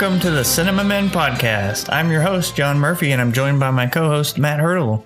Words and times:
Welcome 0.00 0.20
to 0.20 0.30
the 0.30 0.46
Cinema 0.46 0.82
Men 0.82 1.10
Podcast. 1.10 1.92
I'm 1.92 2.10
your 2.10 2.22
host, 2.22 2.56
John 2.56 2.78
Murphy, 2.78 3.12
and 3.12 3.20
I'm 3.20 3.34
joined 3.34 3.60
by 3.60 3.70
my 3.70 3.86
co 3.86 4.08
host, 4.08 4.38
Matt 4.38 4.58
Hurdle. 4.58 5.04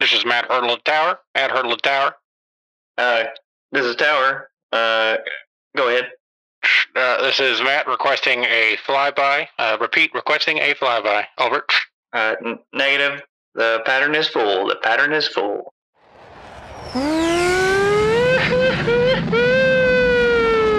This 0.00 0.14
is 0.14 0.24
Matt 0.24 0.46
Hurdle 0.46 0.70
at 0.70 0.84
Tower. 0.86 1.18
Matt 1.34 1.50
Hurdle 1.50 1.74
at 1.74 1.82
Tower. 1.82 2.16
Uh, 2.96 3.24
this 3.70 3.84
is 3.84 3.96
Tower. 3.96 4.48
Uh, 4.72 5.18
go 5.76 5.88
ahead. 5.88 6.06
Uh, 6.96 7.20
this 7.20 7.38
is 7.38 7.60
Matt 7.60 7.86
requesting 7.86 8.44
a 8.44 8.78
flyby. 8.86 9.46
Uh, 9.58 9.76
repeat, 9.78 10.14
requesting 10.14 10.56
a 10.56 10.72
flyby. 10.72 11.26
Over. 11.36 11.66
Uh, 12.14 12.36
n- 12.46 12.58
negative. 12.72 13.20
The 13.54 13.82
pattern 13.84 14.14
is 14.14 14.26
full. 14.26 14.68
The 14.68 14.76
pattern 14.76 15.12
is 15.12 15.28
full. 15.28 15.74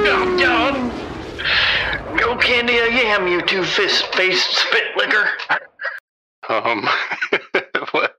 Go, 0.04 0.38
John. 0.40 0.88
Go 2.18 2.36
candy 2.48 2.78
a 2.78 2.90
yam, 2.90 3.28
you 3.28 3.42
two 3.42 3.66
fist 3.66 4.06
faced 4.16 4.50
spit 4.56 4.96
licker. 4.96 5.28
Um, 6.48 6.88
what, 7.92 8.16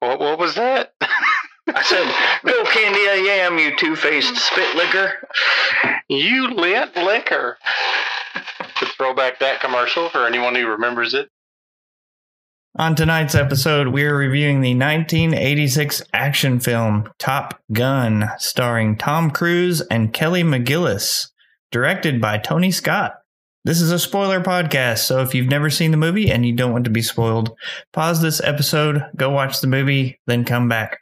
what, 0.00 0.18
what 0.18 0.38
was 0.40 0.56
that? 0.56 0.94
I 1.00 1.82
said, 1.84 2.12
go 2.44 2.64
candy 2.64 3.06
a 3.06 3.24
yam, 3.24 3.56
you 3.56 3.76
two 3.76 3.94
faced 3.94 4.34
spit 4.36 4.74
licker. 4.74 5.12
you 6.08 6.50
lit 6.50 6.96
liquor. 6.96 7.56
To 8.78 8.86
throw 8.86 9.14
back 9.14 9.38
that 9.38 9.60
commercial 9.60 10.08
for 10.08 10.26
anyone 10.26 10.56
who 10.56 10.66
remembers 10.66 11.14
it. 11.14 11.28
On 12.76 12.96
tonight's 12.96 13.36
episode, 13.36 13.88
we're 13.88 14.16
reviewing 14.16 14.60
the 14.60 14.74
1986 14.74 16.02
action 16.12 16.58
film 16.58 17.10
Top 17.18 17.60
Gun, 17.72 18.30
starring 18.38 18.96
Tom 18.96 19.30
Cruise 19.30 19.82
and 19.82 20.12
Kelly 20.12 20.42
McGillis, 20.42 21.28
directed 21.70 22.20
by 22.20 22.38
Tony 22.38 22.72
Scott. 22.72 23.17
This 23.68 23.82
is 23.82 23.90
a 23.90 23.98
spoiler 23.98 24.40
podcast, 24.40 25.00
so 25.00 25.20
if 25.20 25.34
you've 25.34 25.50
never 25.50 25.68
seen 25.68 25.90
the 25.90 25.98
movie 25.98 26.30
and 26.30 26.46
you 26.46 26.54
don't 26.54 26.72
want 26.72 26.84
to 26.84 26.90
be 26.90 27.02
spoiled, 27.02 27.54
pause 27.92 28.22
this 28.22 28.40
episode, 28.40 29.04
go 29.14 29.28
watch 29.28 29.60
the 29.60 29.66
movie, 29.66 30.18
then 30.26 30.46
come 30.46 30.70
back. 30.70 31.00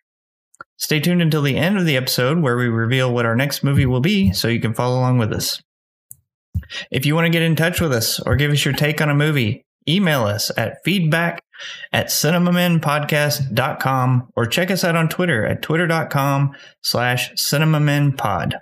Stay 0.77 0.99
tuned 0.99 1.23
until 1.23 1.43
the 1.43 1.57
end 1.57 1.79
of 1.79 1.87
the 1.87 1.97
episode 1.97 2.41
where 2.41 2.57
we 2.57 2.67
reveal 2.67 3.15
what 3.15 3.25
our 3.25 3.37
next 3.37 3.63
movie 3.63 3.87
will 3.87 4.01
be 4.01 4.33
so 4.33 4.49
you 4.49 4.59
can 4.59 4.75
follow 4.75 4.99
along 4.99 5.19
with 5.19 5.33
us. 5.33 5.63
If 6.91 7.07
you 7.07 7.15
want 7.15 7.27
to 7.27 7.31
get 7.31 7.43
in 7.43 7.55
touch 7.55 7.81
with 7.81 7.93
us 7.93 8.19
or 8.19 8.35
give 8.35 8.51
us 8.51 8.65
your 8.65 8.75
take 8.75 9.01
on 9.01 9.11
a 9.11 9.15
movie, 9.15 9.65
email 9.89 10.25
us 10.25 10.51
at 10.57 10.83
feedback 10.85 11.41
at 11.93 12.09
cinemamenpodcast.com 12.09 14.29
or 14.35 14.45
check 14.45 14.73
us 14.73 14.83
out 14.83 14.97
on 14.97 15.09
Twitter 15.09 15.47
at 15.47 15.63
twitter.com 15.63 16.51
slash 16.83 17.33
cinemamenpod. 17.35 18.55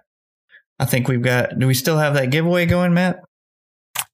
I 0.78 0.84
think 0.84 1.08
we've 1.08 1.22
got, 1.22 1.58
do 1.58 1.66
we 1.66 1.72
still 1.72 1.96
have 1.96 2.12
that 2.12 2.30
giveaway 2.30 2.66
going, 2.66 2.92
Matt? 2.92 3.20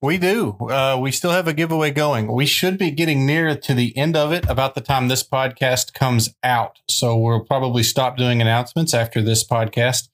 We 0.03 0.17
do. 0.17 0.57
Uh, 0.61 0.97
we 0.99 1.11
still 1.11 1.29
have 1.29 1.47
a 1.47 1.53
giveaway 1.53 1.91
going. 1.91 2.31
We 2.31 2.47
should 2.47 2.79
be 2.79 2.89
getting 2.89 3.23
near 3.27 3.55
to 3.55 3.73
the 3.75 3.95
end 3.95 4.17
of 4.17 4.33
it 4.33 4.49
about 4.49 4.73
the 4.73 4.81
time 4.81 5.07
this 5.07 5.21
podcast 5.21 5.93
comes 5.93 6.33
out. 6.41 6.79
So 6.89 7.15
we'll 7.15 7.45
probably 7.45 7.83
stop 7.83 8.17
doing 8.17 8.41
announcements 8.41 8.95
after 8.95 9.21
this 9.21 9.47
podcast. 9.47 10.09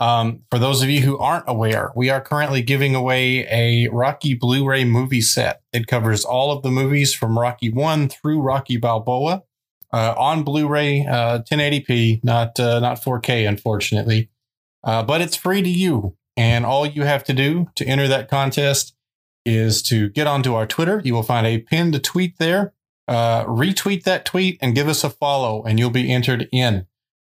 Um, 0.00 0.40
for 0.50 0.58
those 0.58 0.82
of 0.82 0.90
you 0.90 1.02
who 1.02 1.16
aren't 1.16 1.44
aware, 1.46 1.92
we 1.94 2.10
are 2.10 2.20
currently 2.20 2.60
giving 2.60 2.96
away 2.96 3.46
a 3.48 3.88
Rocky 3.92 4.34
Blu 4.34 4.66
ray 4.66 4.82
movie 4.82 5.20
set. 5.20 5.60
It 5.72 5.86
covers 5.86 6.24
all 6.24 6.50
of 6.50 6.64
the 6.64 6.70
movies 6.72 7.14
from 7.14 7.38
Rocky 7.38 7.70
1 7.70 8.08
through 8.08 8.40
Rocky 8.40 8.78
Balboa 8.78 9.44
uh, 9.92 10.14
on 10.18 10.42
Blu 10.42 10.66
ray, 10.66 11.06
uh, 11.06 11.42
1080p, 11.48 12.24
not, 12.24 12.58
uh, 12.58 12.80
not 12.80 13.00
4K, 13.00 13.46
unfortunately. 13.46 14.28
Uh, 14.82 15.04
but 15.04 15.20
it's 15.20 15.36
free 15.36 15.62
to 15.62 15.68
you. 15.68 16.16
And 16.36 16.66
all 16.66 16.84
you 16.84 17.04
have 17.04 17.22
to 17.24 17.32
do 17.32 17.68
to 17.76 17.84
enter 17.84 18.08
that 18.08 18.28
contest 18.28 18.96
is 19.54 19.82
to 19.82 20.08
get 20.10 20.26
onto 20.26 20.54
our 20.54 20.66
Twitter. 20.66 21.00
You 21.04 21.14
will 21.14 21.22
find 21.22 21.46
a 21.46 21.58
pinned 21.58 22.02
tweet 22.02 22.38
there. 22.38 22.74
Uh, 23.08 23.44
retweet 23.44 24.04
that 24.04 24.24
tweet 24.24 24.58
and 24.60 24.74
give 24.74 24.88
us 24.88 25.02
a 25.02 25.10
follow, 25.10 25.64
and 25.64 25.78
you'll 25.78 25.90
be 25.90 26.12
entered 26.12 26.48
in. 26.52 26.86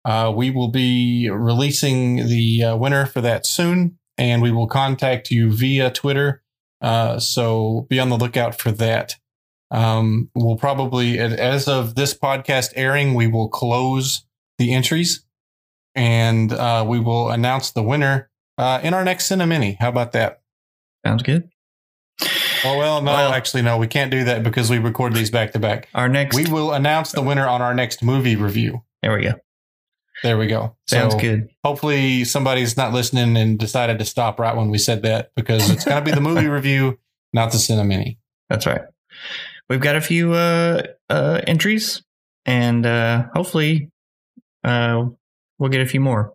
Uh, 0.03 0.31
we 0.35 0.51
will 0.51 0.67
be 0.67 1.29
releasing 1.29 2.27
the 2.27 2.63
uh, 2.63 2.75
winner 2.75 3.05
for 3.05 3.21
that 3.21 3.45
soon, 3.45 3.97
and 4.17 4.41
we 4.41 4.51
will 4.51 4.67
contact 4.67 5.31
you 5.31 5.51
via 5.51 5.89
Twitter. 5.89 6.43
Uh, 6.81 7.19
so 7.19 7.85
be 7.89 7.99
on 7.99 8.09
the 8.09 8.17
lookout 8.17 8.59
for 8.59 8.71
that. 8.71 9.15
Um, 9.69 10.29
we'll 10.35 10.57
probably, 10.57 11.17
as 11.17 11.67
of 11.67 11.95
this 11.95 12.13
podcast 12.17 12.73
airing, 12.75 13.13
we 13.13 13.27
will 13.27 13.47
close 13.47 14.25
the 14.57 14.73
entries 14.73 15.25
and 15.95 16.51
uh, 16.51 16.85
we 16.87 16.99
will 16.99 17.29
announce 17.31 17.71
the 17.71 17.83
winner 17.83 18.29
uh, 18.57 18.79
in 18.83 18.93
our 18.93 19.03
next 19.03 19.29
Cinemini. 19.29 19.77
How 19.79 19.89
about 19.89 20.11
that? 20.11 20.41
Sounds 21.05 21.23
good. 21.23 21.49
Oh 22.63 22.77
well, 22.77 23.01
no, 23.01 23.11
Well- 23.13 23.33
actually, 23.33 23.63
no, 23.63 23.77
we 23.77 23.87
can't 23.87 24.11
do 24.11 24.23
that 24.25 24.43
because 24.43 24.69
we 24.69 24.77
record 24.77 25.13
these 25.13 25.31
back 25.31 25.53
to 25.53 25.59
back. 25.59 25.87
Our 25.95 26.07
next, 26.07 26.35
We 26.35 26.45
will 26.45 26.71
announce 26.73 27.11
the 27.11 27.21
winner 27.21 27.47
on 27.47 27.61
our 27.61 27.73
next 27.73 28.03
movie 28.03 28.35
review. 28.35 28.83
there 29.01 29.13
we 29.15 29.23
go. 29.23 29.33
There 30.23 30.37
we 30.37 30.45
go. 30.45 30.75
Sounds 30.87 31.13
So 31.13 31.19
good. 31.19 31.49
Hopefully, 31.63 32.23
somebody's 32.25 32.77
not 32.77 32.93
listening 32.93 33.35
and 33.37 33.57
decided 33.57 33.97
to 33.97 34.05
stop 34.05 34.39
right 34.39 34.55
when 34.55 34.69
we 34.69 34.77
said 34.77 35.01
that 35.01 35.31
because 35.35 35.67
it's 35.71 35.83
going 35.83 35.97
to 35.97 36.05
be 36.05 36.13
the 36.13 36.21
movie 36.21 36.47
review, 36.59 36.99
not 37.33 37.51
the 37.51 37.57
Cinemini. 37.57 38.17
That's 38.47 38.67
right. 38.67 38.81
We've 39.67 39.79
got 39.81 39.95
a 39.95 40.01
few 40.01 40.33
uh, 40.33 40.83
uh, 41.09 41.41
entries, 41.47 42.03
and 42.45 42.85
uh, 42.85 43.23
hopefully, 43.33 43.89
uh, 44.63 45.05
we'll 45.57 45.69
get 45.71 45.81
a 45.81 45.87
few 45.87 46.01
more. 46.01 46.33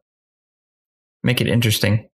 Make 1.23 1.41
it 1.41 1.47
interesting. 1.47 2.09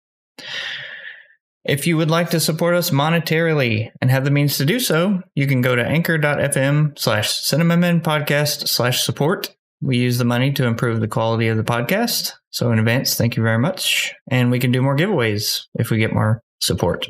If 1.64 1.86
you 1.86 1.98
would 1.98 2.10
like 2.10 2.30
to 2.30 2.40
support 2.40 2.74
us 2.74 2.90
monetarily 2.90 3.90
and 4.00 4.10
have 4.10 4.24
the 4.24 4.30
means 4.30 4.56
to 4.56 4.64
do 4.64 4.80
so, 4.80 5.22
you 5.34 5.46
can 5.46 5.60
go 5.60 5.76
to 5.76 5.84
anchor.fm 5.84 6.98
slash 6.98 7.28
cinemamen 7.28 8.02
podcast 8.02 8.68
slash 8.68 9.02
support. 9.02 9.54
We 9.82 9.98
use 9.98 10.16
the 10.16 10.24
money 10.24 10.52
to 10.52 10.66
improve 10.66 11.00
the 11.00 11.08
quality 11.08 11.48
of 11.48 11.58
the 11.58 11.62
podcast. 11.62 12.32
So 12.50 12.72
in 12.72 12.78
advance, 12.78 13.14
thank 13.14 13.36
you 13.36 13.42
very 13.42 13.58
much. 13.58 14.14
And 14.30 14.50
we 14.50 14.58
can 14.58 14.72
do 14.72 14.80
more 14.80 14.96
giveaways 14.96 15.66
if 15.74 15.90
we 15.90 15.98
get 15.98 16.14
more 16.14 16.42
support. 16.60 17.08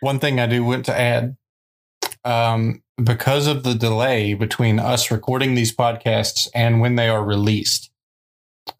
One 0.00 0.18
thing 0.18 0.40
I 0.40 0.46
do 0.46 0.64
want 0.64 0.86
to 0.86 0.98
add 0.98 1.36
um, 2.24 2.82
because 3.02 3.46
of 3.46 3.62
the 3.62 3.74
delay 3.74 4.34
between 4.34 4.78
us 4.78 5.10
recording 5.10 5.54
these 5.54 5.74
podcasts 5.74 6.48
and 6.54 6.80
when 6.80 6.96
they 6.96 7.08
are 7.08 7.24
released, 7.24 7.90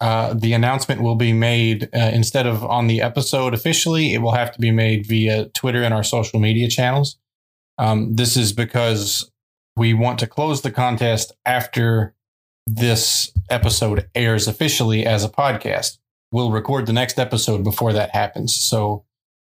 uh, 0.01 0.35
the 0.35 0.53
announcement 0.53 1.03
will 1.03 1.17
be 1.17 1.33
made 1.33 1.89
uh, 1.95 2.11
instead 2.13 2.47
of 2.47 2.65
on 2.65 2.87
the 2.87 3.01
episode 3.01 3.55
officially, 3.55 4.15
it 4.15 4.19
will 4.19 4.33
have 4.33 4.53
to 4.53 4.61
be 4.61 4.71
made 4.71 5.07
via 5.07 5.47
Twitter 5.51 5.83
and 5.83 5.95
our 5.95 6.05
social 6.05 6.41
media 6.41 6.69
channels. 6.69 7.19
Um, 7.79 8.15
this 8.17 8.37
is 8.37 8.53
because 8.53 9.31
we 9.77 9.95
want 9.95 10.19
to 10.19 10.27
close 10.27 10.63
the 10.63 10.73
contest 10.73 11.33
after 11.47 12.15
this 12.67 13.33
episode 13.49 14.09
airs 14.15 14.47
officially 14.47 15.07
as 15.07 15.25
a 15.25 15.29
podcast. 15.29 15.99
We'll 16.31 16.51
record 16.51 16.87
the 16.87 16.93
next 16.93 17.19
episode 17.19 17.65
before 17.65 17.93
that 17.95 18.11
happens. 18.11 18.55
So, 18.55 19.05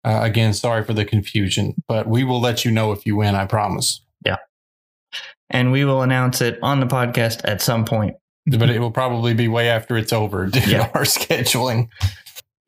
uh, 0.04 0.20
again, 0.22 0.52
sorry 0.52 0.82
for 0.82 0.92
the 0.92 1.04
confusion, 1.04 1.74
but 1.86 2.08
we 2.08 2.24
will 2.24 2.40
let 2.40 2.64
you 2.64 2.70
know 2.70 2.92
if 2.92 3.06
you 3.06 3.16
win, 3.16 3.34
I 3.34 3.46
promise. 3.46 4.02
Yeah. 4.24 4.36
And 5.50 5.70
we 5.70 5.84
will 5.84 6.02
announce 6.02 6.40
it 6.40 6.58
on 6.62 6.80
the 6.80 6.86
podcast 6.86 7.42
at 7.44 7.60
some 7.60 7.84
point. 7.84 8.16
But 8.46 8.70
it 8.70 8.78
will 8.78 8.90
probably 8.90 9.32
be 9.34 9.48
way 9.48 9.68
after 9.70 9.96
it's 9.96 10.12
over 10.12 10.46
due 10.46 10.60
Yeah. 10.60 10.86
to 10.86 10.94
our 10.94 11.02
scheduling. 11.04 11.88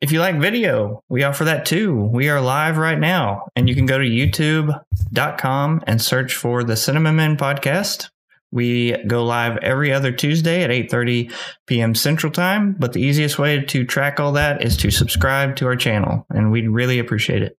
If 0.01 0.11
you 0.11 0.19
like 0.19 0.39
video, 0.39 1.01
we 1.09 1.23
offer 1.23 1.43
that 1.45 1.65
too. 1.65 1.95
We 1.95 2.29
are 2.29 2.39
live 2.41 2.77
right 2.77 2.99
now, 2.99 3.47
and 3.55 3.67
you 3.67 3.73
can 3.75 3.85
go 3.87 3.97
to 3.97 4.03
youtube.com 4.05 5.83
and 5.87 6.01
search 6.01 6.35
for 6.35 6.63
the 6.63 6.75
Cinema 6.75 7.13
Men 7.13 7.35
podcast. 7.37 8.09
We 8.51 8.95
go 9.07 9.25
live 9.25 9.57
every 9.57 9.91
other 9.91 10.11
Tuesday 10.11 10.63
at 10.63 10.69
8:30 10.69 11.33
p.m. 11.65 11.95
Central 11.95 12.31
Time, 12.31 12.75
but 12.79 12.93
the 12.93 13.01
easiest 13.01 13.37
way 13.39 13.61
to 13.61 13.83
track 13.85 14.19
all 14.19 14.31
that 14.33 14.63
is 14.63 14.77
to 14.77 14.91
subscribe 14.91 15.55
to 15.57 15.65
our 15.65 15.75
channel, 15.75 16.25
and 16.29 16.51
we'd 16.51 16.69
really 16.69 16.99
appreciate 16.99 17.41
it. 17.43 17.57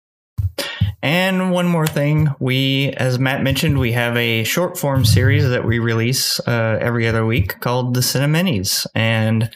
And 1.00 1.52
one 1.52 1.66
more 1.66 1.86
thing, 1.86 2.34
we, 2.40 2.92
as 2.96 3.20
Matt 3.20 3.42
mentioned, 3.42 3.78
we 3.78 3.92
have 3.92 4.16
a 4.16 4.42
short 4.42 4.76
form 4.76 5.04
series 5.04 5.48
that 5.48 5.64
we 5.64 5.78
release 5.78 6.40
uh, 6.40 6.78
every 6.80 7.06
other 7.06 7.24
week 7.24 7.60
called 7.60 7.94
the 7.94 8.00
Cineminis, 8.00 8.84
and 8.96 9.48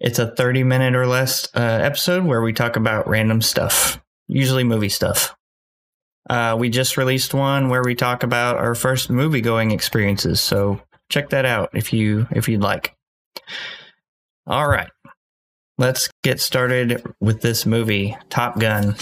it's 0.00 0.20
a 0.20 0.30
30 0.36 0.62
minute 0.62 0.94
or 0.94 1.06
less 1.06 1.48
uh, 1.56 1.60
episode 1.60 2.24
where 2.24 2.42
we 2.42 2.52
talk 2.52 2.76
about 2.76 3.08
random 3.08 3.42
stuff, 3.42 4.00
usually 4.28 4.62
movie 4.62 4.88
stuff. 4.88 5.34
Uh, 6.30 6.56
we 6.58 6.70
just 6.70 6.96
released 6.96 7.34
one 7.34 7.68
where 7.68 7.82
we 7.82 7.96
talk 7.96 8.22
about 8.22 8.56
our 8.56 8.76
first 8.76 9.10
movie 9.10 9.40
going 9.40 9.72
experiences, 9.72 10.40
so 10.40 10.80
check 11.10 11.30
that 11.30 11.44
out 11.44 11.70
if 11.74 11.92
you 11.92 12.28
if 12.30 12.48
you'd 12.48 12.62
like. 12.62 12.94
All 14.46 14.68
right, 14.68 14.90
let's 15.76 16.08
get 16.22 16.40
started 16.40 17.04
with 17.20 17.40
this 17.42 17.66
movie, 17.66 18.16
Top 18.30 18.60
Gun. 18.60 18.94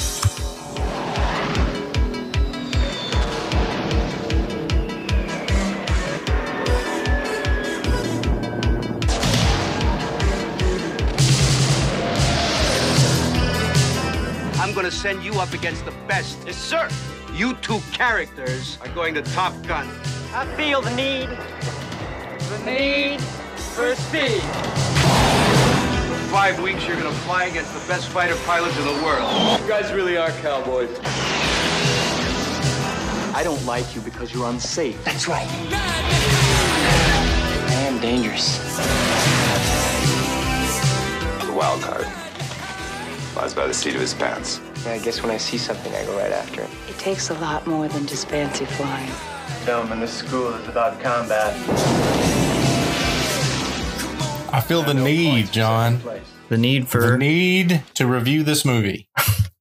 Send 15.02 15.24
you 15.24 15.34
up 15.40 15.52
against 15.52 15.84
the 15.84 15.90
best. 16.06 16.38
Yes, 16.46 16.56
sir. 16.56 16.88
You 17.34 17.54
two 17.54 17.80
characters 17.90 18.78
are 18.82 18.88
going 18.90 19.14
to 19.14 19.22
Top 19.22 19.52
Gun. 19.66 19.88
I 20.32 20.46
feel 20.56 20.80
the 20.80 20.94
need, 20.94 21.28
the 22.48 22.58
need 22.64 23.20
for 23.74 23.96
speed. 23.96 24.40
For 26.06 26.18
five 26.30 26.62
weeks, 26.62 26.86
you're 26.86 26.96
going 26.96 27.12
to 27.12 27.20
fly 27.22 27.46
against 27.46 27.74
the 27.74 27.84
best 27.88 28.10
fighter 28.10 28.36
pilots 28.46 28.78
in 28.78 28.84
the 28.84 29.02
world. 29.02 29.60
You 29.60 29.66
guys 29.68 29.90
really 29.92 30.16
are 30.16 30.30
cowboys. 30.40 30.96
I 33.34 33.40
don't 33.42 33.66
like 33.66 33.96
you 33.96 34.02
because 34.02 34.32
you're 34.32 34.48
unsafe. 34.48 35.02
That's 35.04 35.26
right. 35.26 35.48
I 37.70 37.82
am 37.88 38.00
dangerous. 38.00 38.58
The 41.44 41.52
wild 41.52 41.82
card 41.82 42.06
lies 43.34 43.52
by 43.52 43.66
the 43.66 43.74
seat 43.74 43.96
of 43.96 44.00
his 44.00 44.14
pants. 44.14 44.60
Yeah, 44.84 44.94
I 44.94 44.98
guess 44.98 45.22
when 45.22 45.30
I 45.30 45.36
see 45.36 45.58
something, 45.58 45.94
I 45.94 46.04
go 46.04 46.16
right 46.18 46.32
after 46.32 46.62
it. 46.62 46.70
It 46.88 46.98
takes 46.98 47.30
a 47.30 47.34
lot 47.34 47.66
more 47.66 47.86
than 47.88 48.06
just 48.06 48.28
fancy 48.28 48.64
flying. 48.64 49.10
Gentlemen, 49.64 50.00
this 50.00 50.12
school 50.12 50.52
is 50.54 50.68
about 50.68 51.00
combat. 51.00 51.54
I 54.52 54.60
feel 54.60 54.82
the 54.82 54.94
need, 54.94 55.52
John. 55.52 56.00
The 56.48 56.58
need 56.58 56.88
for 56.88 57.12
The 57.12 57.18
need 57.18 57.84
to 57.94 58.06
review 58.06 58.42
this 58.42 58.64
movie. 58.64 59.08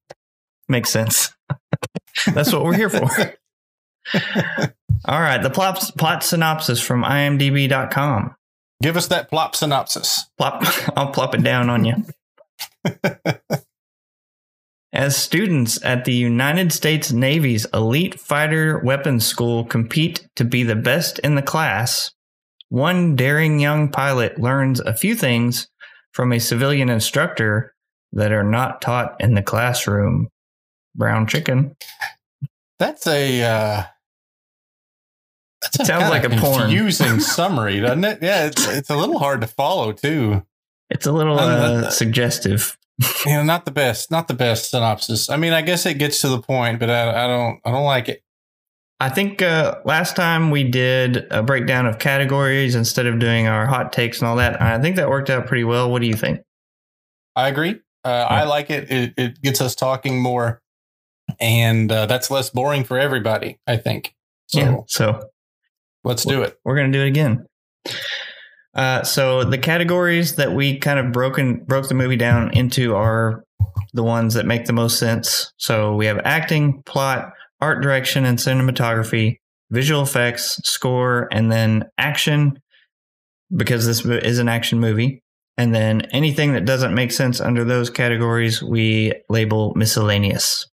makes 0.68 0.90
sense. 0.90 1.32
That's 2.34 2.52
what 2.52 2.64
we're 2.64 2.74
here 2.74 2.90
for. 2.90 3.08
All 5.04 5.20
right, 5.20 5.40
the 5.40 5.50
plot, 5.50 5.88
plot 5.96 6.24
synopsis 6.24 6.80
from 6.80 7.04
imdb.com. 7.04 8.34
Give 8.82 8.96
us 8.96 9.06
that 9.06 9.30
plot 9.30 9.54
synopsis. 9.54 10.26
Plop, 10.36 10.64
I'll 10.96 11.12
plop 11.12 11.34
it 11.36 11.42
down 11.44 11.70
on 11.70 11.84
you. 11.84 12.04
As 14.92 15.16
students 15.16 15.82
at 15.82 16.04
the 16.04 16.12
United 16.14 16.70
States 16.72 17.12
Navy's 17.12 17.64
elite 17.72 18.20
fighter 18.20 18.78
weapons 18.78 19.24
school 19.24 19.64
compete 19.64 20.28
to 20.36 20.44
be 20.44 20.62
the 20.64 20.76
best 20.76 21.18
in 21.20 21.34
the 21.34 21.40
class, 21.42 22.10
one 22.68 23.16
daring 23.16 23.58
young 23.58 23.88
pilot 23.90 24.38
learns 24.38 24.80
a 24.80 24.92
few 24.94 25.14
things 25.14 25.68
from 26.12 26.30
a 26.32 26.38
civilian 26.38 26.90
instructor 26.90 27.74
that 28.12 28.32
are 28.32 28.44
not 28.44 28.82
taught 28.82 29.16
in 29.18 29.34
the 29.34 29.42
classroom. 29.42 30.28
Brown 30.94 31.26
chicken. 31.26 31.74
That's 32.78 33.06
a 33.06 33.42
uh 33.42 33.84
that's 35.62 35.80
It 35.80 35.86
sounds 35.86 36.10
like 36.10 36.24
a 36.24 36.28
porn. 36.28 36.62
confusing 36.62 37.18
summary, 37.20 37.80
doesn't 37.80 38.04
it? 38.04 38.18
Yeah, 38.20 38.46
it's 38.46 38.68
it's 38.68 38.90
a 38.90 38.96
little 38.96 39.18
hard 39.18 39.40
to 39.40 39.46
follow 39.46 39.92
too. 39.92 40.44
It's 40.90 41.06
a 41.06 41.12
little 41.12 41.38
uh, 41.38 41.88
suggestive. 41.88 42.76
You 43.26 43.34
know, 43.34 43.42
not 43.44 43.64
the 43.64 43.70
best, 43.70 44.10
not 44.10 44.28
the 44.28 44.34
best 44.34 44.70
synopsis. 44.70 45.30
I 45.30 45.36
mean, 45.36 45.52
I 45.52 45.62
guess 45.62 45.86
it 45.86 45.94
gets 45.94 46.20
to 46.22 46.28
the 46.28 46.40
point, 46.40 46.80
but 46.80 46.90
I, 46.90 47.24
I 47.24 47.26
don't, 47.28 47.60
I 47.64 47.70
don't 47.70 47.84
like 47.84 48.08
it. 48.08 48.22
I 49.02 49.08
think 49.08 49.42
uh, 49.42 49.76
last 49.84 50.14
time 50.14 50.50
we 50.50 50.62
did 50.62 51.26
a 51.32 51.42
breakdown 51.42 51.86
of 51.86 51.98
categories 51.98 52.76
instead 52.76 53.06
of 53.06 53.18
doing 53.18 53.48
our 53.48 53.66
hot 53.66 53.92
takes 53.92 54.20
and 54.20 54.28
all 54.28 54.36
that. 54.36 54.62
I 54.62 54.80
think 54.80 54.94
that 54.96 55.08
worked 55.08 55.30
out 55.30 55.46
pretty 55.46 55.64
well. 55.64 55.90
What 55.90 56.02
do 56.02 56.06
you 56.06 56.14
think? 56.14 56.40
I 57.34 57.48
agree. 57.48 57.80
Uh, 58.04 58.26
I 58.28 58.44
like 58.44 58.70
it. 58.70 58.90
it. 58.90 59.14
It 59.16 59.42
gets 59.42 59.60
us 59.60 59.74
talking 59.74 60.20
more, 60.20 60.60
and 61.40 61.90
uh, 61.90 62.06
that's 62.06 62.30
less 62.30 62.50
boring 62.50 62.84
for 62.84 62.98
everybody. 62.98 63.58
I 63.66 63.76
think. 63.76 64.14
So 64.46 64.60
yeah. 64.60 64.76
So 64.86 65.30
let's 66.04 66.24
do 66.24 66.42
it. 66.42 66.58
we're 66.64 66.76
going 66.76 66.92
to 66.92 66.96
do 66.98 67.04
it 67.04 67.08
again. 67.08 67.46
Uh, 68.74 69.02
so 69.02 69.44
the 69.44 69.58
categories 69.58 70.36
that 70.36 70.52
we 70.52 70.78
kind 70.78 70.98
of 70.98 71.12
broken 71.12 71.62
broke 71.64 71.88
the 71.88 71.94
movie 71.94 72.16
down 72.16 72.50
into 72.56 72.94
are 72.94 73.44
the 73.92 74.02
ones 74.02 74.34
that 74.34 74.46
make 74.46 74.64
the 74.64 74.72
most 74.72 74.98
sense. 74.98 75.52
So 75.58 75.94
we 75.94 76.06
have 76.06 76.20
acting, 76.24 76.82
plot, 76.84 77.32
art 77.60 77.82
direction, 77.82 78.24
and 78.24 78.38
cinematography, 78.38 79.36
visual 79.70 80.02
effects, 80.02 80.58
score, 80.64 81.28
and 81.30 81.52
then 81.52 81.84
action, 81.98 82.58
because 83.54 83.86
this 83.86 84.04
is 84.04 84.38
an 84.38 84.48
action 84.48 84.80
movie. 84.80 85.22
And 85.58 85.74
then 85.74 86.02
anything 86.12 86.54
that 86.54 86.64
doesn't 86.64 86.94
make 86.94 87.12
sense 87.12 87.40
under 87.40 87.64
those 87.64 87.90
categories, 87.90 88.62
we 88.62 89.12
label 89.28 89.74
miscellaneous. 89.74 90.66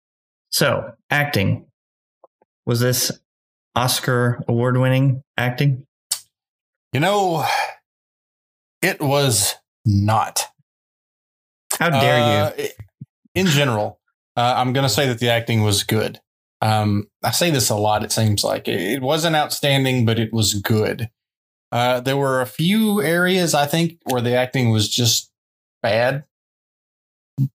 So 0.51 0.91
acting. 1.11 1.67
Was 2.67 2.81
this 2.81 3.11
Oscar 3.75 4.43
award 4.49 4.77
winning 4.77 5.23
acting? 5.39 5.87
You 6.93 7.01
know, 7.01 7.47
it 8.83 9.01
was 9.01 9.55
not. 9.85 10.47
How 11.79 11.91
dare 11.91 12.21
Uh, 12.47 12.53
it- 12.57 12.77
In 13.35 13.47
general, 13.47 14.01
uh, 14.37 14.55
I'm 14.57 14.73
going 14.73 14.87
to 14.87 14.93
say 14.93 15.07
that 15.09 15.19
the 15.19 15.29
acting 15.29 15.63
was 15.63 15.83
good. 15.85 16.21
Um, 16.63 17.09
I 17.23 17.33
say 17.33 17.51
this 17.51 17.69
a 17.69 17.75
lot. 17.77 18.03
It 18.03 18.13
seems 18.13 18.43
like 18.43 18.67
it, 18.67 19.03
wasn't 19.03 19.37
outstanding, 19.37 20.07
but 20.07 20.19
it 20.19 20.33
was 20.33 20.55
good. 20.55 21.11
Uh, 21.71 22.01
there 22.01 22.17
were 22.17 22.41
a 22.41 22.47
few 22.47 23.03
areas 23.03 23.53
I 23.53 23.67
think 23.67 23.99
where 24.05 24.23
the 24.23 24.35
acting 24.35 24.71
was 24.71 24.89
just 24.89 25.31
bad, 25.83 26.25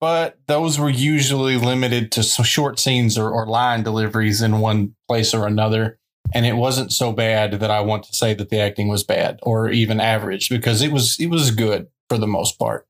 but 0.01 0.39
those 0.49 0.79
were 0.81 0.91
usually 0.91 1.57
limited 1.57 2.11
to 2.13 2.23
some 2.25 2.45
short 2.45 2.81
scenes 2.81 3.17
or, 3.17 3.31
or 3.31 3.47
line 3.47 3.85
deliveries 3.85 4.43
in 4.43 4.59
one 4.59 4.97
place 5.09 5.33
or 5.33 5.47
another. 5.47 5.98
And 6.35 6.45
it 6.45 6.57
wasn't 6.57 6.93
so 6.93 7.13
bad 7.13 7.53
that 7.53 7.71
I 7.71 7.81
want 7.81 8.05
to 8.05 8.15
say 8.15 8.35
that 8.35 8.51
the 8.51 8.61
acting 8.61 8.89
was 8.89 9.03
bad 9.03 9.39
or 9.43 9.71
even 9.71 9.99
average 9.99 10.51
because 10.51 10.83
it 10.83 10.93
was 10.93 11.19
it 11.19 11.29
was 11.29 11.51
good 11.51 11.89
for 12.09 12.19
the 12.19 12.27
most 12.27 12.59
part. 12.59 12.87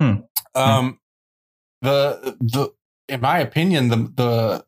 Hmm. 0.00 0.20
Um, 0.54 0.98
the 1.82 2.36
the 2.40 2.72
in 3.08 3.20
my 3.20 3.38
opinion 3.38 3.88
the 3.88 3.96
the 4.16 4.64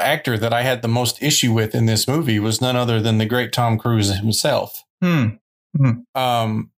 actor 0.00 0.38
that 0.38 0.52
I 0.52 0.62
had 0.62 0.82
the 0.82 0.88
most 0.88 1.22
issue 1.22 1.52
with 1.52 1.74
in 1.74 1.86
this 1.86 2.06
movie 2.06 2.38
was 2.38 2.60
none 2.60 2.76
other 2.76 3.00
than 3.00 3.18
the 3.18 3.26
great 3.26 3.52
Tom 3.52 3.78
Cruise 3.78 4.16
himself. 4.16 4.84
Hmm. 5.02 5.30
Um, 6.14 6.70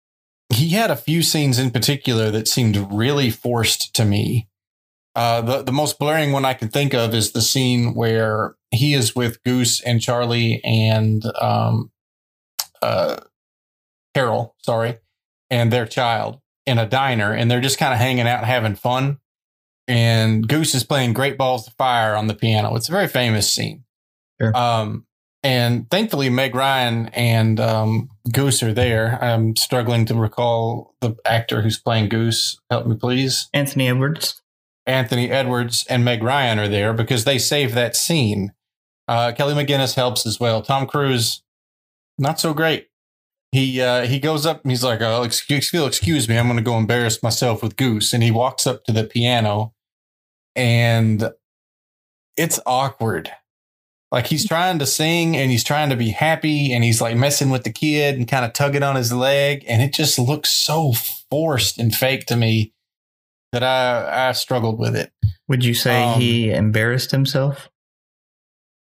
he 0.53 0.69
had 0.69 0.91
a 0.91 0.95
few 0.95 1.21
scenes 1.21 1.59
in 1.59 1.71
particular 1.71 2.31
that 2.31 2.47
seemed 2.47 2.91
really 2.91 3.29
forced 3.29 3.93
to 3.95 4.05
me. 4.05 4.47
Uh, 5.15 5.41
the 5.41 5.63
the 5.63 5.71
most 5.71 5.99
blaring 5.99 6.31
one 6.31 6.45
I 6.45 6.53
can 6.53 6.69
think 6.69 6.93
of 6.93 7.13
is 7.13 7.31
the 7.31 7.41
scene 7.41 7.93
where 7.93 8.55
he 8.71 8.93
is 8.93 9.15
with 9.15 9.43
Goose 9.43 9.81
and 9.81 10.01
Charlie 10.01 10.61
and 10.63 11.23
um, 11.41 11.91
uh, 12.81 13.17
Carol, 14.13 14.55
sorry, 14.59 14.99
and 15.49 15.73
their 15.73 15.85
child 15.85 16.39
in 16.65 16.77
a 16.77 16.87
diner, 16.87 17.33
and 17.33 17.49
they're 17.49 17.61
just 17.61 17.79
kind 17.79 17.93
of 17.93 17.99
hanging 17.99 18.27
out 18.27 18.43
having 18.43 18.75
fun. 18.75 19.17
And 19.87 20.47
Goose 20.47 20.75
is 20.75 20.83
playing 20.83 21.13
Great 21.13 21.37
Balls 21.37 21.67
of 21.67 21.73
Fire 21.73 22.15
on 22.15 22.27
the 22.27 22.35
piano. 22.35 22.75
It's 22.75 22.89
a 22.89 22.91
very 22.91 23.07
famous 23.07 23.51
scene. 23.51 23.85
Sure. 24.39 24.55
Um, 24.55 25.07
and 25.41 25.89
thankfully, 25.89 26.29
Meg 26.29 26.53
Ryan 26.53 27.07
and 27.07 27.59
um, 27.59 28.09
Goose 28.31 28.61
are 28.61 28.73
there. 28.73 29.17
I'm 29.23 29.55
struggling 29.55 30.05
to 30.05 30.15
recall 30.15 30.95
the 31.01 31.15
actor 31.25 31.61
who's 31.61 31.79
playing 31.79 32.09
Goose. 32.09 32.59
Help 32.69 32.85
me, 32.85 32.95
please. 32.95 33.49
Anthony 33.53 33.87
Edwards. 33.87 34.41
Anthony 34.89 35.29
Edwards 35.29 35.85
and 35.89 36.03
Meg 36.03 36.23
Ryan 36.23 36.59
are 36.59 36.67
there 36.67 36.93
because 36.93 37.23
they 37.23 37.37
save 37.37 37.75
that 37.75 37.95
scene. 37.95 38.53
Uh, 39.07 39.31
Kelly 39.31 39.53
McGinnis 39.53 39.95
helps 39.95 40.25
as 40.25 40.39
well. 40.39 40.61
Tom 40.61 40.87
Cruise, 40.87 41.43
not 42.17 42.39
so 42.39 42.53
great. 42.53 42.87
He 43.51 43.81
uh, 43.81 44.05
he 44.05 44.19
goes 44.19 44.45
up 44.45 44.61
and 44.63 44.71
he's 44.71 44.83
like, 44.83 45.01
oh, 45.01 45.23
excuse, 45.23 45.73
excuse 45.73 46.29
me, 46.29 46.37
I'm 46.37 46.47
going 46.47 46.57
to 46.57 46.63
go 46.63 46.77
embarrass 46.77 47.23
myself 47.23 47.63
with 47.63 47.77
Goose. 47.77 48.13
And 48.13 48.21
he 48.21 48.31
walks 48.31 48.67
up 48.67 48.83
to 48.85 48.91
the 48.91 49.03
piano 49.03 49.73
and 50.55 51.31
it's 52.35 52.59
awkward. 52.65 53.31
Like 54.11 54.27
he's 54.27 54.47
trying 54.47 54.79
to 54.79 54.85
sing 54.85 55.37
and 55.37 55.51
he's 55.51 55.63
trying 55.63 55.89
to 55.89 55.95
be 55.95 56.09
happy 56.09 56.73
and 56.73 56.83
he's 56.83 57.01
like 57.01 57.15
messing 57.15 57.49
with 57.49 57.63
the 57.63 57.71
kid 57.71 58.15
and 58.15 58.27
kind 58.27 58.45
of 58.45 58.53
tugging 58.53 58.83
on 58.83 58.95
his 58.95 59.13
leg. 59.13 59.63
And 59.67 59.81
it 59.81 59.93
just 59.93 60.17
looks 60.17 60.51
so 60.51 60.93
forced 60.93 61.77
and 61.77 61.93
fake 61.93 62.25
to 62.27 62.35
me 62.35 62.73
that 63.51 63.63
I, 63.63 64.29
I 64.29 64.31
struggled 64.33 64.79
with 64.79 64.95
it. 64.95 65.11
Would 65.47 65.65
you 65.65 65.73
say 65.73 66.03
Um, 66.03 66.19
he 66.19 66.51
embarrassed 66.51 67.11
himself? 67.11 67.69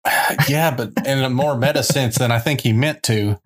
yeah, 0.48 0.72
but 0.76 0.94
in 1.06 1.24
a 1.24 1.30
more 1.30 1.58
meta 1.58 1.84
sense 1.84 2.18
than 2.18 2.32
I 2.32 2.40
think 2.40 2.62
he 2.62 2.74
meant 2.74 3.04
to. 3.04 3.40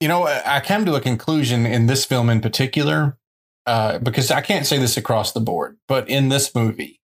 You 0.00 0.08
know, 0.08 0.26
I 0.26 0.60
came 0.60 0.84
to 0.84 0.94
a 0.96 1.00
conclusion 1.00 1.64
in 1.64 1.86
this 1.86 2.04
film 2.04 2.28
in 2.28 2.40
particular, 2.40 3.16
uh, 3.64 3.98
because 3.98 4.30
I 4.30 4.40
can't 4.40 4.66
say 4.66 4.78
this 4.78 4.96
across 4.96 5.32
the 5.32 5.40
board, 5.40 5.78
but 5.88 6.08
in 6.08 6.28
this 6.28 6.54
movie, 6.54 7.00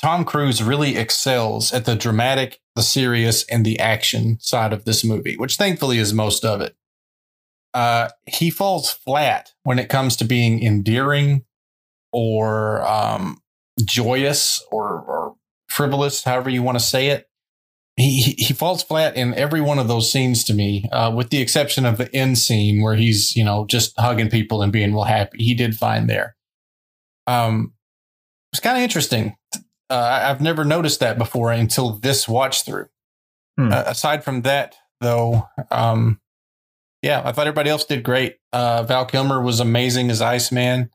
Tom 0.00 0.24
Cruise 0.24 0.62
really 0.62 0.96
excels 0.96 1.72
at 1.72 1.84
the 1.84 1.94
dramatic, 1.94 2.60
the 2.74 2.82
serious, 2.82 3.44
and 3.44 3.64
the 3.66 3.78
action 3.78 4.38
side 4.40 4.72
of 4.72 4.84
this 4.84 5.04
movie, 5.04 5.36
which 5.36 5.56
thankfully 5.56 5.98
is 5.98 6.14
most 6.14 6.44
of 6.44 6.60
it. 6.60 6.74
Uh, 7.74 8.08
he 8.26 8.50
falls 8.50 8.90
flat 8.90 9.52
when 9.64 9.78
it 9.78 9.88
comes 9.88 10.16
to 10.16 10.24
being 10.24 10.62
endearing 10.62 11.44
or 12.12 12.86
um, 12.86 13.38
joyous 13.84 14.64
or, 14.70 15.00
or 15.00 15.36
frivolous, 15.68 16.24
however 16.24 16.50
you 16.50 16.62
want 16.62 16.78
to 16.78 16.84
say 16.84 17.08
it. 17.08 17.28
He, 17.96 18.34
he 18.38 18.54
falls 18.54 18.82
flat 18.82 19.16
in 19.16 19.34
every 19.34 19.60
one 19.60 19.78
of 19.78 19.86
those 19.86 20.10
scenes 20.10 20.44
to 20.44 20.54
me, 20.54 20.88
uh, 20.92 21.12
with 21.14 21.28
the 21.28 21.42
exception 21.42 21.84
of 21.84 21.98
the 21.98 22.14
end 22.14 22.38
scene 22.38 22.82
where 22.82 22.94
he's 22.94 23.36
you 23.36 23.44
know 23.44 23.66
just 23.66 23.92
hugging 23.98 24.30
people 24.30 24.62
and 24.62 24.72
being 24.72 24.92
real 24.92 25.04
happy. 25.04 25.44
He 25.44 25.54
did 25.54 25.76
fine 25.76 26.06
there. 26.06 26.34
Um, 27.26 27.74
was 28.52 28.60
kind 28.60 28.78
of 28.78 28.82
interesting. 28.82 29.36
Uh, 29.90 30.20
I've 30.24 30.40
never 30.40 30.64
noticed 30.64 31.00
that 31.00 31.18
before 31.18 31.52
until 31.52 31.98
this 31.98 32.26
watch 32.26 32.64
through. 32.64 32.86
Hmm. 33.58 33.72
Uh, 33.72 33.84
aside 33.86 34.24
from 34.24 34.42
that, 34.42 34.74
though, 35.00 35.46
um, 35.70 36.18
yeah, 37.02 37.20
I 37.24 37.32
thought 37.32 37.46
everybody 37.46 37.68
else 37.68 37.84
did 37.84 38.02
great. 38.02 38.36
Uh, 38.52 38.84
Val 38.84 39.04
Kilmer 39.04 39.42
was 39.42 39.60
amazing 39.60 40.10
as 40.10 40.22
Iceman. 40.22 40.90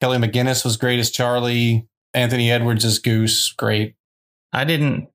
Kelly 0.00 0.18
McGinnis 0.18 0.64
was 0.64 0.76
great 0.76 0.98
as 0.98 1.10
Charlie. 1.10 1.86
Anthony 2.12 2.50
Edwards 2.50 2.84
as 2.84 2.98
Goose, 2.98 3.52
great. 3.52 3.94
I 4.52 4.64
didn't 4.64 5.08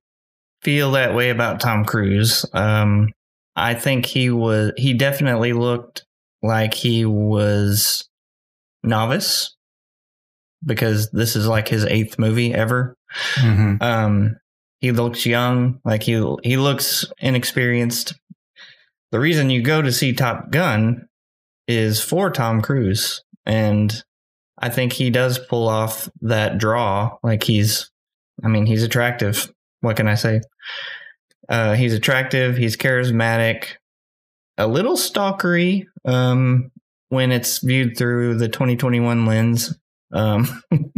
feel 0.62 0.92
that 0.92 1.14
way 1.14 1.30
about 1.30 1.60
Tom 1.60 1.84
Cruise. 1.84 2.46
Um, 2.54 3.10
I 3.56 3.74
think 3.74 4.06
he 4.06 4.30
was 4.30 4.72
he 4.78 4.94
definitely 4.94 5.54
looked 5.54 6.06
like 6.42 6.74
he 6.74 7.06
was 7.06 8.08
novice 8.84 9.56
because 10.66 11.10
this 11.12 11.36
is 11.36 11.48
like 11.48 11.68
his 11.68 11.86
eighth 11.86 12.18
movie 12.18 12.54
ever. 12.54 12.96
Mm-hmm. 13.36 13.82
Um, 13.82 14.38
he 14.80 14.92
looks 14.92 15.26
young, 15.26 15.80
like 15.86 16.04
he 16.04 16.14
he 16.44 16.58
looks 16.58 17.06
inexperienced. 17.20 18.14
The 19.12 19.20
reason 19.20 19.50
you 19.50 19.62
go 19.62 19.82
to 19.82 19.92
see 19.92 20.14
Top 20.14 20.52
Gun 20.52 21.08
is 21.68 22.02
for 22.04 22.30
Tom 22.30 22.62
Cruise, 22.62 23.24
and 23.46 24.04
I 24.66 24.70
think 24.70 24.94
he 24.94 25.10
does 25.10 25.38
pull 25.38 25.68
off 25.70 26.10
that 26.22 26.58
draw. 26.58 27.18
Like 27.24 27.44
he's, 27.44 27.92
I 28.44 28.48
mean, 28.48 28.66
he's 28.66 28.84
attractive. 28.84 29.52
What 29.82 29.96
can 29.98 30.08
I 30.08 30.16
say? 30.16 30.42
Uh, 31.48 31.76
he's 31.76 31.94
attractive. 31.94 32.58
He's 32.58 32.76
charismatic. 32.76 33.66
A 34.58 34.66
little 34.68 34.96
stalkery 34.96 35.86
um, 36.06 36.72
when 37.10 37.32
it's 37.32 37.60
viewed 37.60 37.98
through 37.98 38.36
the 38.36 38.48
2021 38.48 39.26
lens. 39.26 39.78
Um, 40.12 40.62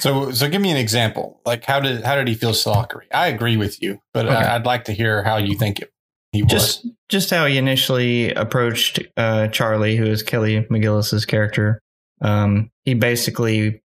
So, 0.00 0.32
so 0.32 0.48
give 0.48 0.60
me 0.60 0.70
an 0.72 0.76
example. 0.76 1.40
Like, 1.46 1.64
how 1.64 1.78
did 1.78 2.02
how 2.02 2.16
did 2.16 2.26
he 2.26 2.34
feel 2.34 2.50
stalkery? 2.50 3.04
I 3.12 3.28
agree 3.28 3.56
with 3.56 3.80
you, 3.80 4.00
but 4.12 4.26
Okay. 4.26 4.34
I, 4.34 4.56
I'd 4.56 4.66
like 4.66 4.84
to 4.84 4.92
hear 4.92 5.22
how 5.22 5.36
you 5.36 5.56
think 5.56 5.78
it, 5.78 5.92
he 6.32 6.42
was. 6.42 6.50
just 6.50 6.86
just 7.08 7.30
how 7.30 7.46
he 7.46 7.58
initially 7.58 8.32
approached 8.34 8.98
uh, 9.16 9.46
Charlie, 9.48 9.96
who 9.96 10.04
is 10.06 10.22
Kelly 10.24 10.66
McGillis's 10.68 11.24
character. 11.24 11.80
Um, 12.22 12.70
he 12.84 12.94
basically 12.94 13.82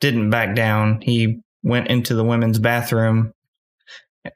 didn't 0.00 0.30
back 0.30 0.54
down. 0.54 1.00
He 1.00 1.40
went 1.62 1.88
into 1.88 2.14
the 2.14 2.24
women's 2.24 2.58
bathroom 2.58 3.32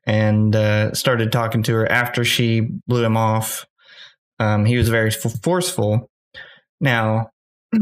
and 0.07 0.57
uh, 0.57 0.95
started 0.95 1.31
talking 1.31 1.63
to 1.65 1.75
her 1.75 1.91
after 1.91 2.25
she 2.25 2.61
blew 2.61 3.05
him 3.05 3.17
off. 3.17 3.67
Um, 4.39 4.65
he 4.65 4.77
was 4.77 4.89
very 4.89 5.11
f- 5.11 5.41
forceful. 5.43 6.11
Now, 6.81 7.31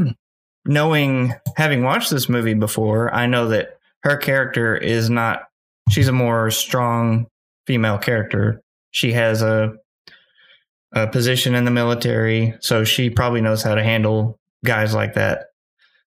knowing 0.67 1.35
having 1.57 1.83
watched 1.83 2.11
this 2.11 2.29
movie 2.29 2.55
before, 2.55 3.15
I 3.15 3.27
know 3.27 3.49
that 3.49 3.79
her 4.03 4.17
character 4.17 4.77
is 4.77 5.11
not. 5.11 5.45
She's 5.91 6.09
a 6.09 6.13
more 6.13 6.51
strong 6.51 7.27
female 7.67 7.99
character. 7.99 8.63
She 8.91 9.13
has 9.13 9.43
a 9.43 9.75
a 10.93 11.07
position 11.07 11.55
in 11.55 11.65
the 11.65 11.71
military, 11.71 12.55
so 12.61 12.85
she 12.85 13.11
probably 13.11 13.41
knows 13.41 13.63
how 13.63 13.75
to 13.75 13.83
handle 13.83 14.39
guys 14.65 14.95
like 14.95 15.15
that. 15.15 15.47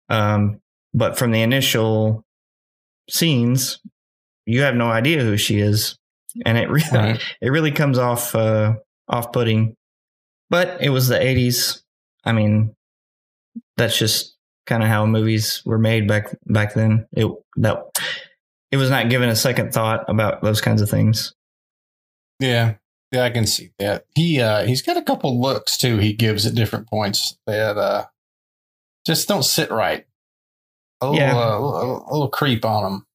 Um, 0.08 0.60
but 0.92 1.18
from 1.18 1.30
the 1.30 1.42
initial 1.42 2.24
scenes, 3.08 3.80
you 4.46 4.62
have 4.62 4.74
no 4.74 4.90
idea 4.90 5.22
who 5.22 5.36
she 5.36 5.58
is, 5.58 5.96
and 6.44 6.58
it 6.58 6.68
really 6.68 6.86
Right. 6.92 7.22
it 7.40 7.50
really 7.50 7.72
comes 7.72 7.98
off 7.98 8.34
uh, 8.34 8.74
off 9.08 9.32
putting. 9.32 9.76
But 10.48 10.82
it 10.82 10.90
was 10.90 11.08
the 11.08 11.18
'80s. 11.18 11.82
I 12.24 12.32
mean, 12.32 12.74
that's 13.76 13.96
just 13.96 14.36
kind 14.66 14.82
of 14.82 14.88
how 14.88 15.06
movies 15.06 15.62
were 15.64 15.78
made 15.78 16.08
back 16.08 16.36
back 16.46 16.74
then. 16.74 17.06
It 17.12 17.26
that 17.56 17.82
it 18.70 18.76
was 18.76 18.90
not 18.90 19.10
given 19.10 19.28
a 19.28 19.36
second 19.36 19.72
thought 19.72 20.04
about 20.08 20.42
those 20.42 20.60
kinds 20.60 20.82
of 20.82 20.90
things. 20.90 21.34
Yeah, 22.40 22.74
yeah, 23.12 23.24
I 23.24 23.30
can 23.30 23.46
see 23.46 23.70
that. 23.78 24.06
He 24.14 24.40
uh 24.40 24.64
he's 24.64 24.82
got 24.82 24.96
a 24.96 25.02
couple 25.02 25.40
looks 25.40 25.76
too. 25.76 25.98
He 25.98 26.12
gives 26.12 26.46
at 26.46 26.54
different 26.54 26.88
points 26.88 27.36
that 27.46 27.76
uh 27.76 28.06
just 29.06 29.28
don't 29.28 29.42
sit 29.44 29.70
right. 29.70 30.04
A 31.00 31.10
little, 31.10 31.20
Yeah. 31.26 31.36
uh, 31.36 31.58
a 31.58 31.60
little, 31.60 32.04
a 32.08 32.12
little 32.12 32.28
creep 32.28 32.64
on 32.64 32.82
them. 32.82 33.06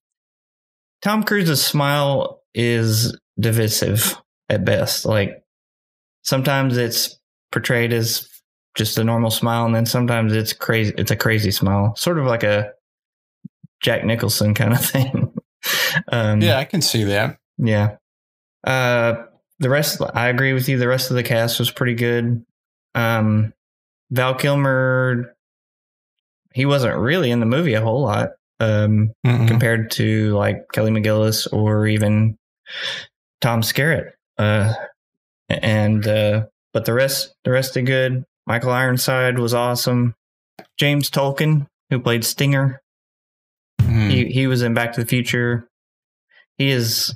Tom 1.01 1.23
Cruise's 1.23 1.63
smile 1.63 2.41
is 2.55 3.15
divisive 3.39 4.15
at 4.49 4.65
best. 4.65 5.05
Like 5.05 5.43
sometimes 6.23 6.77
it's 6.77 7.19
portrayed 7.51 7.93
as 7.93 8.27
just 8.75 8.97
a 8.97 9.03
normal 9.03 9.29
smile, 9.31 9.65
and 9.65 9.75
then 9.75 9.85
sometimes 9.85 10.33
it's 10.33 10.51
crazy. 10.53 10.93
It's 10.97 11.11
a 11.11 11.15
crazy 11.15 11.51
smile, 11.51 11.95
sort 11.95 12.17
of 12.19 12.25
like 12.25 12.43
a 12.43 12.71
Jack 13.81 14.03
Nicholson 14.03 14.53
kind 14.53 14.73
of 14.73 14.83
thing. 14.85 15.33
um, 16.11 16.41
Yeah, 16.41 16.57
I 16.57 16.65
can 16.65 16.81
see 16.81 17.03
that. 17.05 17.37
yeah. 17.57 17.97
Uh, 18.65 19.25
the 19.59 19.69
rest, 19.69 20.01
I 20.15 20.27
agree 20.29 20.53
with 20.53 20.67
you. 20.67 20.77
The 20.79 20.87
rest 20.87 21.11
of 21.11 21.15
the 21.15 21.23
cast 21.23 21.59
was 21.59 21.69
pretty 21.71 21.93
good. 21.93 22.43
Um, 22.95 23.53
Val 24.11 24.33
Kilmer, 24.35 25.34
he 26.55 26.65
wasn't 26.65 26.97
really 26.97 27.29
in 27.31 27.39
the 27.41 27.45
movie 27.45 27.73
a 27.75 27.81
whole 27.81 28.01
lot. 28.01 28.29
Um, 28.61 29.11
Mhm. 29.25 29.47
compared 29.49 29.91
to 29.91 30.33
like 30.33 30.63
Kelly 30.71 30.89
McGillis 30.89 31.51
or 31.51 31.85
even 31.87 32.37
Tom 33.41 33.61
Skerritt. 33.61 34.11
Uh, 34.37 34.73
and 35.49 36.07
uh, 36.07 36.45
but 36.73 36.85
the 36.85 36.93
rest, 36.93 37.35
the 37.43 37.51
rest 37.51 37.73
did 37.73 37.85
good. 37.85 38.23
Michael 38.47 38.71
Ironside 38.71 39.39
was 39.39 39.53
awesome. 39.53 40.15
James 40.77 41.09
Tolkan, 41.09 41.67
who 41.89 41.99
played 41.99 42.23
Stinger, 42.23 42.81
Mhm. 43.81 44.09
he 44.09 44.25
he 44.29 44.47
was 44.47 44.61
in 44.61 44.73
Back 44.73 44.93
to 44.93 45.01
the 45.01 45.07
Future. 45.07 45.67
He 46.57 46.69
is 46.69 47.13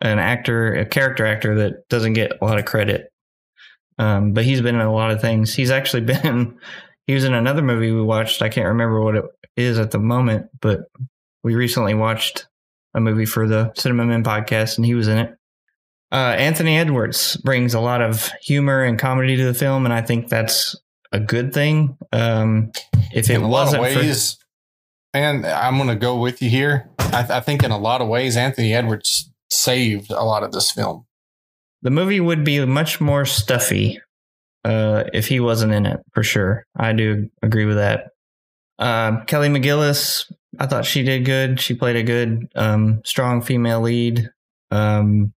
an 0.00 0.18
actor, 0.18 0.72
a 0.74 0.86
character 0.86 1.26
actor 1.26 1.54
that 1.56 1.86
doesn't 1.90 2.14
get 2.14 2.32
a 2.40 2.44
lot 2.44 2.58
of 2.58 2.64
credit. 2.64 3.10
Um, 3.98 4.32
but 4.32 4.44
he's 4.44 4.62
been 4.62 4.74
in 4.74 4.80
a 4.80 4.92
lot 4.92 5.10
of 5.10 5.20
things. 5.20 5.54
He's 5.54 5.70
actually 5.70 6.00
been. 6.14 6.58
He 7.06 7.14
was 7.14 7.24
in 7.24 7.34
another 7.34 7.62
movie 7.62 7.92
we 7.92 8.02
watched. 8.02 8.42
I 8.42 8.48
can't 8.48 8.68
remember 8.68 9.00
what 9.02 9.16
it 9.16 9.24
is 9.56 9.78
at 9.78 9.90
the 9.90 9.98
moment, 9.98 10.46
but 10.60 10.82
we 11.42 11.54
recently 11.54 11.94
watched 11.94 12.46
a 12.94 13.00
movie 13.00 13.26
for 13.26 13.48
the 13.48 13.72
Cinema 13.74 14.04
Men 14.04 14.22
podcast, 14.22 14.76
and 14.76 14.86
he 14.86 14.94
was 14.94 15.08
in 15.08 15.18
it. 15.18 15.36
Uh, 16.12 16.34
Anthony 16.38 16.78
Edwards 16.78 17.36
brings 17.38 17.72
a 17.74 17.80
lot 17.80 18.02
of 18.02 18.30
humor 18.42 18.84
and 18.84 18.98
comedy 18.98 19.36
to 19.36 19.44
the 19.44 19.54
film, 19.54 19.84
and 19.84 19.94
I 19.94 20.02
think 20.02 20.28
that's 20.28 20.76
a 21.10 21.18
good 21.18 21.52
thing. 21.54 21.96
Um, 22.12 22.70
if 23.12 23.30
it 23.30 23.34
in 23.34 23.42
a 23.42 23.48
lot 23.48 23.74
of 23.74 23.80
wasn't 23.80 23.94
for 23.94 23.98
ways, 24.00 24.38
and 25.14 25.46
I'm 25.46 25.76
going 25.76 25.88
to 25.88 25.96
go 25.96 26.18
with 26.18 26.42
you 26.42 26.50
here. 26.50 26.88
I, 26.98 27.26
I 27.30 27.40
think 27.40 27.64
in 27.64 27.70
a 27.70 27.78
lot 27.78 28.00
of 28.00 28.08
ways, 28.08 28.36
Anthony 28.36 28.74
Edwards 28.74 29.30
saved 29.50 30.10
a 30.10 30.22
lot 30.22 30.42
of 30.42 30.52
this 30.52 30.70
film. 30.70 31.06
the 31.82 31.90
movie 31.90 32.20
would 32.20 32.44
be 32.44 32.64
much 32.64 33.00
more 33.00 33.24
stuffy 33.24 34.00
uh, 34.64 35.04
if 35.12 35.26
he 35.26 35.40
wasn't 35.40 35.72
in 35.72 35.86
it 35.86 36.00
for 36.12 36.22
sure. 36.22 36.66
I 36.76 36.92
do 36.92 37.28
agree 37.42 37.64
with 37.64 37.76
that. 37.76 38.08
Um, 38.78 39.24
Kelly 39.26 39.48
McGillis, 39.48 40.30
I 40.58 40.66
thought 40.66 40.84
she 40.84 41.02
did 41.02 41.24
good. 41.24 41.60
She 41.60 41.74
played 41.74 41.96
a 41.96 42.02
good, 42.02 42.50
um, 42.54 43.00
strong 43.04 43.42
female 43.42 43.80
lead. 43.80 44.28
Um, 44.70 45.32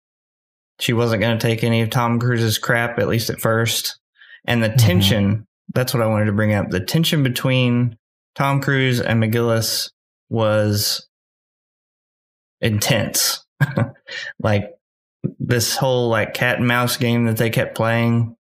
she 0.79 0.93
wasn't 0.93 1.23
going 1.23 1.39
to 1.39 1.47
take 1.47 1.65
any 1.65 1.83
of 1.83 1.91
Tom 1.91 2.19
Cruise's 2.19 2.59
crap, 2.59 2.99
at 2.99 3.09
least 3.09 3.31
at 3.31 3.41
first. 3.41 3.99
And 4.45 4.63
the 4.63 4.71
tension, 4.71 5.47
that's 5.75 5.95
what 5.95 6.03
I 6.03 6.07
wanted 6.07 6.27
to 6.27 6.33
bring 6.33 6.55
up. 6.55 6.71
The 6.71 6.81
tension 6.81 7.23
between 7.23 7.97
Tom 8.35 8.61
Cruise 8.61 9.01
and 9.01 9.23
McGillis 9.23 9.91
was 10.29 11.07
intense. 12.61 13.45
like 14.41 14.71
this 15.39 15.77
whole 15.77 16.09
like 16.09 16.35
cat 16.35 16.59
and 16.59 16.67
mouse 16.67 16.97
game 16.97 17.27
that 17.27 17.37
they 17.37 17.51
kept 17.51 17.77
playing, 17.77 18.37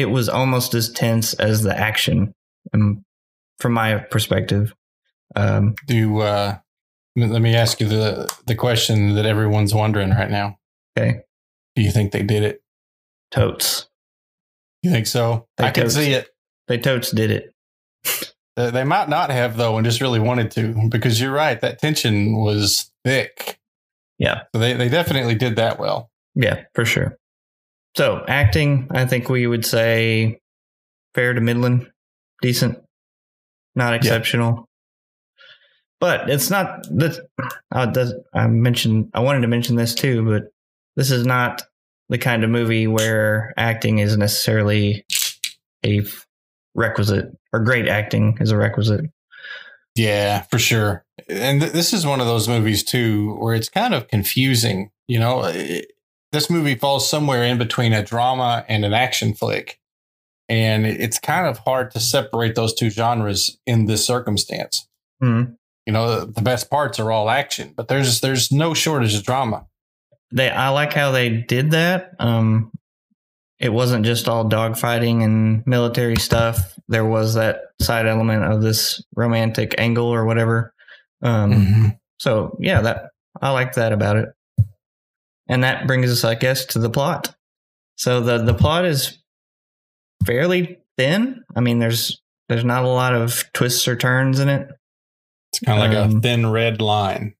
it 0.00 0.06
was 0.10 0.28
almost 0.28 0.74
as 0.74 0.90
tense 0.90 1.34
as 1.34 1.62
the 1.62 1.76
action, 1.76 2.34
um, 2.72 3.04
from 3.58 3.72
my 3.74 3.96
perspective. 3.98 4.74
Um, 5.36 5.74
Do 5.86 6.20
uh, 6.20 6.58
let 7.16 7.42
me 7.42 7.54
ask 7.54 7.80
you 7.80 7.88
the 7.88 8.32
the 8.46 8.54
question 8.54 9.14
that 9.14 9.26
everyone's 9.26 9.74
wondering 9.74 10.10
right 10.10 10.30
now. 10.30 10.58
okay, 10.98 11.20
Do 11.76 11.82
you 11.82 11.90
think 11.92 12.12
they 12.12 12.22
did 12.22 12.42
it? 12.42 12.62
totes. 13.30 13.86
You 14.82 14.90
think 14.90 15.06
so? 15.06 15.46
They 15.56 15.64
I 15.66 15.70
can 15.70 15.84
totes. 15.84 15.94
see 15.94 16.12
it. 16.12 16.28
They 16.66 16.78
totes 16.78 17.10
did 17.12 17.30
it. 17.30 17.54
They 18.56 18.70
they 18.70 18.84
might 18.84 19.08
not 19.08 19.30
have 19.30 19.56
though, 19.56 19.76
and 19.76 19.84
just 19.84 20.00
really 20.00 20.18
wanted 20.20 20.50
to, 20.52 20.88
because 20.88 21.20
you're 21.20 21.30
right. 21.32 21.60
That 21.60 21.78
tension 21.78 22.36
was 22.38 22.90
thick. 23.04 23.60
Yeah. 24.18 24.42
So 24.52 24.58
they 24.60 24.72
they 24.72 24.88
definitely 24.88 25.36
did 25.36 25.56
that 25.56 25.78
well. 25.78 26.10
Yeah, 26.34 26.64
for 26.74 26.84
sure. 26.84 27.18
So 27.96 28.24
acting, 28.28 28.88
I 28.90 29.04
think 29.06 29.28
we 29.28 29.46
would 29.46 29.66
say 29.66 30.40
fair 31.14 31.32
to 31.32 31.40
Midland, 31.40 31.90
decent, 32.40 32.78
not 33.74 33.94
exceptional. 33.94 34.68
But 36.00 36.30
it's 36.30 36.48
not 36.48 36.84
that 36.84 37.28
uh, 37.72 38.12
I 38.32 38.46
mentioned. 38.46 39.10
I 39.12 39.20
wanted 39.20 39.42
to 39.42 39.48
mention 39.48 39.76
this 39.76 39.94
too, 39.94 40.24
but 40.24 40.44
this 40.96 41.10
is 41.10 41.26
not 41.26 41.62
the 42.08 42.18
kind 42.18 42.42
of 42.42 42.50
movie 42.50 42.86
where 42.86 43.52
acting 43.56 43.98
is 43.98 44.16
necessarily 44.16 45.04
a 45.84 46.02
requisite 46.74 47.26
or 47.52 47.60
great 47.60 47.86
acting 47.86 48.38
is 48.40 48.50
a 48.50 48.56
requisite. 48.56 49.04
Yeah, 49.94 50.42
for 50.42 50.58
sure. 50.58 51.04
And 51.28 51.60
th- 51.60 51.72
this 51.72 51.92
is 51.92 52.06
one 52.06 52.20
of 52.20 52.26
those 52.26 52.48
movies 52.48 52.82
too 52.82 53.34
where 53.36 53.54
it's 53.54 53.68
kind 53.68 53.94
of 53.94 54.08
confusing. 54.08 54.90
You 55.06 55.18
know, 55.18 55.44
it, 55.44 55.92
this 56.32 56.50
movie 56.50 56.74
falls 56.74 57.08
somewhere 57.08 57.42
in 57.42 57.58
between 57.58 57.92
a 57.92 58.02
drama 58.04 58.64
and 58.68 58.84
an 58.84 58.92
action 58.92 59.34
flick, 59.34 59.78
and 60.48 60.86
it's 60.86 61.18
kind 61.18 61.46
of 61.46 61.58
hard 61.58 61.90
to 61.92 62.00
separate 62.00 62.54
those 62.54 62.74
two 62.74 62.90
genres 62.90 63.58
in 63.66 63.86
this 63.86 64.04
circumstance. 64.06 64.86
Mhm. 65.22 65.56
You 65.86 65.92
know, 65.92 66.24
the 66.24 66.42
best 66.42 66.70
parts 66.70 67.00
are 67.00 67.10
all 67.10 67.30
action, 67.30 67.72
but 67.76 67.88
there's 67.88 68.20
there's 68.20 68.52
no 68.52 68.74
shortage 68.74 69.14
of 69.14 69.24
drama. 69.24 69.66
They 70.32 70.48
I 70.50 70.68
like 70.68 70.92
how 70.92 71.10
they 71.10 71.28
did 71.30 71.72
that. 71.72 72.12
Um, 72.18 72.70
it 73.58 73.72
wasn't 73.72 74.06
just 74.06 74.28
all 74.28 74.48
dogfighting 74.48 75.22
and 75.22 75.66
military 75.66 76.16
stuff. 76.16 76.78
There 76.88 77.04
was 77.04 77.34
that 77.34 77.60
side 77.80 78.06
element 78.06 78.44
of 78.44 78.62
this 78.62 79.02
romantic 79.16 79.74
angle 79.78 80.06
or 80.06 80.24
whatever. 80.24 80.72
Um, 81.22 81.96
So 82.18 82.56
yeah, 82.60 82.82
that 82.82 83.10
I 83.40 83.50
like 83.50 83.74
that 83.74 83.92
about 83.92 84.16
it. 84.16 84.28
And 85.50 85.64
that 85.64 85.86
brings 85.86 86.10
us, 86.10 86.24
I 86.24 86.36
guess, 86.36 86.64
to 86.66 86.78
the 86.78 86.88
plot. 86.90 87.34
So 87.96 88.20
the 88.20 88.38
the 88.38 88.54
plot 88.54 88.84
is 88.84 89.18
fairly 90.24 90.78
thin. 90.96 91.42
I 91.56 91.60
mean, 91.60 91.78
there's 91.80 92.22
there's 92.48 92.64
not 92.64 92.84
a 92.84 92.88
lot 92.88 93.14
of 93.14 93.44
twists 93.52 93.86
or 93.88 93.96
turns 93.96 94.38
in 94.40 94.48
it. 94.48 94.68
It's 95.52 95.60
kind 95.60 95.82
of 95.82 95.88
like 95.90 95.96
a 95.98 96.04
Um, 96.04 96.20
thin 96.22 96.46
red 96.50 96.80
line. 96.80 97.34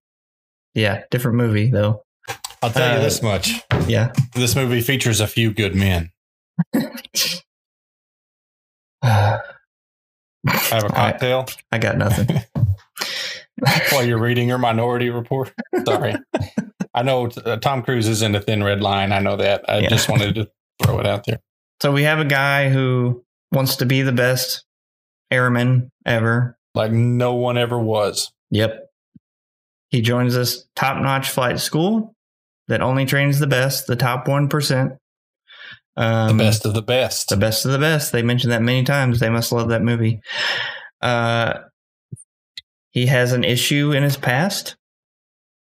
Yeah, 0.75 1.05
different 1.11 1.37
movie 1.37 1.71
though. 1.71 2.03
I'll 2.63 2.71
tell 2.71 2.93
uh, 2.93 2.97
you 2.97 3.01
this 3.03 3.23
much: 3.23 3.53
Yeah. 3.87 4.13
this 4.35 4.55
movie 4.57 4.81
features 4.83 5.21
a 5.21 5.27
few 5.27 5.53
good 5.53 5.75
men. 5.75 6.11
I 6.75 6.91
Have 10.47 10.85
a 10.85 10.89
cocktail 10.89 11.47
I 11.71 11.79
got 11.79 11.97
nothing. 11.99 12.41
while 13.93 14.05
you're 14.05 14.19
reading 14.19 14.49
your 14.49 14.59
Minority 14.59 15.11
Report. 15.11 15.53
Sorry, 15.87 16.15
I 16.95 17.03
know 17.03 17.27
uh, 17.45 17.57
Tom 17.59 17.83
Cruise 17.83 18.09
is 18.09 18.23
in 18.23 18.33
the 18.33 18.41
thin 18.41 18.63
red 18.65 18.81
line. 18.81 19.13
I 19.13 19.21
know 19.21 19.37
that. 19.37 19.65
I 19.69 19.79
Yeah. 19.79 19.89
just 19.89 20.09
wanted 20.09 20.35
to 20.37 20.51
throw 20.83 20.99
it 21.01 21.07
out 21.07 21.25
there. 21.27 21.41
So 21.83 21.93
we 21.93 22.03
have 22.03 22.19
a 22.19 22.25
guy 22.25 22.69
who 22.69 23.25
wants 23.53 23.77
to 23.77 23.87
be 23.87 24.03
the 24.03 24.13
best 24.13 24.65
airman 25.31 25.91
ever. 26.05 26.59
Like 26.75 26.93
no 26.93 27.35
one 27.35 27.57
ever 27.59 27.79
was. 27.79 28.33
Yep. 28.51 28.87
He 29.91 30.01
joins 30.03 30.35
this 30.35 30.67
top 30.77 31.01
notch 31.03 31.31
flight 31.31 31.59
school 31.61 32.15
that 32.69 32.81
only 32.81 33.05
trains 33.07 33.39
the 33.41 33.47
best, 33.47 33.87
the 33.87 33.97
top 33.97 34.27
1%. 34.27 34.97
The 35.97 36.03
Um, 36.03 36.39
best 36.39 36.65
of 36.65 36.75
the 36.75 36.83
best. 36.83 37.29
The 37.29 37.37
best 37.37 37.65
of 37.65 37.73
the 37.73 37.79
best. 37.79 38.13
They 38.13 38.23
mentioned 38.23 38.53
that 38.53 38.63
many 38.63 38.85
times. 38.85 39.19
They 39.21 39.29
must 39.31 39.51
love 39.53 39.69
that 39.71 39.83
movie. 39.83 40.21
Uh, 41.03 41.61
he 42.91 43.07
has 43.07 43.33
an 43.33 43.43
issue 43.45 43.93
in 43.93 44.03
his 44.03 44.17
past. 44.17 44.77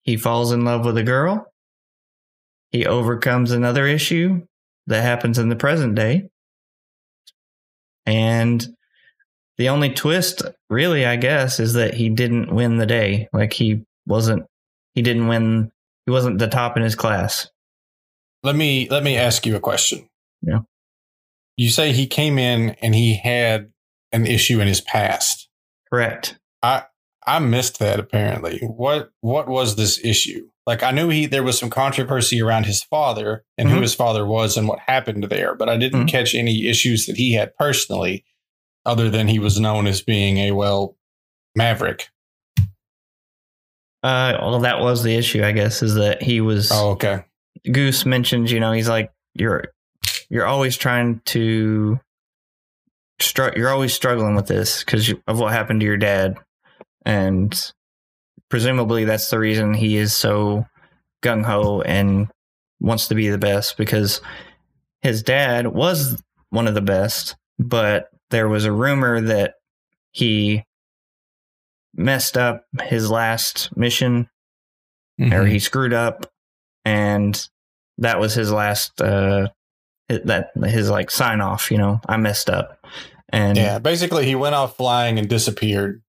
He 0.07 0.17
falls 0.17 0.53
in 0.53 0.63
love 0.63 0.85
with 0.85 0.97
a 0.97 1.03
girl. 1.03 1.53
He 2.71 2.87
overcomes 2.87 3.51
another 3.51 3.85
issue 3.85 4.41
that 4.87 5.03
happens 5.03 5.37
in 5.37 5.49
the 5.49 5.55
present 5.55 5.95
day. 5.95 6.29
And 8.05 8.65
the 9.57 9.67
only 9.67 9.93
twist, 9.93 10.43
really, 10.69 11.05
I 11.05 11.17
guess, 11.17 11.59
is 11.59 11.73
that 11.73 11.93
he 11.93 12.07
didn't 12.09 12.55
win 12.55 12.77
the 12.77 12.85
day. 12.85 13.27
Like 13.33 13.51
he 13.51 13.83
wasn't, 14.05 14.45
he 14.95 15.01
didn't 15.01 15.27
win, 15.27 15.71
he 16.05 16.11
wasn't 16.11 16.39
the 16.39 16.47
top 16.47 16.77
in 16.77 16.83
his 16.83 16.95
class. 16.95 17.49
let 18.43 18.55
me 18.55 18.87
let 18.89 19.03
me 19.03 19.17
ask 19.17 19.45
you 19.45 19.57
a 19.57 19.59
question. 19.59 20.07
Yeah. 20.41 20.59
You 21.57 21.69
say 21.69 21.91
he 21.91 22.07
came 22.07 22.39
in 22.39 22.71
and 22.81 22.95
he 22.95 23.17
had 23.17 23.71
an 24.13 24.25
issue 24.25 24.61
in 24.61 24.67
his 24.67 24.79
past. 24.79 25.49
Correct. 25.91 26.39
I 26.63 26.83
I 27.27 27.39
missed 27.39 27.79
that 27.79 27.99
apparently. 27.99 28.59
What 28.61 29.11
what 29.21 29.47
was 29.47 29.75
this 29.75 29.99
issue? 30.03 30.47
Like 30.65 30.81
I 30.81 30.91
knew 30.91 31.09
he 31.09 31.25
there 31.25 31.43
was 31.43 31.59
some 31.59 31.69
controversy 31.69 32.41
around 32.41 32.65
his 32.65 32.81
father 32.83 33.43
and 33.57 33.69
who 33.69 33.77
Mhm. 33.77 33.81
his 33.81 33.93
father 33.95 34.25
was 34.25 34.57
and 34.57 34.67
what 34.67 34.79
happened 34.79 35.25
there, 35.25 35.53
but 35.53 35.69
I 35.69 35.77
didn't 35.77 36.05
Mhm. 36.05 36.09
catch 36.09 36.33
any 36.33 36.67
issues 36.67 37.05
that 37.05 37.17
he 37.17 37.33
had 37.33 37.55
personally 37.57 38.23
other 38.85 39.09
than 39.09 39.27
he 39.27 39.39
was 39.39 39.59
known 39.59 39.85
as 39.87 40.01
being 40.01 40.37
a 40.37 40.51
well 40.51 40.95
maverick. 41.55 42.07
Uh, 44.03 44.37
well, 44.39 44.59
that 44.59 44.79
was 44.79 45.03
the 45.03 45.15
issue, 45.15 45.43
I 45.43 45.51
guess, 45.51 45.81
is 45.81 45.95
that 45.95 46.21
he 46.21 46.39
was. 46.39 46.71
Oh, 46.71 46.91
okay. 46.91 47.23
Goose 47.71 48.05
mentions, 48.05 48.51
you 48.51 48.59
know, 48.59 48.71
he's 48.71 48.87
like, 48.87 49.11
you're, 49.33 49.65
you're 50.29 50.45
always 50.45 50.77
trying 50.77 51.19
to, 51.25 51.99
str- 53.19 53.55
you're 53.57 53.69
always 53.69 53.93
struggling 53.93 54.35
with 54.35 54.47
this 54.47 54.83
because 54.83 55.11
of 55.27 55.39
what 55.39 55.51
happened 55.51 55.79
to 55.81 55.85
your 55.85 55.97
dad, 55.97 56.37
and 57.07 57.71
presumably 58.49 59.05
that's 59.05 59.29
the 59.29 59.39
reason 59.39 59.73
he 59.73 59.95
is 59.97 60.13
so 60.13 60.65
gung 61.23 61.43
ho 61.45 61.81
and 61.81 62.27
wants 62.81 63.07
to 63.07 63.15
be 63.15 63.29
the 63.29 63.37
best 63.37 63.77
because 63.77 64.21
his 65.01 65.23
dad 65.23 65.67
was 65.67 66.21
one 66.49 66.67
of 66.67 66.73
the 66.75 66.81
best, 66.81 67.35
but 67.57 68.09
there 68.29 68.47
was 68.49 68.65
a 68.65 68.71
rumor 68.71 69.21
that 69.21 69.55
he 70.11 70.63
messed 71.95 72.37
up 72.37 72.65
his 72.83 73.09
last 73.09 73.75
mission 73.75 74.29
or 75.19 75.25
Mhm. 75.45 75.49
he 75.51 75.59
screwed 75.59 75.93
up 75.93 76.27
and 76.85 77.47
that 77.97 78.19
was 78.19 78.33
his 78.35 78.51
last 78.51 79.01
uh 79.01 79.47
that 80.09 80.51
his 80.65 80.89
like 80.89 81.09
sign 81.09 81.41
off 81.41 81.71
you 81.71 81.77
know 81.77 81.99
i 82.07 82.15
messed 82.17 82.49
up 82.49 82.85
and 83.29 83.57
Yeah, 83.57 83.79
basically 83.79 84.25
he 84.25 84.35
went 84.35 84.53
off 84.55 84.77
flying 84.77 85.17
and 85.17 85.27
disappeared 85.27 86.01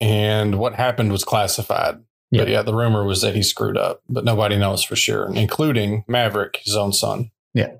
and 0.00 0.58
what 0.58 0.74
happened 0.74 1.12
was 1.12 1.24
classified. 1.24 1.96
But 2.32 2.48
Yeah. 2.48 2.62
the 2.62 2.74
rumor 2.74 3.04
was 3.04 3.22
that 3.22 3.34
he 3.36 3.42
screwed 3.42 3.76
up, 3.78 4.02
but 4.08 4.24
nobody 4.24 4.56
knows 4.56 4.82
for 4.82 4.96
sure, 4.96 5.30
including 5.34 6.04
Maverick, 6.08 6.60
his 6.64 6.74
own 6.76 6.92
son. 6.92 7.30
Yeah. 7.54 7.74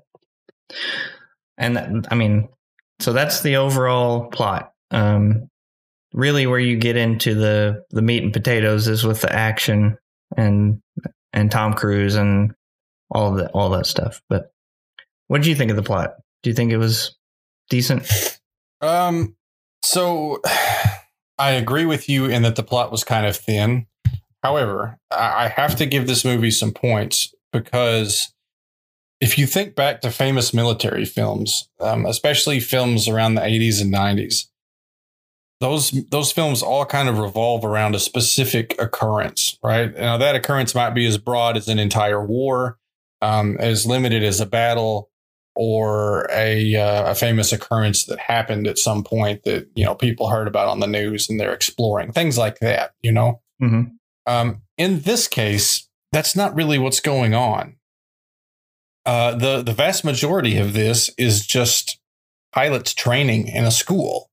And 1.57 1.75
that, 1.75 1.89
i 2.11 2.15
mean 2.15 2.49
so 2.99 3.13
that's 3.13 3.41
the 3.41 3.55
overall 3.57 4.27
plot 4.29 4.73
um 4.91 5.49
really 6.13 6.45
where 6.47 6.59
you 6.59 6.77
get 6.77 6.95
into 6.97 7.33
the 7.35 7.83
the 7.91 8.01
meat 8.01 8.23
and 8.23 8.33
potatoes 8.33 8.87
is 8.87 9.03
with 9.03 9.21
the 9.21 9.31
action 9.33 9.97
and 10.35 10.81
and 11.33 11.49
tom 11.51 11.73
cruise 11.73 12.15
and 12.15 12.53
all 13.09 13.31
that 13.33 13.49
all 13.51 13.69
that 13.71 13.85
stuff 13.85 14.21
but 14.29 14.51
what 15.27 15.37
did 15.39 15.47
you 15.47 15.55
think 15.55 15.71
of 15.71 15.77
the 15.77 15.83
plot 15.83 16.15
do 16.43 16.49
you 16.49 16.53
think 16.55 16.71
it 16.71 16.77
was 16.77 17.15
decent 17.69 18.39
Um, 18.81 19.35
so 19.83 20.41
I 21.39 21.51
agree 21.51 21.85
with 21.85 22.09
you 22.09 22.25
in 22.25 22.41
that 22.43 22.55
the 22.55 22.63
plot 22.63 22.91
was 22.91 23.03
kind 23.03 23.25
of 23.25 23.35
thin. 23.35 23.87
However, 24.43 24.99
I 25.11 25.47
have 25.49 25.75
to 25.77 25.85
give 25.85 26.07
this 26.07 26.23
movie 26.23 26.51
some 26.51 26.71
points 26.71 27.33
because 27.51 28.33
if 29.19 29.37
you 29.37 29.47
think 29.47 29.75
back 29.75 30.01
to 30.01 30.11
famous 30.11 30.53
military 30.53 31.05
films, 31.05 31.69
um, 31.79 32.05
especially 32.05 32.59
films 32.59 33.07
around 33.07 33.35
the 33.35 33.41
80s 33.41 33.81
and 33.81 33.93
90s, 33.93 34.45
those 35.59 35.89
those 36.09 36.31
films 36.31 36.61
all 36.61 36.85
kind 36.85 37.09
of 37.09 37.17
revolve 37.17 37.65
around 37.65 37.95
a 37.95 37.99
specific 37.99 38.75
occurrence, 38.79 39.57
right? 39.63 39.95
Now 39.95 40.17
that 40.17 40.35
occurrence 40.35 40.75
might 40.75 40.91
be 40.91 41.07
as 41.07 41.17
broad 41.17 41.57
as 41.57 41.67
an 41.67 41.79
entire 41.79 42.23
war, 42.23 42.77
um, 43.21 43.57
as 43.59 43.87
limited 43.87 44.23
as 44.23 44.39
a 44.39 44.45
battle, 44.45 45.09
or 45.59 46.27
a 46.31 46.75
uh, 46.75 47.11
a 47.11 47.15
famous 47.15 47.51
occurrence 47.51 48.05
that 48.05 48.19
happened 48.19 48.67
at 48.67 48.77
some 48.77 49.03
point 49.03 49.43
that 49.43 49.67
you 49.75 49.83
know 49.83 49.95
people 49.95 50.29
heard 50.29 50.47
about 50.47 50.67
on 50.67 50.79
the 50.79 50.87
news 50.87 51.29
and 51.29 51.39
they're 51.39 51.53
exploring 51.53 52.11
things 52.11 52.37
like 52.37 52.59
that. 52.59 52.91
You 53.01 53.11
know, 53.11 53.41
Mhm. 53.61 53.93
um, 54.27 54.61
in 54.77 55.01
this 55.01 55.27
case, 55.27 55.89
that's 56.11 56.35
not 56.35 56.53
really 56.53 56.77
what's 56.77 56.99
going 56.99 57.33
on. 57.33 57.75
Uh, 59.05 59.33
the 59.35 59.63
the 59.63 59.73
vast 59.73 60.05
majority 60.05 60.57
of 60.57 60.73
this 60.73 61.09
is 61.17 61.45
just 61.47 61.99
pilots 62.53 62.93
training 62.93 63.47
in 63.47 63.65
a 63.65 63.71
school. 63.71 64.29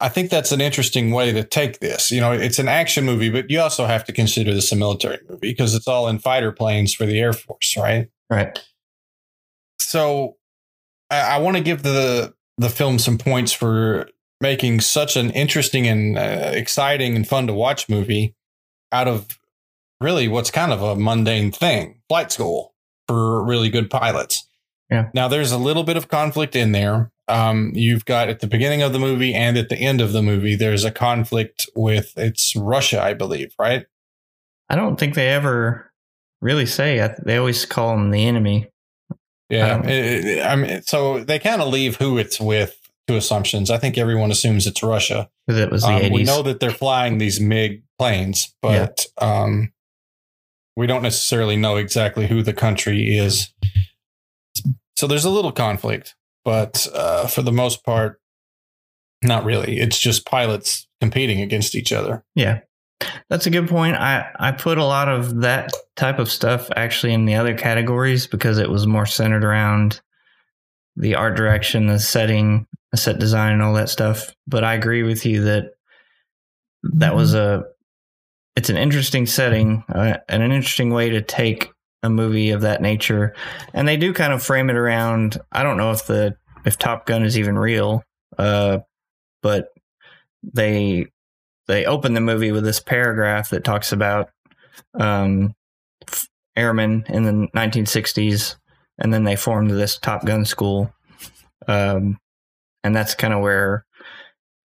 I 0.00 0.08
think 0.08 0.30
that's 0.30 0.50
an 0.52 0.60
interesting 0.60 1.12
way 1.12 1.32
to 1.32 1.44
take 1.44 1.78
this. 1.78 2.10
You 2.10 2.20
know, 2.20 2.32
it's 2.32 2.58
an 2.58 2.68
action 2.68 3.04
movie, 3.04 3.30
but 3.30 3.48
you 3.48 3.60
also 3.60 3.86
have 3.86 4.04
to 4.06 4.12
consider 4.12 4.52
this 4.52 4.72
a 4.72 4.76
military 4.76 5.18
movie 5.28 5.52
because 5.52 5.74
it's 5.74 5.86
all 5.86 6.08
in 6.08 6.18
fighter 6.18 6.50
planes 6.50 6.92
for 6.92 7.06
the 7.06 7.18
Air 7.20 7.32
Force, 7.32 7.76
right? 7.78 8.08
right 8.28 8.58
so 9.80 10.36
I, 11.10 11.36
I 11.36 11.38
want 11.38 11.56
to 11.56 11.62
give 11.62 11.82
the 11.82 12.34
the 12.58 12.68
film 12.70 12.98
some 12.98 13.18
points 13.18 13.52
for 13.52 14.08
making 14.40 14.80
such 14.80 15.16
an 15.16 15.30
interesting 15.30 15.86
and 15.86 16.18
uh, 16.18 16.50
exciting 16.54 17.16
and 17.16 17.26
fun 17.26 17.46
to 17.46 17.52
watch 17.52 17.88
movie 17.88 18.34
out 18.92 19.08
of 19.08 19.38
really 20.00 20.28
what's 20.28 20.50
kind 20.50 20.72
of 20.72 20.82
a 20.82 20.94
mundane 20.96 21.50
thing 21.50 22.00
flight 22.08 22.30
school 22.30 22.74
for 23.08 23.42
really 23.44 23.70
good 23.70 23.90
pilots 23.90 24.46
Yeah. 24.90 25.08
now 25.14 25.28
there's 25.28 25.52
a 25.52 25.58
little 25.58 25.84
bit 25.84 25.96
of 25.96 26.08
conflict 26.08 26.54
in 26.56 26.72
there 26.72 27.10
um, 27.26 27.72
you've 27.74 28.04
got 28.04 28.28
at 28.28 28.40
the 28.40 28.46
beginning 28.46 28.82
of 28.82 28.92
the 28.92 28.98
movie 28.98 29.32
and 29.34 29.56
at 29.56 29.70
the 29.70 29.76
end 29.78 30.00
of 30.02 30.12
the 30.12 30.22
movie 30.22 30.54
there's 30.56 30.84
a 30.84 30.90
conflict 30.90 31.66
with 31.74 32.12
it's 32.16 32.54
russia 32.54 33.02
i 33.02 33.14
believe 33.14 33.54
right 33.58 33.86
I 34.70 34.76
don't 34.76 34.98
think 34.98 35.14
they 35.14 35.28
ever 35.28 35.92
really 36.40 36.64
say. 36.64 37.02
I, 37.02 37.14
they 37.22 37.36
always 37.36 37.66
call 37.66 37.90
them 37.90 38.10
the 38.10 38.24
enemy. 38.26 38.70
Yeah, 39.54 39.74
Um, 39.76 39.88
it- 39.88 40.24
it- 40.24 40.42
I 40.42 40.56
mean, 40.56 40.82
so 40.82 41.22
they 41.24 41.38
kind 41.38 41.62
of 41.62 41.68
leave 41.68 41.96
who 41.96 42.18
it's 42.18 42.40
with 42.40 42.76
to 43.06 43.16
assumptions. 43.16 43.70
I 43.70 43.78
think 43.78 43.98
everyone 43.98 44.30
assumes 44.30 44.66
it's 44.66 44.82
Russia. 44.82 45.28
It 45.48 45.70
was 45.70 45.82
the 45.82 45.88
Um, 45.88 46.00
80s. 46.02 46.12
we 46.12 46.22
know 46.24 46.42
that 46.42 46.58
they're 46.60 46.70
flying 46.70 47.18
these 47.18 47.38
MiG 47.40 47.82
planes, 47.98 48.54
but 48.62 49.04
um, 49.20 49.72
we 50.76 50.86
don't 50.86 51.02
necessarily 51.02 51.56
know 51.56 51.76
exactly 51.76 52.26
who 52.26 52.42
the 52.42 52.52
country 52.54 53.16
is. 53.16 53.52
So 54.96 55.06
there's 55.06 55.24
a 55.24 55.30
little 55.30 55.52
conflict, 55.52 56.14
but 56.44 56.86
uh, 56.94 57.26
for 57.26 57.42
the 57.42 57.52
most 57.52 57.84
part, 57.84 58.20
not 59.22 59.44
really. 59.44 59.78
It's 59.78 59.98
just 59.98 60.24
pilots 60.26 60.86
competing 61.00 61.40
against 61.40 61.74
each 61.74 61.92
other. 61.92 62.24
Yeah. 62.34 62.60
That's 63.28 63.46
a 63.46 63.50
good 63.50 63.68
point. 63.68 63.96
I, 63.96 64.30
I 64.38 64.52
put 64.52 64.78
a 64.78 64.84
lot 64.84 65.08
of 65.08 65.40
that 65.40 65.72
type 65.96 66.18
of 66.18 66.30
stuff 66.30 66.70
actually 66.76 67.14
in 67.14 67.24
the 67.24 67.34
other 67.34 67.56
categories 67.56 68.26
because 68.26 68.58
it 68.58 68.70
was 68.70 68.86
more 68.86 69.06
centered 69.06 69.44
around 69.44 70.00
the 70.96 71.14
art 71.14 71.36
direction, 71.36 71.86
the 71.86 71.98
setting, 71.98 72.66
the 72.92 72.96
set 72.96 73.18
design, 73.18 73.54
and 73.54 73.62
all 73.62 73.74
that 73.74 73.88
stuff. 73.88 74.34
But 74.46 74.64
I 74.64 74.74
agree 74.74 75.02
with 75.02 75.26
you 75.26 75.42
that 75.44 75.72
that 76.82 77.14
was 77.14 77.34
a 77.34 77.64
it's 78.56 78.70
an 78.70 78.76
interesting 78.76 79.26
setting 79.26 79.82
uh, 79.88 80.18
and 80.28 80.42
an 80.42 80.52
interesting 80.52 80.90
way 80.90 81.10
to 81.10 81.20
take 81.20 81.72
a 82.04 82.10
movie 82.10 82.50
of 82.50 82.60
that 82.60 82.82
nature. 82.82 83.34
And 83.72 83.88
they 83.88 83.96
do 83.96 84.12
kind 84.12 84.32
of 84.32 84.42
frame 84.42 84.70
it 84.70 84.76
around. 84.76 85.38
I 85.50 85.62
don't 85.62 85.76
know 85.76 85.90
if 85.90 86.06
the 86.06 86.36
if 86.64 86.78
Top 86.78 87.06
Gun 87.06 87.24
is 87.24 87.38
even 87.38 87.58
real, 87.58 88.04
uh, 88.38 88.78
but 89.42 89.68
they 90.42 91.06
they 91.66 91.84
open 91.84 92.14
the 92.14 92.20
movie 92.20 92.52
with 92.52 92.64
this 92.64 92.80
paragraph 92.80 93.50
that 93.50 93.64
talks 93.64 93.92
about 93.92 94.30
um, 94.98 95.54
airmen 96.56 97.04
in 97.08 97.24
the 97.24 97.48
1960s, 97.56 98.56
and 98.98 99.12
then 99.12 99.24
they 99.24 99.36
formed 99.36 99.70
this 99.70 99.98
Top 99.98 100.24
Gun 100.24 100.44
school, 100.44 100.92
um, 101.66 102.18
and 102.82 102.94
that's 102.94 103.14
kind 103.14 103.32
of 103.34 103.40
where, 103.40 103.84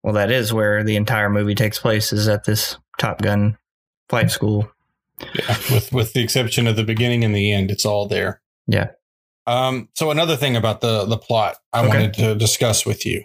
well, 0.03 0.13
that 0.13 0.31
is 0.31 0.53
where 0.53 0.83
the 0.83 0.95
entire 0.95 1.29
movie 1.29 1.55
takes 1.55 1.79
place 1.79 2.13
is 2.13 2.27
at 2.27 2.45
this 2.45 2.77
Top 2.97 3.21
Gun 3.21 3.57
flight 4.09 4.31
school. 4.31 4.71
Yeah, 5.33 5.57
with 5.71 5.91
with 5.93 6.13
the 6.13 6.21
exception 6.21 6.67
of 6.67 6.75
the 6.75 6.83
beginning 6.83 7.23
and 7.23 7.33
the 7.35 7.51
end, 7.51 7.71
it's 7.71 7.85
all 7.85 8.07
there. 8.07 8.41
Yeah. 8.67 8.89
Um. 9.47 9.89
So 9.93 10.11
another 10.11 10.35
thing 10.35 10.55
about 10.55 10.81
the 10.81 11.05
the 11.05 11.17
plot 11.17 11.57
I 11.71 11.79
Okay. 11.79 11.87
wanted 11.87 12.13
to 12.15 12.35
discuss 12.35 12.85
with 12.85 13.05
you, 13.05 13.23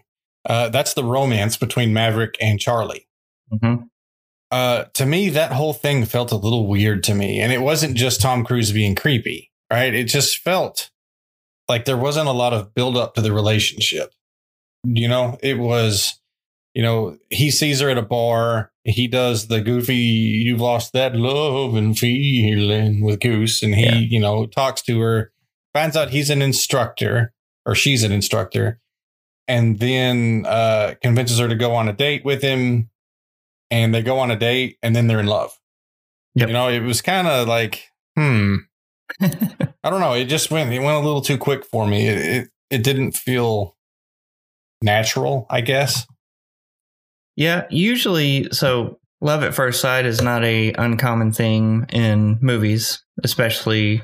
uh, 0.48 0.68
that's 0.68 0.94
the 0.94 1.02
romance 1.04 1.56
between 1.56 1.92
Maverick 1.92 2.36
and 2.40 2.60
Charlie. 2.60 3.08
Mm-hmm. 3.52 3.84
Uh, 4.50 4.84
to 4.94 5.06
me, 5.06 5.28
that 5.30 5.52
whole 5.52 5.72
thing 5.72 6.04
felt 6.04 6.32
a 6.32 6.36
little 6.36 6.66
weird 6.66 7.04
to 7.04 7.14
me, 7.14 7.40
and 7.40 7.52
it 7.52 7.60
wasn't 7.60 7.96
just 7.96 8.20
Tom 8.20 8.44
Cruise 8.44 8.72
being 8.72 8.94
creepy, 8.96 9.50
right? 9.70 9.94
It 9.94 10.04
just 10.04 10.38
felt 10.38 10.90
like 11.68 11.84
there 11.84 11.96
wasn't 11.96 12.28
a 12.28 12.32
lot 12.32 12.52
of 12.52 12.74
build 12.74 12.96
up 12.96 13.14
to 13.14 13.20
the 13.20 13.32
relationship. 13.32 14.12
You 14.84 15.06
know, 15.06 15.38
it 15.40 15.58
was, 15.58 16.20
you 16.74 16.82
know, 16.82 17.16
he 17.28 17.50
sees 17.52 17.80
her 17.80 17.90
at 17.90 17.98
a 17.98 18.02
bar. 18.02 18.72
He 18.82 19.06
does 19.06 19.46
the 19.46 19.60
goofy, 19.60 19.94
you've 19.94 20.60
lost 20.60 20.92
that 20.94 21.14
love 21.14 21.76
and 21.76 21.96
feeling 21.96 23.04
with 23.04 23.20
Goose. 23.20 23.62
And 23.62 23.74
he, 23.74 23.84
Yeah. 23.84 23.94
you 23.98 24.18
know, 24.18 24.46
talks 24.46 24.82
to 24.82 24.98
her, 25.00 25.32
finds 25.74 25.96
out 25.96 26.10
he's 26.10 26.30
an 26.30 26.42
instructor 26.42 27.32
or 27.64 27.74
she's 27.76 28.02
an 28.02 28.10
instructor, 28.10 28.80
and 29.46 29.78
then 29.78 30.44
uh, 30.46 30.94
convinces 31.02 31.38
her 31.38 31.46
to 31.46 31.54
go 31.54 31.74
on 31.74 31.88
a 31.88 31.92
date 31.92 32.24
with 32.24 32.42
him. 32.42 32.89
And 33.70 33.94
they 33.94 34.02
go 34.02 34.18
on 34.18 34.30
a 34.30 34.36
date 34.36 34.78
and 34.82 34.94
then 34.94 35.06
they're 35.06 35.20
in 35.20 35.26
love. 35.26 35.52
Yep. 36.34 36.48
You 36.48 36.52
know, 36.52 36.68
it 36.68 36.80
was 36.80 37.02
kind 37.02 37.26
of 37.26 37.48
like, 37.48 37.84
hmm, 38.16 38.56
I 39.20 39.90
don't 39.90 40.00
know. 40.00 40.14
It 40.14 40.26
just 40.26 40.50
went, 40.50 40.72
it 40.72 40.80
went 40.80 40.96
a 40.96 41.06
little 41.06 41.22
too 41.22 41.38
quick 41.38 41.64
for 41.64 41.86
me. 41.86 42.06
It, 42.06 42.18
it, 42.18 42.50
it 42.70 42.84
didn't 42.84 43.12
feel 43.12 43.76
natural, 44.82 45.46
I 45.50 45.60
guess. 45.60 46.06
Yeah, 47.36 47.66
usually 47.70 48.48
so 48.52 48.98
love 49.20 49.42
at 49.42 49.54
first 49.54 49.80
sight 49.80 50.06
is 50.06 50.20
not 50.20 50.44
a 50.44 50.72
uncommon 50.74 51.32
thing 51.32 51.86
in 51.90 52.38
movies, 52.40 53.02
especially 53.22 54.02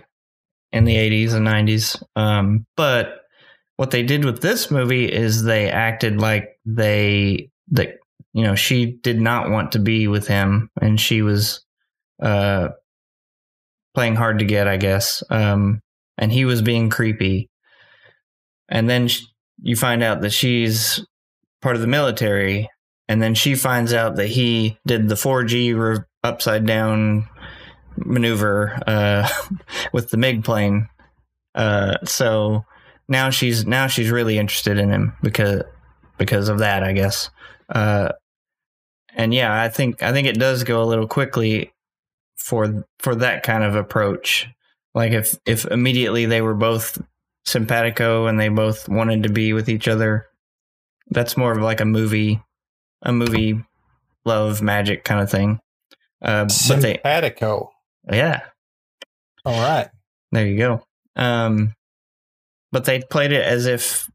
in 0.73 0.85
the 0.85 0.95
80s 0.95 1.33
and 1.33 1.47
90s. 1.47 2.03
Um, 2.17 2.67
but 2.77 3.23
what 3.77 3.91
they 3.91 4.03
did 4.03 4.25
with 4.25 4.43
this 4.43 4.71
movie 4.71 5.11
is 5.11 5.43
they 5.43 5.71
acted 5.71 6.19
like 6.19 6.59
they 6.65 7.51
that 7.73 7.99
you 8.37 8.43
know, 8.43 8.55
she 8.55 8.85
did 8.85 9.19
not 9.19 9.49
want 9.49 9.73
to 9.73 9.79
be 9.79 10.09
with 10.09 10.27
him 10.27 10.69
and 10.79 11.01
she 11.01 11.23
was 11.23 11.65
uh 12.23 12.69
playing 13.95 14.15
hard 14.15 14.41
to 14.41 14.45
get, 14.45 14.69
I 14.69 14.77
guess. 14.77 15.23
Um 15.31 15.81
and 16.19 16.31
he 16.31 16.45
was 16.45 16.61
being 16.61 16.91
creepy. 16.91 17.49
And 18.69 18.91
then 18.91 19.09
sh- 19.09 19.23
you 19.63 19.75
find 19.75 20.03
out 20.03 20.21
that 20.21 20.35
she's 20.35 21.03
part 21.63 21.77
of 21.77 21.81
the 21.81 21.89
military 21.89 22.69
and 23.09 23.23
then 23.23 23.35
she 23.35 23.55
finds 23.55 23.95
out 23.95 24.17
that 24.17 24.27
he 24.27 24.77
did 24.87 25.09
the 25.09 25.15
4G 25.15 25.75
re- 25.75 26.05
upside 26.23 26.67
down 26.67 27.27
maneuver 27.97 28.79
uh, 28.87 29.27
with 29.95 30.11
the 30.11 30.19
MiG 30.19 30.45
plane. 30.45 30.89
Uh, 31.55 31.97
so 32.05 32.67
now 33.09 33.31
she's 33.31 33.67
now 33.67 33.87
she's 33.87 34.11
really 34.11 34.37
interested 34.37 34.77
in 34.77 34.91
him 34.91 35.15
because 35.23 35.63
because 36.19 36.51
of 36.51 36.59
that, 36.59 36.83
I 36.83 36.93
guess. 36.93 37.31
Uh, 37.71 38.13
and 39.17 39.33
yeah, 39.35 39.61
I 39.61 39.69
think 39.69 40.03
I 40.03 40.13
think 40.13 40.29
it 40.29 40.39
does 40.39 40.63
go 40.63 40.83
a 40.83 40.85
little 40.87 41.09
quickly 41.09 41.73
for 42.37 42.87
for 43.01 43.17
that 43.17 43.43
kind 43.43 43.65
of 43.65 43.75
approach. 43.75 44.47
Like 44.95 45.13
if 45.13 45.37
if 45.47 45.65
immediately 45.65 46.27
they 46.27 46.43
were 46.43 46.55
both 46.55 47.01
simpatico 47.45 48.27
and 48.27 48.39
they 48.39 48.49
both 48.49 48.89
wanted 48.89 49.25
to 49.25 49.29
be 49.31 49.53
with 49.53 49.69
each 49.69 49.89
other, 49.89 50.27
that's 51.09 51.37
more 51.37 51.53
of 51.53 51.59
like 51.63 51.81
a 51.81 51.85
movie 51.87 52.41
a 53.03 53.13
movie 53.13 53.61
love 54.25 54.63
magic 54.63 55.03
kind 55.05 55.21
of 55.21 55.31
thing. 55.31 55.61
Uh, 56.23 56.45
but 56.45 56.81
they, 56.81 56.95
Simpatico. 56.95 57.71
yeah, 58.11 58.41
All 59.45 59.61
right. 59.61 59.89
there 60.33 60.47
you 60.47 60.57
go. 60.57 60.83
Um, 61.15 61.75
but 62.73 62.85
they 62.85 63.01
played 63.01 63.33
it 63.33 63.45
as 63.45 63.67
if 63.67 64.11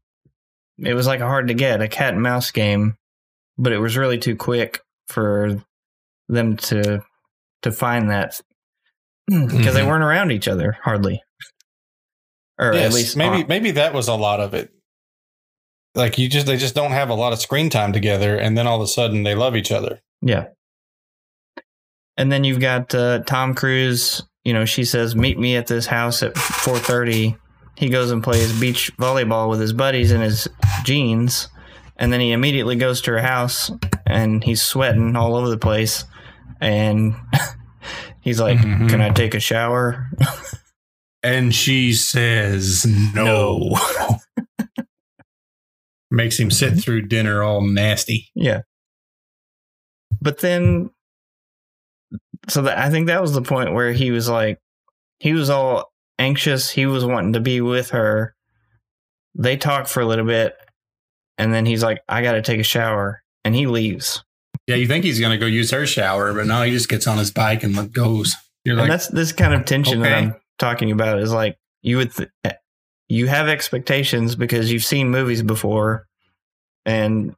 it 0.78 0.94
was 0.94 1.06
like 1.06 1.20
a 1.20 1.26
hard 1.26 1.48
to 1.48 1.54
get 1.54 1.80
a 1.80 1.88
cat 1.88 2.12
and 2.14 2.22
mouse 2.22 2.50
game, 2.50 2.96
but 3.56 3.72
it 3.72 3.78
was 3.78 3.96
really 3.96 4.18
too 4.18 4.36
quick 4.36 4.80
for 5.12 5.62
them 6.28 6.56
to 6.56 7.02
to 7.62 7.70
find 7.72 8.10
that 8.10 8.40
because 9.28 9.74
they 9.74 9.82
Mhm. 9.82 9.86
weren't 9.86 10.02
around 10.04 10.32
each 10.32 10.48
other 10.48 10.76
hardly, 10.82 11.22
or 12.58 12.74
Yes, 12.74 12.86
at 12.86 12.92
least 12.92 13.16
maybe 13.16 13.42
on- 13.42 13.48
maybe 13.48 13.70
that 13.72 13.94
was 13.94 14.08
a 14.08 14.14
lot 14.14 14.40
of 14.40 14.54
it. 14.54 14.70
Like 15.94 16.18
you 16.18 16.28
just 16.28 16.46
they 16.46 16.56
just 16.56 16.74
don't 16.74 16.92
have 16.92 17.10
a 17.10 17.14
lot 17.14 17.32
of 17.32 17.40
screen 17.40 17.70
time 17.70 17.92
together, 17.92 18.36
and 18.36 18.56
then 18.58 18.66
all 18.66 18.76
of 18.76 18.82
a 18.82 18.86
sudden 18.88 19.22
they 19.22 19.34
love 19.34 19.54
each 19.56 19.70
other. 19.70 20.00
Yeah. 20.22 20.46
And 22.16 22.30
then 22.30 22.44
you've 22.44 22.60
got 22.60 22.94
uh, 22.94 23.20
Tom 23.26 23.54
Cruise. 23.54 24.22
You 24.44 24.52
know, 24.52 24.64
she 24.64 24.84
says, 24.84 25.14
"Meet 25.14 25.38
me 25.38 25.56
at 25.56 25.66
this 25.66 25.86
house 25.86 26.22
at 26.22 26.34
4:30." 26.34 27.36
He 27.76 27.88
goes 27.88 28.10
and 28.10 28.22
plays 28.22 28.58
beach 28.60 28.90
volleyball 28.98 29.48
with 29.48 29.60
his 29.60 29.72
buddies 29.72 30.12
in 30.12 30.20
his 30.20 30.46
jeans, 30.84 31.48
and 32.02 32.12
then 32.12 32.20
he 32.20 32.32
immediately 32.32 32.74
goes 32.76 33.00
to 33.02 33.12
her 33.12 33.22
house 33.22 33.70
and 34.04 34.42
he's 34.44 34.60
sweating 34.60 35.14
all 35.16 35.36
over 35.36 35.48
the 35.48 35.56
place. 35.56 36.04
And 36.60 37.14
he's 38.20 38.40
like, 38.40 38.58
Mhm. 38.58 38.90
"Can 38.90 39.00
I 39.00 39.08
take 39.10 39.34
a 39.34 39.40
shower?" 39.40 40.10
And 41.24 41.54
she 41.54 41.92
says 41.92 42.84
no. 43.14 43.78
Makes 46.10 46.40
him 46.40 46.50
sit 46.50 46.80
through 46.80 47.02
dinner 47.02 47.44
all 47.44 47.60
nasty. 47.60 48.28
Yeah. 48.34 48.62
But 50.20 50.40
then, 50.40 50.90
so 52.48 52.62
that 52.62 52.76
I 52.76 52.90
think 52.90 53.06
that 53.06 53.22
was 53.22 53.34
the 53.34 53.40
point 53.42 53.72
where 53.72 53.92
he 53.92 54.10
was 54.10 54.28
like, 54.28 54.58
he 55.20 55.32
was 55.32 55.48
all 55.48 55.92
anxious. 56.18 56.70
He 56.70 56.86
was 56.86 57.04
wanting 57.04 57.34
to 57.34 57.40
be 57.40 57.60
with 57.60 57.90
her. 57.90 58.34
They 59.36 59.56
talk 59.56 59.86
for 59.86 60.00
a 60.00 60.06
little 60.06 60.26
bit, 60.26 60.56
and 61.38 61.52
then 61.52 61.66
he's 61.66 61.82
like, 61.82 62.02
I 62.08 62.22
got 62.22 62.32
to 62.32 62.42
take 62.42 62.60
a 62.60 62.64
shower. 62.64 63.22
And 63.44 63.54
he 63.54 63.66
leaves. 63.66 64.22
Yeah, 64.68 64.76
you 64.76 64.86
think 64.86 65.04
he's 65.04 65.18
gonna 65.18 65.38
go 65.38 65.46
use 65.46 65.72
her 65.72 65.84
shower, 65.84 66.32
but 66.32 66.46
no, 66.46 66.62
he 66.62 66.70
just 66.70 66.88
gets 66.88 67.08
on 67.08 67.18
his 67.18 67.32
bike 67.32 67.64
and 67.64 67.92
goes. 67.92 68.36
You're 68.64 68.74
and 68.74 68.82
like, 68.82 68.90
that's 68.90 69.08
this 69.08 69.32
kind 69.32 69.52
of 69.52 69.64
tension 69.64 70.02
that. 70.02 70.12
I'm 70.12 70.36
talking 70.60 70.92
about 70.92 71.18
is 71.18 71.32
like, 71.32 71.58
you 71.82 71.96
would, 71.96 72.14
th- 72.14 72.30
you 73.08 73.26
have 73.26 73.48
expectations 73.48 74.36
because 74.36 74.70
you've 74.70 74.84
seen 74.84 75.10
movies 75.10 75.42
before, 75.42 76.06
and 76.86 77.34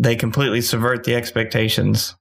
they 0.00 0.16
completely 0.16 0.60
subvert 0.60 1.04
the 1.04 1.14
expectations. 1.14 2.16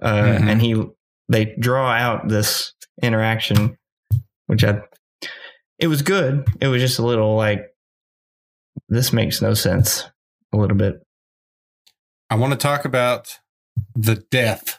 Uh, 0.00 0.22
Mhm. 0.22 0.48
And 0.48 0.62
he, 0.62 0.84
they 1.28 1.56
draw 1.58 1.90
out 1.90 2.28
this 2.28 2.72
interaction, 3.02 3.76
which 4.46 4.62
I, 4.62 4.82
it 5.80 5.88
was 5.88 6.02
good. 6.02 6.46
It 6.60 6.68
was 6.68 6.80
just 6.80 7.00
a 7.00 7.04
little 7.04 7.34
like, 7.34 7.66
this 8.88 9.12
makes 9.12 9.42
no 9.42 9.54
sense. 9.54 10.04
A 10.52 10.56
little 10.56 10.76
bit. 10.76 11.02
I 12.30 12.36
want 12.36 12.52
to 12.52 12.58
talk 12.58 12.84
about 12.84 13.38
the 13.94 14.16
death 14.30 14.78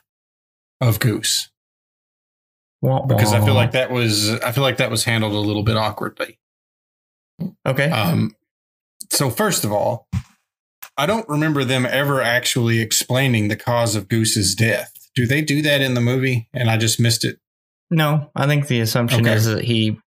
of 0.82 1.00
Goose 1.00 1.50
Well, 2.82 3.06
because 3.08 3.34
I 3.34 3.44
feel 3.44 3.54
like 3.54 3.72
that 3.72 3.92
was 3.92 4.32
I 4.42 4.52
feel 4.52 4.64
like 4.64 4.78
that 4.78 4.92
was 4.92 5.04
handled 5.04 5.34
a 5.34 5.40
little 5.40 5.64
bit 5.64 5.78
awkwardly. 5.78 6.40
okay, 7.66 7.90
Um, 7.90 8.36
so 9.12 9.30
first 9.30 9.64
of 9.64 9.72
all, 9.72 10.08
I 10.98 11.06
don't 11.06 11.28
remember 11.30 11.64
them 11.64 11.86
ever 11.86 12.22
actually 12.22 12.82
explaining 12.82 13.48
the 13.48 13.56
cause 13.56 13.96
of 13.96 14.08
Goose's 14.10 14.54
death. 14.56 14.92
Do 15.16 15.26
they 15.26 15.42
do 15.42 15.62
that 15.62 15.82
in 15.82 15.94
the 15.94 16.02
movie? 16.02 16.50
And 16.54 16.70
I 16.70 16.78
just 16.78 17.00
missed 17.00 17.24
it. 17.26 17.40
No, 17.90 18.30
I 18.36 18.46
think 18.48 18.68
the 18.68 18.82
assumption 18.82 19.22
Okay. 19.26 19.34
is 19.36 19.46
that 19.46 19.64
he 19.64 20.00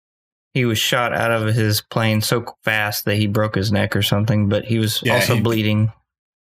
he 0.54 0.66
was 0.66 0.78
shot 0.78 1.14
out 1.14 1.32
of 1.32 1.54
his 1.56 1.82
plane 1.82 2.22
so 2.22 2.46
fast 2.64 3.06
that 3.06 3.16
he 3.16 3.28
broke 3.28 3.56
his 3.56 3.72
neck 3.72 3.96
or 3.96 4.02
something, 4.02 4.50
but 4.50 4.66
he 4.66 4.78
was 4.80 5.02
Yeah, 5.04 5.16
also 5.16 5.36
he- 5.36 5.42
bleeding. 5.42 5.92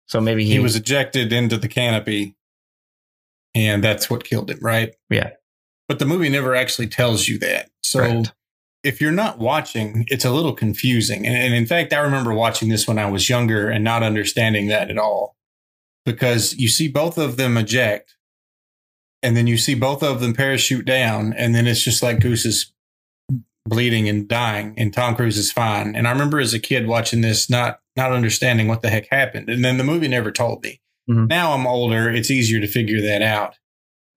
So 0.07 0.19
maybe 0.19 0.43
he, 0.43 0.51
He 0.53 0.59
was 0.59 0.75
ejected 0.75 1.31
into 1.31 1.55
the 1.57 1.69
canopy, 1.69 2.35
and 3.55 3.81
that's 3.83 4.09
what 4.09 4.23
killed 4.25 4.49
him, 4.49 4.59
right? 4.61 4.93
Yeah. 5.09 5.31
But 5.87 5.99
the 5.99 6.05
movie 6.05 6.29
never 6.29 6.53
actually 6.55 6.87
tells 6.87 7.27
you 7.29 7.37
that. 7.39 7.69
So 7.83 7.99
Correct. 7.99 8.33
if 8.83 8.99
you're 8.99 9.11
not 9.11 9.39
watching, 9.39 10.05
it's 10.09 10.25
a 10.25 10.31
little 10.31 10.53
confusing. 10.53 11.25
And, 11.25 11.35
and 11.35 11.53
in 11.53 11.65
fact, 11.65 11.93
I 11.93 11.99
remember 11.99 12.33
watching 12.33 12.67
this 12.69 12.87
when 12.87 12.99
I 12.99 13.09
was 13.09 13.29
younger 13.29 13.69
and 13.69 13.83
not 13.83 14.03
understanding 14.03 14.67
that 14.67 14.89
at 14.89 14.97
all. 14.97 15.35
Because 16.05 16.53
you 16.55 16.67
see 16.67 16.87
both 16.87 17.17
of 17.17 17.37
them 17.37 17.55
eject, 17.57 18.15
and 19.23 19.37
then 19.37 19.47
you 19.47 19.55
see 19.57 19.75
both 19.75 20.01
of 20.03 20.19
them 20.19 20.33
parachute 20.33 20.83
down, 20.85 21.31
and 21.33 21.53
then 21.55 21.67
it's 21.67 21.83
just 21.83 22.01
like 22.03 22.19
Goose 22.19 22.45
is 22.45 22.73
bleeding 23.65 24.09
and 24.09 24.27
dying, 24.27 24.73
and 24.77 24.93
Tom 24.93 25.15
Cruise 25.15 25.37
is 25.37 25.51
fine. 25.51 25.95
And 25.95 26.07
I 26.07 26.11
remember 26.11 26.39
as 26.39 26.53
a 26.53 26.59
kid 26.59 26.87
watching 26.87 27.21
this, 27.21 27.49
not 27.49 27.79
not 27.95 28.11
understanding 28.11 28.67
what 28.67 28.81
the 28.81 28.89
heck 28.89 29.07
happened, 29.09 29.49
and 29.49 29.63
then 29.63 29.77
the 29.77 29.83
movie 29.83 30.07
never 30.07 30.31
told 30.31 30.63
me. 30.63 30.81
Mhm. 31.09 31.27
Now 31.27 31.53
I'm 31.53 31.67
older; 31.67 32.09
it's 32.09 32.31
easier 32.31 32.59
to 32.59 32.67
figure 32.67 33.01
that 33.01 33.21
out. 33.21 33.57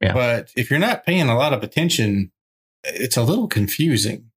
Yeah. 0.00 0.12
But 0.12 0.50
if 0.57 0.70
you're 0.70 0.78
not 0.78 1.04
paying 1.07 1.28
a 1.28 1.37
lot 1.37 1.52
of 1.52 1.62
attention, 1.62 2.30
it's 2.85 3.16
a 3.16 3.22
little 3.22 3.48
confusing. 3.48 4.30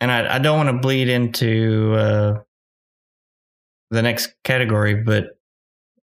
and 0.00 0.10
I, 0.12 0.36
I 0.36 0.38
don't 0.38 0.58
want 0.58 0.68
to 0.68 0.78
bleed 0.80 1.08
into 1.08 1.94
uh, 1.94 2.40
the 3.90 4.02
next 4.02 4.34
category, 4.44 4.94
but 4.94 5.38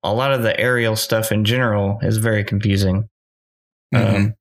a 0.03 0.13
lot 0.13 0.31
of 0.33 0.41
the 0.43 0.57
aerial 0.59 0.95
stuff 0.95 1.31
in 1.31 1.43
general 1.45 1.99
is 2.01 2.17
very 2.17 2.43
confusing. 2.43 3.09
Mm-hmm. 3.93 4.15
Um, 4.15 4.35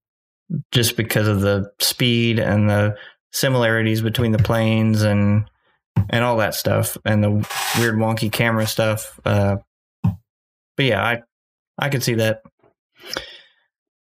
just 0.71 0.97
because 0.97 1.29
of 1.29 1.41
the 1.41 1.71
speed 1.81 2.39
and 2.39 2.69
the 2.69 2.97
similarities 3.33 4.01
between 4.03 4.33
the 4.33 4.39
planes 4.39 5.03
and 5.03 5.45
and 6.11 6.25
all 6.25 6.37
that 6.39 6.55
stuff 6.55 6.97
and 7.05 7.23
the 7.23 7.31
weird 7.79 7.97
wonky 7.97 8.31
camera 8.33 8.67
stuff. 8.67 9.19
Uh, 9.25 9.57
but 10.77 10.85
yeah, 10.87 11.03
I 11.03 11.23
I 11.79 11.89
could 11.89 12.03
see 12.03 12.15
that. 12.15 12.43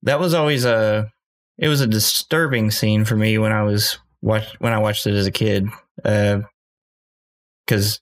That 0.03 0.21
was 0.21 0.35
always 0.35 0.65
a 0.65 1.11
it 1.59 1.69
was 1.69 1.81
a 1.81 1.87
disturbing 1.87 2.71
scene 2.71 3.05
for 3.05 3.17
me 3.17 3.39
when 3.39 3.53
I 3.53 3.63
was 3.63 3.99
watch 4.23 4.47
when 4.61 4.73
I 4.73 4.79
watched 4.79 5.07
it 5.07 5.15
as 5.15 5.27
a 5.27 5.33
kid, 5.33 5.69
because 7.67 8.01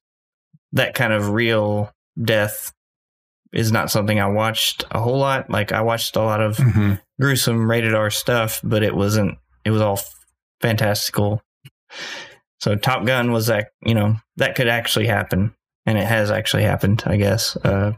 that 0.72 0.94
kind 0.94 1.12
of 1.12 1.30
real 1.30 1.92
death 2.20 2.72
is 3.52 3.70
not 3.70 3.90
something 3.90 4.18
I 4.20 4.26
watched 4.26 4.84
a 4.90 5.00
whole 5.00 5.18
lot. 5.18 5.48
Like 5.50 5.70
I 5.72 5.80
watched 5.82 6.16
a 6.16 6.22
lot 6.22 6.40
of 6.40 6.56
Mhm. 6.56 7.00
gruesome 7.20 7.70
rated 7.70 7.94
R 7.94 8.10
stuff, 8.10 8.60
but 8.64 8.82
it 8.82 8.94
wasn't. 8.94 9.38
It 9.64 9.70
was 9.70 9.80
all 9.80 10.00
fantastical. 10.64 11.42
So 12.60 12.74
Top 12.74 13.04
Gun 13.04 13.32
was 13.32 13.48
that 13.48 13.68
you 13.84 13.94
know 13.94 14.16
that 14.36 14.54
could 14.54 14.68
actually 14.68 15.06
happen, 15.06 15.54
and 15.84 15.98
it 15.98 16.06
has 16.06 16.30
actually 16.30 16.62
happened. 16.62 17.02
I 17.04 17.16
guess. 17.16 17.56
Uh, 17.56 17.92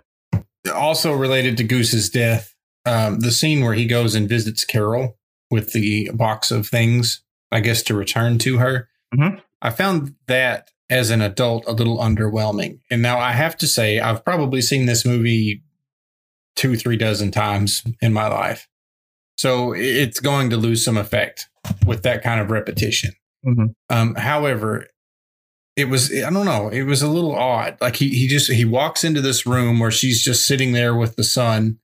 Also 0.75 1.13
related 1.13 1.57
to 1.59 1.65
Goose's 1.65 2.11
death, 2.11 2.53
um, 2.85 3.21
the 3.21 3.31
scene 3.31 3.65
where 3.65 3.75
he 3.75 3.87
goes 3.87 4.17
and 4.17 4.29
visits 4.29 4.65
Carol 4.65 5.17
with 5.49 5.73
the 5.73 6.11
box 6.13 6.51
of 6.51 6.67
things, 6.67 7.23
I 7.53 7.61
guess, 7.61 7.85
to 7.85 7.95
return 7.95 8.39
to 8.39 8.59
her. 8.59 8.89
Mhm. 9.15 9.41
I 9.63 9.71
found 9.71 10.17
that 10.27 10.71
as 10.91 11.11
an 11.11 11.21
adult 11.21 11.65
a 11.69 11.73
little 11.73 11.99
underwhelming. 11.99 12.81
And 12.91 13.01
now 13.01 13.19
I 13.21 13.31
have 13.33 13.57
to 13.59 13.69
say, 13.69 14.01
I've 14.01 14.25
probably 14.25 14.61
seen 14.61 14.87
this 14.87 15.07
movie 15.07 15.63
two, 16.57 16.77
three 16.77 16.97
dozen 16.97 17.31
times 17.31 17.85
in 18.01 18.13
my 18.13 18.27
life. 18.27 18.67
So 19.37 19.73
it's 19.75 20.21
going 20.21 20.51
to 20.51 20.57
lose 20.57 20.85
some 20.85 20.97
effect 20.97 21.49
with 21.87 22.03
that 22.05 22.23
kind 22.23 22.41
of 22.41 22.51
repetition. 22.51 23.13
Mhm. 23.47 23.75
Um, 23.91 24.15
however, 24.15 24.87
it 25.77 25.89
was 25.89 26.11
I 26.13 26.31
don't 26.31 26.47
know, 26.47 26.69
it 26.69 26.85
was 26.85 27.03
a 27.03 27.09
little 27.09 27.35
odd. 27.35 27.77
Like 27.81 27.97
he 27.97 28.09
he 28.11 28.29
just 28.29 28.51
he 28.51 28.65
walks 28.65 29.05
into 29.05 29.21
this 29.21 29.47
room 29.47 29.79
where 29.79 29.91
she's 29.91 30.25
just 30.25 30.47
sitting 30.47 30.73
there 30.73 30.95
with 30.95 31.17
the 31.17 31.25
son. 31.25 31.79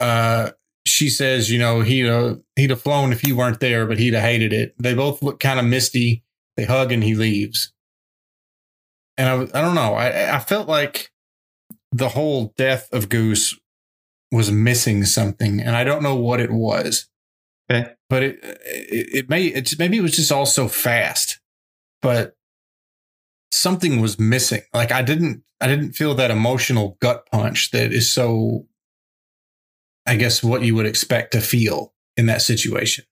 Uh 0.00 0.50
she 0.84 1.08
says, 1.08 1.48
you 1.50 1.58
know, 1.60 1.82
he'd 1.82 2.08
uh, 2.08 2.36
he'd 2.56 2.70
have 2.70 2.80
flown 2.82 3.12
if 3.12 3.22
you 3.24 3.36
weren't 3.36 3.60
there, 3.60 3.86
but 3.86 3.98
he'd 3.98 4.14
have 4.14 4.22
hated 4.24 4.52
it. 4.52 4.74
They 4.78 4.94
both 4.94 5.22
look 5.22 5.38
kind 5.38 5.60
of 5.60 5.66
misty. 5.66 6.24
They 6.56 6.64
hug 6.64 6.90
and 6.90 7.04
he 7.04 7.14
leaves. 7.14 7.72
And 9.16 9.28
I 9.28 9.58
I 9.58 9.62
don't 9.62 9.74
know. 9.76 9.94
I, 9.94 10.36
I 10.36 10.38
felt 10.40 10.68
like 10.68 11.10
the 11.92 12.08
whole 12.08 12.52
death 12.56 12.88
of 12.92 13.08
Goose 13.10 13.56
was 14.32 14.50
missing 14.50 15.04
something, 15.04 15.60
and 15.60 15.76
I 15.76 15.84
don't 15.84 16.02
know 16.02 16.16
what 16.16 16.40
it 16.40 16.50
was. 16.50 17.06
Okay. 17.70 17.92
But 18.08 18.22
it 18.24 18.38
it, 18.42 19.08
it 19.14 19.30
may 19.30 19.44
it's 19.46 19.78
maybe 19.78 19.98
it 19.98 20.02
was 20.02 20.16
just 20.16 20.32
all 20.32 20.46
so 20.46 20.66
fast, 20.66 21.38
but 22.00 22.34
something 23.52 24.00
was 24.00 24.18
missing. 24.18 24.62
Like 24.74 24.90
I 24.90 25.02
didn't 25.02 25.44
I 25.60 25.68
didn't 25.68 25.92
feel 25.92 26.14
that 26.14 26.30
emotional 26.30 26.96
gut 27.00 27.28
punch 27.30 27.70
that 27.70 27.92
is 27.92 28.12
so. 28.12 28.66
I 30.04 30.16
guess 30.16 30.42
what 30.42 30.62
you 30.62 30.74
would 30.74 30.86
expect 30.86 31.32
to 31.32 31.40
feel 31.40 31.94
in 32.16 32.26
that 32.26 32.42
situation. 32.42 33.04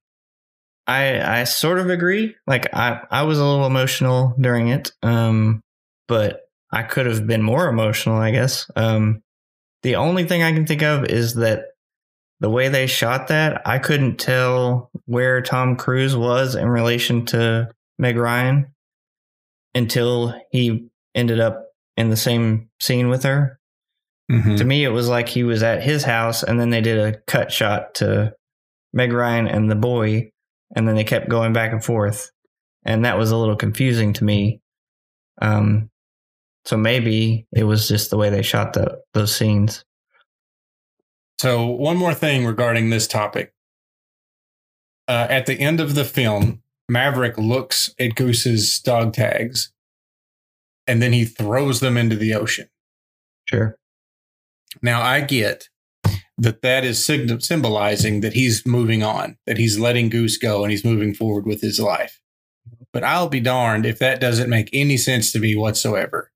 I 0.88 1.40
I 1.40 1.44
sort 1.44 1.78
of 1.78 1.88
agree. 1.88 2.34
Like 2.46 2.74
I 2.74 3.02
I 3.10 3.22
was 3.22 3.38
a 3.38 3.44
little 3.44 3.66
emotional 3.66 4.34
during 4.40 4.68
it, 4.68 4.90
um, 5.02 5.60
but 6.08 6.48
I 6.72 6.82
could 6.82 7.06
have 7.06 7.26
been 7.26 7.42
more 7.42 7.68
emotional. 7.68 8.16
I 8.16 8.32
guess. 8.32 8.68
Um, 8.74 9.22
the 9.82 9.96
only 9.96 10.24
thing 10.24 10.42
I 10.42 10.52
can 10.52 10.66
think 10.66 10.82
of 10.82 11.04
is 11.04 11.34
that 11.34 11.64
the 12.40 12.50
way 12.50 12.68
they 12.68 12.86
shot 12.86 13.28
that, 13.28 13.66
I 13.66 13.78
couldn't 13.78 14.16
tell 14.16 14.90
where 15.04 15.42
Tom 15.42 15.76
Cruise 15.76 16.16
was 16.16 16.54
in 16.54 16.68
relation 16.68 17.26
to 17.26 17.70
Meg 17.98 18.16
Ryan 18.16 18.74
until 19.74 20.34
he 20.50 20.88
ended 21.14 21.38
up 21.38 21.66
in 21.96 22.08
the 22.08 22.16
same 22.16 22.70
scene 22.80 23.08
with 23.08 23.24
her. 23.24 23.58
Mm-hmm. 24.30 24.56
To 24.56 24.64
me, 24.64 24.84
it 24.84 24.90
was 24.90 25.08
like 25.08 25.28
he 25.28 25.42
was 25.42 25.62
at 25.62 25.82
his 25.82 26.04
house, 26.04 26.42
and 26.42 26.58
then 26.58 26.70
they 26.70 26.80
did 26.80 26.98
a 26.98 27.18
cut 27.26 27.52
shot 27.52 27.94
to 27.96 28.34
Meg 28.92 29.12
Ryan 29.12 29.46
and 29.46 29.70
the 29.70 29.76
boy, 29.76 30.30
and 30.74 30.86
then 30.86 30.94
they 30.94 31.04
kept 31.04 31.28
going 31.28 31.52
back 31.52 31.72
and 31.72 31.84
forth, 31.84 32.30
and 32.84 33.04
that 33.04 33.18
was 33.18 33.32
a 33.32 33.36
little 33.36 33.56
confusing 33.56 34.12
to 34.14 34.24
me. 34.24 34.60
Um, 35.42 35.90
so 36.64 36.76
maybe 36.76 37.46
it 37.52 37.64
was 37.64 37.88
just 37.88 38.10
the 38.10 38.16
way 38.16 38.30
they 38.30 38.42
shot 38.42 38.72
the 38.72 39.00
those 39.14 39.34
scenes. 39.34 39.84
So, 41.40 41.66
one 41.66 41.96
more 41.96 42.14
thing 42.14 42.44
regarding 42.44 42.90
this 42.90 43.06
topic. 43.06 43.54
Uh, 45.08 45.26
at 45.30 45.46
the 45.46 45.58
end 45.58 45.80
of 45.80 45.94
the 45.94 46.04
film, 46.04 46.62
Maverick 46.88 47.38
looks 47.38 47.94
at 47.98 48.14
Goose's 48.14 48.78
dog 48.80 49.12
tags 49.12 49.72
and 50.86 51.00
then 51.00 51.12
he 51.12 51.24
throws 51.24 51.80
them 51.80 51.96
into 51.96 52.16
the 52.16 52.34
ocean. 52.34 52.68
Sure. 53.46 53.76
Now, 54.82 55.00
I 55.02 55.20
get 55.20 55.68
that 56.36 56.62
that 56.62 56.84
is 56.84 57.04
symbolizing 57.04 58.20
that 58.20 58.32
he's 58.32 58.66
moving 58.66 59.02
on, 59.02 59.36
that 59.46 59.58
he's 59.58 59.78
letting 59.78 60.08
Goose 60.08 60.36
go 60.36 60.62
and 60.62 60.70
he's 60.70 60.84
moving 60.84 61.14
forward 61.14 61.46
with 61.46 61.60
his 61.60 61.78
life. 61.78 62.20
But 62.92 63.04
I'll 63.04 63.28
be 63.28 63.40
darned 63.40 63.86
if 63.86 63.98
that 63.98 64.20
doesn't 64.20 64.50
make 64.50 64.70
any 64.72 64.96
sense 64.96 65.32
to 65.32 65.38
me 65.38 65.54
whatsoever. 65.54 66.32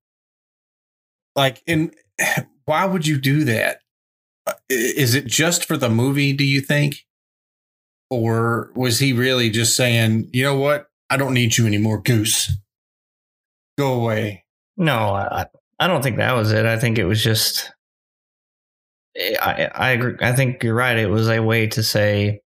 Like, 1.36 1.62
and 1.66 1.94
why 2.64 2.84
would 2.84 3.06
you 3.06 3.18
do 3.18 3.44
that? 3.44 3.80
Uh, 4.46 4.52
it 4.68 5.26
just 5.26 5.64
for 5.64 5.76
the 5.76 5.88
movie, 5.88 6.32
do 6.32 6.44
you 6.44 6.60
think? 6.60 7.04
Or 8.10 8.70
was 8.74 8.98
he 8.98 9.12
really 9.12 9.50
just 9.50 9.76
saying, 9.76 10.30
you 10.32 10.44
know 10.44 10.56
what? 10.56 10.86
I 11.10 11.16
don't 11.16 11.34
need 11.34 11.56
you 11.56 11.66
anymore, 11.66 12.00
Goose. 12.00 12.52
Go 13.78 13.94
away. 13.94 14.44
No, 14.76 15.14
I 15.14 15.46
I 15.78 15.86
don't 15.86 16.02
think 16.02 16.16
that 16.18 16.34
was 16.34 16.52
it. 16.52 16.66
I 16.66 16.78
think 16.78 16.98
it 16.98 17.04
was 17.04 17.22
just. 17.22 17.72
I 19.16 19.70
I 19.72 19.90
agree. 19.90 20.16
I 20.20 20.32
think 20.32 20.62
you're 20.62 20.74
right. 20.74 20.96
It 20.96 21.10
was 21.10 21.28
a 21.28 21.40
way 21.40 21.66
to 21.68 21.82
say, 21.82 22.40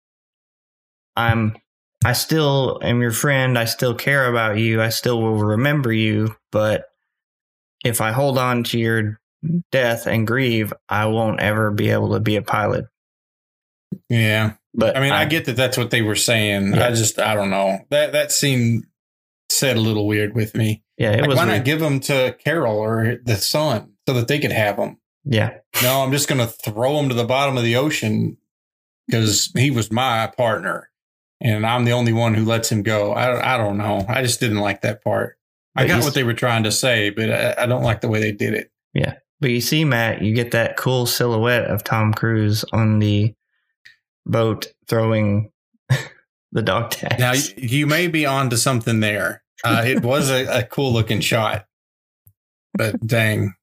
I'm. 1.16 1.56
I 2.04 2.12
still 2.12 2.78
am 2.82 3.00
your 3.00 3.12
friend. 3.12 3.58
I 3.58 3.64
still 3.64 3.94
care 3.94 4.28
about 4.28 4.58
you. 4.58 4.82
I 4.82 4.90
still 4.90 5.20
will 5.20 5.36
remember 5.36 5.92
you. 5.92 6.36
But 6.52 6.86
if 7.86 8.00
I 8.00 8.12
hold 8.12 8.38
on 8.38 8.64
to 8.64 8.78
your 8.78 9.20
death 9.70 10.06
and 10.06 10.26
grieve, 10.26 10.72
I 10.88 11.06
won't 11.06 11.40
ever 11.40 11.70
be 11.70 11.90
able 11.90 12.12
to 12.14 12.20
be 12.20 12.36
a 12.36 12.42
pilot. 12.42 12.86
Yeah. 14.08 14.54
But 14.74 14.96
I 14.96 15.00
mean, 15.00 15.12
I, 15.12 15.24
get 15.24 15.46
that 15.46 15.56
that's 15.56 15.76
what 15.78 15.90
they 15.90 16.02
were 16.02 16.14
saying. 16.16 16.74
Yeah. 16.74 16.86
I 16.88 16.90
just, 16.90 17.18
I 17.18 17.34
don't 17.34 17.50
know. 17.50 17.78
That 17.90 18.12
that 18.12 18.30
scene 18.32 18.84
said 19.48 19.76
a 19.76 19.80
little 19.80 20.06
weird 20.06 20.34
with 20.34 20.54
me. 20.54 20.82
Yeah, 20.98 21.12
it 21.12 21.20
Like, 21.20 21.28
was. 21.28 21.36
why 21.36 21.46
weird. 21.46 21.58
not 21.58 21.64
give 21.64 21.80
them 21.80 22.00
to 22.00 22.36
Carol 22.44 22.76
or 22.76 23.16
the 23.24 23.36
son 23.36 23.92
so 24.06 24.14
that 24.14 24.28
they 24.28 24.38
could 24.38 24.52
have 24.52 24.76
them? 24.76 24.98
yeah, 25.24 25.58
No, 25.82 26.02
I'm 26.02 26.12
just 26.12 26.28
going 26.28 26.40
to 26.40 26.46
throw 26.46 26.98
him 27.00 27.08
to 27.08 27.14
the 27.14 27.24
bottom 27.24 27.56
of 27.56 27.64
the 27.64 27.76
ocean 27.76 28.36
because 29.08 29.50
he 29.56 29.70
was 29.70 29.90
my 29.90 30.30
partner, 30.36 30.90
and 31.40 31.66
I'm 31.66 31.84
the 31.84 31.92
only 31.92 32.12
one 32.12 32.34
who 32.34 32.44
lets 32.44 32.70
him 32.70 32.82
go. 32.82 33.12
I 33.12 33.54
I 33.54 33.56
don't 33.56 33.76
know. 33.78 34.04
I 34.08 34.22
just 34.22 34.40
didn't 34.40 34.58
like 34.60 34.82
that 34.82 35.02
part. 35.02 35.35
I 35.76 35.86
got 35.86 36.02
what 36.02 36.14
they 36.14 36.24
were 36.24 36.34
trying 36.34 36.64
to 36.64 36.72
say, 36.72 37.10
but 37.10 37.30
I, 37.30 37.64
I 37.64 37.66
don't 37.66 37.82
like 37.82 38.00
the 38.00 38.08
way 38.08 38.20
they 38.20 38.32
did 38.32 38.54
it. 38.54 38.70
Yeah. 38.94 39.14
But 39.40 39.50
you 39.50 39.60
see, 39.60 39.84
Matt, 39.84 40.22
you 40.22 40.34
get 40.34 40.52
that 40.52 40.76
cool 40.76 41.06
silhouette 41.06 41.64
of 41.66 41.84
Tom 41.84 42.14
Cruise 42.14 42.64
on 42.72 42.98
the 42.98 43.34
boat 44.24 44.68
throwing 44.88 45.50
the 46.52 46.62
dog 46.62 46.90
tags. 46.90 47.18
Now 47.18 47.34
you 47.56 47.86
may 47.86 48.08
be 48.08 48.24
onto 48.26 48.56
something 48.56 49.00
there. 49.00 49.42
Uh, 49.64 49.82
it 49.86 50.02
was 50.02 50.30
a, 50.30 50.60
a 50.60 50.62
cool 50.62 50.92
looking 50.92 51.20
shot, 51.20 51.66
but 52.74 52.98
dang. 53.06 53.54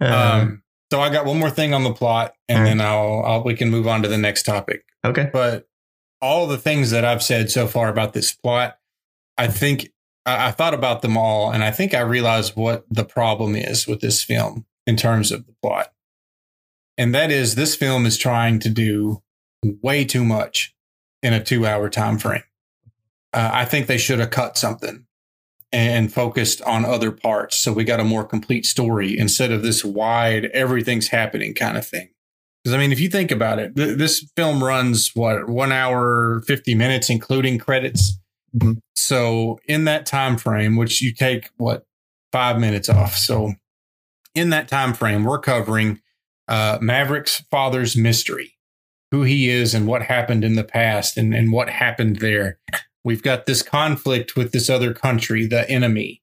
Um, 0.00 0.12
Um, 0.12 0.62
so 0.90 1.00
I 1.00 1.10
got 1.10 1.24
one 1.24 1.38
more 1.38 1.50
thing 1.50 1.74
on 1.74 1.84
the 1.84 1.92
plot, 1.92 2.34
and 2.48 2.60
right. 2.60 2.64
then 2.66 2.80
I'll, 2.80 3.22
I'll 3.24 3.44
we 3.44 3.54
can 3.54 3.70
move 3.70 3.86
on 3.88 4.02
to 4.02 4.08
the 4.08 4.18
next 4.18 4.44
topic. 4.44 4.84
okay. 5.04 5.30
But 5.32 5.66
all 6.22 6.46
the 6.46 6.58
things 6.58 6.90
that 6.90 7.04
I've 7.04 7.22
said 7.22 7.50
so 7.50 7.66
far 7.66 7.88
about 7.88 8.12
this 8.12 8.32
plot, 8.34 8.78
I 9.36 9.48
think 9.48 9.90
I, 10.26 10.48
I 10.48 10.50
thought 10.50 10.74
about 10.74 11.00
them 11.02 11.16
all, 11.16 11.50
and 11.50 11.64
I 11.64 11.70
think 11.70 11.94
I 11.94 12.00
realized 12.00 12.56
what 12.56 12.84
the 12.90 13.04
problem 13.04 13.56
is 13.56 13.86
with 13.86 14.00
this 14.00 14.22
film 14.22 14.66
in 14.86 14.96
terms 14.96 15.32
of 15.32 15.46
the 15.46 15.54
plot, 15.62 15.92
and 16.98 17.14
that 17.14 17.30
is 17.30 17.54
this 17.54 17.74
film 17.74 18.04
is 18.04 18.18
trying 18.18 18.58
to 18.60 18.68
do 18.68 19.22
way 19.82 20.04
too 20.04 20.24
much 20.24 20.74
in 21.22 21.32
a 21.32 21.42
two-hour 21.42 21.88
time 21.88 22.18
frame. 22.18 22.42
Uh, 23.32 23.50
I 23.52 23.64
think 23.64 23.86
they 23.86 23.98
should 23.98 24.18
have 24.20 24.30
cut 24.30 24.56
something 24.56 25.06
and 25.72 26.12
focused 26.12 26.62
on 26.62 26.84
other 26.84 27.10
parts, 27.10 27.56
so 27.56 27.72
we 27.72 27.84
got 27.84 28.00
a 28.00 28.04
more 28.04 28.24
complete 28.24 28.66
story 28.66 29.18
instead 29.18 29.50
of 29.50 29.62
this 29.62 29.84
wide 29.84 30.46
everything's 30.46 31.08
happening 31.08 31.54
kind 31.54 31.76
of 31.76 31.86
thing. 31.86 32.08
Because 32.62 32.74
I 32.74 32.78
mean, 32.78 32.92
if 32.92 33.00
you 33.00 33.08
think 33.08 33.30
about 33.30 33.58
it, 33.58 33.76
th- 33.76 33.98
this 33.98 34.28
film 34.36 34.62
runs 34.62 35.10
what 35.14 35.48
one 35.48 35.72
hour 35.72 36.42
fifty 36.46 36.74
minutes, 36.74 37.10
including 37.10 37.58
credits. 37.58 38.18
Mhm. 38.56 38.80
So 38.96 39.58
in 39.66 39.84
that 39.84 40.06
time 40.06 40.36
frame, 40.36 40.76
which 40.76 41.02
you 41.02 41.12
take 41.12 41.50
what 41.56 41.86
five 42.32 42.58
minutes 42.58 42.88
off, 42.88 43.14
so 43.16 43.54
in 44.34 44.50
that 44.50 44.68
time 44.68 44.94
frame, 44.94 45.24
we're 45.24 45.38
covering 45.38 46.00
uh, 46.48 46.78
Maverick's 46.80 47.42
father's 47.50 47.96
mystery, 47.96 48.56
who 49.10 49.22
he 49.22 49.48
is, 49.48 49.74
and 49.74 49.86
what 49.86 50.02
happened 50.02 50.44
in 50.44 50.56
the 50.56 50.64
past, 50.64 51.16
and 51.16 51.34
and 51.34 51.52
what 51.52 51.68
happened 51.68 52.16
there. 52.16 52.58
We've 53.04 53.22
got 53.22 53.46
this 53.46 53.62
conflict 53.62 54.34
with 54.34 54.50
this 54.50 54.68
other 54.68 54.92
country, 54.92 55.46
the 55.46 55.68
enemy, 55.70 56.22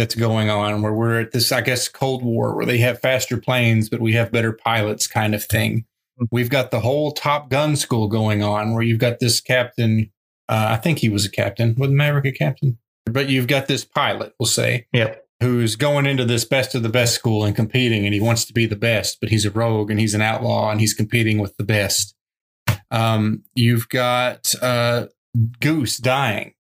that's 0.00 0.14
going 0.14 0.48
on 0.48 0.80
where 0.80 0.94
we're 0.94 1.20
at 1.20 1.32
this, 1.32 1.52
I 1.52 1.60
guess, 1.60 1.86
Cold 1.86 2.24
War 2.24 2.56
where 2.56 2.64
they 2.64 2.78
have 2.78 3.00
faster 3.00 3.36
planes, 3.36 3.90
but 3.90 4.00
we 4.00 4.14
have 4.14 4.32
better 4.32 4.52
pilots 4.52 5.06
kind 5.06 5.34
of 5.34 5.44
thing. 5.44 5.84
We've 6.30 6.48
got 6.48 6.70
the 6.70 6.80
whole 6.80 7.12
Top 7.12 7.50
Gun 7.50 7.76
school 7.76 8.08
going 8.08 8.42
on 8.42 8.72
where 8.72 8.82
you've 8.82 8.98
got 8.98 9.20
this 9.20 9.42
captain. 9.42 10.10
Uh, 10.50 10.66
I 10.70 10.76
think 10.76 10.98
he 10.98 11.08
was 11.08 11.24
a 11.24 11.30
captain. 11.30 11.74
Was 11.78 11.90
Maverick 11.90 12.26
a 12.26 12.32
captain? 12.32 12.76
But 13.06 13.28
you've 13.30 13.46
got 13.46 13.68
this 13.68 13.84
pilot, 13.84 14.34
we'll 14.38 14.46
say, 14.46 14.86
Yep. 14.92 15.24
who's 15.40 15.76
going 15.76 16.06
into 16.06 16.24
this 16.24 16.44
best 16.44 16.74
of 16.74 16.82
the 16.82 16.88
best 16.88 17.14
school 17.14 17.44
and 17.44 17.54
competing, 17.56 18.04
and 18.04 18.12
he 18.12 18.20
wants 18.20 18.44
to 18.46 18.52
be 18.52 18.66
the 18.66 18.76
best, 18.76 19.18
but 19.20 19.30
he's 19.30 19.44
a 19.46 19.50
rogue 19.50 19.90
and 19.90 19.98
he's 20.00 20.12
an 20.14 20.20
outlaw 20.22 20.70
and 20.70 20.80
he's 20.80 20.92
competing 20.92 21.38
with 21.38 21.56
the 21.56 21.64
best. 21.64 22.14
Um, 22.90 23.44
you've 23.54 23.88
got 23.88 24.52
uh, 24.60 25.06
Goose 25.60 25.96
dying. 25.98 26.54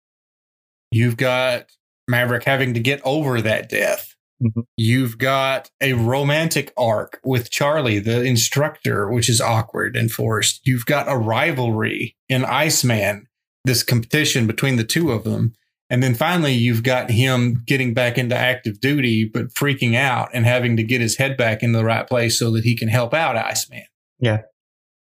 You've 0.90 1.16
got 1.16 1.66
Maverick 2.08 2.44
having 2.44 2.74
to 2.74 2.80
get 2.80 3.00
over 3.04 3.40
that 3.40 3.68
death. 3.68 4.14
Mhm. 4.42 4.64
You've 4.76 5.18
got 5.18 5.70
a 5.80 5.94
romantic 5.94 6.72
arc 6.76 7.20
with 7.24 7.50
Charlie, 7.50 7.98
the 7.98 8.22
instructor, 8.22 9.10
which 9.10 9.28
is 9.28 9.40
awkward 9.40 9.96
and 9.96 10.10
forced. 10.12 10.60
You've 10.64 10.86
got 10.86 11.10
a 11.10 11.16
rivalry 11.16 12.16
in 12.28 12.44
Iceman, 12.44 13.26
this 13.64 13.82
competition 13.82 14.46
between 14.46 14.76
the 14.76 14.84
two 14.84 15.10
of 15.12 15.24
them. 15.24 15.54
And 15.90 16.02
then 16.02 16.14
finally, 16.14 16.52
you've 16.52 16.82
got 16.82 17.10
him 17.10 17.62
getting 17.66 17.94
back 17.94 18.18
into 18.18 18.36
active 18.36 18.80
duty, 18.80 19.24
but 19.24 19.54
freaking 19.54 19.94
out 19.94 20.28
and 20.34 20.44
having 20.44 20.76
to 20.76 20.82
get 20.82 21.00
his 21.00 21.16
head 21.16 21.36
back 21.36 21.62
into 21.62 21.78
the 21.78 21.84
right 21.84 22.06
place 22.06 22.38
so 22.38 22.50
that 22.52 22.64
he 22.64 22.76
can 22.76 22.88
help 22.88 23.14
out 23.14 23.36
Iceman. 23.36 23.84
Yeah. 24.18 24.42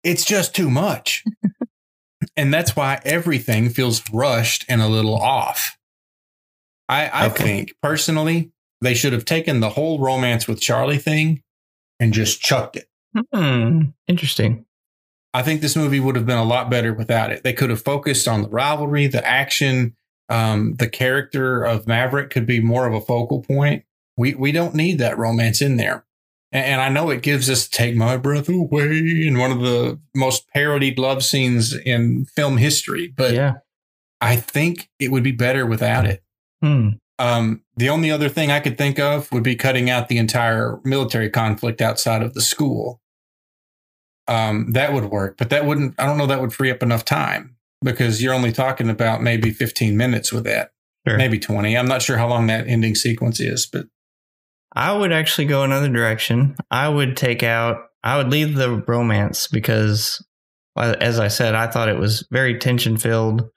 It's 0.03 0.25
just 0.25 0.57
too 0.57 0.69
much. 0.71 1.23
and 2.37 2.53
that's 2.53 2.75
why 2.75 3.01
everything 3.05 3.69
feels 3.71 4.03
rushed 4.13 4.65
and 4.69 4.83
a 4.83 4.89
little 4.89 5.15
off. 5.15 5.77
I, 6.89 7.07
I 7.07 7.27
Okay. 7.27 7.45
think 7.45 7.75
personally, 7.81 8.51
they 8.81 8.95
should 8.95 9.13
have 9.13 9.25
taken 9.25 9.61
the 9.61 9.71
whole 9.71 10.01
romance 10.01 10.49
with 10.49 10.61
Charlie 10.61 10.99
thing 10.99 11.43
and 12.01 12.13
just 12.13 12.41
chucked 12.41 12.77
it. 12.77 12.87
Hmm. 13.33 13.83
Interesting. 14.09 14.65
I 15.35 15.43
think 15.43 15.61
this 15.61 15.77
movie 15.77 16.01
would 16.01 16.17
have 16.17 16.27
been 16.27 16.39
a 16.39 16.45
lot 16.45 16.71
better 16.71 16.93
without 16.93 17.33
it. 17.33 17.43
They 17.43 17.53
could 17.53 17.71
have 17.71 17.83
focused 17.83 18.29
on 18.29 18.43
the 18.43 18.49
rivalry, 18.49 19.07
the 19.07 19.27
action, 19.27 19.97
um, 20.29 20.77
the 20.77 20.89
character 20.89 21.63
of 21.63 21.87
Maverick 21.87 22.31
could 22.31 22.47
be 22.47 22.61
more 22.61 22.87
of 22.87 22.95
a 22.95 23.01
focal 23.01 23.43
point. 23.43 23.85
We 24.17 24.35
we 24.35 24.51
don't 24.51 24.75
need 24.75 24.99
that 24.99 25.19
romance 25.19 25.61
in 25.61 25.77
there. 25.77 26.07
And, 26.51 26.65
and 26.65 26.81
I 26.81 26.89
know 26.89 27.11
it 27.11 27.23
gives 27.23 27.51
us 27.51 27.69
"Take 27.69 27.97
My 27.97 28.17
Breath 28.17 28.49
Away" 28.49 29.27
in 29.27 29.39
one 29.39 29.51
of 29.51 29.61
the 29.61 30.01
most 30.15 30.49
parodied 30.49 30.99
love 30.99 31.23
scenes 31.23 31.75
in 31.75 32.25
film 32.25 32.57
history, 32.57 33.13
but 33.15 33.35
yeah. 33.35 33.55
I 34.23 34.37
think 34.37 34.89
it 34.99 35.11
would 35.11 35.25
be 35.25 35.33
better 35.33 35.67
without 35.67 36.07
it. 36.07 36.23
Hmm. 36.63 36.91
Um, 37.19 37.63
the 37.77 37.91
only 37.91 38.11
other 38.11 38.31
thing 38.31 38.51
I 38.51 38.61
could 38.61 38.79
think 38.79 38.99
of 38.99 39.31
would 39.33 39.43
be 39.43 39.55
cutting 39.55 39.91
out 39.91 40.09
the 40.09 40.17
entire 40.19 40.81
military 40.83 41.29
conflict 41.29 41.83
outside 41.83 42.23
of 42.23 42.33
the 42.33 42.41
school. 42.41 43.02
Um, 44.33 44.73
that 44.73 44.93
would 44.95 45.05
work, 45.11 45.37
but 45.37 45.51
that 45.51 45.67
wouldn't, 45.67 45.95
I 45.99 46.07
don't 46.07 46.17
know, 46.17 46.27
that 46.27 46.41
would 46.41 46.55
free 46.55 46.71
up 46.71 46.83
enough 46.83 47.05
time 47.05 47.57
because 47.85 48.23
you're 48.23 48.33
only 48.33 48.53
talking 48.53 48.89
about 48.89 49.21
maybe 49.23 49.51
15 49.51 49.97
minutes 49.97 50.33
with 50.33 50.45
that, 50.45 50.71
Sure. 51.07 51.19
maybe 51.19 51.39
20. 51.39 51.77
I'm 51.77 51.87
not 51.89 52.01
sure 52.01 52.17
how 52.17 52.29
long 52.29 52.47
that 52.47 52.67
ending 52.67 52.95
sequence 52.95 53.41
is, 53.41 53.67
but 53.67 53.87
I 54.75 54.93
would 54.97 55.13
actually 55.13 55.47
go 55.47 55.65
another 55.65 55.89
direction. 55.91 56.57
I 56.71 56.89
would 56.89 57.17
take 57.17 57.43
out, 57.43 57.77
I 58.03 58.17
would 58.17 58.31
leave 58.31 58.55
the 58.55 58.71
romance 58.87 59.49
because, 59.49 60.25
as 60.77 61.19
I 61.19 61.29
said, 61.29 61.55
I 61.55 61.67
thought 61.67 61.89
it 61.91 61.99
was 61.99 62.27
very 62.31 62.59
tension 62.59 62.97
filled. 62.97 63.51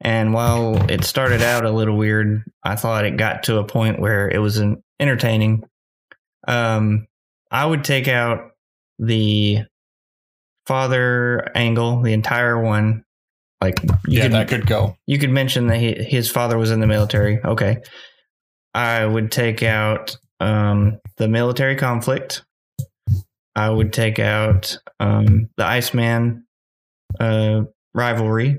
And 0.00 0.34
while 0.34 0.90
it 0.90 1.04
started 1.04 1.40
out 1.40 1.64
a 1.64 1.70
little 1.70 1.96
weird, 1.96 2.44
I 2.62 2.76
thought 2.76 3.06
it 3.06 3.16
got 3.16 3.44
to 3.44 3.58
a 3.58 3.64
point 3.64 3.98
where 3.98 4.28
it 4.28 4.38
was 4.38 4.62
entertaining. 5.00 5.64
Um, 6.46 7.06
I 7.50 7.64
would 7.64 7.82
take 7.84 8.08
out 8.08 8.50
the 8.98 9.60
father 10.68 11.50
angle, 11.54 12.02
the 12.02 12.12
entire 12.12 12.60
one. 12.60 13.04
Like 13.60 13.82
you 13.82 13.90
yeah, 14.06 14.22
could, 14.24 14.32
that 14.32 14.48
could 14.48 14.66
go. 14.66 14.96
you 15.06 15.18
could 15.18 15.30
mention 15.30 15.66
that 15.66 15.78
he, 15.78 15.94
his 15.94 16.30
father 16.30 16.56
was 16.56 16.70
in 16.70 16.78
the 16.78 16.86
military. 16.86 17.42
Okay. 17.42 17.78
I 18.74 19.04
would 19.04 19.32
take 19.32 19.64
out 19.64 20.16
um, 20.38 21.00
the 21.16 21.26
military 21.26 21.74
conflict. 21.74 22.44
I 23.56 23.68
would 23.68 23.92
take 23.92 24.20
out 24.20 24.78
um, 25.00 25.48
the 25.56 25.64
Iceman 25.64 26.46
uh, 27.18 27.62
rivalry 27.94 28.58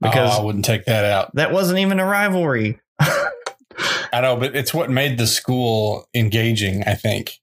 because 0.00 0.36
oh, 0.36 0.42
I 0.42 0.44
wouldn't 0.44 0.64
take 0.64 0.84
that 0.84 1.04
out. 1.04 1.34
that 1.34 1.52
wasn't 1.52 1.80
even 1.80 1.98
a 1.98 2.04
rivalry. 2.06 2.78
I 3.00 4.20
know, 4.20 4.36
but 4.36 4.54
it's 4.54 4.72
what 4.72 4.90
made 4.90 5.18
the 5.18 5.26
school 5.26 6.06
engaging, 6.14 6.84
I 6.84 6.94
think, 6.94 7.40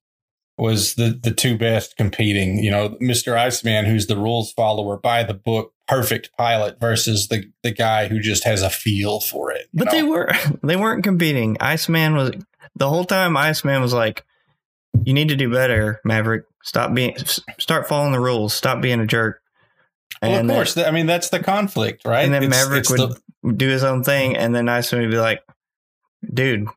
was 0.58 0.96
the 0.96 1.18
the 1.22 1.32
two 1.32 1.58
best 1.58 1.98
competing. 1.98 2.64
You 2.64 2.72
know, 2.72 2.90
Mr. 3.02 3.38
Iceman, 3.38 3.86
who's 3.86 4.08
the 4.08 4.18
rules 4.18 4.52
follower 4.54 4.98
by 4.98 5.24
the 5.24 5.34
book, 5.34 5.74
perfect 5.88 6.30
pilot, 6.38 6.80
versus 6.80 7.28
the 7.28 7.46
the 7.64 7.72
guy 7.72 8.08
who 8.08 8.20
just 8.20 8.44
has 8.44 8.62
a 8.62 8.70
feel 8.70 9.20
for 9.20 9.52
it. 9.52 9.68
But 9.74 9.92
they 9.92 10.04
were 10.04 10.30
they 10.64 10.76
weren't 10.76 11.04
competing. 11.04 11.58
Iceman 11.60 12.16
was 12.16 12.32
the 12.76 12.90
whole 12.90 13.06
time. 13.06 13.36
Iceman 13.36 13.82
was 13.82 13.94
like, 13.94 14.26
"You 15.04 15.14
need 15.14 15.30
to 15.30 15.36
do 15.36 15.52
better, 15.52 16.00
Maverick. 16.04 16.46
Stop 16.64 16.94
being, 16.94 17.16
start 17.60 17.88
following 17.88 18.14
the 18.14 18.20
rules. 18.20 18.54
Stop 18.54 18.82
being 18.82 19.00
a 19.00 19.08
jerk." 19.08 19.42
Well, 20.22 20.32
of 20.34 20.40
And 20.40 20.50
then- 20.50 20.56
course. 20.58 20.78
I 20.78 20.92
mean, 20.92 21.06
that's 21.08 21.30
the 21.30 21.40
conflict, 21.42 22.06
right? 22.06 22.24
and 22.24 22.34
then 22.34 22.44
It's- 22.44 22.64
Maverick 22.64 22.82
it's 22.82 22.90
would 22.92 23.18
the- 23.44 23.54
do 23.54 23.68
his 23.68 23.84
own 23.84 24.04
thing, 24.04 24.38
and 24.38 24.56
then 24.56 24.70
Iceman 24.70 25.02
would 25.02 25.12
be 25.12 25.18
like, 25.18 25.42
"Dude, 26.34 26.68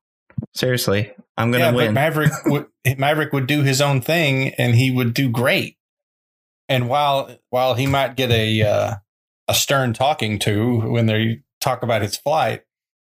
seriously, 0.55 1.12
I'm 1.37 1.51
gonna 1.51 1.64
yeah, 1.64 1.70
but 1.70 1.76
win." 1.76 1.95
Maverick 1.95 2.32
would 2.47 2.66
Maverick 2.97 3.32
would 3.32 3.47
do 3.47 3.62
his 3.62 3.80
own 3.80 4.01
thing, 4.01 4.55
and 4.55 4.74
he 4.74 4.91
would 4.91 5.14
do 5.14 5.28
great. 5.28 5.76
And 6.68 6.89
while 6.89 7.37
while 7.51 7.74
he 7.74 7.87
might 7.87 8.16
get 8.16 8.30
a 8.30 8.62
uh, 8.62 8.95
a 9.49 9.55
stern 9.55 9.93
talking 9.93 10.39
to 10.41 10.91
when 10.91 11.07
they 11.07 11.43
talk 11.61 11.82
about 11.82 12.03
his 12.03 12.16
flight, 12.16 12.62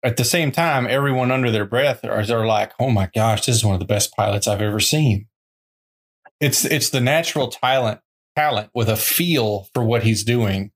at 0.03 0.17
the 0.17 0.23
same 0.23 0.51
time, 0.51 0.87
everyone 0.87 1.31
under 1.31 1.51
their 1.51 1.65
breath 1.65 2.03
are, 2.03 2.19
are 2.19 2.45
like, 2.45 2.73
"Oh 2.79 2.89
my 2.89 3.09
gosh, 3.13 3.45
this 3.45 3.55
is 3.57 3.65
one 3.65 3.73
of 3.73 3.79
the 3.79 3.85
best 3.85 4.13
pilots 4.15 4.47
I've 4.47 4.61
ever 4.61 4.79
seen." 4.79 5.27
It's 6.39 6.65
it's 6.65 6.89
the 6.89 7.01
natural 7.01 7.47
talent 7.47 8.01
talent 8.35 8.69
with 8.73 8.87
a 8.89 8.97
feel 8.97 9.67
for 9.73 9.83
what 9.83 10.03
he's 10.03 10.23
doing 10.23 10.71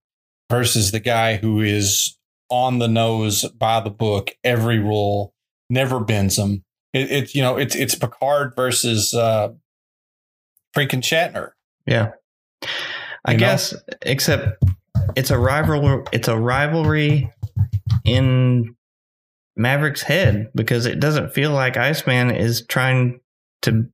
versus 0.49 0.91
the 0.91 0.99
guy 0.99 1.37
who 1.37 1.61
is 1.61 2.17
on 2.49 2.79
the 2.79 2.87
nose 2.87 3.45
by 3.51 3.79
the 3.79 3.89
book, 3.89 4.31
every 4.43 4.79
rule, 4.79 5.33
never 5.69 5.99
bends 5.99 6.35
them. 6.35 6.63
It, 6.93 7.11
it's 7.11 7.35
you 7.35 7.41
know 7.41 7.57
it's 7.57 7.75
it's 7.75 7.95
Picard 7.95 8.53
versus 8.55 9.13
uh, 9.13 9.49
freaking 10.75 11.01
Shatner. 11.01 11.51
yeah, 11.85 12.11
I 13.25 13.31
You 13.33 13.37
know? 13.37 13.39
guess. 13.39 13.73
Except 14.01 14.63
it's 15.15 15.31
a 15.31 15.37
rival. 15.37 16.03
It's 16.11 16.27
a 16.27 16.37
rivalry 16.37 17.31
in 18.03 18.75
Maverick's 19.55 20.01
head 20.01 20.49
because 20.55 20.85
it 20.85 20.99
doesn't 20.99 21.33
feel 21.33 21.51
like 21.51 21.77
Iceman 21.77 22.31
is 22.31 22.65
trying 22.67 23.19
to 23.63 23.87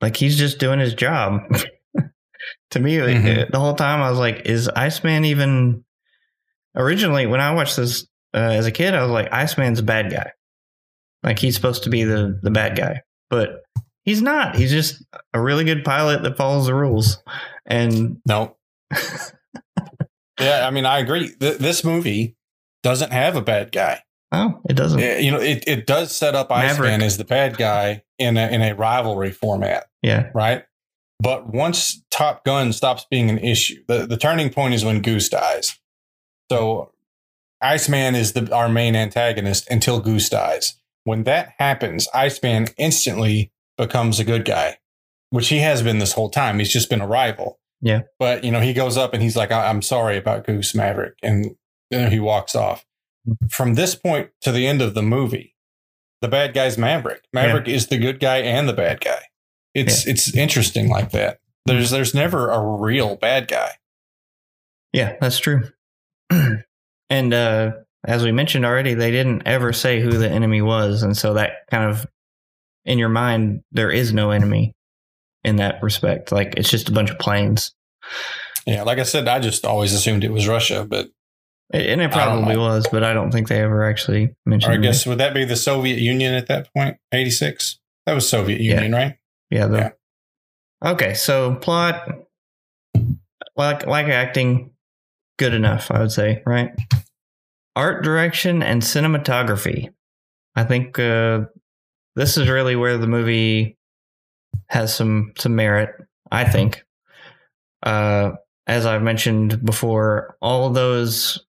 like 0.00 0.16
he's 0.16 0.36
just 0.36 0.58
doing 0.58 0.78
his 0.80 0.94
job. 0.94 1.40
to 2.70 2.80
me, 2.80 2.96
Mhm. 2.96 3.50
the 3.50 3.58
whole 3.58 3.74
time 3.74 4.00
I 4.02 4.10
was 4.10 4.18
like, 4.18 4.42
is 4.46 4.68
Iceman 4.68 5.24
even? 5.24 5.84
Originally, 6.74 7.26
when 7.26 7.40
I 7.40 7.54
watched 7.54 7.76
this 7.76 8.06
uh, 8.34 8.38
as 8.38 8.66
a 8.66 8.70
kid, 8.70 8.94
I 8.94 9.00
was 9.02 9.10
like, 9.10 9.32
Iceman's 9.32 9.78
a 9.78 9.82
bad 9.82 10.10
guy. 10.10 10.30
Like 11.26 11.38
he's 11.40 11.54
supposed 11.56 11.82
to 11.84 11.90
be 11.90 12.04
the 12.04 12.38
the 12.42 12.50
bad 12.52 12.76
guy, 12.76 13.02
but 13.28 13.62
he's 14.04 14.22
not. 14.22 14.54
He's 14.56 14.70
just 14.70 15.04
a 15.34 15.40
really 15.40 15.64
good 15.64 15.84
pilot 15.84 16.22
that 16.22 16.36
follows 16.36 16.66
the 16.66 16.74
rules. 16.74 17.18
And 17.66 18.18
No. 18.26 18.56
yeah, 20.40 20.66
I 20.66 20.70
mean, 20.70 20.86
I 20.86 20.98
agree. 20.98 21.34
Th- 21.34 21.58
this 21.58 21.82
movie 21.84 22.36
doesn't 22.82 23.12
have 23.12 23.36
a 23.36 23.42
bad 23.42 23.72
guy. 23.72 24.02
oh, 24.32 24.60
it 24.68 24.74
doesn't. 24.74 25.00
Eh, 25.00 25.18
You 25.18 25.30
know, 25.32 25.40
it, 25.40 25.64
it 25.66 25.86
does 25.86 26.14
set 26.14 26.34
up 26.34 26.50
Iceman 26.52 26.82
Maverick. 26.82 27.02
as 27.02 27.16
the 27.18 27.24
bad 27.24 27.56
guy 27.56 28.02
in 28.18 28.36
a, 28.36 28.46
in 28.48 28.62
a 28.62 28.74
rivalry 28.74 29.32
format, 29.32 29.86
Yeah, 30.02 30.30
right? 30.34 30.64
But 31.18 31.52
once 31.52 32.02
Top 32.10 32.44
Gun 32.44 32.72
stops 32.72 33.06
being 33.10 33.30
an 33.30 33.38
issue, 33.38 33.82
the, 33.88 34.06
the 34.06 34.16
turning 34.18 34.50
point 34.50 34.74
is 34.74 34.84
when 34.84 35.00
Goose 35.00 35.28
dies. 35.30 35.78
So 36.52 36.92
Iceman 37.62 38.14
is 38.14 38.34
the 38.34 38.54
our 38.54 38.68
main 38.68 38.94
antagonist 38.94 39.68
until 39.70 39.98
Goose 40.00 40.28
dies. 40.28 40.78
When 41.06 41.22
that 41.22 41.54
happens, 41.58 42.08
Iceman 42.12 42.66
instantly 42.78 43.52
becomes 43.78 44.18
a 44.18 44.24
good 44.24 44.44
guy, 44.44 44.78
which 45.30 45.48
he 45.50 45.58
has 45.58 45.80
been 45.80 45.98
this 46.00 46.14
whole 46.14 46.30
time. 46.30 46.58
He's 46.58 46.72
just 46.72 46.90
been 46.90 47.00
a 47.00 47.06
rival. 47.06 47.60
Yeah. 47.80 48.02
But 48.18 48.42
you 48.42 48.50
know, 48.50 48.58
he 48.60 48.72
goes 48.72 48.96
up 48.96 49.14
and 49.14 49.22
he's 49.22 49.36
like, 49.36 49.52
I- 49.52 49.68
"I'm 49.68 49.82
sorry 49.82 50.16
about 50.16 50.44
Goose 50.44 50.74
Maverick," 50.74 51.14
and 51.22 51.54
then 51.92 52.10
he 52.10 52.18
walks 52.18 52.56
off. 52.56 52.84
From 53.48 53.74
this 53.74 53.94
point 53.94 54.30
to 54.40 54.50
the 54.50 54.66
end 54.66 54.82
of 54.82 54.94
the 54.94 55.02
movie, 55.02 55.54
the 56.22 56.28
bad 56.28 56.54
guy's 56.54 56.76
Maverick. 56.76 57.22
Maverick 57.32 57.68
is 57.68 57.86
the 57.86 57.98
good 57.98 58.18
guy 58.18 58.38
and 58.38 58.68
the 58.68 58.72
bad 58.72 59.00
guy. 59.00 59.22
It's 59.74 60.06
it's 60.08 60.34
interesting 60.34 60.88
like 60.88 61.12
that. 61.12 61.38
There's 61.66 61.90
there's 61.90 62.14
never 62.14 62.50
a 62.50 62.60
real 62.60 63.14
bad 63.14 63.46
guy. 63.46 63.74
yeah, 64.92 65.16
that's 65.20 65.38
true. 65.38 65.70
and 67.10 67.34
uh, 67.34 67.72
as 68.06 68.22
we 68.22 68.32
mentioned 68.32 68.64
already, 68.64 68.94
they 68.94 69.10
didn't 69.10 69.42
ever 69.46 69.72
say 69.72 70.00
who 70.00 70.12
the 70.12 70.30
enemy 70.30 70.62
was, 70.62 71.02
and 71.02 71.16
so 71.16 71.34
that 71.34 71.66
kind 71.70 71.90
of 71.90 72.06
in 72.84 72.98
your 72.98 73.08
mind 73.08 73.62
there 73.72 73.90
is 73.90 74.12
no 74.12 74.30
enemy 74.30 74.74
in 75.44 75.56
that 75.56 75.82
respect. 75.82 76.32
Like 76.32 76.54
it's 76.56 76.70
just 76.70 76.88
a 76.88 76.92
bunch 76.92 77.10
of 77.10 77.18
planes, 77.18 77.74
Yeah, 78.66 78.82
like 78.82 78.98
I 78.98 79.02
said, 79.04 79.28
I 79.28 79.40
just 79.40 79.64
always 79.64 79.92
assumed 79.92 80.24
it 80.24 80.32
was 80.32 80.48
Russia, 80.48 80.86
but 80.88 81.08
and 81.72 82.00
it 82.00 82.12
probably 82.12 82.56
was, 82.56 82.86
but 82.92 83.02
I 83.02 83.12
don't 83.12 83.32
think 83.32 83.48
they 83.48 83.60
ever 83.60 83.84
actually 83.84 84.34
mentioned. 84.46 84.74
I 84.74 84.76
guess 84.76 85.04
would 85.04 85.18
that 85.18 85.34
be 85.34 85.44
the 85.44 85.56
Soviet 85.56 85.98
Union 85.98 86.32
at 86.34 86.46
that 86.48 86.72
point? 86.72 86.96
Eighty 87.12 87.30
six. 87.30 87.78
That 88.06 88.14
was 88.14 88.28
Soviet 88.28 88.60
Yeah. 88.60 88.74
Union, 88.74 88.92
right? 88.92 89.16
Yeah. 89.50 89.66
The, 89.66 89.76
Yeah. 89.78 89.90
Okay, 90.92 91.14
so 91.14 91.56
plot, 91.56 92.08
like 93.56 93.86
like 93.86 94.06
acting, 94.06 94.70
good 95.38 95.54
enough, 95.54 95.90
I 95.90 95.98
would 96.00 96.12
say, 96.12 96.42
right? 96.46 96.70
Art 97.76 98.02
direction 98.02 98.62
and 98.62 98.82
cinematography. 98.82 99.90
I 100.56 100.64
think 100.64 100.98
uh, 100.98 101.42
this 102.16 102.38
is 102.38 102.48
really 102.48 102.74
where 102.74 102.98
the 102.98 103.06
movie 103.06 103.76
has 104.68 104.94
some 104.94 105.32
some 105.38 105.54
merit. 105.54 105.90
I 106.32 106.44
think, 106.44 106.84
uh, 107.82 108.32
as 108.66 108.86
I've 108.86 109.02
mentioned 109.02 109.64
before, 109.64 110.36
all 110.40 110.70
those 110.70 111.44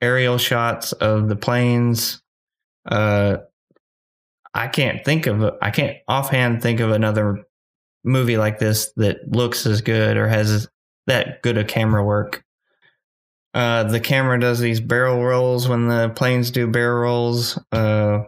aerial 0.00 0.38
shots 0.38 0.92
of 0.92 1.28
the 1.28 1.36
planes. 1.36 2.22
Uh, 2.86 3.38
I 4.54 4.68
can't 4.68 5.04
think 5.04 5.26
of 5.26 5.42
I 5.60 5.70
can't 5.70 5.96
offhand 6.06 6.62
think 6.62 6.78
of 6.80 6.92
another 6.92 7.44
movie 8.04 8.36
like 8.36 8.58
this 8.58 8.92
that 8.96 9.16
looks 9.26 9.66
as 9.66 9.80
good 9.80 10.16
or 10.16 10.28
has 10.28 10.68
that 11.06 11.42
good 11.42 11.58
a 11.58 11.64
camera 11.64 12.04
work. 12.04 12.43
Uh, 13.54 13.84
the 13.84 14.00
camera 14.00 14.38
does 14.38 14.58
these 14.58 14.80
barrel 14.80 15.22
rolls 15.24 15.68
when 15.68 15.86
the 15.88 16.08
planes 16.16 16.50
do 16.50 16.66
barrel 16.66 17.02
rolls. 17.02 17.58
Uh, 17.70 18.24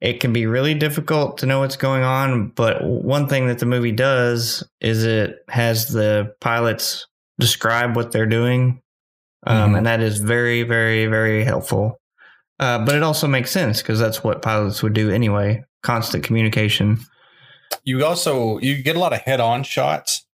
it 0.00 0.20
can 0.20 0.32
be 0.32 0.46
really 0.46 0.72
difficult 0.72 1.36
to 1.38 1.46
know 1.46 1.60
what's 1.60 1.76
going 1.76 2.02
on, 2.02 2.48
but 2.48 2.82
one 2.82 3.28
thing 3.28 3.48
that 3.48 3.58
the 3.58 3.66
movie 3.66 3.92
does 3.92 4.66
is 4.80 5.04
it 5.04 5.36
has 5.50 5.88
the 5.88 6.34
pilots 6.40 7.06
describe 7.38 7.94
what 7.94 8.10
they're 8.10 8.24
doing, 8.24 8.80
um, 9.46 9.72
Mhm. 9.74 9.78
and 9.78 9.86
that 9.86 10.00
is 10.00 10.18
very, 10.18 10.62
very, 10.62 11.06
very 11.06 11.44
helpful. 11.44 12.00
Uh, 12.58 12.78
but 12.78 12.94
it 12.94 13.02
also 13.02 13.26
makes 13.26 13.50
sense 13.50 13.82
because 13.82 13.98
that's 13.98 14.24
what 14.24 14.40
pilots 14.42 14.82
would 14.82 14.92
do 14.94 15.10
anyway. 15.10 15.62
Constant 15.82 16.24
communication. 16.24 16.98
You 17.84 18.04
also 18.04 18.58
you 18.58 18.82
get 18.82 18.96
a 18.96 18.98
lot 18.98 19.12
of 19.12 19.20
head 19.20 19.40
on 19.40 19.62
shots 19.62 20.26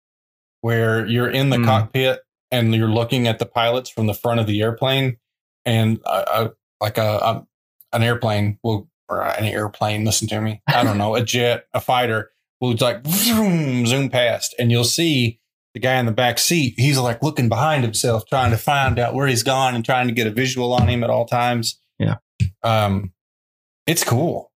where 0.61 1.05
you're 1.07 1.29
in 1.29 1.49
the 1.49 1.57
Mm. 1.57 1.65
cockpit 1.65 2.19
and 2.55 2.73
you're 2.73 2.87
looking 2.87 3.27
at 3.27 3.39
the 3.39 3.45
pilots 3.45 3.89
from 3.89 4.07
the 4.07 4.13
front 4.13 4.39
of 4.39 4.47
the 4.47 4.61
airplane, 4.61 5.17
and 5.65 5.99
uh, 6.05 6.23
uh, 6.27 6.49
like 6.79 6.97
a, 6.97 7.01
a 7.01 7.47
an 7.93 8.03
airplane 8.03 8.59
will 8.63 8.89
or 9.09 9.21
an 9.21 9.45
airplane. 9.45 10.05
Listen 10.05 10.27
to 10.29 10.41
me. 10.41 10.61
I 10.67 10.83
don't 10.83 10.97
know 10.97 11.15
a 11.15 11.23
jet, 11.23 11.67
a 11.73 11.81
fighter 11.81 12.31
will 12.61 12.75
like 12.79 13.05
zoom 13.07 13.85
zoom 13.85 14.09
past, 14.09 14.55
and 14.57 14.71
you'll 14.71 14.83
see 14.83 15.39
the 15.73 15.79
guy 15.79 15.95
in 15.95 16.05
the 16.05 16.11
back 16.11 16.39
seat. 16.39 16.75
He's 16.77 16.97
like 16.97 17.21
looking 17.21 17.49
behind 17.49 17.83
himself, 17.83 18.25
trying 18.27 18.51
to 18.51 18.57
find 18.57 18.97
out 18.97 19.13
where 19.13 19.27
he's 19.27 19.43
gone 19.43 19.75
and 19.75 19.83
trying 19.83 20.07
to 20.07 20.13
get 20.13 20.27
a 20.27 20.31
visual 20.31 20.73
on 20.73 20.87
him 20.87 21.03
at 21.03 21.09
all 21.09 21.25
times. 21.25 21.79
Yeah. 21.99 22.15
Um, 22.63 23.11
it's 23.85 24.03
cool. 24.03 24.51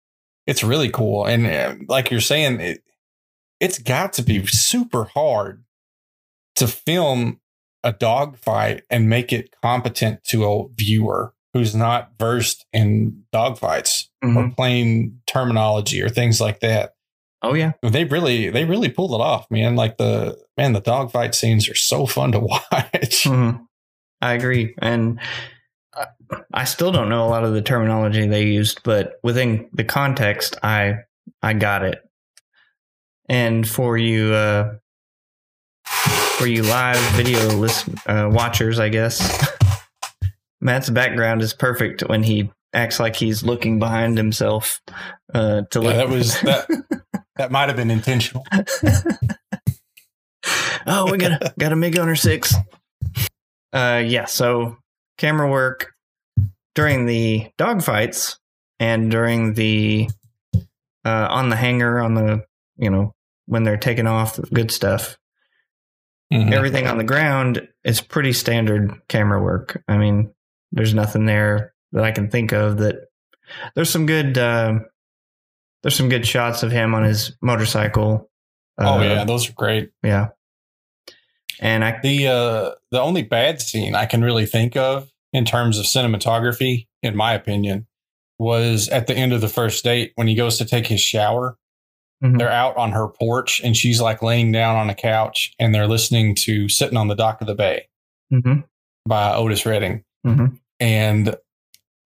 It's 0.46 0.64
really 0.64 0.88
cool, 0.88 1.26
and 1.26 1.46
uh, 1.46 1.74
like 1.88 2.11
you're 2.11 2.22
saying, 2.22 2.61
it, 2.61 2.82
it's 3.61 3.78
got 3.78 4.14
to 4.14 4.22
be 4.22 4.46
super 4.46 5.05
hard 5.05 5.64
to 6.57 6.66
film 6.66 7.40
a 7.84 7.92
dogfight 7.92 8.82
and 8.90 9.08
make 9.08 9.32
it 9.32 9.54
competent 9.62 10.24
to 10.24 10.44
a 10.50 10.68
viewer 10.74 11.32
who's 11.54 11.74
not 11.74 12.10
versed 12.18 12.66
in 12.72 13.24
dogfights 13.32 14.08
or 14.22 14.50
plane 14.50 15.20
terminology 15.26 16.02
or 16.02 16.08
things 16.08 16.40
like 16.40 16.60
that. 16.60 16.94
Oh 17.40 17.54
yeah, 17.54 17.72
They 17.82 18.04
really, 18.04 18.50
they 18.50 18.64
really 18.64 18.88
pulled 18.88 19.12
it 19.12 19.22
off, 19.22 19.48
man. 19.50 19.76
Like 19.76 19.96
the 19.96 20.36
man, 20.56 20.72
the 20.72 20.80
dogfight 20.80 21.34
scenes 21.36 21.68
are 21.68 21.74
so 21.74 22.04
fun 22.06 22.32
to 22.32 22.40
watch. 22.40 23.24
Mhm. 23.24 23.64
I 24.20 24.32
agree, 24.34 24.74
and 24.78 25.20
I- 25.94 26.06
I 26.52 26.64
still 26.64 26.90
don't 26.92 27.08
know 27.08 27.24
a 27.24 27.30
lot 27.30 27.44
of 27.44 27.54
the 27.54 27.62
terminology 27.62 28.26
they 28.26 28.44
used, 28.46 28.82
but 28.82 29.14
within 29.22 29.68
the 29.72 29.84
context, 29.84 30.56
I 30.62 30.96
I 31.42 31.54
got 31.54 31.84
it. 31.84 32.00
And 33.28 33.66
for 33.68 33.96
you, 33.96 34.32
uh, 34.34 34.74
for 36.39 36.47
you 36.47 36.62
live 36.62 36.99
video 37.12 37.41
list 37.57 37.89
uh, 38.07 38.28
watchers, 38.30 38.78
I 38.78 38.89
guess 38.89 39.49
Matt's 40.61 40.91
background 40.91 41.43
is 41.43 41.55
perfect 41.55 42.03
when 42.09 42.22
he 42.22 42.51
acts 42.72 43.01
like 43.01 43.16
he's 43.16 43.43
looking 43.43 43.78
behind 43.78 44.16
himself 44.16 44.80
uh, 45.34 45.62
to 45.70 45.80
look. 45.80 45.95
Yeah, 45.95 45.99
that 45.99 46.09
was 46.09 46.41
that. 46.43 46.68
that 47.36 47.51
might 47.51 47.68
have 47.68 47.76
been 47.76 47.91
intentional. 47.91 48.45
oh, 50.86 51.11
we 51.11 51.18
got 51.18 51.43
a, 51.43 51.55
got 51.59 51.72
a 51.72 51.76
MiG 51.76 51.99
owner 51.99 52.16
six. 52.16 52.55
Uh, 53.72 54.03
yeah. 54.05 54.24
So 54.26 54.76
camera 55.16 55.51
work 55.51 55.93
during 56.74 57.07
the 57.07 57.49
dogfights 57.59 58.36
and 58.80 59.11
during 59.11 59.55
the 59.55 60.09
uh, 61.05 61.28
on 61.30 61.49
the 61.49 61.57
hangar 61.57 62.01
on 62.01 62.14
the 62.14 62.45
you 62.76 62.91
know 62.91 63.14
when 63.47 63.62
they're 63.62 63.76
taking 63.76 64.07
off 64.07 64.39
good 64.53 64.70
stuff. 64.70 65.16
Mhm. 66.32 66.52
Everything 66.52 66.86
on 66.86 66.98
the 66.98 67.04
ground 67.04 67.66
is 67.84 68.00
pretty 68.00 68.32
standard 68.34 68.92
camera 69.08 69.42
work. 69.42 69.82
I 69.88 69.96
mean, 69.96 70.30
there's 70.72 70.92
nothing 70.94 71.24
there 71.24 71.72
that 71.92 72.04
I 72.04 72.10
can 72.12 72.28
think 72.28 72.52
of 72.52 72.78
that. 72.78 72.96
There's 73.74 73.88
some 73.90 74.04
good. 74.06 74.36
Uh, 74.36 74.80
there's 75.82 75.96
some 75.96 76.08
good 76.10 76.26
shots 76.26 76.62
of 76.62 76.70
him 76.72 76.94
on 76.94 77.04
his 77.04 77.36
motorcycle. 77.40 78.28
oh 78.78 78.98
Uh, 78.98 79.02
yeah, 79.02 79.24
those 79.24 79.48
are 79.48 79.52
great. 79.54 79.90
yeah. 80.02 80.28
And 81.60 81.84
I 81.84 81.98
The 82.02 82.26
uh, 82.28 82.70
the 82.90 83.00
only 83.00 83.22
bad 83.22 83.60
scene 83.60 83.94
I 83.94 84.06
can 84.06 84.22
really 84.22 84.46
think 84.46 84.76
of 84.76 85.10
in 85.32 85.44
terms 85.44 85.78
of 85.78 85.86
cinematography, 85.86 86.86
in 87.02 87.16
my 87.16 87.32
opinion, 87.34 87.86
was 88.38 88.88
at 88.90 89.06
the 89.06 89.16
end 89.16 89.32
of 89.32 89.40
the 89.40 89.48
first 89.48 89.82
date 89.82 90.12
when 90.16 90.28
he 90.28 90.34
goes 90.34 90.58
to 90.58 90.64
take 90.64 90.86
his 90.86 91.00
shower. 91.00 91.56
Mhm. 92.22 92.38
They're 92.38 92.50
out 92.50 92.76
on 92.76 92.92
her 92.92 93.08
porch 93.08 93.60
and 93.62 93.76
she's 93.76 94.00
like 94.00 94.22
laying 94.22 94.50
down 94.52 94.76
on 94.76 94.90
a 94.90 94.94
couch 94.94 95.52
and 95.58 95.74
they're 95.74 95.86
listening 95.86 96.34
to 96.36 96.68
Sitting 96.68 96.96
on 96.96 97.08
the 97.08 97.14
Dock 97.14 97.40
of 97.40 97.46
the 97.46 97.54
Bay 97.54 97.86
Mhm. 98.32 98.64
by 99.06 99.34
Otis 99.34 99.64
Redding. 99.64 100.04
Mhm. 100.26 100.58
And 100.80 101.36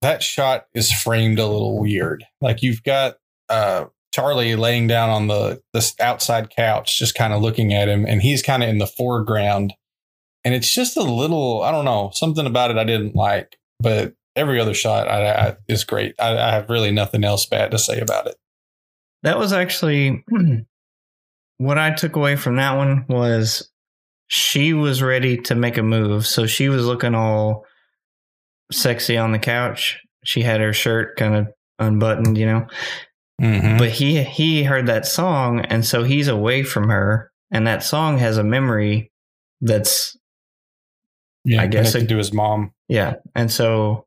that 0.02 0.22
shot 0.22 0.66
is 0.74 0.92
framed 0.92 1.38
a 1.38 1.46
little 1.46 1.78
weird. 1.78 2.24
Like 2.40 2.62
you've 2.62 2.82
got 2.82 3.16
uh, 3.48 3.86
Charlie 4.14 4.56
laying 4.56 4.86
down 4.86 5.10
on 5.10 5.26
the 5.28 5.60
this 5.74 5.94
outside 6.00 6.50
couch, 6.50 6.98
just 6.98 7.14
kind 7.14 7.32
of 7.32 7.40
looking 7.42 7.72
at 7.74 7.88
him, 7.88 8.04
and 8.06 8.22
he's 8.22 8.42
kind 8.42 8.62
of 8.62 8.68
in 8.68 8.78
the 8.78 8.86
foreground. 8.86 9.74
And 10.44 10.54
it's 10.54 10.72
just 10.74 10.96
a 10.96 11.02
little, 11.02 11.62
I 11.62 11.70
don't 11.70 11.84
know, 11.84 12.10
something 12.14 12.46
about 12.46 12.70
it 12.70 12.76
I 12.78 12.84
didn't 12.84 13.14
like. 13.14 13.56
But 13.78 14.14
every 14.34 14.58
other 14.60 14.74
shot 14.74 15.06
I, 15.08 15.32
I, 15.48 15.56
is 15.68 15.84
great. 15.84 16.14
I, 16.18 16.36
I 16.36 16.52
have 16.52 16.68
really 16.70 16.90
nothing 16.90 17.24
else 17.24 17.46
bad 17.46 17.70
to 17.72 17.78
say 17.78 18.00
about 18.00 18.26
it. 18.26 18.36
That 19.22 19.38
was 19.38 19.52
actually 19.52 20.24
what 21.58 21.78
I 21.78 21.90
took 21.92 22.16
away 22.16 22.36
from 22.36 22.56
that 22.56 22.76
one 22.76 23.04
was 23.08 23.68
she 24.28 24.72
was 24.72 25.02
ready 25.02 25.36
to 25.42 25.54
make 25.54 25.76
a 25.76 25.82
move. 25.82 26.26
So 26.26 26.46
she 26.46 26.68
was 26.68 26.84
looking 26.86 27.14
all 27.14 27.64
sexy 28.72 29.16
on 29.16 29.32
the 29.32 29.38
couch. 29.38 30.00
She 30.24 30.42
had 30.42 30.60
her 30.60 30.72
shirt 30.72 31.16
kind 31.16 31.34
of 31.34 31.46
unbuttoned, 31.78 32.38
you 32.38 32.46
know. 32.46 32.66
Mhm. 33.40 33.78
But 33.78 33.90
he 33.90 34.22
he 34.22 34.62
heard 34.64 34.86
that 34.86 35.06
song 35.06 35.60
and 35.60 35.84
so 35.84 36.04
he's 36.04 36.28
away 36.28 36.62
from 36.62 36.88
her 36.88 37.30
and 37.50 37.66
that 37.66 37.82
song 37.82 38.18
has 38.18 38.38
a 38.38 38.44
memory 38.44 39.10
that's 39.60 40.16
yeah, 41.44 41.62
I 41.62 41.66
guess 41.66 41.94
it- 41.94 42.08
to 42.08 42.16
his 42.16 42.32
mom. 42.32 42.72
yeah. 42.88 43.14
And 43.34 43.50
so 43.50 44.06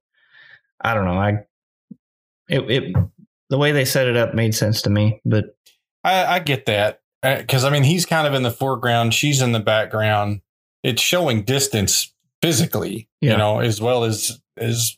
I 0.82 0.94
don't 0.94 1.06
know. 1.06 1.20
I 1.20 1.32
it 2.48 2.72
it 2.72 2.96
the 3.50 3.58
way 3.58 3.72
they 3.72 3.86
set 3.86 4.08
it 4.08 4.18
up 4.18 4.34
made 4.34 4.56
sense 4.56 4.82
to 4.84 4.90
me, 4.90 5.22
but 5.26 5.56
I, 6.04 6.26
I 6.36 6.40
get 6.40 6.66
that 6.68 7.02
because 7.22 7.64
I 7.64 7.70
mean 7.70 7.84
he's 7.84 8.06
kind 8.06 8.28
of 8.28 8.34
in 8.34 8.44
the 8.44 8.52
foreground, 8.52 9.14
she's 9.14 9.42
in 9.42 9.52
the 9.52 9.60
background. 9.60 10.42
It's 10.84 11.02
showing 11.02 11.44
distance 11.44 12.14
physically, 12.42 13.10
Yeah. 13.22 13.32
you 13.32 13.38
know, 13.38 13.60
as 13.60 13.82
well 13.82 14.04
as 14.04 14.40
as 14.58 14.98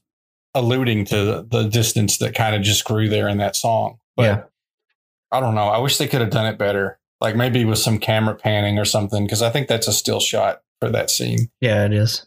alluding 0.54 1.06
to 1.06 1.16
the, 1.24 1.48
the 1.50 1.64
distance 1.70 2.18
that 2.18 2.36
kind 2.36 2.56
of 2.56 2.62
just 2.62 2.84
grew 2.86 3.08
there 3.10 3.28
in 3.28 3.38
that 3.38 3.56
song. 3.56 4.00
But 4.16 4.24
Yeah. 4.24 4.44
I 5.32 5.40
don't 5.40 5.56
know. 5.56 5.68
I 5.68 5.78
wish 5.80 5.98
they 5.98 6.08
could 6.08 6.22
have 6.22 6.30
done 6.30 6.46
it 6.46 6.58
better, 6.58 7.00
like 7.22 7.36
maybe 7.36 7.66
with 7.66 7.80
some 7.80 8.00
camera 8.00 8.34
panning 8.36 8.80
or 8.80 8.86
something, 8.86 9.26
because 9.26 9.42
I 9.42 9.50
think 9.50 9.68
that's 9.68 9.88
a 9.88 9.94
still 9.94 10.20
shot 10.22 10.62
for 10.80 10.90
that 10.90 11.10
scene. 11.10 11.50
yeah, 11.62 11.86
it 11.86 11.92
is. 11.94 12.26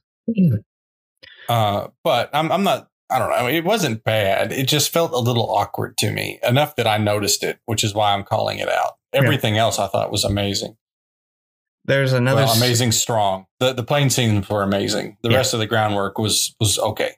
Uh, 1.48 1.88
but 2.04 2.30
I'm 2.32 2.52
I'm 2.52 2.62
not. 2.62 2.88
I 3.10 3.18
don't 3.18 3.30
know. 3.30 3.48
It 3.48 3.64
wasn't 3.64 4.04
bad. 4.04 4.52
It 4.52 4.68
just 4.68 4.92
felt 4.92 5.12
a 5.12 5.18
little 5.18 5.50
awkward 5.54 5.96
to 5.98 6.12
me, 6.12 6.38
enough 6.46 6.76
that 6.76 6.86
I 6.86 6.96
noticed 6.98 7.42
it, 7.42 7.58
which 7.66 7.82
is 7.82 7.94
why 7.94 8.12
I'm 8.12 8.22
calling 8.24 8.58
it 8.58 8.68
out. 8.68 8.92
Everything 9.12 9.56
else 9.58 9.78
I 9.78 9.88
thought 9.88 10.12
was 10.12 10.22
amazing. 10.24 10.76
There's 11.84 12.12
another 12.12 12.42
well, 12.44 12.56
amazing, 12.56 12.92
strong. 12.92 13.46
The 13.58 13.72
the 13.72 13.82
plane 13.82 14.10
scenes 14.10 14.48
were 14.48 14.62
amazing. 14.62 15.16
The 15.22 15.30
Yeah. 15.30 15.38
rest 15.38 15.54
of 15.54 15.60
the 15.60 15.66
groundwork 15.66 16.18
was 16.18 16.54
was 16.60 16.78
okay. 16.78 17.12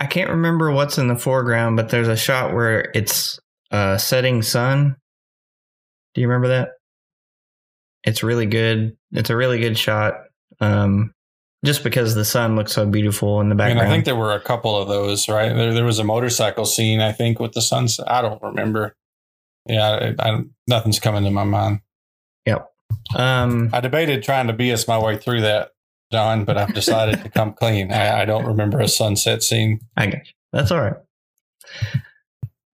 I 0.00 0.06
can't 0.06 0.30
remember 0.30 0.72
what's 0.72 0.98
in 0.98 1.08
the 1.08 1.16
foreground, 1.16 1.76
but 1.76 1.90
there's 1.90 2.08
a 2.08 2.16
shot 2.16 2.54
where 2.54 2.90
it's 2.94 3.38
uh 3.70 3.98
setting 3.98 4.42
sun. 4.42 4.96
Do 6.14 6.20
you 6.22 6.26
remember 6.28 6.48
that? 6.48 6.70
It's 8.04 8.22
really 8.22 8.46
good. 8.46 8.96
It's 9.12 9.30
a 9.30 9.36
really 9.36 9.60
good 9.60 9.78
shot. 9.78 10.14
Um 10.60 11.14
just 11.64 11.82
because 11.82 12.14
the 12.14 12.24
sun 12.24 12.56
looks 12.56 12.72
so 12.72 12.86
beautiful 12.86 13.40
in 13.40 13.48
the 13.48 13.54
background. 13.54 13.86
I 13.86 13.90
think 13.90 14.04
there 14.04 14.16
were 14.16 14.32
a 14.32 14.40
couple 14.40 14.76
of 14.76 14.88
those, 14.88 15.28
right? 15.28 15.54
There, 15.54 15.74
there 15.74 15.84
was 15.84 15.98
a 15.98 16.04
motorcycle 16.04 16.64
scene, 16.64 17.00
I 17.00 17.12
think, 17.12 17.40
with 17.40 17.52
the 17.52 17.62
sunset. 17.62 18.10
I 18.10 18.22
don't 18.22 18.40
remember. 18.42 18.94
Yeah, 19.66 20.14
I, 20.18 20.30
I, 20.30 20.40
nothing's 20.66 21.00
coming 21.00 21.24
to 21.24 21.30
my 21.30 21.44
mind. 21.44 21.80
um 23.16 23.70
I 23.72 23.80
debated 23.80 24.22
trying 24.22 24.46
to 24.46 24.54
BS 24.54 24.88
my 24.88 24.98
way 24.98 25.16
through 25.16 25.42
that, 25.42 25.72
John, 26.12 26.44
but 26.44 26.56
I've 26.56 26.74
decided 26.74 27.22
to 27.22 27.28
come 27.30 27.52
clean. 27.52 27.92
I, 27.92 28.22
I 28.22 28.24
don't 28.24 28.46
remember 28.46 28.80
a 28.80 28.88
sunset 28.88 29.42
scene. 29.42 29.80
I 29.96 30.06
got 30.06 30.26
you. 30.26 30.32
That's 30.52 30.70
all 30.70 30.80
right. 30.80 30.96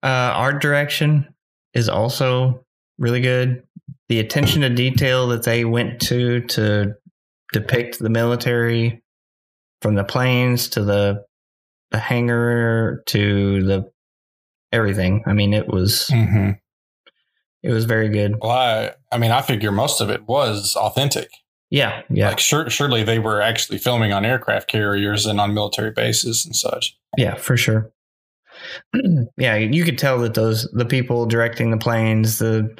Uh, 0.01 0.31
art 0.33 0.61
direction 0.61 1.33
is 1.73 1.89
also 1.89 2.65
really 2.97 3.21
good. 3.21 3.63
The 4.07 4.19
attention 4.19 4.61
to 4.61 4.69
detail 4.69 5.27
that 5.27 5.43
they 5.43 5.65
went 5.65 6.01
to 6.03 6.41
to 6.41 6.95
depict 7.53 7.99
the 7.99 8.09
military, 8.09 9.01
from 9.81 9.95
the 9.95 10.03
planes 10.03 10.69
to 10.69 10.83
the 10.83 11.23
the 11.91 11.99
hangar 11.99 13.01
to 13.07 13.63
the 13.63 13.91
everything. 14.71 15.23
I 15.25 15.33
mean, 15.33 15.53
it 15.53 15.67
was 15.67 16.07
Mm-hmm. 16.11 16.51
it 17.63 17.71
was 17.71 17.85
very 17.85 18.09
good. 18.09 18.35
Well, 18.41 18.51
I, 18.51 18.91
I 19.11 19.17
mean, 19.17 19.31
I 19.31 19.41
figure 19.41 19.71
most 19.71 20.01
of 20.01 20.09
it 20.09 20.27
was 20.27 20.75
authentic. 20.75 21.29
Yeah, 21.71 22.01
yeah, 22.09 22.29
Like, 22.29 22.39
sure, 22.39 22.67
surely 22.69 23.03
they 23.03 23.19
were 23.19 23.41
actually 23.41 23.77
filming 23.77 24.11
on 24.11 24.25
aircraft 24.25 24.67
carriers 24.69 25.27
and 25.27 25.39
on 25.39 25.53
military 25.53 25.91
bases 25.91 26.43
and 26.45 26.55
such. 26.55 26.97
yeah, 27.17 27.35
for 27.35 27.55
sure. 27.57 27.91
yeah, 29.37 29.55
you 29.55 29.83
could 29.85 29.97
tell 29.97 30.19
that 30.19 30.33
those 30.33 30.67
the 30.73 30.85
people 30.85 31.25
directing 31.25 31.71
the 31.71 31.77
planes, 31.77 32.39
the 32.39 32.75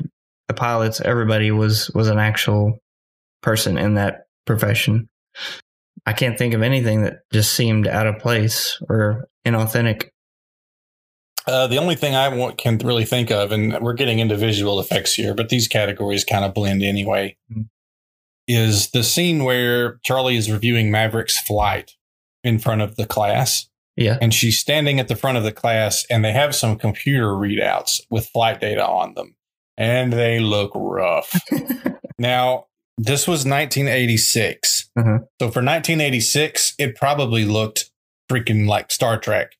the 0.47 0.53
pilots, 0.53 0.99
everybody 1.01 1.51
was 1.51 1.89
was 1.91 2.07
an 2.09 2.17
actual 2.19 2.79
person 3.41 3.77
in 3.77 3.93
that 3.95 4.25
profession. 4.45 5.09
I 6.05 6.13
can't 6.13 6.37
think 6.37 6.53
of 6.53 6.61
anything 6.61 7.03
that 7.03 7.19
just 7.31 7.53
seemed 7.53 7.87
out 7.87 8.07
of 8.07 8.19
place 8.19 8.79
or 8.89 9.27
inauthentic. 9.45 10.09
Uh, 11.47 11.67
the 11.67 11.77
only 11.77 11.95
thing 11.95 12.15
I 12.15 12.29
want, 12.29 12.57
can 12.57 12.77
really 12.79 13.05
think 13.05 13.31
of, 13.31 13.51
and 13.51 13.79
we're 13.81 13.93
getting 13.93 14.19
into 14.19 14.35
visual 14.35 14.79
effects 14.79 15.13
here, 15.13 15.33
but 15.33 15.49
these 15.49 15.67
categories 15.67 16.23
kind 16.23 16.45
of 16.45 16.53
blend 16.53 16.83
anyway, 16.83 17.37
Mhm. 17.51 17.69
is 18.47 18.91
the 18.91 19.03
scene 19.03 19.43
where 19.43 19.99
Charlie 20.03 20.35
is 20.37 20.51
reviewing 20.51 20.91
Maverick's 20.91 21.39
flight 21.39 21.93
in 22.43 22.59
front 22.59 22.81
of 22.81 22.95
the 22.97 23.05
class. 23.05 23.67
Yeah, 23.95 24.17
And 24.21 24.33
she's 24.33 24.57
standing 24.57 24.97
at 25.01 25.09
the 25.09 25.15
front 25.17 25.37
of 25.37 25.43
the 25.43 25.51
class, 25.51 26.05
and 26.09 26.23
they 26.23 26.31
have 26.31 26.55
some 26.55 26.77
computer 26.77 27.27
readouts 27.33 27.99
with 28.09 28.27
flight 28.29 28.61
data 28.61 28.85
on 28.87 29.13
them, 29.15 29.35
and 29.77 30.13
they 30.13 30.39
look 30.39 30.71
rough. 30.73 31.37
now, 32.17 32.67
this 33.01 33.27
was 33.27 33.45
1986. 33.45 34.89
Mhm. 34.97 35.19
So 35.41 35.49
for 35.51 35.61
1986, 35.61 36.73
it 36.77 36.95
probably 36.95 37.45
looked 37.45 37.89
freaking 38.29 38.67
like 38.67 38.91
Star 38.91 39.17
Trek. 39.17 39.53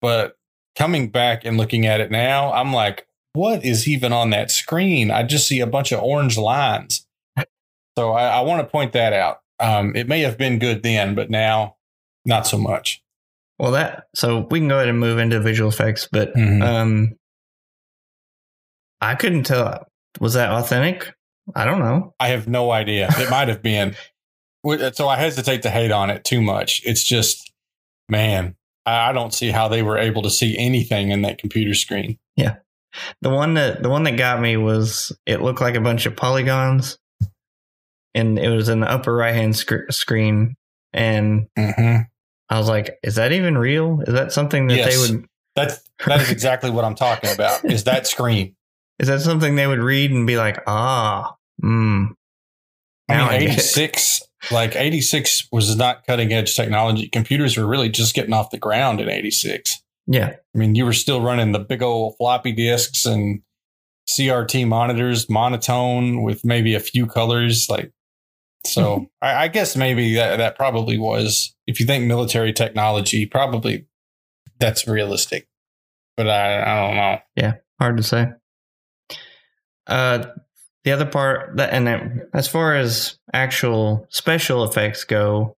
But 0.00 0.36
coming 0.76 1.08
back 1.10 1.44
and 1.44 1.56
looking 1.56 1.86
at 1.86 2.00
it 2.00 2.10
now, 2.10 2.52
I'm 2.52 2.72
like, 2.72 3.06
what 3.34 3.64
is 3.64 3.88
even 3.88 4.12
on 4.12 4.30
that 4.30 4.50
screen? 4.50 5.10
I 5.10 5.22
just 5.22 5.46
see 5.46 5.60
a 5.60 5.66
bunch 5.66 5.92
of 5.92 6.02
orange 6.02 6.36
lines. 6.36 7.06
So 7.96 8.12
I, 8.12 8.38
I 8.38 8.40
want 8.40 8.60
to 8.60 8.70
point 8.70 8.92
that 8.94 9.12
out. 9.12 9.40
Um, 9.60 9.94
it 9.94 10.08
may 10.08 10.20
have 10.22 10.36
been 10.38 10.58
good 10.58 10.82
then, 10.82 11.14
but 11.14 11.30
now 11.30 11.76
not 12.24 12.46
so 12.46 12.58
much. 12.58 13.00
well, 13.58 13.70
that 13.72 14.06
so 14.14 14.40
we 14.50 14.58
can 14.58 14.66
go 14.68 14.76
ahead 14.76 14.88
and 14.88 14.98
move 14.98 15.18
into 15.18 15.38
visual 15.40 15.68
effects, 15.70 16.08
but 16.10 16.34
Mhm. 16.34 16.62
um, 16.62 17.16
I 19.00 19.14
couldn't 19.14 19.44
tell. 19.44 19.86
Was 20.20 20.34
that 20.34 20.50
authentic? 20.50 21.14
I 21.54 21.64
don't 21.64 21.80
know. 21.80 22.14
I 22.20 22.28
have 22.28 22.46
no 22.48 22.70
idea. 22.70 23.08
It 23.18 23.30
might 23.30 23.48
have 23.48 23.62
been. 23.62 23.94
So 24.92 25.08
I 25.08 25.16
hesitate 25.16 25.62
to 25.62 25.70
hate 25.70 25.90
on 25.90 26.08
it 26.10 26.24
too 26.24 26.40
much. 26.40 26.82
It's 26.84 27.02
just, 27.02 27.52
man, 28.08 28.54
I 28.86 29.10
I 29.10 29.12
don't 29.12 29.34
see 29.34 29.50
how 29.50 29.68
they 29.68 29.82
were 29.82 29.98
able 29.98 30.22
to 30.22 30.30
see 30.30 30.56
anything 30.58 31.10
in 31.10 31.22
that 31.22 31.38
computer 31.38 31.74
screen. 31.74 32.18
Yeah. 32.36 32.56
The 33.22 33.30
one 33.30 33.54
that 33.54 33.82
the 33.82 33.88
one 33.88 34.04
that 34.04 34.16
got 34.16 34.40
me 34.40 34.56
was 34.56 35.10
it 35.26 35.40
looked 35.42 35.60
like 35.60 35.74
a 35.74 35.80
bunch 35.80 36.06
of 36.06 36.14
polygons, 36.14 36.98
and 38.14 38.38
it 38.38 38.48
was 38.50 38.68
in 38.68 38.80
the 38.80 38.90
upper 38.90 39.14
right 39.14 39.34
hand 39.34 39.56
sc- 39.56 39.90
screen, 39.90 40.56
and 40.92 41.46
Mm-hmm. 41.58 42.02
I 42.50 42.58
was 42.58 42.68
like, 42.68 42.98
"Is 43.02 43.14
that 43.14 43.32
even 43.32 43.56
real? 43.56 44.02
Is 44.06 44.12
that 44.14 44.30
something 44.32 44.66
that 44.68 44.76
Yes. 44.76 44.94
they 45.06 45.14
would? 45.14 45.24
That's 45.56 45.82
that 46.06 46.20
is 46.20 46.30
exactly 46.30 46.70
what 46.70 46.84
I'm 46.84 46.94
talking 46.94 47.32
about. 47.32 47.64
Is 47.64 47.84
that 47.84 48.06
screen? 48.06 48.54
Is 49.02 49.08
that 49.08 49.20
something 49.20 49.56
they 49.56 49.66
would 49.66 49.80
read 49.80 50.12
and 50.12 50.26
be 50.26 50.36
like, 50.36 50.62
ah, 50.66 51.34
hmm." 51.60 52.06
I 53.08 53.18
mean, 53.18 53.48
get 53.48 53.58
86, 53.58 54.22
like 54.50 54.74
86 54.74 55.48
was 55.52 55.76
not 55.76 56.06
cutting 56.06 56.32
edge 56.32 56.56
technology. 56.56 57.08
Computers 57.08 57.58
were 57.58 57.66
really 57.66 57.90
just 57.90 58.14
getting 58.14 58.32
off 58.32 58.50
the 58.50 58.58
ground 58.58 59.00
in 59.00 59.10
86. 59.10 59.82
Yeah, 60.06 60.36
I 60.54 60.58
mean, 60.58 60.74
you 60.74 60.84
were 60.84 60.92
still 60.92 61.20
running 61.20 61.52
the 61.52 61.58
big 61.58 61.82
old 61.82 62.16
floppy 62.16 62.52
disks 62.52 63.04
and 63.04 63.42
CRT 64.08 64.66
monitors, 64.66 65.28
monotone 65.28 66.22
with 66.22 66.44
maybe 66.44 66.74
a 66.74 66.80
few 66.80 67.06
colors. 67.06 67.66
Like, 67.68 67.92
so 68.64 69.06
I, 69.20 69.44
I 69.44 69.48
guess 69.48 69.76
maybe 69.76 70.14
that, 70.14 70.36
that 70.36 70.56
probably 70.56 70.96
was, 70.96 71.54
if 71.66 71.80
you 71.80 71.86
think 71.86 72.04
military 72.04 72.52
technology, 72.52 73.26
probably 73.26 73.86
that's 74.58 74.86
realistic. 74.86 75.48
But 76.16 76.28
I, 76.28 76.62
I 76.62 76.86
don't 76.86 76.96
know. 76.96 77.18
Yeah. 77.36 77.54
Hard 77.80 77.96
to 77.96 78.02
say. 78.02 78.28
Uh, 79.86 80.26
the 80.84 80.92
other 80.92 81.06
part 81.06 81.56
that, 81.56 81.72
and 81.72 81.86
then 81.86 82.28
as 82.34 82.48
far 82.48 82.74
as 82.74 83.18
actual 83.32 84.06
special 84.10 84.64
effects 84.64 85.04
go, 85.04 85.56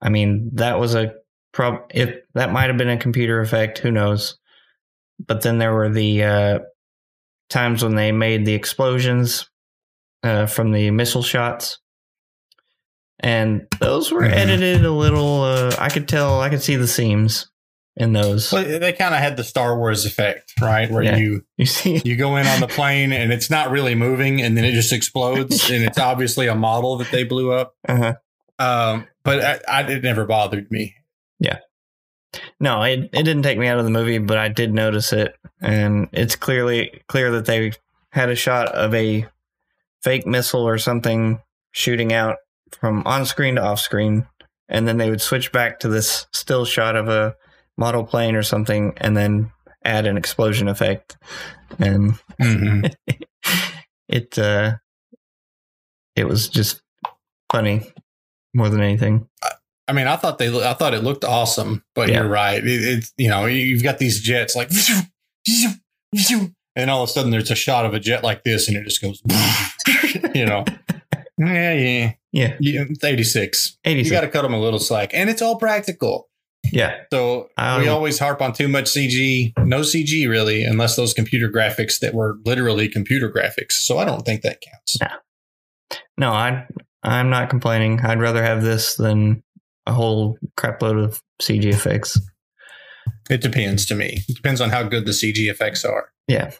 I 0.00 0.08
mean 0.08 0.50
that 0.54 0.78
was 0.78 0.94
a 0.94 1.14
prob. 1.52 1.82
If 1.94 2.16
that 2.34 2.52
might 2.52 2.68
have 2.68 2.76
been 2.78 2.88
a 2.88 2.96
computer 2.96 3.40
effect, 3.40 3.78
who 3.78 3.90
knows? 3.90 4.38
But 5.24 5.42
then 5.42 5.58
there 5.58 5.72
were 5.74 5.88
the 5.88 6.22
uh, 6.22 6.58
times 7.48 7.82
when 7.82 7.94
they 7.96 8.12
made 8.12 8.44
the 8.44 8.54
explosions 8.54 9.48
uh, 10.22 10.46
from 10.46 10.72
the 10.72 10.90
missile 10.90 11.22
shots, 11.22 11.78
and 13.20 13.66
those 13.80 14.10
were 14.12 14.22
Mhm. 14.22 14.32
edited 14.32 14.84
a 14.84 14.90
little. 14.92 15.42
Uh, 15.42 15.74
I 15.78 15.88
could 15.90 16.08
tell. 16.08 16.40
I 16.40 16.48
could 16.50 16.62
see 16.62 16.76
the 16.76 16.86
seams 16.88 17.50
in 17.98 18.12
those. 18.12 18.50
Well, 18.52 18.64
they 18.64 18.92
kind 18.92 19.12
of 19.14 19.20
had 19.20 19.36
the 19.36 19.44
Star 19.44 19.76
Wars 19.76 20.06
effect, 20.06 20.54
right? 20.60 20.90
Where 20.90 21.02
Yeah. 21.02 21.16
you 21.16 21.44
You 21.56 21.66
see, 21.66 22.00
you 22.04 22.16
go 22.16 22.36
in 22.36 22.46
on 22.46 22.60
the 22.60 22.68
plane 22.68 23.12
and 23.12 23.32
it's 23.32 23.50
not 23.50 23.70
really 23.70 23.94
moving, 23.94 24.40
and 24.40 24.56
then 24.56 24.64
it 24.64 24.72
just 24.72 24.92
explodes, 24.92 25.68
and 25.70 25.84
it's 25.84 25.98
obviously 25.98 26.46
a 26.46 26.54
model 26.54 26.96
that 26.98 27.10
they 27.10 27.24
blew 27.24 27.52
up. 27.52 27.74
uh-huh. 27.88 28.14
Um, 28.60 29.06
but 29.24 29.44
I, 29.68 29.82
I, 29.82 29.82
it 29.90 30.02
never 30.02 30.24
bothered 30.26 30.70
me. 30.70 30.94
Yeah. 31.38 31.58
No, 32.60 32.82
it, 32.82 33.00
it 33.12 33.22
didn't 33.22 33.42
take 33.42 33.58
me 33.58 33.68
out 33.68 33.78
of 33.78 33.84
the 33.84 33.90
movie, 33.90 34.18
but 34.18 34.36
I 34.38 34.48
did 34.48 34.72
notice 34.74 35.12
it, 35.12 35.34
and 35.60 36.08
it's 36.12 36.36
clearly 36.36 37.02
clear 37.08 37.30
that 37.32 37.46
they 37.46 37.72
had 38.10 38.28
a 38.30 38.34
shot 38.34 38.68
of 38.68 38.94
a 38.94 39.26
fake 40.02 40.26
missile 40.26 40.66
or 40.66 40.78
something 40.78 41.40
shooting 41.72 42.12
out 42.12 42.36
from 42.80 43.02
on 43.06 43.24
screen 43.26 43.54
to 43.56 43.62
off 43.62 43.80
screen, 43.80 44.26
and 44.68 44.86
then 44.88 44.98
they 44.98 45.08
would 45.10 45.20
switch 45.22 45.52
back 45.52 45.78
to 45.80 45.88
this 45.88 46.26
still 46.32 46.64
shot 46.64 46.96
of 46.96 47.08
a 47.08 47.34
model 47.78 48.04
plane 48.04 48.34
or 48.34 48.42
something, 48.42 48.92
and 48.98 49.16
then 49.16 49.50
add 49.84 50.06
an 50.06 50.18
explosion 50.18 50.68
effect, 50.68 51.16
and 51.78 52.18
Mhm. 52.40 52.92
it 54.08 54.38
uh, 54.38 54.74
it 56.16 56.26
was 56.26 56.48
just 56.48 56.82
funny 57.50 57.90
more 58.54 58.68
than 58.68 58.82
anything. 58.82 59.28
I 59.86 59.92
mean, 59.94 60.06
I 60.06 60.16
thought 60.16 60.36
they, 60.38 60.48
I 60.62 60.74
thought 60.74 60.92
it 60.92 61.02
looked 61.02 61.24
awesome, 61.24 61.82
but 61.94 62.08
Yeah. 62.10 62.16
you're 62.20 62.28
right. 62.28 62.62
It, 62.62 62.66
it's 62.98 63.12
you 63.16 63.28
know, 63.30 63.46
you've 63.46 63.82
got 63.82 63.98
these 63.98 64.20
jets 64.20 64.54
like, 64.54 64.70
and 66.76 66.90
all 66.90 67.02
of 67.02 67.08
a 67.08 67.12
sudden 67.12 67.30
there's 67.30 67.50
a 67.50 67.54
shot 67.54 67.86
of 67.86 67.94
a 67.94 68.00
jet 68.00 68.22
like 68.22 68.44
this, 68.44 68.68
and 68.68 68.76
it 68.76 68.84
just 68.84 69.00
goes, 69.00 69.22
you 70.34 70.44
know, 70.44 70.64
yeah, 71.38 71.72
yeah, 71.72 72.12
Yeah, 72.32 72.56
yeah 72.60 72.84
it's 72.88 73.02
86. 73.04 73.78
eighty. 73.84 74.02
You 74.02 74.10
got 74.10 74.20
to 74.22 74.28
cut 74.28 74.42
them 74.42 74.54
a 74.54 74.60
little 74.60 74.78
slack, 74.80 75.10
and 75.14 75.30
it's 75.30 75.40
all 75.42 75.56
practical. 75.56 76.27
Yeah, 76.72 76.96
So 77.12 77.50
Um, 77.56 77.80
we 77.82 77.88
always 77.88 78.18
harp 78.18 78.40
on 78.42 78.52
too 78.52 78.68
much 78.68 78.86
CG, 78.86 79.52
no 79.58 79.80
CG 79.80 80.28
really, 80.28 80.64
unless 80.64 80.96
those 80.96 81.14
computer 81.14 81.48
graphics 81.48 82.00
that 82.00 82.14
were 82.14 82.36
literally 82.44 82.88
computer 82.88 83.30
graphics. 83.30 83.72
So 83.72 83.98
I 83.98 84.04
don't 84.04 84.24
think 84.24 84.42
that 84.42 84.60
counts. 84.60 84.98
no, 86.16 86.30
I 86.32 86.66
I'm 87.02 87.30
not 87.30 87.48
complaining. 87.50 88.00
I'd 88.00 88.20
rather 88.20 88.42
have 88.42 88.62
this 88.62 88.96
than 88.96 89.42
a 89.86 89.92
whole 89.92 90.36
crapload 90.58 91.02
of 91.02 91.22
CG 91.40 91.64
effects. 91.66 92.18
It 93.30 93.40
depends 93.40 93.86
to 93.86 93.94
me. 93.94 94.20
It 94.28 94.36
depends 94.36 94.60
on 94.60 94.70
how 94.70 94.82
good 94.82 95.06
the 95.06 95.12
CG 95.12 95.48
effects 95.50 95.84
are. 95.84 96.08
Yeah. 96.26 96.50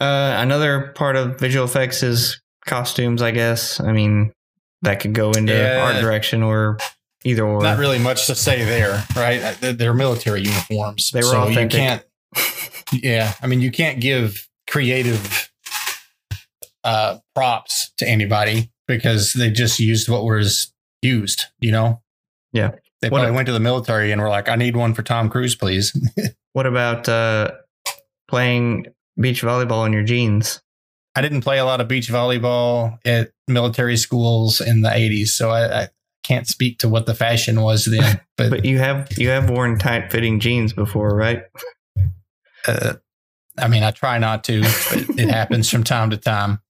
Uh, 0.00 0.36
another 0.38 0.92
part 0.94 1.16
of 1.16 1.38
visual 1.40 1.64
effects 1.64 2.02
is 2.02 2.40
costumes, 2.66 3.20
I 3.22 3.30
guess. 3.32 3.80
I 3.80 3.92
mean, 3.92 4.32
that 4.82 5.00
could 5.00 5.12
go 5.12 5.30
into 5.32 5.52
Yeah. 5.52 5.80
art 5.82 6.00
direction 6.02 6.42
or 6.42 6.78
either 7.24 7.44
or. 7.44 7.62
Not 7.62 7.78
really 7.78 7.98
much 7.98 8.26
to 8.26 8.34
say 8.34 8.64
there, 8.64 9.04
right? 9.16 9.42
Uh, 9.62 9.72
They're- 9.72 9.94
military 9.94 10.42
uniforms. 10.42 11.10
They 11.10 11.20
were 11.20 11.24
so 11.24 11.42
authentic. 11.42 11.72
You 11.72 11.78
can't, 11.78 12.04
yeah, 13.04 13.34
I 13.42 13.46
mean, 13.46 13.60
you 13.60 13.70
can't 13.70 14.00
give 14.00 14.48
creative 14.68 15.50
uh, 16.84 17.18
props 17.34 17.92
to 17.98 18.08
anybody 18.08 18.70
because 18.86 19.32
they 19.32 19.50
just 19.50 19.78
used 19.78 20.08
what 20.08 20.24
was 20.24 20.72
used, 21.02 21.44
you 21.60 21.72
know? 21.72 22.00
Yeah. 22.52 22.72
They 23.00 23.10
What 23.10 23.18
probably 23.18 23.36
went 23.36 23.46
to 23.46 23.52
the 23.52 23.60
military 23.60 24.10
and 24.10 24.20
were 24.20 24.28
like, 24.28 24.48
I 24.48 24.56
need 24.56 24.76
one 24.76 24.94
for 24.94 25.02
Tom 25.02 25.28
Cruise, 25.30 25.54
please. 25.54 25.92
What 26.54 26.66
about 26.66 27.08
uh, 27.08 27.52
playing 28.26 28.86
beach 29.20 29.42
volleyball 29.42 29.86
in 29.86 29.92
your 29.92 30.02
jeans? 30.02 30.60
I 31.14 31.20
didn't 31.20 31.42
play 31.42 31.58
a 31.58 31.64
lot 31.64 31.80
of 31.80 31.86
beach 31.86 32.08
volleyball 32.08 32.98
at 33.04 33.30
military 33.46 33.96
schools 33.96 34.60
in 34.60 34.80
the 34.80 34.88
80s, 34.88 35.28
so 35.28 35.50
I, 35.50 35.82
I 35.82 35.88
can't 36.28 36.46
speak 36.46 36.78
to 36.78 36.88
what 36.88 37.06
the 37.06 37.14
fashion 37.14 37.60
was 37.62 37.86
then. 37.86 38.20
But, 38.36 38.50
But 38.50 38.64
you 38.64 38.78
have 38.78 39.08
you 39.18 39.30
have 39.30 39.50
worn 39.50 39.78
tight 39.78 40.12
fitting 40.12 40.38
jeans 40.38 40.72
before, 40.72 41.08
right? 41.16 41.42
uh, 42.68 42.94
I 43.58 43.66
mean, 43.66 43.82
I 43.82 43.90
try 43.90 44.18
not 44.18 44.44
to, 44.44 44.60
but 44.60 44.70
it 45.18 45.28
happens 45.28 45.68
from 45.68 45.82
time 45.82 46.10
to 46.10 46.16
time. 46.16 46.60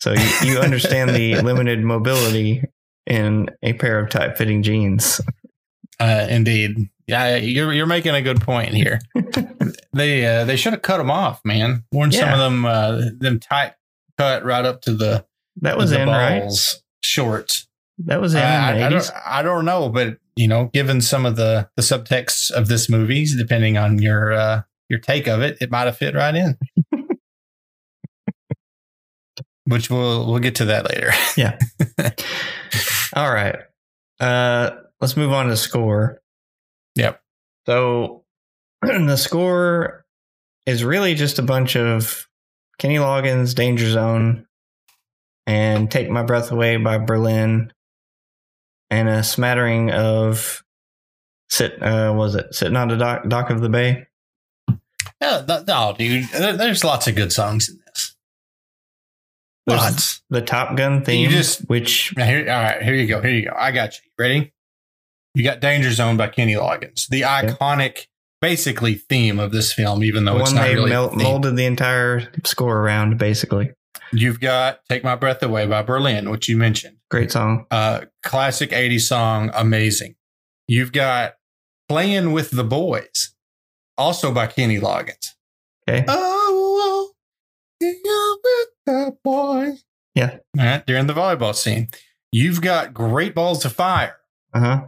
So 0.00 0.12
you, 0.12 0.28
you 0.42 0.58
understand 0.58 1.10
the 1.10 1.36
limited 1.42 1.80
mobility 1.84 2.64
in 3.06 3.48
a 3.62 3.74
pair 3.74 4.00
of 4.00 4.10
tight 4.10 4.36
fitting 4.36 4.64
jeans. 4.64 5.20
Uh, 6.00 6.26
indeed. 6.28 6.90
Yeah, 7.06 7.36
you're 7.36 7.72
you're 7.72 7.86
making 7.86 8.16
a 8.16 8.22
good 8.22 8.40
point 8.40 8.74
here. 8.74 8.98
they 9.92 10.26
uh, 10.26 10.44
they 10.44 10.56
should 10.56 10.72
have 10.72 10.82
cut 10.82 10.98
them 10.98 11.10
off, 11.12 11.40
man. 11.44 11.84
Worn 11.92 12.10
some 12.10 12.28
of 12.28 12.38
them 12.38 12.64
uh, 12.66 13.00
them 13.18 13.38
tight 13.38 13.74
cut 14.18 14.44
right 14.44 14.64
up 14.64 14.82
to 14.82 14.92
the 14.94 15.24
That 15.62 15.78
was 15.78 15.92
in, 15.92 16.08
right? 16.08 16.50
shorts. 17.04 17.68
That 17.98 18.20
was 18.20 18.34
in 18.34 18.40
I, 18.42 18.74
the 18.74 18.82
I, 18.82 18.86
I 18.86 18.90
80s. 18.90 18.90
don't 18.90 19.12
I 19.26 19.42
don't 19.42 19.64
know, 19.64 19.88
but 19.88 20.18
you 20.36 20.48
know, 20.48 20.66
given 20.72 21.00
some 21.00 21.24
of 21.24 21.36
the 21.36 21.68
the 21.76 21.82
subtext 21.82 22.50
of 22.50 22.68
this 22.68 22.88
movie, 22.88 23.26
depending 23.36 23.78
on 23.78 23.98
your 23.98 24.32
uh, 24.32 24.62
your 24.88 24.98
take 24.98 25.26
of 25.26 25.40
it, 25.40 25.58
it 25.60 25.70
might 25.70 25.86
have 25.86 25.96
fit 25.96 26.14
right 26.14 26.34
in. 26.34 26.58
Which 29.66 29.90
we'll 29.90 30.26
we'll 30.26 30.38
get 30.38 30.56
to 30.56 30.66
that 30.66 30.88
later. 30.88 31.12
Yeah. 31.36 31.58
All 33.16 33.32
right. 33.32 33.56
Uh, 34.20 34.70
let's 35.00 35.16
move 35.16 35.32
on 35.32 35.48
to 35.48 35.56
score. 35.56 36.20
Yep. 36.94 37.20
So 37.66 38.24
the 38.82 39.16
score 39.16 40.04
is 40.66 40.84
really 40.84 41.14
just 41.14 41.38
a 41.38 41.42
bunch 41.42 41.76
of 41.76 42.26
Kenny 42.78 42.96
Loggins, 42.96 43.54
Danger 43.54 43.90
Zone, 43.90 44.46
and 45.46 45.90
Take 45.90 46.10
My 46.10 46.22
Breath 46.22 46.50
Away 46.52 46.76
by 46.76 46.98
Berlin, 46.98 47.72
and 48.90 49.08
a 49.08 49.22
smattering 49.22 49.90
of 49.90 50.62
sit. 51.48 51.82
Uh, 51.82 52.12
was 52.16 52.34
it 52.34 52.54
sitting 52.54 52.76
on 52.76 52.88
the 52.88 52.96
dock, 52.96 53.28
dock 53.28 53.50
of 53.50 53.60
the 53.60 53.68
bay? 53.68 54.06
Yeah, 55.20 55.42
th- 55.46 55.66
no, 55.66 55.94
dude. 55.98 56.28
there- 56.30 56.56
There's 56.56 56.84
lots 56.84 57.06
of 57.06 57.14
good 57.14 57.32
songs 57.32 57.68
in 57.68 57.78
this. 57.86 58.16
There's 59.66 59.80
Lots. 59.80 60.22
the 60.30 60.42
Top 60.42 60.76
Gun 60.76 61.04
theme, 61.04 61.30
just- 61.30 61.60
which 61.68 62.12
here, 62.16 62.40
all 62.50 62.62
right, 62.62 62.82
here 62.82 62.94
you 62.94 63.06
go. 63.06 63.20
Here 63.20 63.30
you 63.32 63.44
go. 63.46 63.54
I 63.58 63.72
got 63.72 63.94
you. 63.94 64.10
Ready? 64.18 64.52
You 65.34 65.42
got 65.42 65.60
Danger 65.60 65.90
Zone 65.92 66.16
by 66.16 66.28
Kenny 66.28 66.54
Loggins, 66.54 67.08
the 67.08 67.22
iconic, 67.22 68.06
basically 68.40 68.94
theme 68.94 69.38
of 69.40 69.50
this 69.52 69.72
film, 69.72 70.04
even 70.04 70.24
though 70.24 70.34
the 70.34 70.40
it's 70.40 70.50
one 70.50 70.56
not 70.56 70.68
they 70.68 70.74
really. 70.76 70.90
mel- 70.90 71.10
molded 71.14 71.56
the 71.56 71.66
entire 71.66 72.30
score 72.44 72.78
around, 72.78 73.18
basically. 73.18 73.70
You've 74.12 74.38
got 74.40 74.80
"Take 74.88 75.02
My 75.02 75.16
Breath 75.16 75.42
Away" 75.42 75.66
by 75.66 75.82
Berlin, 75.82 76.30
which 76.30 76.48
you 76.48 76.56
mentioned. 76.56 76.95
Great 77.10 77.30
song. 77.30 77.66
Uh, 77.70 78.02
classic 78.22 78.70
'80s 78.70 79.02
song, 79.02 79.50
amazing. 79.54 80.16
You've 80.66 80.92
got 80.92 81.34
"Playing 81.88 82.32
with 82.32 82.50
the 82.50 82.64
Boys," 82.64 83.34
also 83.96 84.32
by 84.32 84.46
Kenny 84.48 84.80
Loggins. 84.80 85.34
Okay. 85.88 86.04
Oh, 86.08 87.12
you're 87.80 88.36
with 88.42 88.68
the 88.86 89.16
boys. 89.22 89.84
Yeah. 90.14 90.38
Right, 90.56 90.84
during 90.86 91.06
the 91.06 91.12
volleyball 91.12 91.54
scene. 91.54 91.88
You've 92.32 92.60
got 92.60 92.94
Great 92.94 93.34
Balls 93.34 93.64
of 93.64 93.72
Fire. 93.72 94.16
Uh 94.52 94.60
huh. 94.60 94.86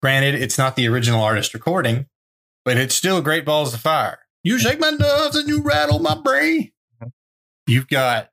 Granted, 0.00 0.36
it's 0.36 0.58
not 0.58 0.76
the 0.76 0.86
original 0.86 1.22
artist 1.22 1.54
recording, 1.54 2.06
but 2.64 2.76
it's 2.76 2.94
still 2.94 3.20
Great 3.20 3.44
Balls 3.44 3.74
of 3.74 3.80
Fire. 3.80 4.20
You 4.44 4.58
shake 4.58 4.78
my 4.78 4.90
nuts 4.90 5.36
and 5.36 5.48
you 5.48 5.62
rattle 5.62 5.98
my 5.98 6.14
brain. 6.14 6.70
You've 7.66 7.88
got 7.88 8.30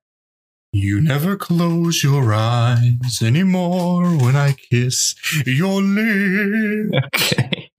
You 0.77 0.99
never 0.99 1.37
close 1.37 2.03
your 2.03 2.33
eyes 2.33 3.21
anymore 3.23 4.07
when 4.17 4.35
I 4.35 4.51
kiss 4.51 5.15
your 5.45 5.81
lips. 5.81 6.99
Okay. 7.15 7.71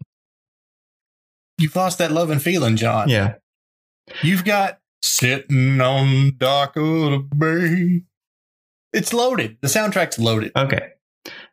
You've 1.59 1.77
lost 1.77 1.99
that 1.99 2.11
love 2.11 2.31
and 2.31 2.41
feeling, 2.41 2.77
John. 2.77 3.11
Yeah. 3.11 3.35
You've 4.23 4.47
got 4.47 4.79
Sitting 5.03 5.79
on 5.79 6.09
the 6.11 6.31
Dock 6.31 6.77
of 6.77 6.85
the 6.85 7.29
Bay. 7.37 8.03
It's 8.95 9.13
loaded. 9.13 9.59
The 9.61 9.69
soundtrack's 9.69 10.19
loaded. 10.19 10.53
Okay. 10.57 10.93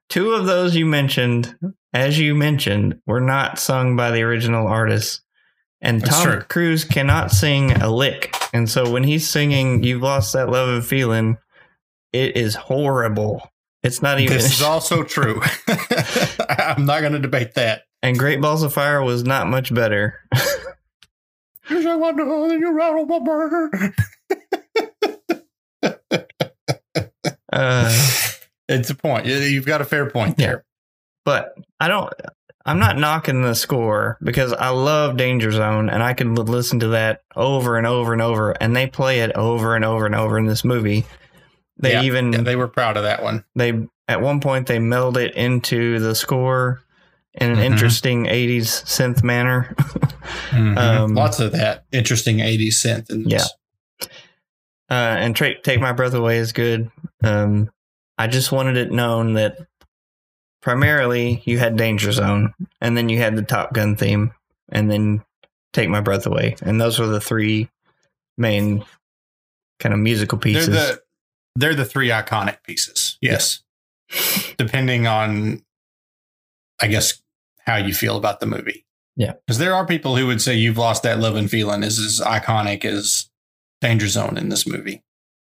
Two 0.07 0.31
of 0.31 0.45
those 0.45 0.77
you 0.77 0.85
mentioned, 0.85 1.57
as 1.93 2.17
you 2.19 2.35
mentioned, 2.35 3.01
were 3.05 3.19
not 3.19 3.59
sung 3.59 3.97
by 3.97 4.11
the 4.11 4.21
original 4.21 4.65
artist. 4.65 5.22
And 5.85 6.01
That's 6.01 6.15
Tom 6.17 6.23
true. 6.31 6.41
Cruise 6.43 6.85
cannot 6.85 7.29
sing 7.31 7.73
a 7.73 7.91
lick. 7.93 8.33
And 8.53 8.69
so 8.69 8.89
when 8.89 9.03
he's 9.03 9.29
singing 9.29 9.83
You've 9.83 10.01
Lost 10.01 10.31
That 10.33 10.49
Love 10.49 10.69
and 10.69 10.85
Feeling, 10.85 11.37
it 12.13 12.37
is 12.37 12.55
horrible. 12.55 13.51
It's 13.83 14.01
not 14.01 14.19
even. 14.21 14.37
This 14.37 14.53
is 14.53 14.61
also 14.63 15.03
true. 15.03 15.41
I'm 16.49 16.85
not 16.85 17.01
going 17.01 17.11
to 17.13 17.19
debate 17.19 17.55
that. 17.55 17.81
and 18.01 18.17
Great 18.17 18.39
Balls 18.41 18.63
of 18.63 18.73
Fire 18.73 19.03
was 19.03 19.23
not 19.25 19.47
much 19.47 19.73
better. 19.73 20.19
You 21.69 21.81
shake 21.81 21.99
my 21.99 22.11
nuts 22.11 22.51
and 22.53 22.61
you 22.61 22.71
rattle 22.73 23.05
my 23.05 23.19
brain. 23.19 23.93
Uh, 27.51 28.09
It's 28.69 28.89
a 28.89 28.95
point. 28.95 29.25
You- 29.25 29.35
You've 29.35 29.65
got 29.65 29.81
a 29.81 29.85
fair 29.85 30.09
point 30.09 30.37
there. 30.37 30.63
but 31.25 31.53
I 31.81 31.89
don't. 31.89 32.11
I'm 32.65 32.79
not 32.79 32.97
knocking 32.97 33.41
the 33.41 33.55
score 33.55 34.17
because 34.23 34.53
I 34.53 34.69
love 34.69 35.17
Danger 35.17 35.51
Zone 35.51 35.89
and 35.89 36.01
I 36.01 36.13
could 36.13 36.27
l- 36.27 36.45
listen 36.45 36.79
to 36.79 36.87
that 36.89 37.23
over 37.35 37.77
and 37.77 37.85
over 37.85 38.13
and 38.13 38.21
over. 38.21 38.51
And 38.51 38.73
they 38.75 38.87
play 38.87 39.19
it 39.19 39.31
over 39.35 39.75
and 39.75 39.83
over 39.83 40.05
and 40.05 40.15
over 40.15 40.37
in 40.37 40.45
this 40.45 40.63
movie. 40.63 41.05
They 41.77 41.91
Yeah, 41.93 42.03
even 42.03 42.31
yeah, 42.31 42.41
they 42.41 42.55
were 42.55 42.69
proud 42.69 42.95
of 42.95 43.03
that 43.03 43.21
one. 43.21 43.43
they 43.55 43.87
at 44.07 44.21
one 44.21 44.39
point 44.39 44.67
they 44.67 44.79
meld 44.79 45.17
it 45.17 45.33
into 45.35 45.99
the 45.99 46.15
score 46.15 46.81
in 47.33 47.49
an 47.51 47.57
Mhm. 47.57 47.63
interesting 47.63 48.25
80s 48.27 48.83
synth 48.85 49.23
manner. 49.23 49.75
Mhm. 50.51 50.77
Um, 50.77 51.15
Lots 51.15 51.39
of 51.41 51.51
that 51.51 51.83
interesting 51.91 52.37
80s 52.39 52.75
synth. 52.81 53.09
In 53.09 53.23
this. 53.23 53.51
uh, 54.89 54.93
and 54.93 55.35
tra- 55.35 55.59
Take 55.61 55.81
My 55.81 55.91
Breath 55.91 56.13
Away 56.13 56.37
is 56.37 56.53
good. 56.53 56.89
Um, 57.23 57.69
I 58.17 58.27
just 58.27 58.51
wanted 58.51 58.77
it 58.77 58.91
known 58.91 59.33
that 59.33 59.57
primarily 60.63 61.43
you 61.45 61.59
had 61.59 61.75
Danger 61.77 62.11
Zone, 62.11 62.53
and 62.81 62.97
then 62.97 63.09
you 63.09 63.19
had 63.19 63.35
the 63.35 63.43
Top 63.43 63.73
Gun 63.73 63.95
theme, 63.95 64.33
and 64.69 64.89
then 64.89 65.23
Take 65.73 65.89
My 65.89 66.01
Breath 66.01 66.25
Away, 66.25 66.55
and 66.63 66.81
those 66.81 66.97
were 66.97 67.05
the 67.07 67.21
three 67.21 67.69
main 68.37 68.83
kind 69.79 69.93
of 69.93 69.99
musical 69.99 70.39
They're 70.39 70.53
pieces. 70.53 70.67
the 70.69 71.01
they're 71.55 71.75
the 71.75 71.85
three 71.85 72.09
iconic 72.09 72.63
pieces. 72.63 73.17
Yes. 73.21 73.61
Depending 74.57 75.05
on 75.05 75.63
I 76.81 76.87
guess 76.87 77.21
how 77.65 77.75
you 77.77 77.93
feel 77.93 78.17
about 78.17 78.39
the 78.39 78.45
movie. 78.45 78.85
Yeah. 79.15 79.33
Because 79.45 79.59
there 79.59 79.75
are 79.75 79.85
people 79.85 80.15
who 80.15 80.25
would 80.27 80.41
say 80.41 80.55
you've 80.55 80.77
lost 80.77 81.03
that 81.03 81.19
love 81.19 81.35
and 81.35 81.49
feeling 81.49 81.83
is 81.83 81.99
as 81.99 82.19
iconic 82.25 82.83
as 82.85 83.29
Danger 83.81 84.07
Zone 84.07 84.37
in 84.37 84.49
this 84.49 84.65
movie. 84.65 85.03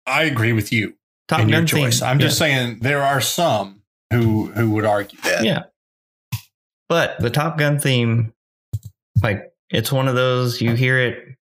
I 0.06 0.22
agree 0.24 0.52
with 0.52 0.72
you 0.72 0.94
Top 1.26 1.40
in 1.40 1.48
your 1.48 1.60
Gun 1.60 1.66
choice. 1.66 2.00
theme. 2.00 2.08
I'm 2.08 2.18
just 2.20 2.38
saying 2.38 2.78
there 2.80 3.02
are 3.02 3.20
some 3.20 3.77
who 4.12 4.46
who 4.52 4.70
would 4.72 4.84
argue 4.84 5.18
that. 5.22 5.44
Yeah. 5.44 5.64
But 6.88 7.18
the 7.20 7.30
Top 7.30 7.58
Gun 7.58 7.78
theme, 7.78 8.32
like 9.22 9.52
it's 9.70 9.92
one 9.92 10.08
of 10.08 10.14
those 10.14 10.60
you 10.60 10.74
hear 10.74 10.98
it, 10.98 11.36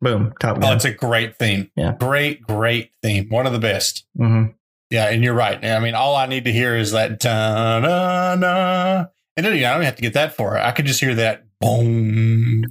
boom, 0.00 0.32
Top 0.40 0.60
Gun. 0.60 0.72
Oh, 0.72 0.74
it's 0.74 0.84
a 0.84 0.92
great 0.92 1.36
theme. 1.36 1.70
Yeah. 1.76 1.94
Great, 1.98 2.42
great 2.42 2.90
theme. 3.02 3.28
One 3.28 3.46
of 3.46 3.52
the 3.52 3.58
best. 3.60 4.04
hmm 4.16 4.46
Yeah, 4.90 5.08
and 5.08 5.22
you're 5.22 5.34
right. 5.34 5.64
I 5.64 5.78
mean, 5.80 5.94
all 5.94 6.16
I 6.16 6.26
need 6.26 6.44
to 6.46 6.52
hear 6.52 6.76
is 6.76 6.92
that 6.92 7.20
da 7.20 7.78
na 7.80 8.34
na. 8.34 9.04
And 9.36 9.46
then, 9.46 9.52
I 9.52 9.60
don't 9.74 9.82
have 9.82 9.94
to 9.96 10.02
get 10.02 10.14
that 10.14 10.34
for 10.36 10.56
it. 10.56 10.60
I 10.62 10.72
could 10.72 10.86
just 10.86 10.98
hear 10.98 11.14
that 11.14 11.44
boom. 11.60 12.64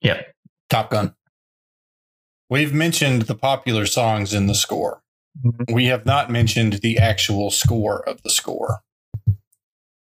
Yeah. 0.00 0.22
Top 0.70 0.90
Gun. 0.90 1.14
We've 2.48 2.72
mentioned 2.72 3.22
the 3.22 3.34
popular 3.34 3.84
songs 3.84 4.32
in 4.32 4.46
the 4.46 4.54
score. 4.54 5.02
We 5.70 5.86
have 5.86 6.04
not 6.06 6.30
mentioned 6.30 6.74
the 6.74 6.98
actual 6.98 7.50
score 7.50 8.06
of 8.08 8.22
the 8.22 8.30
score. 8.30 8.80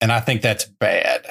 And 0.01 0.11
I 0.11 0.19
think 0.19 0.41
that's 0.41 0.65
bad. 0.65 1.27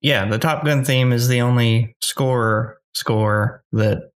Yeah, 0.00 0.26
the 0.28 0.38
Top 0.38 0.64
Gun 0.64 0.84
theme 0.84 1.12
is 1.12 1.28
the 1.28 1.40
only 1.40 1.96
score 2.00 2.78
score 2.94 3.64
that. 3.72 4.10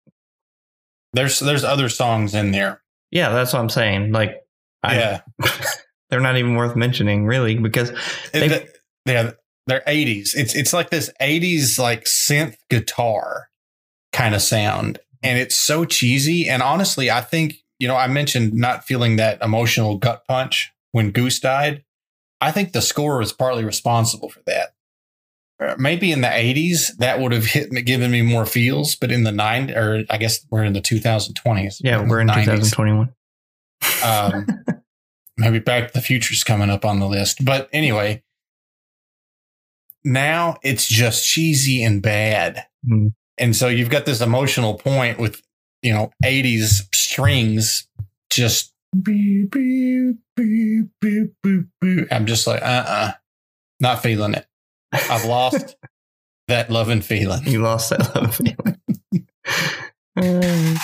There's 1.13 1.39
there's 1.39 1.65
other 1.65 1.89
songs 1.89 2.35
in 2.35 2.51
there. 2.51 2.83
Yeah, 3.11 3.31
that's 3.31 3.53
what 3.53 3.61
I'm 3.61 3.69
saying. 3.69 4.13
Like, 4.13 4.43
I, 4.83 4.97
yeah. 4.97 5.21
they're 6.11 6.21
not 6.21 6.37
even 6.37 6.55
worth 6.57 6.75
mentioning, 6.77 7.25
really, 7.27 7.57
because 7.57 7.93
They- 8.33 8.69
yeah, 9.07 9.33
they're 9.67 9.83
80s. 9.87 10.31
It's 10.35 10.55
it's 10.55 10.73
like 10.73 10.91
this 10.91 11.11
80s 11.21 11.79
like 11.79 12.05
synth 12.05 12.57
guitar 12.69 13.49
kind 14.13 14.35
of 14.35 14.43
sound. 14.43 14.99
And 15.23 15.39
it's 15.39 15.57
so 15.57 15.85
cheesy. 15.85 16.49
And 16.49 16.63
honestly, 16.63 17.11
I 17.11 17.21
think, 17.21 17.55
you 17.79 17.89
know, 17.89 17.97
I 17.97 18.07
mentioned 18.07 18.55
not 18.55 18.85
feeling 18.85 19.17
that 19.17 19.43
emotional 19.43 19.99
gut 19.99 20.25
punch 20.27 20.73
when 20.93 21.11
Goose 21.11 21.41
died. 21.41 21.85
I 22.41 22.53
think 22.53 22.73
the 22.73 22.83
score 22.83 23.19
was 23.19 23.33
partly 23.33 23.65
responsible 23.65 24.29
for 24.29 24.41
that. 24.47 24.75
Uh, 25.61 25.75
Maybe 25.79 26.13
in 26.13 26.21
the 26.21 26.29
80s, 26.29 26.97
that 26.99 27.21
would 27.21 27.33
have 27.33 27.47
hit 27.47 27.71
given 27.85 28.11
me 28.11 28.23
more 28.23 28.45
feels, 28.45 28.97
but 28.97 29.11
in 29.11 29.25
the 29.25 29.31
90s, 29.31 29.77
or 29.77 30.05
I 30.11 30.19
guess 30.19 30.45
we're 30.51 30.65
in 30.65 30.73
the 30.73 30.81
2020s. 30.81 31.81
yeah, 31.83 32.07
we're 32.07 32.21
in 32.21 32.29
90s. 32.29 32.71
2021. 32.73 33.15
Um, 34.05 34.47
maybe 35.37 35.59
Back 35.59 35.89
to 35.89 35.95
the 35.95 36.01
Future's 36.01 36.45
coming 36.45 36.71
up 36.71 36.85
on 36.85 37.01
the 37.01 37.07
list. 37.07 37.45
But 37.45 37.69
anyway, 37.73 38.23
now 40.05 40.59
it's 40.63 40.87
just 40.87 41.27
cheesy 41.27 41.83
and 41.83 42.03
bad. 42.03 42.67
Hmm. 42.87 43.09
And 43.39 43.57
so 43.57 43.69
you've 43.69 43.91
got 43.91 44.07
this 44.07 44.21
emotional 44.21 44.75
point 44.75 45.19
with, 45.19 45.43
you 45.83 45.93
know, 45.93 46.11
80s 46.25 46.89
strings 47.15 47.87
just 48.29 48.75
beep, 49.01 49.53
beep, 49.53 50.17
beep, 50.35 50.87
beep, 51.01 51.33
beep, 51.45 51.67
beep. 51.81 52.09
I'm 52.11 52.27
just 52.27 52.49
like, 52.49 52.61
uh 52.61 52.85
uh 52.87 53.13
not 53.79 54.03
feeling 54.03 54.35
it. 54.35 54.47
I've 54.93 55.25
lost 55.25 55.77
that 56.49 56.71
love 56.71 56.89
and 56.89 57.05
feeling. 57.05 57.47
You 57.47 57.63
lost 57.63 57.91
that 57.91 58.17
love 58.17 58.35
feeling. 58.35 58.81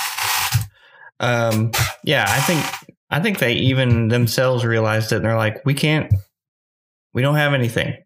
um, 1.20 1.72
yeah, 2.04 2.24
I 2.28 2.40
think 2.40 2.64
I 3.10 3.18
think 3.18 3.40
they 3.40 3.54
even 3.54 4.06
themselves 4.06 4.64
realized 4.64 5.10
it. 5.10 5.16
And 5.16 5.24
they're 5.24 5.36
like, 5.36 5.64
we 5.64 5.74
can't, 5.74 6.14
we 7.12 7.22
don't 7.22 7.34
have 7.34 7.54
anything. 7.54 7.96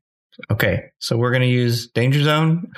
Okay, 0.50 0.92
so 0.98 1.18
we're 1.18 1.32
gonna 1.32 1.44
use 1.44 1.88
Danger 1.88 2.22
Zone, 2.22 2.72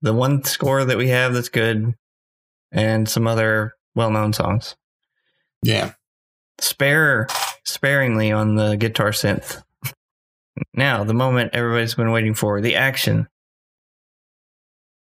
the 0.00 0.14
one 0.14 0.44
score 0.44 0.82
that 0.82 0.96
we 0.96 1.08
have 1.08 1.34
that's 1.34 1.50
good, 1.50 1.94
and 2.72 3.06
some 3.06 3.26
other 3.26 3.74
well-known 4.00 4.32
songs. 4.32 4.76
Yeah. 5.62 5.92
Spare 6.58 7.26
sparingly 7.66 8.32
on 8.32 8.54
the 8.54 8.76
guitar 8.76 9.10
synth. 9.10 9.62
Now, 10.72 11.04
the 11.04 11.12
moment 11.12 11.50
everybody's 11.52 11.94
been 11.94 12.10
waiting 12.12 12.32
for, 12.32 12.62
the 12.62 12.76
action. 12.76 13.28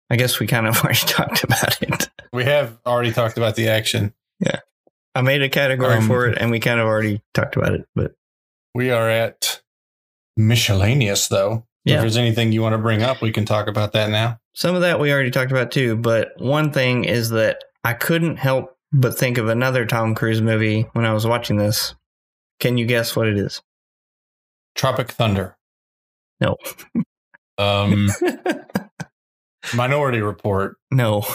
I 0.09 0.17
guess 0.17 0.37
we 0.41 0.47
kind 0.47 0.67
of 0.67 0.77
already 0.83 0.99
talked 0.99 1.43
about 1.45 1.81
it. 1.81 2.09
We 2.33 2.43
have 2.43 2.77
already 2.85 3.13
talked 3.13 3.37
about 3.37 3.55
the 3.55 3.69
action. 3.69 4.13
Yeah. 4.41 4.59
I 5.15 5.21
made 5.21 5.41
a 5.41 5.49
category 5.49 5.95
Um, 5.95 6.07
for 6.07 6.27
it 6.27 6.37
and 6.37 6.51
we 6.51 6.59
kind 6.59 6.79
of 6.81 6.87
already 6.87 7.21
talked 7.33 7.55
about 7.55 7.73
it, 7.73 7.87
but 7.95 8.13
We 8.75 8.91
are 8.91 9.09
at 9.09 9.61
miscellaneous, 10.35 11.27
though. 11.29 11.65
Yeah. 11.85 11.95
If 11.95 12.01
there's 12.01 12.17
anything 12.17 12.51
you 12.51 12.61
want 12.61 12.73
to 12.73 12.79
bring 12.79 13.01
up, 13.01 13.21
we 13.21 13.31
can 13.31 13.45
talk 13.45 13.67
about 13.67 13.93
that 13.93 14.09
now. 14.09 14.39
some 14.53 14.75
of 14.75 14.81
that 14.81 14.99
we 14.99 15.11
already 15.11 15.31
talked 15.31 15.51
about 15.51 15.71
too. 15.71 15.95
But 15.95 16.29
one 16.37 16.71
thing 16.71 17.05
is 17.05 17.29
that 17.31 17.63
I 17.83 17.93
couldn't 17.93 18.37
help 18.37 18.72
but 18.93 19.17
think 19.17 19.37
of 19.37 19.49
another 19.49 19.85
Tom 19.85 20.15
Cruise 20.15 20.41
movie 20.41 20.87
when 20.93 21.05
I 21.05 21.13
was 21.13 21.25
watching 21.25 21.57
this. 21.57 21.95
Can 22.59 22.77
you 22.77 22.85
guess 22.85 23.15
what 23.15 23.27
it 23.27 23.37
is? 23.37 23.61
Tropic 24.75 25.11
Thunder. 25.11 25.57
No. 26.39 26.57
Um, 27.57 28.09
Minority 29.75 30.21
Report. 30.21 30.77
no. 30.91 31.25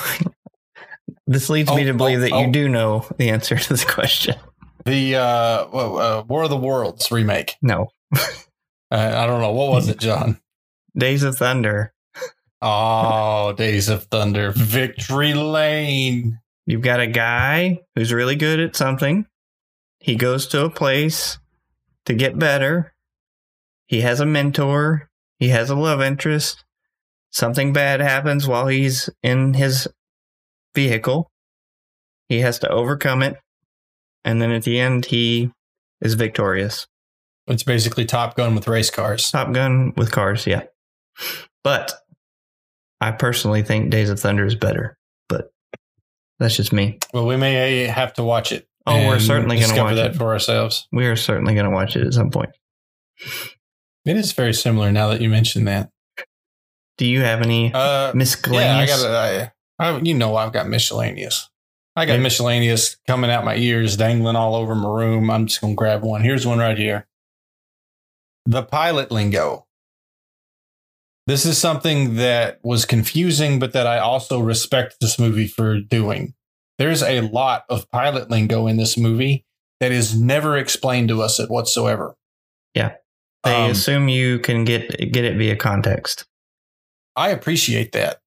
this 1.27 1.49
leads 1.51 1.71
me 1.71 1.83
Oh, 1.83 1.87
to 1.87 1.95
believe 1.95 2.19
oh, 2.19 2.23
that 2.23 2.33
oh. 2.33 2.41
you 2.43 2.53
do 2.53 2.69
know 2.69 3.07
the 3.19 3.31
answer 3.31 3.57
to 3.57 3.69
this 3.69 3.85
question. 3.85 4.37
The 4.85 5.17
uh, 5.17 5.21
uh, 5.21 6.25
War 6.29 6.45
of 6.45 6.51
the 6.51 6.57
Worlds 6.57 7.11
remake. 7.11 7.57
No. 7.63 7.89
Uh, 8.91 9.13
I 9.17 9.27
don't 9.27 9.43
know. 9.43 9.53
What 9.53 9.69
was 9.69 9.91
it, 9.91 9.99
John? 9.99 10.41
Days 10.97 11.23
of 11.23 11.37
Thunder. 11.37 11.93
Oh, 12.63 13.53
Days 13.53 13.91
of 13.91 14.05
Thunder. 14.05 14.51
Victory 14.53 15.35
Lane. 15.35 16.41
You've 16.69 16.83
got 16.83 17.01
a 17.01 17.07
guy 17.07 17.81
who's 17.95 18.13
really 18.13 18.37
good 18.37 18.61
at 18.61 18.77
something. 18.77 19.25
He 20.01 20.17
goes 20.17 20.47
to 20.49 20.67
a 20.67 20.71
place 20.71 21.39
to 22.05 22.13
get 22.13 22.39
better. 22.39 22.93
He 23.87 24.03
has 24.03 24.21
a 24.21 24.27
mentor. 24.27 25.09
He 25.39 25.49
has 25.49 25.71
a 25.71 25.75
love 25.75 26.03
interest. 26.03 26.67
Something 27.31 27.73
bad 27.73 28.01
happens 28.01 28.47
while 28.47 28.67
he's 28.67 29.09
in 29.23 29.55
his 29.55 29.89
vehicle. 30.75 31.31
He 32.29 32.41
has 32.41 32.59
to 32.59 32.69
overcome 32.69 33.23
it. 33.23 33.39
And 34.23 34.43
then 34.43 34.51
at 34.51 34.65
the 34.65 34.79
end, 34.79 35.07
he 35.07 35.51
is 36.03 36.13
victorious. 36.13 36.87
It's 37.47 37.63
basically 37.63 38.05
Top 38.05 38.37
Gun 38.37 38.55
with 38.55 38.69
race 38.69 38.91
cars. 38.91 39.31
Top 39.31 39.55
Gun 39.55 39.95
with 39.97 40.13
cars, 40.13 40.47
yeah. 40.47 40.65
But 41.65 41.95
I 43.01 43.13
personally 43.13 43.63
think 43.63 43.89
Days 43.89 44.11
of 44.11 44.21
Thunder 44.21 44.45
is 44.45 44.55
better. 44.55 44.98
That's 46.39 46.57
just 46.57 46.73
me. 46.73 46.99
Well, 47.13 47.27
we 47.27 47.37
may 47.37 47.85
have 47.87 48.15
to 48.15 48.25
watch 48.25 48.53
it. 48.53 48.69
Oh, 48.87 49.07
we're 49.07 49.19
certainly 49.19 49.57
gonna 49.57 49.67
discover 49.67 49.91
watch 49.91 49.97
that 49.97 50.11
it. 50.13 50.17
for 50.17 50.33
ourselves. 50.33 50.89
We 50.93 51.07
are 51.07 51.17
certainly 51.17 51.55
going 51.55 51.67
to 51.67 51.71
watch 51.71 51.95
it 51.95 52.07
at 52.07 52.15
some 52.15 52.31
point. 52.31 52.51
It 54.05 54.17
is 54.17 54.33
very 54.33 54.55
similar 54.55 54.91
now 54.91 55.09
that 55.09 55.21
you 55.21 55.29
mentioned 55.29 55.69
that. 55.69 55.91
Do 56.97 57.07
you 57.07 57.21
have 57.21 57.43
any 57.43 57.73
Uh, 57.73 58.13
yeah, 58.51 58.79
I 58.79 58.87
got 58.87 59.05
I, 59.05 59.53
I, 59.79 59.99
you 59.99 60.15
know, 60.15 60.37
I've 60.37 60.53
got 60.53 60.69
miscellaneous. 60.69 61.49
I 61.95 62.07
got 62.07 62.21
miscellaneous 62.21 62.97
coming 63.07 63.31
out 63.31 63.45
my 63.45 63.57
ears, 63.57 63.97
dangling 63.97 64.37
all 64.37 64.55
over 64.55 64.75
my 64.75 64.89
room. 64.89 65.31
I'm 65.31 65.47
just 65.47 65.61
gonna 65.61 65.75
grab 65.75 66.03
one. 66.03 66.23
Here's 66.23 66.47
one 66.47 66.59
right 66.59 66.79
here. 66.79 67.07
The 68.47 68.63
pilot 68.63 69.11
lingo. 69.11 69.67
This 71.29 71.45
is 71.45 71.59
something 71.59 72.17
that 72.17 72.59
was 72.63 72.87
confusing, 72.87 73.59
but 73.59 73.75
that 73.75 73.87
I 73.87 73.99
also 73.99 74.41
respect 74.41 74.97
this 74.99 75.19
movie 75.19 75.47
for 75.47 75.79
doing. 75.79 76.33
There's 76.79 77.03
a 77.03 77.21
lot 77.21 77.65
of 77.69 77.91
pilot 77.91 78.31
lingo 78.31 78.67
in 78.67 78.79
this 78.79 78.97
movie 78.97 79.45
that 79.79 79.93
is 79.93 80.19
never 80.19 80.57
explained 80.57 81.09
to 81.09 81.21
us 81.21 81.39
at 81.39 81.51
whatsoever. 81.51 82.17
Yeah. 82.73 82.95
they 83.45 83.55
Um, 83.55 83.73
assume 83.73 84.09
you 84.09 84.39
can 84.39 84.65
get 84.65 85.13
get 85.13 85.27
it 85.27 85.37
via 85.37 85.55
context. 85.55 86.25
I 87.15 87.29
appreciate 87.29 87.93
that. 87.93 88.23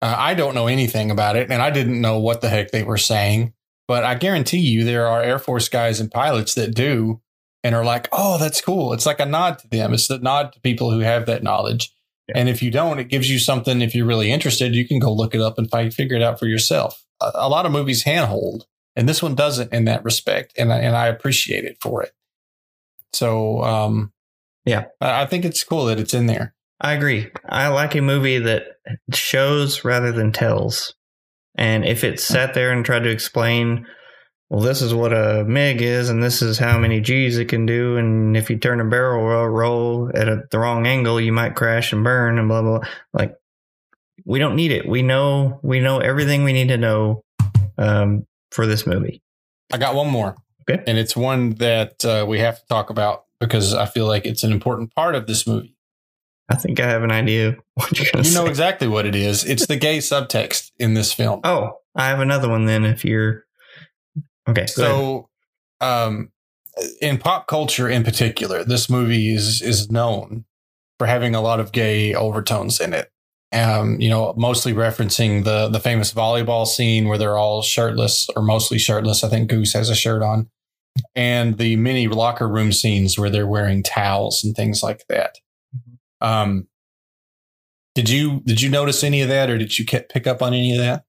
Uh, 0.00 0.14
I 0.16 0.34
don't 0.34 0.54
know 0.54 0.68
anything 0.68 1.10
about 1.10 1.34
it, 1.34 1.50
and 1.50 1.60
I 1.60 1.70
didn't 1.70 2.00
know 2.00 2.20
what 2.20 2.42
the 2.42 2.48
heck 2.48 2.70
they 2.70 2.84
were 2.84 2.96
saying. 2.96 3.54
But 3.88 4.04
I 4.04 4.14
guarantee 4.14 4.58
you, 4.58 4.84
there 4.84 5.08
are 5.08 5.20
Air 5.20 5.40
Force 5.40 5.68
guys 5.68 5.98
and 5.98 6.12
pilots 6.12 6.54
that 6.54 6.76
do 6.76 7.22
and 7.64 7.74
are 7.74 7.84
like, 7.84 8.08
"Oh, 8.12 8.38
that's 8.38 8.60
cool." 8.60 8.92
It's 8.92 9.06
like 9.06 9.18
a 9.18 9.26
nod 9.26 9.58
to 9.58 9.68
them. 9.68 9.92
It's 9.92 10.08
a 10.10 10.18
nod 10.18 10.52
to 10.52 10.60
people 10.60 10.92
who 10.92 11.00
have 11.00 11.26
that 11.26 11.42
knowledge. 11.42 11.92
And 12.34 12.48
if 12.48 12.62
you 12.62 12.70
don't, 12.70 12.98
it 12.98 13.08
gives 13.08 13.30
you 13.30 13.38
something. 13.38 13.80
If 13.80 13.94
you're 13.94 14.06
really 14.06 14.32
interested, 14.32 14.74
you 14.74 14.86
can 14.86 14.98
go 14.98 15.12
look 15.12 15.34
it 15.34 15.40
up 15.40 15.58
and 15.58 15.70
fi- 15.70 15.90
figure 15.90 16.16
it 16.16 16.22
out 16.22 16.38
for 16.38 16.46
yourself. 16.46 17.04
A, 17.20 17.30
a 17.34 17.48
lot 17.48 17.66
of 17.66 17.72
movies 17.72 18.02
handhold, 18.02 18.66
and 18.96 19.08
this 19.08 19.22
one 19.22 19.34
doesn't 19.34 19.72
in 19.72 19.84
that 19.84 20.04
respect, 20.04 20.52
and 20.58 20.72
I, 20.72 20.78
and 20.78 20.96
I 20.96 21.06
appreciate 21.06 21.64
it 21.64 21.78
for 21.80 22.02
it. 22.02 22.12
So, 23.12 23.62
um, 23.62 24.12
Yeah. 24.64 24.86
I, 25.00 25.22
I 25.22 25.26
think 25.26 25.44
it's 25.44 25.64
cool 25.64 25.86
that 25.86 26.00
it's 26.00 26.14
in 26.14 26.26
there. 26.26 26.54
I 26.80 26.92
agree. 26.92 27.30
I 27.48 27.68
like 27.68 27.94
a 27.94 28.02
movie 28.02 28.38
that 28.38 28.64
shows 29.14 29.84
rather 29.84 30.12
than 30.12 30.32
tells. 30.32 30.94
And 31.54 31.86
if 31.86 32.04
it 32.04 32.20
sat 32.20 32.52
there 32.52 32.70
and 32.70 32.84
tried 32.84 33.04
to 33.04 33.10
explain, 33.10 33.86
well, 34.50 34.60
this 34.60 34.80
is 34.82 34.94
what 34.94 35.12
a 35.12 35.44
MiG 35.44 35.82
is, 35.82 36.08
and 36.08 36.22
this 36.22 36.40
is 36.42 36.58
how 36.58 36.78
many 36.78 37.00
G's 37.00 37.38
it 37.38 37.46
can 37.46 37.66
do, 37.66 37.96
and 37.96 38.36
if 38.36 38.48
you 38.50 38.58
turn 38.58 38.80
a 38.80 38.84
barrel 38.84 39.24
roll, 39.24 39.46
roll 39.48 40.10
at 40.14 40.28
a, 40.28 40.42
the 40.50 40.58
wrong 40.58 40.86
angle, 40.86 41.20
you 41.20 41.32
might 41.32 41.54
crash 41.56 41.92
and 41.92 42.04
burn, 42.04 42.38
and 42.38 42.48
blah 42.48 42.62
blah. 42.62 42.78
blah. 42.78 42.88
Like, 43.12 43.34
we 44.24 44.38
don't 44.38 44.56
need 44.56 44.72
it. 44.72 44.88
We 44.88 45.02
know 45.02 45.60
we 45.62 45.80
know 45.80 45.98
everything 45.98 46.44
we 46.44 46.52
need 46.52 46.68
to 46.68 46.76
know 46.78 47.22
um, 47.78 48.26
for 48.50 48.66
this 48.66 48.86
movie. 48.86 49.22
I 49.72 49.78
got 49.78 49.94
one 49.94 50.08
more. 50.08 50.36
Okay. 50.68 50.82
And 50.86 50.98
it's 50.98 51.16
one 51.16 51.50
that 51.54 52.04
uh, 52.04 52.24
we 52.28 52.38
have 52.40 52.58
to 52.60 52.66
talk 52.66 52.90
about 52.90 53.24
because 53.40 53.72
I 53.74 53.86
feel 53.86 54.06
like 54.06 54.26
it's 54.26 54.42
an 54.42 54.52
important 54.52 54.92
part 54.94 55.14
of 55.14 55.26
this 55.26 55.46
movie. 55.46 55.76
I 56.48 56.56
think 56.56 56.78
I 56.80 56.86
have 56.88 57.02
an 57.02 57.10
idea 57.12 57.56
what 57.74 57.98
you're 57.98 58.06
going 58.12 58.22
to 58.24 58.28
You 58.28 58.34
say. 58.34 58.40
know 58.40 58.46
exactly 58.46 58.88
what 58.88 59.06
it 59.06 59.14
is. 59.14 59.44
It's 59.44 59.66
the 59.66 59.76
gay 59.76 59.98
subtext 59.98 60.70
in 60.78 60.94
this 60.94 61.12
film. 61.12 61.40
oh, 61.44 61.78
I 61.94 62.08
have 62.08 62.20
another 62.20 62.48
one 62.48 62.66
then. 62.66 62.84
If 62.84 63.04
you're 63.04 63.44
okay, 64.48 64.66
so, 64.66 65.28
um, 65.80 66.30
in 67.00 67.18
pop 67.18 67.46
culture 67.46 67.88
in 67.88 68.04
particular, 68.04 68.64
this 68.64 68.90
movie 68.90 69.34
is 69.34 69.62
is 69.62 69.90
known 69.90 70.44
for 70.98 71.06
having 71.06 71.34
a 71.34 71.40
lot 71.40 71.60
of 71.60 71.72
gay 71.72 72.14
overtones 72.14 72.80
in 72.80 72.92
it. 72.92 73.10
Um, 73.52 74.00
you 74.00 74.10
know, 74.10 74.34
mostly 74.36 74.72
referencing 74.72 75.44
the 75.44 75.68
the 75.68 75.80
famous 75.80 76.12
volleyball 76.12 76.66
scene 76.66 77.08
where 77.08 77.18
they're 77.18 77.38
all 77.38 77.62
shirtless 77.62 78.28
or 78.36 78.42
mostly 78.42 78.78
shirtless. 78.78 79.22
I 79.22 79.28
think 79.28 79.48
Goose 79.48 79.72
has 79.72 79.88
a 79.88 79.94
shirt 79.94 80.22
on, 80.22 80.50
and 81.14 81.56
the 81.58 81.76
mini 81.76 82.08
locker 82.08 82.48
room 82.48 82.72
scenes 82.72 83.18
where 83.18 83.30
they're 83.30 83.46
wearing 83.46 83.82
towels 83.82 84.42
and 84.44 84.54
things 84.54 84.82
like 84.82 85.04
that. 85.08 85.36
Um, 86.20 86.66
did 87.94 88.10
you 88.10 88.42
did 88.44 88.60
you 88.60 88.68
notice 88.68 89.02
any 89.02 89.22
of 89.22 89.28
that, 89.28 89.48
or 89.48 89.56
did 89.56 89.78
you 89.78 89.86
pick 89.86 90.26
up 90.26 90.42
on 90.42 90.52
any 90.52 90.72
of 90.72 90.78
that? 90.78 91.04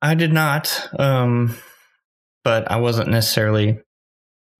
I 0.00 0.14
did 0.14 0.32
not, 0.32 0.88
um, 0.98 1.56
but 2.44 2.70
I 2.70 2.76
wasn't 2.76 3.10
necessarily 3.10 3.80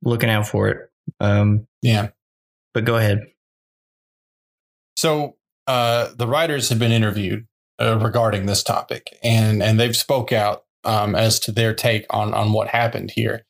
looking 0.02 0.30
out 0.30 0.46
for 0.46 0.68
it. 0.68 0.78
Um, 1.20 1.66
Yeah. 1.82 2.08
but 2.74 2.84
go 2.84 2.96
ahead. 2.96 3.20
So 4.96 5.36
uh, 5.66 6.10
the 6.16 6.26
writers 6.26 6.68
have 6.68 6.78
been 6.78 6.92
interviewed 6.92 7.46
uh, 7.80 7.98
regarding 7.98 8.46
this 8.46 8.62
topic, 8.62 9.08
and 9.22 9.62
and 9.62 9.78
they've 9.80 9.96
spoke 9.96 10.32
out 10.32 10.64
um, 10.84 11.14
as 11.14 11.40
to 11.40 11.52
their 11.52 11.74
take 11.74 12.06
on 12.10 12.34
on 12.34 12.52
what 12.52 12.68
happened 12.68 13.10
here. 13.12 13.44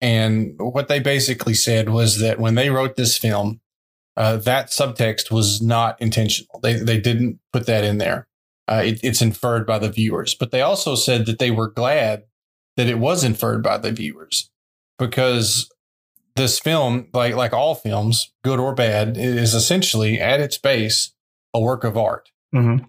And 0.00 0.54
what 0.58 0.88
they 0.88 0.98
basically 0.98 1.54
said 1.54 1.90
was 1.90 2.18
that 2.20 2.40
when 2.40 2.54
they 2.54 2.70
wrote 2.70 2.96
this 2.96 3.18
film, 3.18 3.60
uh, 4.16 4.36
that 4.38 4.68
subtext 4.68 5.30
was 5.30 5.60
not 5.62 6.00
intentional. 6.00 6.60
They 6.62 6.74
they 6.74 6.98
didn't 6.98 7.38
put 7.52 7.66
that 7.66 7.84
in 7.84 7.98
there. 7.98 8.26
Uh, 8.68 8.82
it, 8.84 9.00
it's 9.02 9.22
inferred 9.22 9.66
by 9.66 9.78
the 9.78 9.90
viewers. 9.90 10.34
But 10.34 10.50
they 10.52 10.62
also 10.62 10.94
said 10.94 11.26
that 11.26 11.38
they 11.38 11.50
were 11.50 11.70
glad 11.70 12.24
that 12.80 12.88
it 12.88 12.98
was 12.98 13.22
inferred 13.24 13.62
by 13.62 13.76
the 13.76 13.92
viewers 13.92 14.48
because 14.98 15.70
this 16.34 16.58
film, 16.58 17.08
like 17.12 17.34
like 17.34 17.52
all 17.52 17.74
films, 17.74 18.32
good 18.42 18.58
or 18.58 18.74
bad, 18.74 19.18
is 19.18 19.52
essentially 19.52 20.18
at 20.18 20.40
its 20.40 20.56
base 20.56 21.12
a 21.52 21.60
work 21.60 21.84
of 21.84 21.98
art. 21.98 22.30
Mhm. 22.54 22.88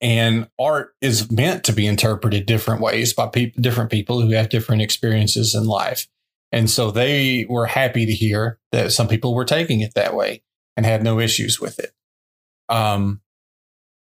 And 0.00 0.48
art 0.58 0.96
is 1.00 1.30
meant 1.30 1.62
to 1.64 1.72
be 1.72 1.86
interpreted 1.86 2.46
different 2.46 2.80
ways 2.80 3.12
by 3.12 3.28
peop 3.28 3.54
different 3.62 3.92
people 3.92 4.20
who 4.20 4.30
have 4.30 4.48
different 4.48 4.82
experiences 4.82 5.54
in 5.54 5.66
life. 5.66 6.08
And 6.50 6.68
so 6.68 6.90
they 6.90 7.46
were 7.48 7.66
happy 7.66 8.06
to 8.06 8.12
hear 8.12 8.58
that 8.72 8.92
some 8.92 9.06
people 9.06 9.34
were 9.36 9.44
taking 9.44 9.82
it 9.82 9.94
that 9.94 10.16
way 10.16 10.42
and 10.76 10.84
had 10.84 11.04
no 11.04 11.20
issues 11.20 11.60
with 11.60 11.78
it. 11.78 11.92
Um, 12.68 13.20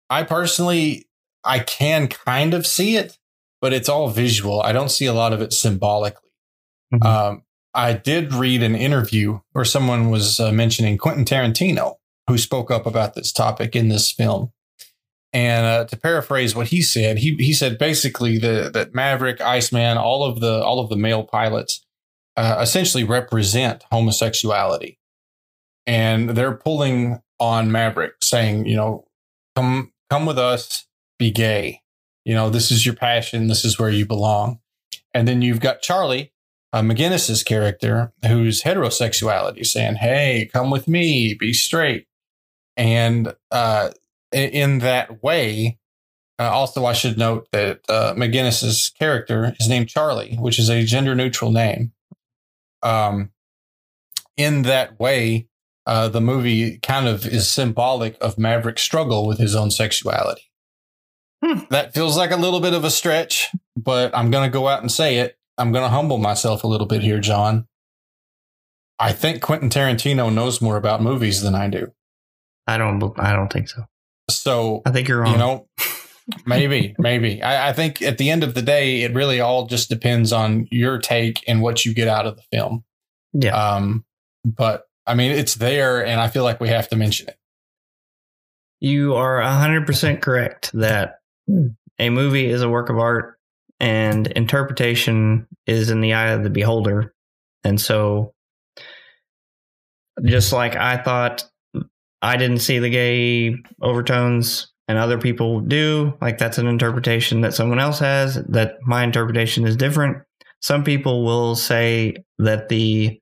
I 0.10 0.24
personally, 0.24 1.10
I 1.44 1.60
can 1.60 2.08
kind 2.08 2.54
of 2.54 2.66
see 2.66 2.96
it, 2.96 3.18
but 3.66 3.74
it's 3.74 3.90
all 3.90 4.10
visual. 4.10 4.62
I 4.62 4.74
don't 4.74 4.92
see 4.92 5.08
a 5.08 5.14
lot 5.14 5.34
of 5.34 5.42
it 5.42 5.52
symbolically. 5.52 6.30
Mhm. 6.94 7.04
Um, 7.04 7.42
I 7.74 7.94
did 7.94 8.32
read 8.32 8.62
an 8.62 8.76
interview 8.76 9.40
where 9.54 9.66
someone 9.66 10.12
was 10.12 10.40
uh, 10.40 10.52
mentioning 10.52 11.00
Quentin 11.00 11.26
Tarantino, 11.26 11.96
who 12.28 12.38
spoke 12.38 12.70
up 12.70 12.86
about 12.86 13.16
this 13.16 13.32
topic 13.32 13.76
in 13.76 13.90
this 13.90 14.12
film. 14.12 14.52
And 15.34 15.66
uh, 15.66 15.86
to 15.86 15.98
paraphrase 15.98 16.56
what 16.56 16.68
he 16.68 16.84
said, 16.84 17.18
he 17.18 17.38
he 17.40 17.54
said 17.54 17.80
basically 17.80 18.38
the, 18.38 18.70
that 18.72 18.94
Maverick, 18.94 19.42
Iceman, 19.42 19.98
all 19.98 20.24
of 20.24 20.42
the 20.42 20.64
all 20.64 20.80
of 20.80 20.90
the 20.90 20.96
male 20.96 21.24
pilots 21.24 21.84
uh, 22.38 22.60
essentially 22.62 23.04
represent 23.04 23.84
homosexuality, 23.92 25.00
and 25.88 26.30
they're 26.30 26.56
pulling 26.56 27.20
on 27.40 27.72
Maverick, 27.72 28.14
saying, 28.22 28.68
you 28.68 28.76
know, 28.76 29.08
come 29.56 29.92
come 30.12 30.28
with 30.28 30.38
us, 30.38 30.86
be 31.18 31.32
gay. 31.32 31.82
You 32.26 32.34
know, 32.34 32.50
this 32.50 32.72
is 32.72 32.86
your 32.86 32.96
passion. 32.96 33.48
This 33.48 33.64
is 33.64 33.80
where 33.80 33.90
you 33.90 34.06
belong. 34.06 34.60
And 35.14 35.28
then 35.28 35.42
you've 35.42 35.62
got 35.62 35.82
Charlie, 35.82 36.34
uh, 36.74 36.82
McGillis's 36.82 37.44
character, 37.44 38.12
whose 38.28 38.64
heterosexuality, 38.64 39.66
saying, 39.66 39.96
"Hey, 39.96 40.50
come 40.52 40.72
with 40.72 40.88
me, 40.88 41.36
be 41.40 41.54
straight." 41.54 42.08
And 42.76 43.34
uh, 43.52 43.92
in 44.32 44.80
that 44.80 45.24
way, 45.24 45.78
uh, 46.38 46.50
also 46.50 46.86
I 46.86 46.94
should 46.94 47.18
note 47.18 47.48
that 47.52 47.82
uh, 47.88 48.14
McGillis's 48.16 48.90
character 48.90 49.56
is 49.60 49.70
named 49.70 49.88
Charlie, 49.88 50.36
which 50.36 50.60
is 50.60 50.70
a 50.70 50.84
gender 50.84 51.16
neutral 51.16 51.52
name. 51.52 51.94
Um, 52.84 53.32
in 54.36 54.64
that 54.64 55.00
way, 55.00 55.48
uh, 55.86 56.10
the 56.10 56.22
movie 56.22 56.78
kind 56.80 57.08
of 57.08 57.26
is 57.26 57.48
symbolic 57.48 58.18
of 58.20 58.38
Maverick's 58.38 58.82
struggle 58.82 59.26
with 59.26 59.38
his 59.38 59.56
own 59.56 59.72
sexuality. 59.72 60.52
Hmm. 61.46 61.60
That 61.70 61.94
feels 61.94 62.18
like 62.18 62.32
a 62.32 62.38
little 62.38 62.60
bit 62.60 62.74
of 62.74 62.84
a 62.84 62.90
stretch, 62.90 63.52
but 63.78 64.16
I'm 64.18 64.32
going 64.32 64.50
to 64.50 64.54
go 64.54 64.68
out 64.68 64.82
and 64.82 64.92
say 64.92 65.18
it. 65.18 65.38
I'm 65.60 65.72
going 65.72 65.84
to 65.84 65.90
humble 65.90 66.18
myself 66.18 66.64
a 66.64 66.68
little 66.68 66.88
bit 66.88 67.04
here, 67.04 67.20
John. 67.20 67.68
I 68.98 69.12
think 69.12 69.44
Quentin 69.44 69.70
Tarantino 69.70 70.34
knows 70.34 70.60
more 70.60 70.76
about 70.76 71.04
movies 71.04 71.44
than 71.44 71.54
I 71.54 71.68
do. 71.68 71.92
I 72.66 72.80
don't. 72.80 73.14
I 73.20 73.36
don't 73.36 73.54
think 73.54 73.70
so. 73.70 73.86
So, 74.28 74.82
I 74.88 74.92
think 74.92 75.08
you're 75.08 75.22
wrong. 75.22 75.34
you 75.34 75.38
know, 75.38 75.68
maybe, 76.48 76.96
maybe. 76.98 77.44
I, 77.44 77.70
I 77.70 77.74
think 77.74 78.02
at 78.02 78.18
the 78.18 78.32
end 78.32 78.44
of 78.44 78.56
the 78.56 78.64
day, 78.64 79.04
it 79.04 79.14
really 79.14 79.40
all 79.40 79.68
just 79.68 79.88
depends 79.88 80.34
on 80.34 80.68
your 80.72 80.98
take 80.98 81.44
and 81.48 81.62
what 81.62 81.86
you 81.86 81.94
get 81.94 82.08
out 82.08 82.26
of 82.26 82.38
the 82.38 82.44
film. 82.52 82.84
yeah. 83.34 83.56
Um, 83.56 84.04
but 84.44 84.86
I 85.06 85.14
mean, 85.14 85.32
it's 85.32 85.54
there, 85.56 86.04
and 86.04 86.20
I 86.20 86.28
feel 86.28 86.44
like 86.44 86.60
we 86.60 86.70
have 86.70 86.90
to 86.90 86.96
mention 86.96 87.28
it. 87.28 87.38
You 88.80 89.14
are 89.14 89.40
100% 89.40 90.22
correct 90.22 90.72
that 90.74 91.20
Hmm. 91.48 91.68
a 92.00 92.10
movie 92.10 92.50
is 92.50 92.62
a 92.62 92.70
work 92.70 92.90
of 92.90 92.98
art 92.98 93.38
and 93.80 94.28
interpretation 94.28 95.48
is 95.68 95.90
in 95.90 96.02
the 96.02 96.14
eye 96.14 96.30
of 96.30 96.44
the 96.44 96.50
beholder. 96.50 97.14
And 97.64 97.80
so, 97.80 98.34
just 100.24 100.54
like 100.54 100.76
I 100.76 100.98
thought 100.98 101.44
I 102.22 102.38
didn't 102.38 102.60
see 102.60 102.80
the 102.80 102.90
gay 102.90 103.56
overtones 103.82 104.72
and 104.88 104.98
other 104.98 105.18
people 105.18 105.62
do, 105.62 106.18
like 106.22 106.38
that's 106.38 106.58
an 106.58 106.68
interpretation 106.68 107.42
that 107.42 107.54
someone 107.54 107.80
else 107.80 108.00
has, 108.00 108.36
that 108.50 108.76
my 108.84 109.04
interpretation 109.04 109.66
is 109.68 109.76
different. 109.76 110.18
Some 110.62 110.84
people 110.84 111.26
will 111.26 111.56
say 111.56 112.16
that 112.40 112.70
the 112.70 113.20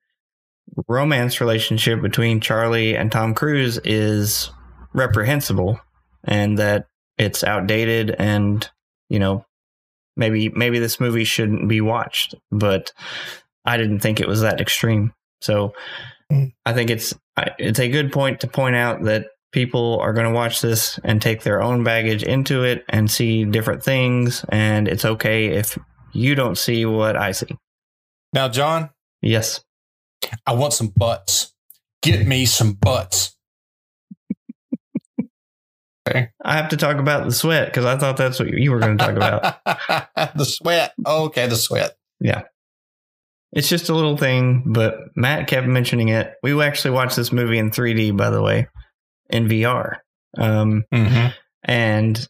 romance 0.88 1.42
relationship 1.42 2.02
between 2.02 2.40
Charlie 2.40 2.96
and 2.96 3.12
Tom 3.12 3.34
Cruise 3.34 3.80
is 3.84 4.50
reprehensible 4.94 5.80
and 6.24 6.58
that 6.58 6.88
it's 7.18 7.44
outdated 7.44 8.12
and 8.18 8.70
you 9.10 9.20
know 9.20 9.46
maybe 10.16 10.50
maybe 10.50 10.80
this 10.80 11.00
movie 11.00 11.24
shouldn't 11.24 11.68
be 11.68 11.82
watched 11.82 12.36
but 12.52 12.92
i 13.66 13.78
didn't 13.78 14.00
think 14.00 14.20
it 14.20 14.28
was 14.28 14.42
that 14.42 14.62
extreme 14.62 15.14
so 15.42 15.74
Mm. 16.32 16.54
i 16.66 16.72
think 16.72 16.90
it's 16.90 17.14
it's 17.60 17.80
a 17.80 17.90
good 17.90 18.12
point 18.14 18.40
to 18.40 18.48
point 18.48 18.78
out 18.78 19.04
that 19.04 19.26
people 19.52 20.00
are 20.00 20.14
going 20.14 20.26
to 20.26 20.34
watch 20.34 20.62
this 20.62 20.98
and 21.04 21.22
take 21.22 21.44
their 21.44 21.62
own 21.62 21.84
baggage 21.84 22.24
into 22.24 22.64
it 22.64 22.86
and 22.88 23.12
see 23.12 23.44
different 23.44 23.84
things 23.84 24.46
and 24.50 24.88
it's 24.88 25.04
okay 25.04 25.48
if 25.48 25.78
you 26.14 26.34
don't 26.34 26.58
see 26.58 26.86
what 26.86 27.18
i 27.18 27.34
see 27.34 27.58
Now, 28.32 28.48
John, 28.48 28.90
yes 29.22 29.62
I 30.46 30.54
want 30.54 30.74
some 30.74 30.88
butts. 30.88 31.54
Get 32.02 32.26
me 32.28 32.46
some 32.46 32.74
butts. 32.74 33.33
I 36.08 36.28
have 36.58 36.70
to 36.70 36.78
talk 36.78 36.98
about 36.98 37.26
the 37.26 37.32
sweat 37.32 37.68
because 37.68 37.86
i 37.86 37.98
thought 37.98 38.18
that's 38.18 38.40
what 38.40 38.50
you 38.50 38.72
were 38.72 38.80
going 38.80 38.98
to 38.98 39.06
talk 39.06 39.16
about 39.16 40.36
the 40.38 40.44
sweat. 40.46 40.94
okay, 41.06 41.48
the 41.48 41.56
sweat. 41.56 41.94
Yeah. 42.20 42.44
It's 43.56 43.70
just 43.70 43.90
a 43.90 43.94
little 43.96 44.18
thing, 44.18 44.64
but 44.66 44.96
Matt 45.16 45.48
kept 45.48 45.68
mentioning 45.68 46.10
it. 46.10 46.34
We 46.42 46.60
actually 46.62 46.92
watched 46.92 47.16
this 47.16 47.32
movie 47.32 47.60
in 47.60 47.70
3D, 47.70 48.18
by 48.18 48.32
the 48.32 48.42
way, 48.42 48.68
in 49.30 49.48
VR. 49.48 49.98
Um, 50.38 50.86
Mm-hmm. 50.92 51.28
and 51.64 52.28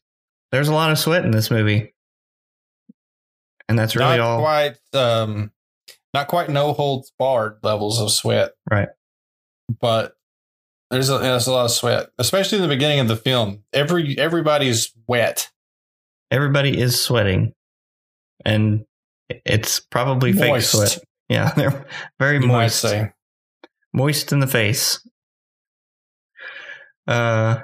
there's 0.51 0.67
a 0.67 0.73
lot 0.73 0.91
of 0.91 0.99
sweat 0.99 1.23
in 1.23 1.31
this 1.31 1.49
movie. 1.49 1.93
And 3.69 3.79
that's 3.79 3.95
really 3.95 4.17
not 4.17 4.19
all. 4.19 4.39
quite, 4.41 4.75
um, 4.93 5.51
not 6.13 6.27
quite 6.27 6.49
no 6.49 6.73
holds 6.73 7.11
barred 7.17 7.59
levels 7.63 8.01
of 8.01 8.11
sweat, 8.11 8.51
Right. 8.69 8.89
but 9.79 10.13
there's 10.93 11.09
a, 11.09 11.17
there's 11.17 11.47
a 11.47 11.51
lot 11.51 11.65
of 11.65 11.71
sweat, 11.71 12.09
especially 12.19 12.57
in 12.57 12.61
the 12.61 12.67
beginning 12.67 12.99
of 12.99 13.07
the 13.07 13.15
film. 13.15 13.63
Every 13.73 14.17
everybody's 14.17 14.93
wet. 15.07 15.49
everybody 16.31 16.79
is 16.79 16.99
sweating, 16.99 17.53
and 18.45 18.85
it's 19.29 19.79
probably 19.79 20.33
fake 20.33 20.61
sweat. 20.61 20.99
Yeah, 21.29 21.51
they're 21.57 21.85
very 22.19 22.39
You 22.39 22.47
moist, 22.47 22.85
moist 23.93 24.31
in 24.31 24.39
the 24.39 24.47
face. 24.47 25.05
Uh, 27.07 27.57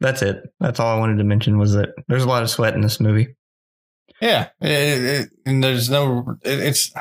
that's 0.00 0.22
it. 0.22 0.42
That's 0.60 0.78
all 0.78 0.94
I 0.94 0.98
wanted 0.98 1.18
to 1.18 1.24
mention 1.24 1.58
was 1.58 1.72
that 1.72 1.90
there's 2.06 2.24
a 2.24 2.28
lot 2.28 2.42
of 2.42 2.50
sweat 2.50 2.74
in 2.74 2.82
this 2.82 3.00
movie. 3.00 3.34
Yeah, 4.20 4.48
it, 4.60 4.70
it, 4.70 5.30
and 5.46 5.62
there's 5.64 5.88
no. 5.88 6.36
It, 6.44 6.60
it's 6.60 6.92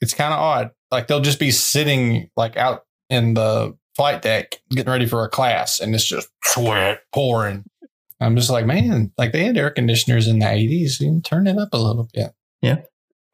it's 0.00 0.14
kind 0.14 0.32
of 0.34 0.40
odd. 0.40 0.70
Like 0.90 1.06
they'll 1.06 1.20
just 1.20 1.40
be 1.40 1.50
sitting 1.50 2.28
like 2.36 2.56
out 2.56 2.82
in 3.08 3.34
the 3.34 3.76
flight 3.96 4.22
deck 4.22 4.60
getting 4.70 4.90
ready 4.90 5.06
for 5.06 5.24
a 5.24 5.28
class, 5.28 5.80
and 5.80 5.94
it's 5.94 6.06
just 6.06 6.28
sweat 6.44 7.00
pouring. 7.12 7.64
I'm 8.20 8.36
just 8.36 8.50
like, 8.50 8.66
man, 8.66 9.12
like 9.18 9.32
they 9.32 9.44
had 9.44 9.56
air 9.56 9.70
conditioners 9.70 10.28
in 10.28 10.38
the 10.38 10.46
80s. 10.46 11.00
You 11.00 11.08
can 11.08 11.22
turn 11.22 11.46
it 11.46 11.58
up 11.58 11.70
a 11.72 11.78
little 11.78 12.08
bit. 12.12 12.32
Yeah. 12.62 12.82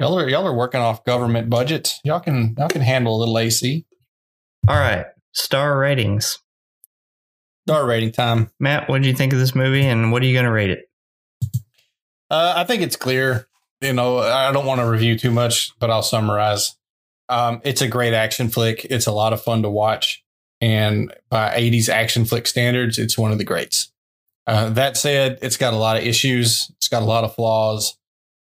y'all 0.01 0.19
are 0.19 0.29
y'all 0.29 0.47
are 0.47 0.57
working 0.57 0.81
off 0.81 1.05
government 1.05 1.51
budgets. 1.51 2.01
Y'all 2.05 2.21
can 2.21 2.55
y'all 2.59 2.69
can 2.69 2.81
handle 2.81 3.17
a 3.17 3.19
little 3.19 3.39
AC. 3.39 3.87
All 4.69 4.77
right, 4.77 5.07
star 5.33 5.79
ratings. 5.79 6.39
Star 7.67 7.87
rating 7.87 8.13
time. 8.13 8.51
Matt, 8.59 8.89
what 8.89 9.03
did 9.03 9.07
you 9.07 9.15
think 9.15 9.33
of 9.33 9.39
this 9.39 9.55
movie, 9.55 9.85
and 9.85 10.11
what 10.11 10.23
are 10.23 10.27
you 10.27 10.33
going 10.33 10.47
to 10.47 10.51
rate 10.51 10.71
it? 10.71 10.89
Uh, 12.29 12.55
I 12.57 12.65
think 12.65 12.83
it's 12.83 12.97
clear. 12.97 13.47
You 13.81 13.93
know, 13.93 14.19
I 14.19 14.53
don't 14.53 14.67
want 14.67 14.81
to 14.81 14.89
review 14.89 15.19
too 15.19 15.31
much, 15.31 15.73
but 15.79 15.91
I'll 15.91 16.03
summarize. 16.03 16.77
Um, 17.29 17.61
it's 17.65 17.83
a 17.83 17.89
great 17.89 18.15
action 18.15 18.49
flick. 18.49 18.85
It's 18.87 19.07
a 19.07 19.13
lot 19.13 19.33
of 19.33 19.43
fun 19.43 19.63
to 19.63 19.71
watch, 19.71 20.25
and 20.63 21.13
by 21.29 21.51
'80s 21.51 21.91
action 21.91 22.25
flick 22.25 22.47
standards, 22.47 22.99
it's 22.99 23.19
one 23.19 23.33
of 23.33 23.39
the 23.39 23.45
greats. 23.45 23.93
Uh, 24.47 24.71
that 24.71 24.97
said, 24.97 25.39
it's 25.43 25.57
got 25.57 25.75
a 25.75 25.77
lot 25.77 25.97
of 25.99 26.05
issues. 26.05 26.71
It's 26.77 26.89
got 26.89 27.03
a 27.03 27.07
lot 27.07 27.25
of 27.25 27.35
flaws, 27.35 27.99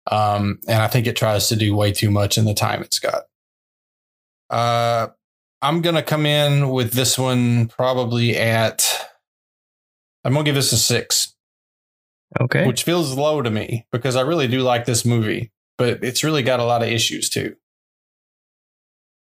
um, 0.10 0.60
and 0.68 0.82
I 0.82 0.88
think 0.88 1.08
it 1.08 1.18
tries 1.18 1.50
to 1.50 1.58
do 1.58 1.76
way 1.76 1.92
too 1.92 2.12
much 2.12 2.38
in 2.38 2.46
the 2.46 2.54
time 2.54 2.82
it's 2.82 3.00
got. 3.00 3.24
Uh, 4.50 5.08
I'm 5.62 5.82
gonna 5.82 6.04
come 6.04 6.26
in 6.26 6.70
with 6.70 6.94
this 6.94 7.18
one 7.20 7.68
probably 7.68 8.38
at. 8.38 8.86
I'm 10.24 10.34
gonna 10.34 10.46
give 10.46 10.56
this 10.56 10.72
a 10.72 10.78
six 10.78 11.36
Okay, 12.40 12.66
which 12.66 12.84
feels 12.84 13.18
low 13.18 13.42
to 13.42 13.50
me 13.50 13.88
because 13.92 14.16
I 14.16 14.22
really 14.22 14.48
do 14.48 14.62
like 14.62 14.86
this 14.86 15.06
movie, 15.06 15.52
but 15.78 16.04
it's 16.04 16.24
really 16.24 16.44
got 16.44 16.60
a 16.60 16.64
lot 16.64 16.82
of 16.82 16.88
issues 16.88 17.30
too. 17.30 17.56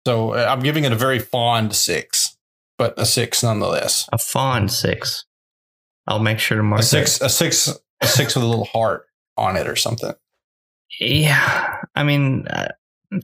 So 0.07 0.32
uh, 0.32 0.47
I'm 0.49 0.61
giving 0.61 0.84
it 0.84 0.93
a 0.93 0.97
very 0.97 1.18
fond 1.18 1.74
six, 1.74 2.20
but 2.81 2.95
a 2.99 3.05
six 3.05 3.43
nonetheless. 3.43 4.09
a 4.11 4.16
fond 4.16 4.72
six. 4.72 5.26
I'll 6.07 6.18
make 6.18 6.39
sure 6.39 6.57
to 6.57 6.62
mark 6.62 6.81
A 6.81 6.83
six, 6.83 7.20
a 7.20 7.28
six, 7.28 7.68
a 8.01 8.07
six 8.07 8.35
with 8.35 8.43
a 8.43 8.47
little 8.47 8.64
heart 8.64 9.05
on 9.37 9.57
it 9.57 9.68
or 9.68 9.76
something. 9.76 10.14
Yeah, 10.99 11.76
I 11.95 12.05
mean, 12.05 12.47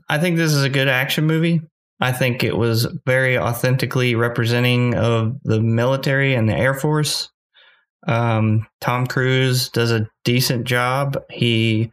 I 0.07 0.19
think 0.19 0.37
this 0.37 0.53
is 0.53 0.63
a 0.63 0.69
good 0.69 0.87
action 0.87 1.25
movie. 1.25 1.61
I 1.99 2.11
think 2.11 2.43
it 2.43 2.55
was 2.55 2.85
very 3.07 3.39
authentically 3.39 4.13
representing 4.13 4.93
of 4.93 5.39
the 5.43 5.59
military 5.59 6.35
and 6.35 6.47
the 6.47 6.55
Air 6.55 6.75
Force. 6.75 7.31
Um, 8.07 8.67
Tom 8.79 9.07
Cruise 9.07 9.69
does 9.69 9.91
a 9.91 10.07
decent 10.23 10.65
job. 10.65 11.17
He 11.31 11.91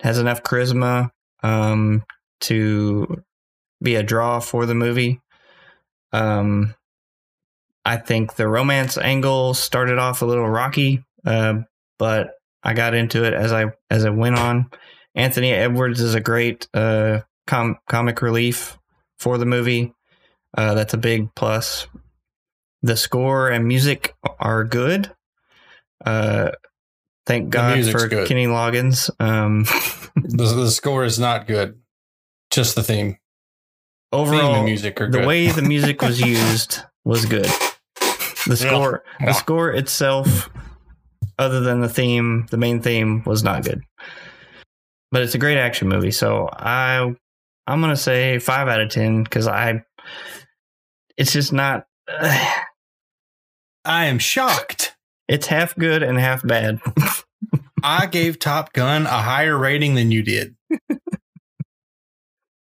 has 0.00 0.18
enough 0.18 0.42
charisma 0.42 1.10
um, 1.42 2.04
to 2.40 3.22
be 3.82 3.96
a 3.96 4.02
draw 4.02 4.40
for 4.40 4.64
the 4.64 4.74
movie. 4.74 5.20
Um, 6.14 6.74
I 7.86 7.96
think 7.98 8.34
the 8.34 8.48
romance 8.48 8.98
angle 8.98 9.54
started 9.54 9.96
off 9.98 10.20
a 10.20 10.26
little 10.26 10.48
rocky, 10.48 11.04
uh, 11.24 11.60
but 12.00 12.32
I 12.62 12.74
got 12.74 12.94
into 12.94 13.22
it 13.22 13.32
as 13.32 13.52
I 13.52 13.66
as 13.90 14.04
it 14.04 14.12
went 14.12 14.36
on. 14.36 14.68
Anthony 15.14 15.52
Edwards 15.52 16.00
is 16.00 16.14
a 16.14 16.20
great 16.20 16.66
uh, 16.74 17.20
com- 17.46 17.78
comic 17.88 18.22
relief 18.22 18.76
for 19.20 19.38
the 19.38 19.46
movie. 19.46 19.94
Uh, 20.58 20.74
that's 20.74 20.94
a 20.94 20.98
big 20.98 21.32
plus. 21.36 21.86
The 22.82 22.96
score 22.96 23.50
and 23.50 23.66
music 23.66 24.14
are 24.40 24.64
good. 24.64 25.12
Uh, 26.04 26.50
thank 27.24 27.50
God 27.50 27.88
for 27.88 28.08
good. 28.08 28.26
Kenny 28.26 28.46
Loggins. 28.46 29.10
Um, 29.20 29.64
The, 30.16 30.44
the 30.46 30.70
score 30.70 31.04
is 31.04 31.18
not 31.18 31.46
good, 31.46 31.78
just 32.50 32.74
the 32.74 32.82
theme. 32.82 33.18
Overall, 34.12 34.54
and 34.54 34.64
music 34.64 34.98
are 34.98 35.10
the 35.10 35.26
way 35.26 35.48
the 35.48 35.60
music 35.60 36.00
was 36.02 36.22
used 36.22 36.80
was 37.04 37.26
good. 37.26 37.50
The 38.46 38.56
score, 38.56 39.04
the 39.20 39.32
score 39.32 39.72
itself, 39.72 40.48
other 41.38 41.60
than 41.60 41.80
the 41.80 41.88
theme, 41.88 42.46
the 42.50 42.56
main 42.56 42.80
theme 42.80 43.22
was 43.24 43.42
not 43.42 43.64
good. 43.64 43.82
But 45.10 45.22
it's 45.22 45.34
a 45.34 45.38
great 45.38 45.58
action 45.58 45.88
movie, 45.88 46.10
so 46.10 46.48
I, 46.52 47.14
I'm 47.66 47.80
gonna 47.80 47.96
say 47.96 48.38
five 48.38 48.68
out 48.68 48.80
of 48.80 48.90
ten 48.90 49.24
because 49.24 49.46
I, 49.48 49.84
it's 51.16 51.32
just 51.32 51.52
not. 51.52 51.86
I 53.84 54.06
am 54.06 54.18
shocked. 54.18 54.96
it's 55.28 55.46
half 55.46 55.76
good 55.76 56.02
and 56.02 56.18
half 56.18 56.46
bad. 56.46 56.80
I 57.82 58.06
gave 58.06 58.38
Top 58.38 58.72
Gun 58.72 59.06
a 59.06 59.22
higher 59.22 59.56
rating 59.56 59.94
than 59.94 60.10
you 60.10 60.22
did. 60.22 60.56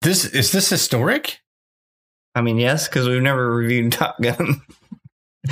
this 0.02 0.24
is 0.26 0.52
this 0.52 0.68
historic? 0.68 1.40
I 2.34 2.42
mean, 2.42 2.58
yes, 2.58 2.88
because 2.88 3.08
we've 3.08 3.22
never 3.22 3.54
reviewed 3.54 3.92
Top 3.92 4.20
Gun. 4.20 4.60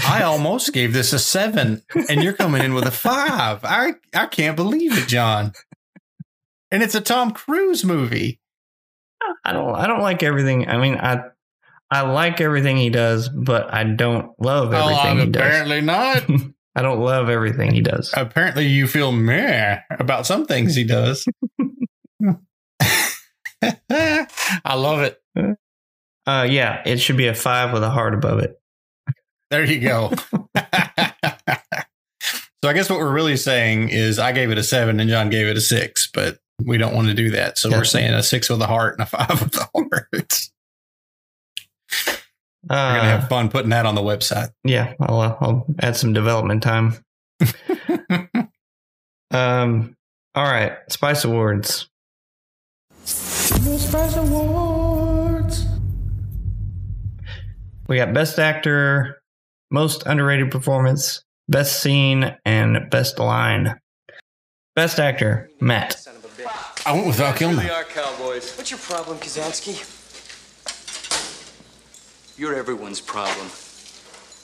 I 0.07 0.23
almost 0.23 0.73
gave 0.73 0.93
this 0.93 1.13
a 1.13 1.19
seven, 1.19 1.83
and 2.09 2.23
you're 2.23 2.33
coming 2.33 2.63
in 2.63 2.75
with 2.75 2.87
a 2.87 2.91
five. 2.91 3.65
I 3.65 3.95
I 4.15 4.27
can't 4.27 4.57
believe 4.57 4.97
it, 4.97 5.09
John. 5.09 5.53
And 6.71 6.83
it's 6.83 6.95
a 6.95 7.01
Tom 7.01 7.33
Cruise 7.33 7.85
movie. 7.85 8.41
I 9.45 9.53
don't. 9.53 9.75
I 9.75 9.87
don't 9.87 10.01
like 10.01 10.23
everything. 10.23 10.69
I 10.69 10.79
mean, 10.79 10.97
I, 10.97 11.25
I 11.91 12.03
like 12.03 12.41
everything 12.41 12.77
he 12.77 12.91
does, 12.91 13.29
but 13.29 13.73
I 13.73 13.85
don't 13.85 14.33
love 14.41 14.73
everything 14.73 15.19
he 15.19 15.27
does. 15.27 15.43
Oh, 15.43 15.45
apparently 15.45 15.81
not. 15.83 16.25
I 16.75 16.81
don't 16.81 17.01
love 17.01 17.29
everything 17.29 17.75
he 17.75 17.83
does. 17.83 18.15
apparently, 18.17 18.67
you 18.67 18.87
feel 18.87 19.13
meh 19.13 19.81
about 19.91 20.27
some 20.27 20.47
things 20.47 20.75
he 20.75 20.85
does. 20.85 21.27
I 23.61 24.75
love 24.75 25.01
it. 25.01 25.21
Uh, 26.27 26.47
yeah, 26.49 26.83
it 26.87 26.99
should 26.99 27.19
be 27.19 27.27
a 27.27 27.35
five 27.35 27.73
with 27.73 27.83
a 27.83 27.91
heart 27.91 28.15
above 28.15 28.39
it. 28.39 28.59
There 29.53 29.65
you 29.67 29.81
go. 29.81 30.11
so 30.17 30.65
I 32.65 32.73
guess 32.73 32.89
what 32.89 32.99
we're 32.99 33.13
really 33.13 33.37
saying 33.37 33.91
is 33.91 34.19
I 34.19 34.33
gave 34.33 34.51
it 34.51 34.57
a 34.57 34.63
seven 34.63 34.99
and 34.99 35.11
John 35.11 35.29
gave 35.29 35.47
it 35.47 35.59
a 35.59 35.61
six, 35.61 36.09
but 36.13 36.39
we 36.65 36.79
don't 36.79 36.95
want 36.95 37.09
to 37.09 37.15
do 37.15 37.33
that. 37.33 37.59
So 37.59 37.69
Yeah. 37.69 37.77
we're 37.77 37.85
saying 37.85 38.15
a 38.15 38.23
six 38.23 38.49
with 38.49 38.63
a 38.63 38.67
heart 38.67 38.95
and 38.95 39.03
a 39.03 39.07
five 39.07 39.43
with 39.43 39.55
a 39.57 39.69
heart. 39.75 40.09
We're 42.65 42.69
gonna 42.69 42.99
Uh, 43.01 43.03
have 43.21 43.29
fun 43.29 43.51
putting 43.51 43.69
that 43.71 43.85
on 43.85 43.95
the 43.95 44.01
website. 44.01 44.49
yeah, 44.65 44.95
I'll, 45.01 45.21
uh, 45.21 45.37
I'll 45.41 45.67
add 45.81 45.97
some 45.97 46.13
development 46.15 46.63
time. 46.63 47.05
Um, 49.35 49.97
all 50.35 50.45
right, 50.45 50.75
Spice 50.91 51.25
Awards. 51.25 51.89
Spice 53.05 54.15
Awards. 54.17 55.65
We 57.89 57.97
got 57.97 58.13
Best 58.13 58.39
Actor, 58.39 59.22
Most 59.73 60.03
Underrated 60.05 60.51
Performance, 60.51 61.25
Best 61.49 61.83
Scene, 61.83 62.37
and 62.45 62.91
Best 62.91 63.19
Line. 63.19 63.81
Best 64.77 65.01
Actor, 65.01 65.49
Matt. 65.61 66.07
I 66.85 66.93
went 66.93 67.07
with 67.07 67.17
Val 67.17 67.33
Kilmer. 67.33 67.63
We 67.63 67.71
are 67.71 67.85
cowboys. 67.85 68.55
What's 68.57 68.71
your 68.71 68.79
problem, 68.79 69.17
Kazansky? 69.17 69.81
You're 72.39 72.55
everyone's 72.55 73.01
problem. 73.01 73.47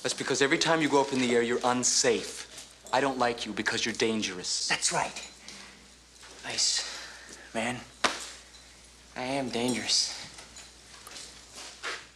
That's 0.03 0.15
because 0.15 0.41
every 0.41 0.59
time 0.59 0.81
you 0.81 0.89
go 0.89 1.01
up 1.01 1.13
in 1.13 1.21
the 1.21 1.35
air, 1.35 1.43
you're 1.43 1.61
unsafe. 1.63 2.47
I 2.91 3.03
don't 3.03 3.19
like 3.19 3.45
you 3.45 3.53
because 3.53 3.85
you're 3.85 3.95
dangerous. 3.95 4.69
That's 4.69 4.93
right. 4.93 5.29
Nice. 6.45 6.85
man. 7.55 7.77
I 9.15 9.23
am 9.23 9.51
dangerous. 9.51 10.15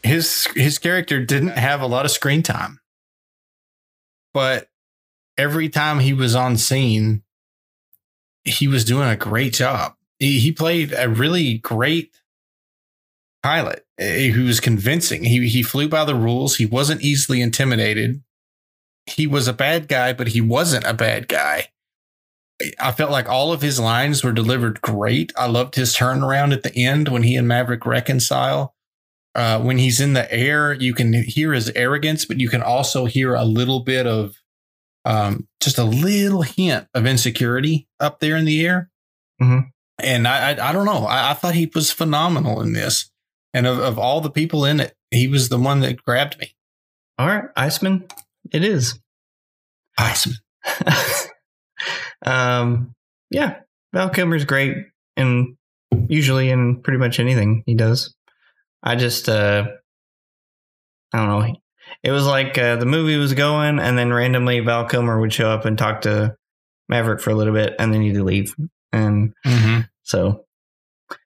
His 0.02 0.48
his 0.54 0.78
character 0.78 1.22
didn't 1.22 1.58
have 1.58 1.82
a 1.82 1.86
lot 1.86 2.04
of 2.04 2.10
screen 2.10 2.42
time. 2.42 2.78
But 4.34 4.68
every 5.36 5.68
time 5.68 6.00
he 6.00 6.12
was 6.12 6.34
on 6.34 6.56
scene, 6.56 7.22
he 8.44 8.68
was 8.68 8.84
doing 8.84 9.08
a 9.08 9.16
great 9.16 9.52
job. 9.52 9.94
He, 10.18 10.52
played 10.52 10.94
a 10.96 11.08
really 11.08 11.58
great 11.58 12.14
pilot. 13.42 13.84
Eh, 13.98 14.30
He 14.30 14.40
was 14.40 14.60
convincing. 14.60 15.24
He 15.24 15.48
he 15.48 15.62
flew 15.62 15.88
by 15.88 16.04
the 16.04 16.14
rules. 16.14 16.56
He 16.56 16.66
wasn't 16.66 17.02
easily 17.02 17.40
intimidated. 17.40 18.22
He 19.06 19.26
was 19.26 19.48
a 19.48 19.52
bad 19.52 19.88
guy, 19.88 20.12
but 20.12 20.28
he 20.28 20.40
wasn't 20.40 20.84
a 20.86 20.94
bad 20.94 21.26
guy. 21.26 21.68
I 22.78 22.92
felt 22.92 23.10
like 23.10 23.28
all 23.28 23.52
of 23.52 23.62
his 23.62 23.80
lines 23.80 24.22
were 24.22 24.32
delivered 24.32 24.80
great. 24.80 25.32
I 25.36 25.46
loved 25.46 25.74
his 25.74 25.96
turnaround 25.96 26.52
at 26.52 26.62
the 26.62 26.76
end 26.76 27.08
when 27.08 27.24
he 27.24 27.34
and 27.34 27.48
Maverick 27.48 27.84
reconcile. 27.84 28.74
Uh, 29.34 29.58
when 29.60 29.78
he's 29.78 30.00
in 30.00 30.12
the 30.12 30.30
air, 30.32 30.74
you 30.74 30.92
can 30.92 31.12
hear 31.12 31.52
his 31.52 31.70
arrogance, 31.70 32.26
but 32.26 32.38
you 32.38 32.48
can 32.50 32.62
also 32.62 33.06
hear 33.06 33.34
a 33.34 33.44
little 33.44 33.80
bit 33.80 34.06
of 34.06 34.34
um, 35.04 35.48
just 35.60 35.78
a 35.78 35.84
little 35.84 36.42
hint 36.42 36.86
of 36.94 37.06
insecurity 37.06 37.88
up 37.98 38.20
there 38.20 38.36
in 38.36 38.44
the 38.44 38.64
air. 38.66 38.90
Mhm. 39.40 39.70
And 39.98 40.28
I, 40.28 40.50
I, 40.52 40.68
I 40.68 40.72
don't 40.72 40.84
know. 40.86 41.06
I, 41.06 41.30
I 41.30 41.34
thought 41.34 41.54
he 41.54 41.70
was 41.74 41.90
phenomenal 41.90 42.60
in 42.60 42.72
this. 42.72 43.10
And 43.54 43.66
of, 43.66 43.78
of 43.78 43.98
all 43.98 44.20
the 44.20 44.30
people 44.30 44.64
in 44.64 44.80
it, 44.80 44.94
he 45.10 45.28
was 45.28 45.48
the 45.48 45.58
one 45.58 45.80
that 45.80 46.02
grabbed 46.04 46.38
me. 46.38 46.54
All 47.18 47.26
right, 47.26 47.44
Iceman, 47.56 48.04
it 48.50 48.64
is. 48.64 48.98
Iceman. 49.98 50.36
um, 52.26 52.94
yeah, 53.30 53.60
Val 53.92 54.10
Kilmer's 54.10 54.44
great, 54.44 54.76
and 55.16 55.56
usually 56.08 56.48
in 56.50 56.80
pretty 56.82 56.98
much 56.98 57.20
anything 57.20 57.62
he 57.66 57.74
does. 57.74 58.14
I 58.82 58.96
just, 58.96 59.28
uh, 59.28 59.66
I 61.12 61.16
don't 61.18 61.28
know. 61.28 61.56
It 62.02 62.10
was 62.10 62.26
like 62.26 62.56
uh, 62.58 62.76
the 62.76 62.86
movie 62.86 63.16
was 63.16 63.34
going, 63.34 63.78
and 63.78 63.96
then 63.96 64.12
randomly 64.12 64.60
Val 64.60 64.86
Kilmer 64.86 65.20
would 65.20 65.32
show 65.32 65.48
up 65.50 65.64
and 65.64 65.76
talk 65.78 66.00
to 66.02 66.36
Maverick 66.88 67.20
for 67.20 67.30
a 67.30 67.34
little 67.34 67.52
bit, 67.54 67.74
and 67.78 67.92
then 67.92 68.02
he'd 68.02 68.16
leave. 68.18 68.54
And 68.92 69.34
so 70.02 70.44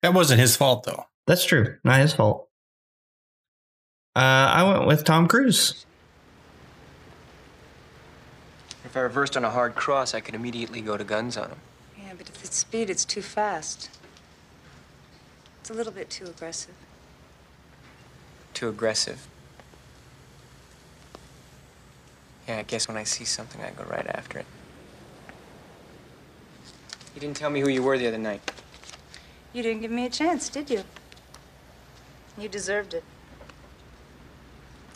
That 0.02 0.12
wasn't 0.14 0.40
his 0.40 0.56
fault, 0.56 0.84
though. 0.84 1.04
that's 1.26 1.44
true, 1.44 1.76
not 1.84 2.00
his 2.00 2.12
fault. 2.12 2.48
Uh, 4.14 4.18
I 4.20 4.62
went 4.64 4.86
with 4.86 5.04
Tom 5.04 5.28
Cruise. 5.28 5.84
If 8.84 8.96
I 8.96 9.00
reversed 9.00 9.36
on 9.36 9.44
a 9.44 9.50
hard 9.50 9.74
cross, 9.74 10.14
I 10.14 10.20
could 10.20 10.34
immediately 10.34 10.80
go 10.80 10.96
to 10.96 11.04
guns 11.04 11.36
on 11.36 11.50
him. 11.50 11.58
Yeah, 11.98 12.12
but 12.16 12.28
if 12.28 12.44
it's 12.44 12.56
speed, 12.56 12.88
it's 12.88 13.04
too 13.04 13.20
fast. 13.22 13.90
It's 15.60 15.70
a 15.70 15.74
little 15.74 15.92
bit 15.92 16.08
too 16.08 16.24
aggressive. 16.26 16.74
Too 18.56 18.70
aggressive. 18.70 19.26
Yeah, 22.48 22.56
I 22.56 22.62
guess 22.62 22.88
when 22.88 22.96
I 22.96 23.04
see 23.04 23.26
something, 23.26 23.60
I 23.60 23.68
go 23.70 23.84
right 23.84 24.06
after 24.06 24.38
it. 24.38 24.46
You 27.14 27.20
didn't 27.20 27.36
tell 27.36 27.50
me 27.50 27.60
who 27.60 27.68
you 27.68 27.82
were 27.82 27.98
the 27.98 28.06
other 28.08 28.16
night. 28.16 28.40
You 29.52 29.62
didn't 29.62 29.82
give 29.82 29.90
me 29.90 30.06
a 30.06 30.08
chance, 30.08 30.48
did 30.48 30.70
you? 30.70 30.84
You 32.38 32.48
deserved 32.48 32.94
it. 32.94 33.04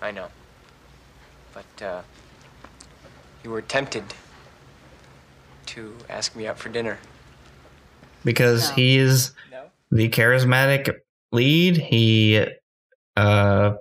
I 0.00 0.10
know. 0.10 0.28
But, 1.52 1.82
uh, 1.84 2.00
you 3.44 3.50
were 3.50 3.60
tempted 3.60 4.04
to 5.66 5.94
ask 6.08 6.34
me 6.34 6.46
out 6.46 6.58
for 6.58 6.70
dinner. 6.70 6.98
because 8.24 8.70
No. 8.70 8.74
he 8.76 8.96
is 8.96 9.32
No? 9.50 9.64
the 9.90 10.08
charismatic 10.08 10.94
lead. 11.30 11.76
He 11.76 12.46
uh 13.20 13.74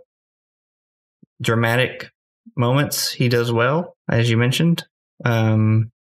dramatic 1.42 2.12
moments 2.58 3.12
he 3.12 3.30
does 3.30 3.52
well, 3.52 3.96
as 4.10 4.30
you 4.30 4.38
mentioned. 4.38 4.86
Um 5.26 5.92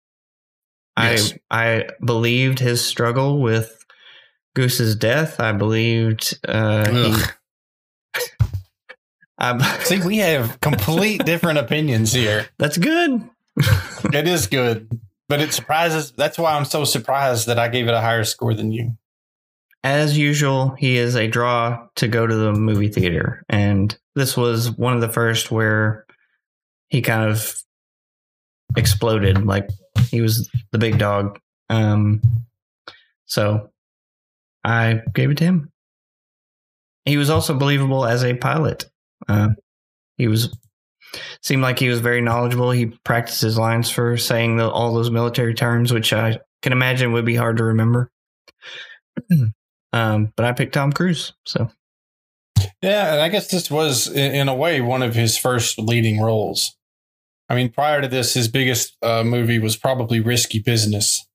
Yes. 0.98 1.32
I 1.48 1.78
I 1.78 1.88
believed 2.04 2.58
his 2.58 2.84
struggle 2.84 3.40
with 3.40 3.84
Goose's 4.56 4.96
death. 4.96 5.38
I 5.38 5.52
believed 5.52 6.38
uh 6.46 6.90
he, 6.90 7.14
I, 9.38 9.78
See, 9.84 10.00
we 10.00 10.18
have 10.18 10.60
complete 10.60 11.24
different 11.24 11.58
opinions 11.58 12.12
here. 12.12 12.46
that's 12.58 12.78
good. 12.78 13.28
It 14.14 14.28
is 14.28 14.46
good, 14.46 15.00
but 15.28 15.40
it 15.40 15.52
surprises. 15.52 16.12
That's 16.12 16.38
why 16.38 16.54
I'm 16.54 16.64
so 16.64 16.84
surprised 16.84 17.46
that 17.48 17.58
I 17.58 17.68
gave 17.68 17.88
it 17.88 17.94
a 17.94 18.00
higher 18.00 18.22
score 18.24 18.54
than 18.54 18.70
you. 18.72 18.96
As 19.88 20.16
usual, 20.16 20.74
he 20.78 20.96
is 20.96 21.14
a 21.14 21.26
draw 21.26 21.86
to 21.96 22.08
go 22.08 22.26
to 22.26 22.34
the 22.34 22.52
movie 22.52 22.88
theater. 22.88 23.44
And 23.48 23.96
this 24.14 24.36
was 24.36 24.70
one 24.70 24.94
of 24.94 25.00
the 25.00 25.08
first 25.08 25.50
where 25.50 26.06
he 26.88 27.02
kind 27.02 27.30
of 27.30 27.54
exploded. 28.76 29.44
Like 29.44 29.68
he 30.10 30.20
was 30.20 30.48
the 30.72 30.78
big 30.78 30.98
dog. 30.98 31.38
Um, 31.70 32.20
so 33.26 33.70
I 34.64 35.00
gave 35.14 35.30
it 35.30 35.38
to 35.38 35.44
him. 35.44 35.70
He 37.04 37.16
was 37.16 37.30
also 37.30 37.54
believable 37.54 38.04
as 38.04 38.22
a 38.24 38.34
pilot. 38.34 38.86
Uh, 39.28 39.50
he 40.16 40.28
was 40.28 40.54
seemed 41.42 41.62
like 41.62 41.78
he 41.78 41.88
was 41.88 42.00
very 42.00 42.20
knowledgeable. 42.20 42.70
He 42.70 42.86
practiced 42.86 43.40
his 43.40 43.56
lines 43.56 43.90
for 43.90 44.16
saying 44.18 44.56
the, 44.56 44.68
all 44.68 44.92
those 44.92 45.10
military 45.10 45.54
terms, 45.54 45.92
which 45.92 46.12
I 46.12 46.40
can 46.60 46.72
imagine 46.72 47.12
would 47.12 47.24
be 47.24 47.36
hard 47.36 47.56
to 47.58 47.64
remember. 47.64 48.10
Um, 49.92 50.32
but 50.36 50.44
I 50.44 50.52
picked 50.52 50.74
Tom 50.74 50.92
Cruise. 50.92 51.32
So 51.46 51.70
Yeah, 52.82 53.12
and 53.14 53.20
I 53.22 53.28
guess 53.28 53.48
this 53.48 53.70
was, 53.70 54.08
in, 54.08 54.48
a 54.48 54.54
way, 54.54 54.80
one 54.80 55.02
of 55.02 55.14
his 55.14 55.38
first 55.38 55.78
leading 55.78 56.20
roles. 56.20 56.76
I 57.48 57.54
mean, 57.54 57.70
prior 57.70 58.02
to 58.02 58.08
this, 58.08 58.34
his 58.34 58.48
biggest 58.48 58.96
uh, 59.02 59.22
movie 59.24 59.58
was 59.58 59.76
probably 59.76 60.20
Risky 60.20 60.58
Business, 60.58 61.26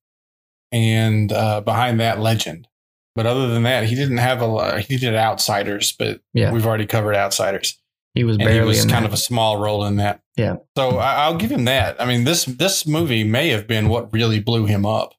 and 0.70 1.32
uh, 1.32 1.60
behind 1.60 1.98
that, 2.00 2.20
Legend. 2.20 2.68
But 3.16 3.26
other 3.26 3.48
than 3.48 3.62
that, 3.64 3.84
he 3.84 3.94
didn't 3.94 4.18
have 4.18 4.40
a 4.40 4.46
lot. 4.46 4.80
He 4.80 4.96
did 4.96 5.14
Outsiders, 5.14 5.92
but 5.98 6.20
Yeah. 6.32 6.52
we've 6.52 6.66
already 6.66 6.86
covered 6.86 7.14
Outsiders. 7.16 7.78
he 8.14 8.22
was 8.24 8.36
and 8.36 8.44
barely 8.44 8.60
he 8.60 8.66
was 8.66 8.84
in 8.84 8.90
kind 8.90 9.04
that. 9.04 9.08
of 9.08 9.14
a 9.14 9.18
small 9.18 9.58
role 9.58 9.84
in 9.84 9.96
that. 9.96 10.20
Yeah. 10.36 10.56
So 10.76 10.98
I, 10.98 11.24
I'll 11.24 11.36
give 11.36 11.50
him 11.50 11.64
that. 11.64 12.00
I 12.00 12.06
mean 12.06 12.22
this 12.24 12.44
this 12.44 12.86
movie 12.86 13.24
may 13.24 13.48
have 13.48 13.66
been 13.66 13.88
what 13.88 14.12
really 14.12 14.38
blew 14.40 14.66
him 14.66 14.84
up. 14.86 15.14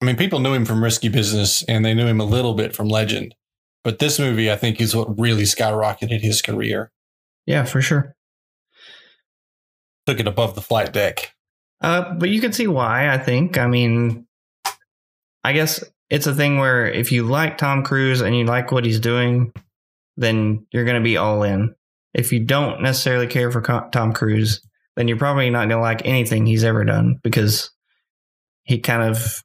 I 0.00 0.06
mean, 0.06 0.16
people 0.16 0.40
knew 0.40 0.54
him 0.54 0.64
from 0.64 0.82
Risky 0.82 1.08
Business, 1.08 1.62
and 1.64 1.84
they 1.84 1.94
knew 1.94 2.06
him 2.06 2.20
a 2.20 2.24
little 2.24 2.54
bit 2.54 2.74
from 2.74 2.88
Legend, 2.88 3.34
but 3.84 3.98
this 3.98 4.18
movie, 4.18 4.50
I 4.50 4.56
think, 4.56 4.80
is 4.80 4.96
what 4.96 5.18
really 5.18 5.42
skyrocketed 5.42 6.20
his 6.20 6.42
career. 6.42 6.90
yeah, 7.46 7.64
for 7.64 7.82
sure. 7.82 8.14
Took 10.06 10.20
it 10.20 10.26
above 10.26 10.54
the 10.54 10.62
flight 10.62 10.92
deck. 10.92 11.34
Uh, 11.82 12.14
but 12.14 12.30
you 12.30 12.40
can 12.40 12.52
see 12.52 12.66
why. 12.66 13.12
I 13.12 13.18
think. 13.18 13.58
I 13.58 13.66
mean, 13.66 14.26
I 15.44 15.52
guess 15.52 15.82
it's 16.08 16.26
a 16.26 16.34
thing 16.34 16.58
where 16.58 16.86
if 16.86 17.12
you 17.12 17.22
like 17.22 17.58
Tom 17.58 17.84
Cruise 17.84 18.20
and 18.20 18.36
you 18.36 18.44
like 18.44 18.72
what 18.72 18.84
he's 18.84 19.00
doing, 19.00 19.52
then 20.16 20.66
you're 20.72 20.84
going 20.84 21.00
to 21.00 21.04
be 21.04 21.16
all 21.16 21.42
in. 21.42 21.74
If 22.12 22.32
you 22.32 22.40
don't 22.40 22.82
necessarily 22.82 23.26
care 23.26 23.50
for 23.50 23.62
Tom 23.92 24.12
Cruise, 24.12 24.60
then 24.96 25.08
you're 25.08 25.16
probably 25.16 25.48
not 25.48 25.68
going 25.68 25.70
to 25.70 25.80
like 25.80 26.04
anything 26.04 26.44
he's 26.44 26.64
ever 26.64 26.84
done 26.84 27.20
because 27.22 27.70
he 28.64 28.80
kind 28.80 29.02
of 29.02 29.42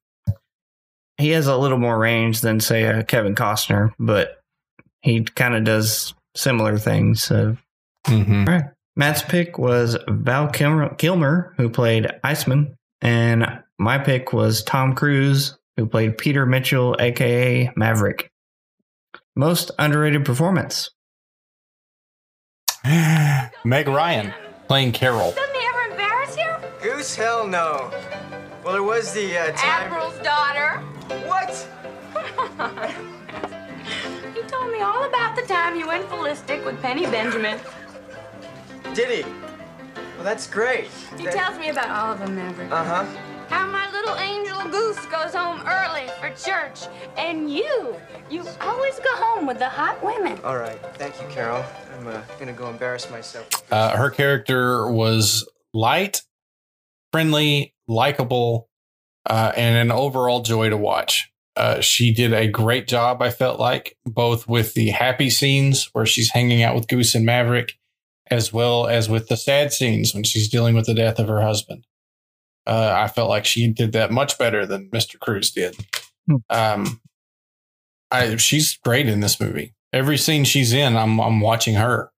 he 1.18 1.30
has 1.30 1.48
a 1.48 1.58
little 1.58 1.78
more 1.78 1.98
range 1.98 2.42
than 2.42 2.60
say 2.60 2.84
a 2.84 3.04
Kevin 3.04 3.36
Costner, 3.36 3.94
but 4.00 4.40
he 5.02 5.24
kind 5.24 5.56
of 5.56 5.64
does 5.64 6.14
similar 6.36 6.78
things. 6.78 7.24
So 7.24 7.58
Mm-hmm. 8.08 8.48
All 8.48 8.54
right. 8.54 8.66
Matt's 8.96 9.22
pick 9.24 9.58
was 9.58 9.98
Val 10.08 10.48
Kilmer, 10.48 10.96
Kilmer, 10.96 11.54
who 11.58 11.70
played 11.70 12.08
Iceman, 12.24 12.76
and 13.02 13.62
my 13.78 13.98
pick 13.98 14.32
was 14.32 14.64
Tom 14.64 14.96
Cruise, 14.96 15.58
who 15.76 15.86
played 15.86 16.18
Peter 16.18 16.46
Mitchell, 16.46 16.96
aka 17.00 17.72
Maverick. 17.76 18.32
Most 19.36 19.72
underrated 19.78 20.24
performance. 20.24 20.92
Meg 22.86 23.88
Ryan 23.88 24.34
playing 24.68 24.94
Carol. 24.94 25.32
Doesn't 25.32 25.56
he 25.56 25.68
ever 25.68 25.92
embarrass 25.92 26.38
you? 26.38 26.54
Goose? 26.82 27.16
Hell 27.16 27.46
no. 27.46 27.92
Well, 28.64 28.74
there 28.74 28.84
was 28.84 29.14
the 29.14 29.38
uh, 29.38 29.48
time. 29.48 29.84
Admiral's 29.84 30.18
daughter. 30.20 30.82
What? 31.10 31.68
He 34.36 34.42
told 34.42 34.72
me 34.72 34.82
all 34.82 35.04
about 35.06 35.36
the 35.36 35.44
time 35.44 35.78
you 35.78 35.88
went 35.88 36.10
ballistic 36.10 36.66
with 36.66 36.82
Penny 36.82 37.06
Benjamin. 37.06 37.60
Did 38.94 39.24
he? 39.26 39.32
Well, 40.16 40.24
that's 40.24 40.48
great. 40.48 40.88
He 41.18 41.26
tells 41.26 41.58
me 41.58 41.70
about 41.70 41.90
all 41.90 42.14
of 42.14 42.20
them, 42.20 42.36
Maverick. 42.36 42.72
Uh 42.72 42.84
huh. 42.84 43.06
How 43.50 43.68
my 43.68 43.90
little 43.92 44.16
angel 44.18 44.70
goose 44.70 45.06
goes 45.06 45.34
home 45.34 45.62
early 45.68 46.08
for 46.20 46.30
church. 46.32 46.88
And 47.18 47.52
you, 47.52 47.96
you 48.30 48.44
always 48.62 49.00
go 49.00 49.16
home 49.16 49.46
with 49.46 49.60
the 49.60 49.70
hot 49.70 50.04
women. 50.04 50.40
All 50.44 50.58
right. 50.58 50.80
Thank 50.96 51.22
you, 51.22 51.28
Carol. 51.30 51.64
I'm 51.98 52.08
uh, 52.08 52.22
gonna 52.40 52.54
go 52.54 52.70
embarrass 52.70 53.10
myself. 53.10 53.48
Uh, 53.72 53.96
her 53.96 54.10
character 54.10 54.92
was 54.92 55.48
light, 55.74 56.22
friendly, 57.12 57.74
likable, 57.88 58.68
uh, 59.26 59.52
and 59.56 59.76
an 59.76 59.92
overall 59.92 60.42
joy 60.42 60.70
to 60.70 60.78
watch. 60.78 61.32
Uh, 61.56 61.80
she 61.80 62.14
did 62.14 62.34
a 62.34 62.48
great 62.48 62.88
job, 62.88 63.22
I 63.22 63.30
felt 63.30 63.60
like, 63.60 63.98
both 64.06 64.48
with 64.48 64.74
the 64.74 64.90
happy 64.90 65.30
scenes 65.30 65.90
where 65.94 66.06
she's 66.06 66.32
hanging 66.32 66.64
out 66.64 66.76
with 66.76 66.88
Goose 66.88 67.16
and 67.16 67.26
Maverick, 67.26 67.78
as 68.30 68.52
well 68.52 68.88
as 68.88 69.10
with 69.10 69.30
the 69.30 69.38
sad 69.38 69.72
scenes 69.72 70.14
when 70.14 70.24
she's 70.24 70.50
dealing 70.50 70.76
with 70.76 70.86
the 70.86 70.94
death 70.94 71.18
of 71.18 71.30
her 71.30 71.42
husband. 71.42 71.86
Uh, 72.68 72.94
I 72.96 73.08
felt 73.08 73.30
like 73.30 73.46
she 73.46 73.72
did 73.72 73.94
that 73.94 74.12
much 74.12 74.38
better 74.38 74.66
than 74.66 74.90
Mr. 74.90 75.20
Cruise 75.20 75.52
did. 75.52 75.78
Hmm. 76.28 76.36
Um, 76.50 77.02
I, 78.12 78.36
she's 78.38 78.78
great 78.78 79.08
in 79.08 79.20
this 79.20 79.40
movie. 79.40 79.74
Every 79.94 80.18
scene 80.18 80.44
she's 80.44 80.74
in, 80.74 80.98
I'm 80.98 81.20
I'm 81.22 81.40
watching 81.40 81.76
her, 81.76 82.12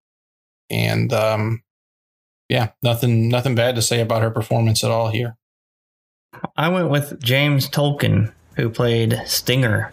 and 0.69 1.13
um, 1.13 1.61
yeah, 2.49 2.69
nothing 2.81 3.29
nothing 3.29 3.55
bad 3.55 3.75
to 3.75 3.81
say 3.81 4.01
about 4.01 4.23
her 4.23 4.31
performance 4.31 4.83
at 4.83 4.89
all 4.89 5.09
here. 5.09 5.37
I 6.55 6.69
went 6.69 6.89
with 6.89 7.21
James 7.21 7.69
Tolkan, 7.69 8.33
who 8.55 8.69
played 8.69 9.21
Stinger. 9.25 9.91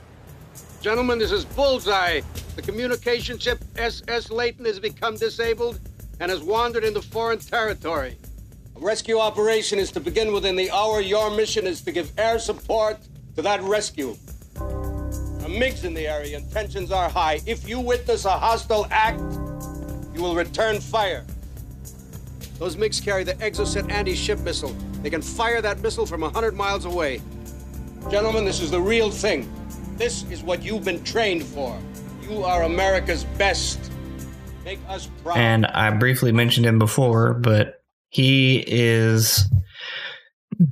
Gentlemen, 0.80 1.18
this 1.18 1.32
is 1.32 1.44
Bullseye. 1.44 2.20
The 2.56 2.62
communication 2.62 3.38
ship 3.38 3.62
SS 3.76 4.30
Layton 4.30 4.64
has 4.64 4.80
become 4.80 5.16
disabled 5.16 5.78
and 6.20 6.30
has 6.30 6.42
wandered 6.42 6.84
into 6.84 7.00
foreign 7.00 7.38
territory. 7.38 8.18
A 8.76 8.80
rescue 8.80 9.18
operation 9.18 9.78
is 9.78 9.90
to 9.92 10.00
begin 10.00 10.32
within 10.32 10.56
the 10.56 10.70
hour. 10.70 11.00
Your 11.00 11.30
mission 11.30 11.66
is 11.66 11.82
to 11.82 11.92
give 11.92 12.12
air 12.18 12.38
support 12.38 12.98
to 13.36 13.42
that 13.42 13.62
rescue. 13.62 14.16
A 14.56 15.48
MiGs 15.48 15.84
in 15.84 15.94
the 15.94 16.06
area 16.06 16.36
and 16.36 16.50
tensions 16.50 16.90
are 16.90 17.08
high. 17.08 17.40
If 17.46 17.68
you 17.68 17.78
witness 17.78 18.24
a 18.24 18.30
hostile 18.30 18.86
act, 18.90 19.20
you 20.14 20.22
will 20.22 20.34
return 20.34 20.80
fire. 20.80 21.24
Those 22.58 22.76
MiGs 22.76 23.04
carry 23.04 23.24
the 23.24 23.34
Exocet 23.34 23.90
anti-ship 23.90 24.40
missile. 24.40 24.74
They 25.04 25.10
can 25.10 25.20
fire 25.20 25.60
that 25.60 25.82
missile 25.82 26.06
from 26.06 26.22
100 26.22 26.54
miles 26.54 26.86
away. 26.86 27.20
Gentlemen, 28.10 28.46
this 28.46 28.60
is 28.60 28.70
the 28.70 28.80
real 28.80 29.10
thing. 29.10 29.52
This 29.98 30.24
is 30.30 30.42
what 30.42 30.62
you've 30.62 30.84
been 30.84 31.04
trained 31.04 31.42
for. 31.42 31.78
You 32.22 32.42
are 32.42 32.62
America's 32.62 33.24
best. 33.36 33.92
Make 34.64 34.80
us 34.88 35.10
proud. 35.22 35.36
and 35.36 35.66
I 35.66 35.90
briefly 35.90 36.32
mentioned 36.32 36.64
him 36.64 36.78
before, 36.78 37.34
but 37.34 37.82
he 38.08 38.64
is 38.66 39.44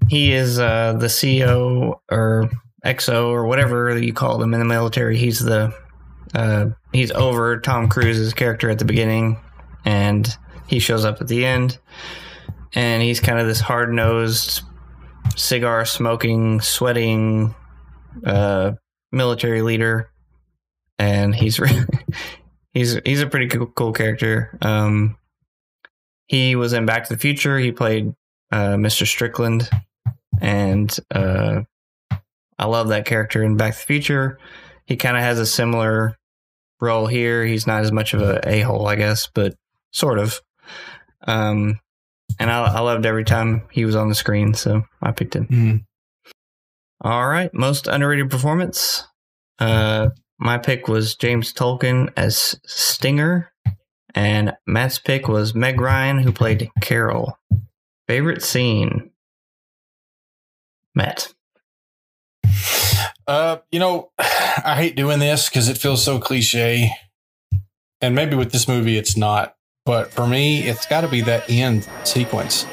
he 0.09 0.33
is 0.33 0.59
uh, 0.59 0.95
the 0.95 1.09
CO 1.09 2.01
or 2.11 2.51
XO 2.87 3.27
or 3.27 3.47
whatever 3.47 3.99
you 3.99 4.15
call 4.15 4.39
them 4.39 4.55
in 4.55 4.61
the 4.61 4.65
military. 4.65 5.19
He's 5.19 5.41
the 5.41 5.75
uh, 6.35 6.71
he's 6.95 7.11
over 7.11 7.61
Tom 7.61 7.91
Cruise's 7.91 8.33
character 8.33 8.71
at 8.71 8.79
the 8.79 8.87
beginning, 8.87 9.39
and 9.85 10.35
he 10.69 10.79
shows 10.79 11.05
up 11.05 11.21
at 11.21 11.29
the 11.29 11.45
end, 11.45 11.79
and 12.75 13.03
he's 13.03 13.21
kind 13.21 13.39
of 13.39 13.47
this 13.47 13.61
hard 13.61 13.93
nosed, 13.93 14.63
cigar 15.37 15.85
smoking, 15.85 16.61
sweating 16.61 17.55
uh, 18.25 18.73
military 19.11 19.63
leader, 19.63 20.11
and 20.99 21.35
he's 21.35 21.61
he's 22.73 22.99
he's 23.05 23.21
a 23.21 23.27
pretty 23.27 23.49
cool, 23.49 23.67
cool 23.67 23.93
character. 23.93 24.57
Um, 24.63 25.17
he 26.27 26.57
was 26.57 26.73
in 26.73 26.87
Back 26.87 27.05
to 27.05 27.15
the 27.15 27.21
Future. 27.21 27.59
He 27.59 27.73
played 27.73 28.15
uh, 28.51 28.77
Mr. 28.77 29.07
Strickland, 29.07 29.69
and 30.41 30.97
uh, 31.11 31.63
I 32.59 32.67
love 32.67 32.89
that 32.89 33.05
character 33.05 33.43
in 33.43 33.57
Back 33.57 33.75
to 33.75 33.81
the 33.81 33.87
Future. 33.87 34.39
He 34.87 34.97
kind 34.97 35.17
of 35.17 35.23
has 35.23 35.39
a 35.39 35.47
similar 35.47 36.17
role 36.81 37.07
here. 37.07 37.45
He's 37.45 37.67
not 37.67 37.83
as 37.83 37.93
much 37.93 38.15
of 38.15 38.23
a 38.23 38.41
a 38.49 38.61
hole, 38.61 38.87
I 38.87 38.97
guess, 38.97 39.29
but 39.33 39.55
sort 39.91 40.19
of. 40.19 40.41
Um, 41.25 41.79
and 42.43 42.51
I, 42.51 42.65
I 42.65 42.81
loved 42.81 43.07
every 43.07 43.23
time 43.23 43.63
he 43.71 43.85
was 43.85 43.95
on 43.95 44.09
the 44.09 44.17
screen, 44.17 44.53
so 44.55 44.83
I 45.01 45.13
picked 45.13 45.37
him. 45.37 45.47
Mm. 45.47 45.85
All 47.01 47.29
right, 47.29 47.55
most 47.55 47.87
underrated 47.87 48.31
performance. 48.31 49.05
Uh, 49.61 50.09
my 50.39 50.59
pick 50.59 50.89
was 50.89 51.15
James 51.15 51.53
Tolkan 51.53 52.13
as 52.17 52.59
Stinger, 52.67 53.53
and 54.13 54.55
Matt's 54.67 54.99
pick 54.99 55.29
was 55.29 55.55
Meg 55.55 55.81
Ryan, 55.81 56.19
who 56.19 56.33
played 56.33 56.69
Carol. 56.81 57.39
Favorite 58.09 58.43
scene, 58.43 59.13
Matt. 60.97 61.33
Uh, 63.25 63.59
you 63.71 63.79
know, 63.79 64.11
I 64.19 64.75
hate 64.77 64.97
doing 64.97 65.21
this 65.21 65.49
because 65.49 65.69
it 65.69 65.79
feels 65.79 66.05
so 66.05 66.19
cliche, 66.19 66.91
and 68.01 68.17
maybe 68.17 68.35
with 68.35 68.51
this 68.51 68.67
movie 68.67 68.99
it's 68.99 69.17
not. 69.17 69.55
But 69.85 70.13
for 70.13 70.29
me, 70.29 70.61
it's 70.69 70.87
got 70.87 71.01
to 71.01 71.09
be 71.09 71.23
that 71.23 71.51
end 71.51 71.89
sequence. 72.05 72.67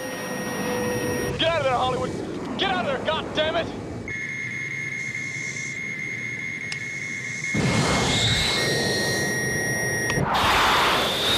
Get 1.39 1.49
out 1.49 1.57
of 1.57 1.63
there, 1.63 1.73
Hollywood! 1.73 2.11
Get 2.59 2.69
out 2.69 2.85
of 2.85 2.97
there, 2.97 3.03
God 3.03 3.25
damn 3.33 3.55
it! 3.55 3.65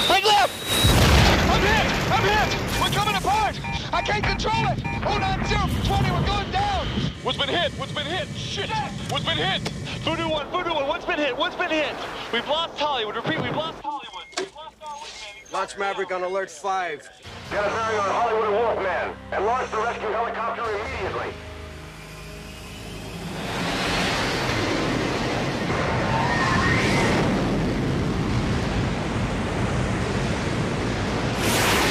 Break 0.09 0.25
left! 0.25 0.51
I'm 1.47 1.61
hit! 1.61 1.87
I'm 2.11 2.23
hit! 2.27 2.81
We're 2.81 2.91
coming 2.91 3.15
apart! 3.15 3.57
I 3.93 4.01
can't 4.01 4.25
control 4.25 4.73
it! 4.73 4.81
Hold 5.05 5.23
on, 5.23 5.45
zero 5.45 5.67
for 5.67 5.85
20, 5.87 6.11
we're 6.11 6.27
going 6.27 6.51
down! 6.51 6.85
What's 7.23 7.37
been 7.37 7.47
hit? 7.47 7.71
What's 7.79 7.93
been 7.93 8.07
hit? 8.07 8.27
Shit! 8.35 8.69
What's 9.09 9.23
been 9.23 9.37
hit? 9.37 9.61
Voodoo 10.03 10.27
one, 10.27 10.49
voodoo 10.49 10.73
one, 10.73 10.89
what's 10.89 11.05
been 11.05 11.19
hit? 11.19 11.37
What's 11.37 11.55
been 11.55 11.71
hit? 11.71 11.95
We've 12.33 12.45
lost 12.49 12.77
Hollywood. 12.77 13.15
Repeat, 13.15 13.41
we've 13.41 13.55
lost 13.55 13.79
Hollywood. 13.81 14.25
We've 14.37 14.53
lost 14.53 14.75
our 14.81 14.97
wingman. 14.97 15.40
Launch 15.51 15.77
Maverick 15.77 16.13
on 16.13 16.23
alert 16.23 16.49
five. 16.49 17.09
Get 17.49 17.65
a 17.65 17.69
bearing 17.69 17.99
on 17.99 18.09
Hollywood 18.09 18.47
and 18.47 18.53
Wolfman, 18.53 19.15
and 19.33 19.45
launch 19.45 19.69
the 19.69 19.77
rescue 19.77 20.07
helicopter 20.07 20.63
immediately. 20.63 21.33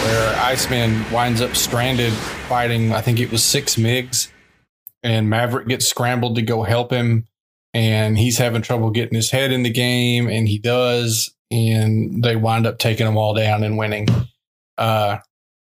where 0.05 0.35
Iceman 0.39 1.05
winds 1.13 1.43
up 1.43 1.55
stranded 1.55 2.13
fighting, 2.15 2.93
I 2.93 3.03
think 3.03 3.21
it 3.21 3.31
was 3.31 3.45
six 3.45 3.77
MiGs, 3.77 4.29
and 5.03 5.29
Maverick 5.29 5.69
gets 5.69 5.87
scrambled 5.87 6.37
to 6.37 6.43
go 6.43 6.63
help 6.63 6.91
him, 6.91 7.27
and 7.75 8.19
he's 8.19 8.39
having 8.39 8.63
trouble 8.63 8.91
getting 8.91 9.15
his 9.15 9.31
head 9.31 9.53
in 9.53 9.63
the 9.63 9.71
game, 9.71 10.27
and 10.27 10.49
he 10.49 10.59
does, 10.59 11.35
and 11.51 12.23
they 12.23 12.37
wind 12.37 12.67
up 12.67 12.79
taking 12.79 13.07
them 13.07 13.17
all 13.17 13.35
down 13.35 13.65
and 13.65 13.77
winning. 13.77 14.09
Uh, 14.79 15.19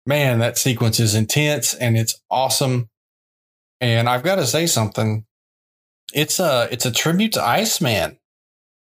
man, 0.07 0.39
that 0.39 0.59
sequence 0.59 1.01
is 1.01 1.15
intense 1.15 1.75
and 1.75 1.97
it's 1.97 2.21
awesome. 2.31 2.89
And 3.81 4.09
I've 4.09 4.23
got 4.23 4.37
to 4.37 4.47
say 4.47 4.67
something. 4.67 5.25
It's 6.13 6.39
a 6.39 6.69
it's 6.71 6.87
a 6.87 6.93
tribute 6.93 7.33
to 7.33 7.45
Iceman. 7.45 8.19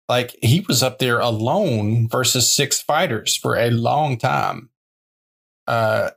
Like 0.08 0.36
he 0.42 0.64
was 0.68 0.82
up 0.82 0.98
there 0.98 1.18
alone 1.18 2.08
versus 2.08 2.52
six 2.52 2.80
fighters 2.80 3.36
for 3.36 3.56
a 3.56 3.70
long 3.70 4.18
time. 4.18 4.70
Uh, 5.66 6.10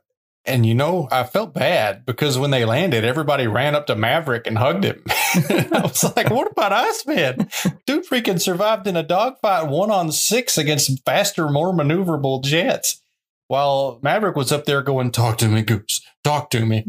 and 0.50 0.66
you 0.66 0.74
know, 0.74 1.08
I 1.10 1.24
felt 1.24 1.54
bad 1.54 2.04
because 2.04 2.38
when 2.38 2.50
they 2.50 2.64
landed, 2.64 3.04
everybody 3.04 3.46
ran 3.46 3.74
up 3.74 3.86
to 3.86 3.96
Maverick 3.96 4.46
and 4.46 4.58
hugged 4.58 4.84
him. 4.84 5.02
I 5.08 5.80
was 5.82 6.04
like, 6.16 6.30
what 6.30 6.50
about 6.50 6.72
Iceman? 6.72 7.48
Dude 7.86 8.06
freaking 8.06 8.40
survived 8.40 8.86
in 8.86 8.96
a 8.96 9.02
dogfight 9.02 9.68
one 9.68 9.90
on 9.90 10.12
six 10.12 10.58
against 10.58 11.04
faster, 11.04 11.48
more 11.48 11.72
maneuverable 11.72 12.42
jets. 12.42 13.00
While 13.48 13.98
Maverick 14.02 14.36
was 14.36 14.52
up 14.52 14.64
there 14.64 14.82
going, 14.82 15.10
talk 15.10 15.38
to 15.38 15.48
me, 15.48 15.62
Goose, 15.62 16.00
talk 16.22 16.50
to 16.50 16.64
me. 16.64 16.86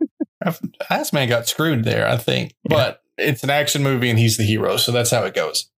Iceman 0.90 1.28
got 1.28 1.48
screwed 1.48 1.84
there, 1.84 2.08
I 2.08 2.16
think. 2.16 2.54
But 2.64 3.02
it's 3.16 3.44
an 3.44 3.50
action 3.50 3.82
movie 3.82 4.10
and 4.10 4.18
he's 4.18 4.36
the 4.36 4.42
hero. 4.44 4.76
So 4.76 4.90
that's 4.92 5.10
how 5.10 5.24
it 5.24 5.34
goes. 5.34 5.70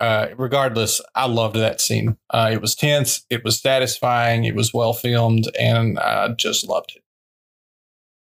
Uh, 0.00 0.28
regardless, 0.38 1.00
I 1.14 1.26
loved 1.26 1.56
that 1.56 1.80
scene. 1.80 2.16
Uh, 2.30 2.48
it 2.52 2.62
was 2.62 2.74
tense, 2.74 3.24
it 3.28 3.44
was 3.44 3.60
satisfying, 3.60 4.44
it 4.44 4.54
was 4.54 4.72
well 4.72 4.94
filmed, 4.94 5.50
and 5.60 5.98
I 5.98 6.28
just 6.28 6.66
loved 6.66 6.94
it. 6.96 7.02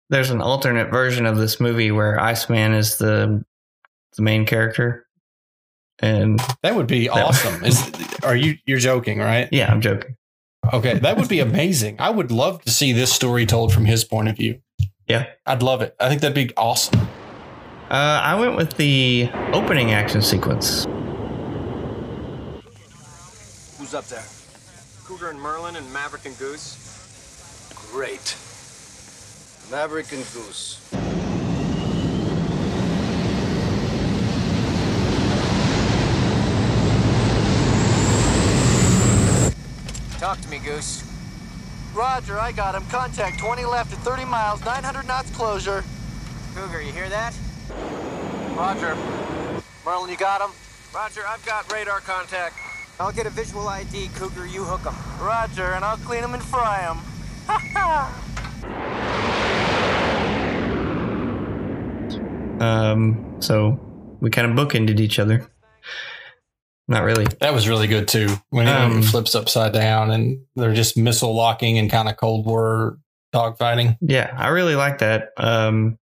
There's 0.09 0.31
an 0.31 0.41
alternate 0.41 0.91
version 0.91 1.27
of 1.27 1.37
this 1.37 1.61
movie 1.61 1.91
where 1.91 2.19
Iceman 2.19 2.73
is 2.73 2.97
the 2.99 3.45
the 4.17 4.23
main 4.23 4.47
character, 4.47 5.07
and 5.99 6.41
That 6.63 6.77
would 6.77 6.87
be 6.87 7.09
awesome. 7.11 7.63
Is, 7.71 7.93
are 8.23 8.35
you 8.37 8.57
you're 8.65 8.79
joking, 8.79 9.19
right? 9.19 9.49
yeah, 9.53 9.71
I'm 9.71 9.81
joking. 9.83 10.17
Okay, 10.73 10.99
that 11.01 11.17
would 11.19 11.29
be 11.29 11.41
amazing. 11.41 11.97
I 11.99 12.09
would 12.11 12.31
love 12.33 12.63
to 12.63 12.71
see 12.71 12.93
this 12.93 13.13
story 13.13 13.45
told 13.47 13.73
from 13.75 13.85
his 13.85 14.05
point 14.05 14.29
of 14.29 14.37
view. 14.37 14.61
Yeah, 15.07 15.27
I'd 15.45 15.63
love 15.63 15.83
it. 15.83 15.95
I 16.01 16.09
think 16.09 16.23
that'd 16.23 16.35
be 16.35 16.55
awesome. 16.57 16.99
uh, 17.91 17.95
I 18.23 18.35
went 18.37 18.57
with 18.57 18.77
the 18.79 19.29
opening 19.53 19.93
action 19.93 20.23
sequence. 20.23 20.87
Up 23.97 24.05
there? 24.09 24.27
Cougar 25.07 25.31
and 25.31 25.41
Merlin 25.41 25.75
and 25.77 25.91
Maverick 25.91 26.27
and 26.27 26.39
Goose. 26.39 26.77
Great. 27.91 28.37
Maverick 29.71 30.13
and 30.13 30.23
Goose. 30.35 30.87
Talk 40.19 40.43
to 40.43 40.49
me, 40.51 40.59
Goose. 40.59 41.03
Roger, 41.95 42.39
I 42.39 42.53
got 42.53 42.75
him. 42.75 42.85
Contact 42.91 43.39
20 43.39 43.65
left 43.65 43.95
at 43.95 43.99
30 44.01 44.27
miles, 44.27 44.63
900 44.63 45.07
knots 45.07 45.31
closure. 45.31 45.83
Cougar, 46.55 46.83
you 46.83 46.93
hear 46.93 47.09
that? 47.09 47.35
Roger. 48.55 48.95
Merlin, 49.87 50.11
you 50.11 50.19
got 50.19 50.43
him? 50.43 50.51
Roger, 50.95 51.23
I've 51.27 51.45
got 51.47 51.73
radar 51.73 52.01
contact. 52.01 52.57
I'll 52.99 53.13
get 53.13 53.27
a 53.27 53.31
visual 53.31 53.69
ID, 53.69 54.09
Cougar. 54.15 54.47
You 54.47 54.65
hook 54.65 54.87
'em. 54.87 54.95
Roger, 55.25 55.73
and 55.75 55.85
I'll 55.85 55.99
clean 55.99 56.25
him 56.25 56.35
and 56.35 56.43
fry 56.43 56.81
him. 56.83 56.99
Um, 62.61 63.37
so 63.41 63.79
we 64.21 64.31
kind 64.31 64.51
of 64.51 64.57
bookended 64.57 64.99
each 65.01 65.19
other. 65.19 65.47
Not 66.89 67.03
really. 67.03 67.27
That 67.41 67.53
was 67.53 67.69
really 67.69 67.87
good 67.89 68.09
too. 68.09 68.29
When 68.51 68.69
Um, 68.69 69.01
it 69.01 69.03
flips 69.05 69.35
upside 69.35 69.73
down 69.73 70.11
and 70.11 70.39
they're 70.55 70.73
just 70.75 70.97
missile 70.97 71.35
locking 71.35 71.79
and 71.79 71.91
kind 71.91 72.09
of 72.09 72.17
Cold 72.17 72.47
War 72.47 72.99
dogfighting. 73.35 73.99
Yeah, 74.01 74.33
I 74.37 74.49
really 74.49 74.77
like 74.77 74.99
that. 74.99 75.31
Um, 75.37 75.99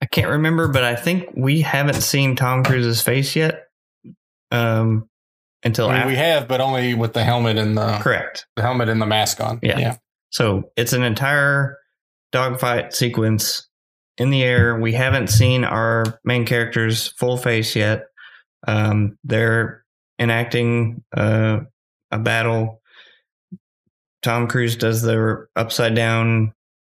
I 0.00 0.06
can't 0.10 0.30
remember, 0.30 0.68
but 0.68 0.84
I 0.84 0.94
think 0.94 1.30
we 1.36 1.60
haven't 1.62 2.00
seen 2.00 2.36
Tom 2.36 2.62
Cruise's 2.64 3.02
face 3.02 3.34
yet. 3.36 3.64
Um, 4.52 5.08
until 5.64 5.88
I 5.88 5.92
mean, 5.92 5.96
after. 5.98 6.08
we 6.08 6.16
have, 6.16 6.48
but 6.48 6.60
only 6.60 6.94
with 6.94 7.12
the 7.12 7.24
helmet 7.24 7.56
and 7.58 7.76
the 7.76 7.98
Correct. 7.98 8.46
the 8.56 8.62
helmet 8.62 8.88
and 8.88 9.00
the 9.00 9.06
mask 9.06 9.40
on. 9.40 9.58
Yeah. 9.62 9.78
yeah. 9.78 9.96
So 10.30 10.70
it's 10.76 10.92
an 10.92 11.02
entire 11.02 11.78
dogfight 12.32 12.94
sequence 12.94 13.68
in 14.18 14.30
the 14.30 14.42
air. 14.42 14.78
We 14.78 14.92
haven't 14.92 15.28
seen 15.28 15.64
our 15.64 16.04
main 16.24 16.44
characters 16.44 17.08
full 17.18 17.36
face 17.36 17.74
yet. 17.74 18.04
Um, 18.66 19.18
they're 19.24 19.84
enacting 20.18 21.02
uh, 21.16 21.60
a 22.10 22.18
battle. 22.18 22.82
Tom 24.22 24.48
Cruise 24.48 24.76
does 24.76 25.02
the 25.02 25.46
upside 25.54 25.94
down 25.94 26.52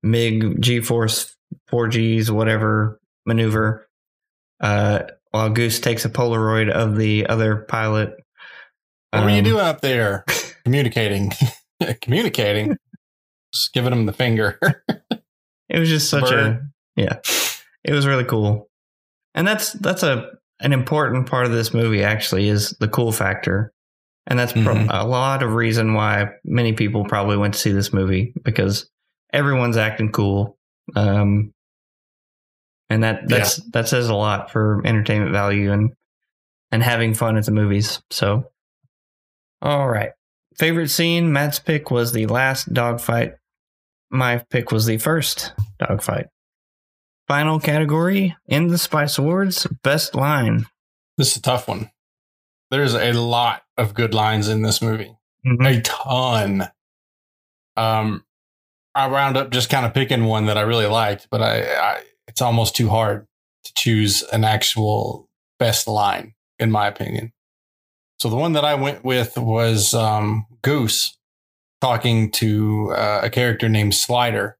MiG 0.03 0.63
G 0.63 0.81
Force 0.81 1.35
4Gs, 1.71 2.31
whatever 2.31 3.01
maneuver, 3.27 3.89
uh, 4.61 5.01
while 5.31 5.51
Goose 5.51 5.81
takes 5.81 6.05
a 6.05 6.11
Polaroid 6.11 6.71
of 6.71 6.97
the 6.97 7.27
other 7.27 7.57
pilot. 7.57 8.15
What 9.11 9.25
were 9.25 9.31
you 9.31 9.39
Um, 9.39 9.45
doing 9.45 9.61
up 9.65 9.81
there? 9.81 10.25
Communicating. 10.65 11.33
Communicating. 12.03 12.77
Just 13.55 13.73
giving 13.73 13.93
him 13.93 14.07
the 14.07 14.13
finger. 14.13 14.59
It 15.69 15.79
was 15.79 15.89
just 15.89 16.11
such 16.11 16.31
a 16.31 16.61
yeah. 16.97 17.19
It 17.85 17.93
was 17.93 18.07
really 18.07 18.25
cool. 18.25 18.69
And 19.35 19.47
that's 19.47 19.73
that's 19.75 20.03
a 20.03 20.31
an 20.61 20.73
important 20.73 21.29
part 21.29 21.47
of 21.47 21.53
this 21.53 21.73
movie 21.73 22.03
actually 22.03 22.49
is 22.49 22.71
the 22.81 22.89
cool 22.89 23.13
factor. 23.13 23.73
And 24.27 24.39
that's 24.39 24.53
pro- 24.53 24.75
Mhm. 24.75 24.89
a 24.91 25.07
lot 25.07 25.43
of 25.43 25.53
reason 25.55 25.95
why 25.95 26.31
many 26.45 26.73
people 26.75 27.05
probably 27.05 27.37
went 27.39 27.55
to 27.55 27.61
see 27.61 27.73
this 27.73 27.93
movie 27.93 28.35
because 28.45 28.91
everyone's 29.33 29.77
acting 29.79 30.11
cool. 30.13 30.59
Um 30.97 31.53
and 32.91 33.03
that 33.05 33.29
that's 33.29 33.57
that 33.73 33.89
says 33.89 34.09
a 34.09 34.15
lot 34.15 34.51
for 34.51 34.83
entertainment 34.85 35.33
value 35.33 35.73
and 35.73 35.91
and 36.73 36.83
having 36.83 37.15
fun 37.15 37.37
at 37.39 37.45
the 37.47 37.53
movies. 37.53 38.03
So 38.11 38.51
all 39.61 39.89
right. 39.89 40.11
Favorite 40.57 40.89
scene, 40.89 41.33
Matt's 41.33 41.59
pick 41.59 41.91
was 41.91 42.13
the 42.13 42.27
last 42.27 42.73
dogfight. 42.73 43.35
My 44.11 44.39
pick 44.51 44.73
was 44.73 44.87
the 44.87 44.99
first 44.99 45.53
dogfight. 45.79 46.27
Final 47.29 47.61
category 47.61 48.35
in 48.47 48.69
the 48.69 48.79
Spice 48.79 49.19
Awards, 49.19 49.67
best 49.83 50.15
line. 50.15 50.67
This 51.17 51.33
is 51.33 51.37
a 51.37 51.43
tough 51.43 51.69
one. 51.69 51.91
There's 52.71 52.95
a 52.95 53.13
lot 53.13 53.63
of 53.77 53.95
good 53.95 54.15
lines 54.15 54.49
in 54.49 54.63
this 54.63 54.81
movie. 54.81 55.15
Mm-hmm. 55.47 55.67
A 55.67 55.81
ton. 55.83 56.69
Um, 57.77 58.25
I 58.95 59.07
wound 59.07 59.37
up 59.37 59.51
just 59.51 59.71
kind 59.71 59.87
of 59.87 59.95
picking 59.95 60.25
one 60.25 60.47
that 60.47 60.59
I 60.59 60.63
really 60.63 60.87
liked, 60.87 61.29
but 61.31 61.43
I, 61.43 61.63
I 61.63 62.03
it's 62.27 62.43
almost 62.43 62.75
too 62.75 62.89
hard 62.89 63.27
to 63.65 63.73
choose 63.75 64.23
an 64.33 64.45
actual 64.45 65.29
best 65.59 65.87
line, 65.87 66.35
in 66.59 66.71
my 66.71 66.87
opinion. 66.87 67.33
So 68.19 68.29
the 68.29 68.37
one 68.37 68.53
that 68.55 68.65
I 68.65 68.75
went 68.75 69.05
with 69.05 69.37
was 69.39 69.95
um, 69.95 70.47
Goose 70.63 71.17
talking 71.81 72.31
to 72.33 72.93
uh, 72.97 73.21
a 73.23 73.31
character 73.31 73.69
named 73.69 73.95
Slider. 73.95 74.57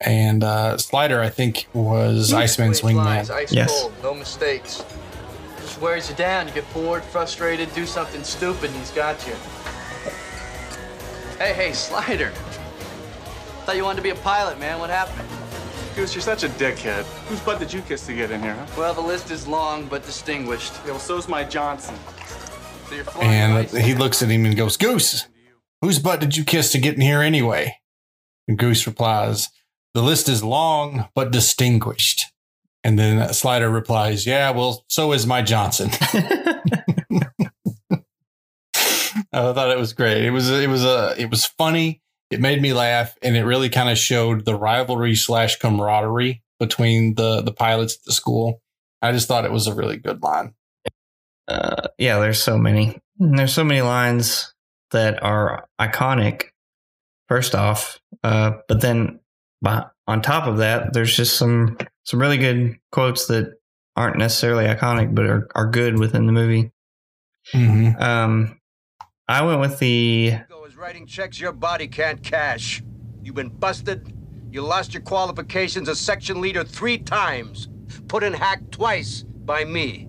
And 0.00 0.44
uh, 0.44 0.78
Slider, 0.78 1.20
I 1.20 1.28
think, 1.28 1.66
was 1.72 2.32
Iceman's 2.32 2.84
Lines, 2.84 3.28
wingman. 3.28 3.34
ice 3.34 3.52
Yes. 3.52 3.70
cold, 3.80 3.92
no 4.02 4.14
mistakes. 4.14 4.84
Just 5.58 5.80
wears 5.80 6.08
you 6.08 6.14
down. 6.14 6.46
You 6.46 6.54
get 6.54 6.72
bored, 6.72 7.02
frustrated, 7.02 7.72
do 7.74 7.86
something 7.86 8.22
stupid, 8.22 8.70
and 8.70 8.78
he's 8.78 8.92
got 8.92 9.26
you. 9.26 9.34
Hey, 11.38 11.54
hey, 11.54 11.72
Slider. 11.72 12.30
Thought 13.64 13.76
you 13.76 13.82
wanted 13.82 13.96
to 13.96 14.02
be 14.02 14.10
a 14.10 14.14
pilot, 14.16 14.60
man. 14.60 14.78
What 14.78 14.90
happened? 14.90 15.28
Goose, 15.96 16.14
you're 16.14 16.22
such 16.22 16.44
a 16.44 16.48
dickhead. 16.50 17.02
Whose 17.28 17.40
butt 17.40 17.58
did 17.58 17.72
you 17.72 17.80
kiss 17.80 18.06
to 18.06 18.14
get 18.14 18.30
in 18.30 18.42
here, 18.42 18.54
huh? 18.54 18.66
Well, 18.76 18.94
the 18.94 19.00
list 19.00 19.30
is 19.32 19.48
long 19.48 19.86
but 19.86 20.04
distinguished. 20.04 20.74
Yeah, 20.84 20.92
well, 20.92 21.00
so's 21.00 21.26
my 21.26 21.42
Johnson. 21.42 21.96
So 22.88 22.94
you're 22.94 23.04
flying 23.04 23.30
And 23.30 23.68
he 23.68 23.94
looks 23.94 24.22
at 24.22 24.28
him 24.28 24.44
and 24.44 24.56
goes, 24.56 24.76
Goose, 24.76 25.26
whose 25.82 25.98
butt 25.98 26.20
did 26.20 26.36
you 26.36 26.44
kiss 26.44 26.72
to 26.72 26.78
get 26.78 26.94
in 26.94 27.00
here 27.00 27.20
anyway? 27.20 27.76
And 28.46 28.58
Goose 28.58 28.86
replies, 28.86 29.48
The 29.94 30.02
list 30.02 30.28
is 30.28 30.44
long 30.44 31.08
but 31.14 31.32
distinguished. 31.32 32.26
And 32.84 32.98
then 32.98 33.32
Slider 33.34 33.68
replies, 33.68 34.26
Yeah, 34.26 34.50
well, 34.50 34.84
so 34.88 35.12
is 35.12 35.26
my 35.26 35.42
Johnson. 35.42 35.90
I 39.32 39.52
thought 39.52 39.70
it 39.70 39.78
was 39.78 39.92
great. 39.92 40.24
It 40.24 40.30
was 40.30 40.48
it 40.50 40.68
was 40.68 40.84
a 40.84 41.14
it 41.18 41.30
was 41.30 41.44
funny. 41.44 42.00
It 42.30 42.40
made 42.40 42.62
me 42.62 42.72
laugh, 42.72 43.16
and 43.22 43.36
it 43.36 43.44
really 43.44 43.68
kind 43.68 43.90
of 43.90 43.98
showed 43.98 44.44
the 44.44 44.54
rivalry 44.56 45.14
slash 45.14 45.56
camaraderie 45.58 46.42
between 46.58 47.16
the 47.16 47.42
the 47.42 47.52
pilots 47.52 47.96
at 47.96 48.04
the 48.04 48.12
school. 48.12 48.62
I 49.02 49.12
just 49.12 49.28
thought 49.28 49.44
it 49.44 49.52
was 49.52 49.66
a 49.66 49.74
really 49.74 49.98
good 49.98 50.22
line. 50.22 50.54
Uh, 51.48 51.88
yeah, 51.98 52.18
there's 52.18 52.42
so 52.42 52.58
many. 52.58 52.98
There's 53.18 53.54
so 53.54 53.64
many 53.64 53.82
lines 53.82 54.54
that 54.90 55.22
are 55.22 55.68
iconic. 55.80 56.44
First 57.28 57.54
off, 57.56 58.00
uh, 58.22 58.52
but 58.68 58.80
then 58.80 59.18
beh- 59.64 59.90
on 60.06 60.22
top 60.22 60.46
of 60.46 60.58
that, 60.58 60.92
there's 60.92 61.16
just 61.16 61.36
some 61.36 61.76
some 62.04 62.20
really 62.20 62.38
good 62.38 62.78
quotes 62.92 63.26
that 63.26 63.54
aren't 63.96 64.18
necessarily 64.18 64.66
iconic, 64.66 65.14
but 65.14 65.26
are, 65.26 65.48
are 65.56 65.68
good 65.68 65.98
within 65.98 66.26
the 66.26 66.32
movie. 66.32 66.70
Mm-hmm. 67.52 68.00
Um, 68.00 68.60
I 69.28 69.42
went 69.42 69.60
with 69.60 69.78
the 69.80 70.38
is 70.66 70.76
writing 70.76 71.06
checks 71.06 71.40
your 71.40 71.52
body 71.52 71.88
can't 71.88 72.22
cash. 72.22 72.82
You've 73.22 73.34
been 73.34 73.48
busted. 73.48 74.12
You 74.50 74.62
lost 74.62 74.94
your 74.94 75.02
qualifications 75.02 75.88
as 75.88 75.98
section 75.98 76.40
leader 76.40 76.64
three 76.64 76.98
times. 76.98 77.68
Put 78.08 78.22
in 78.22 78.32
hack 78.32 78.70
twice 78.70 79.22
by 79.22 79.64
me. 79.64 80.08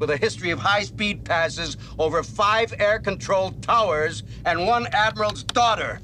With 0.00 0.10
a 0.10 0.16
history 0.16 0.50
of 0.50 0.58
high 0.58 0.82
speed 0.82 1.24
passes 1.24 1.76
over 1.98 2.22
five 2.22 2.74
air 2.80 2.98
controlled 2.98 3.62
towers 3.62 4.22
and 4.46 4.66
one 4.66 4.86
admiral's 4.92 5.44
daughter. 5.44 6.00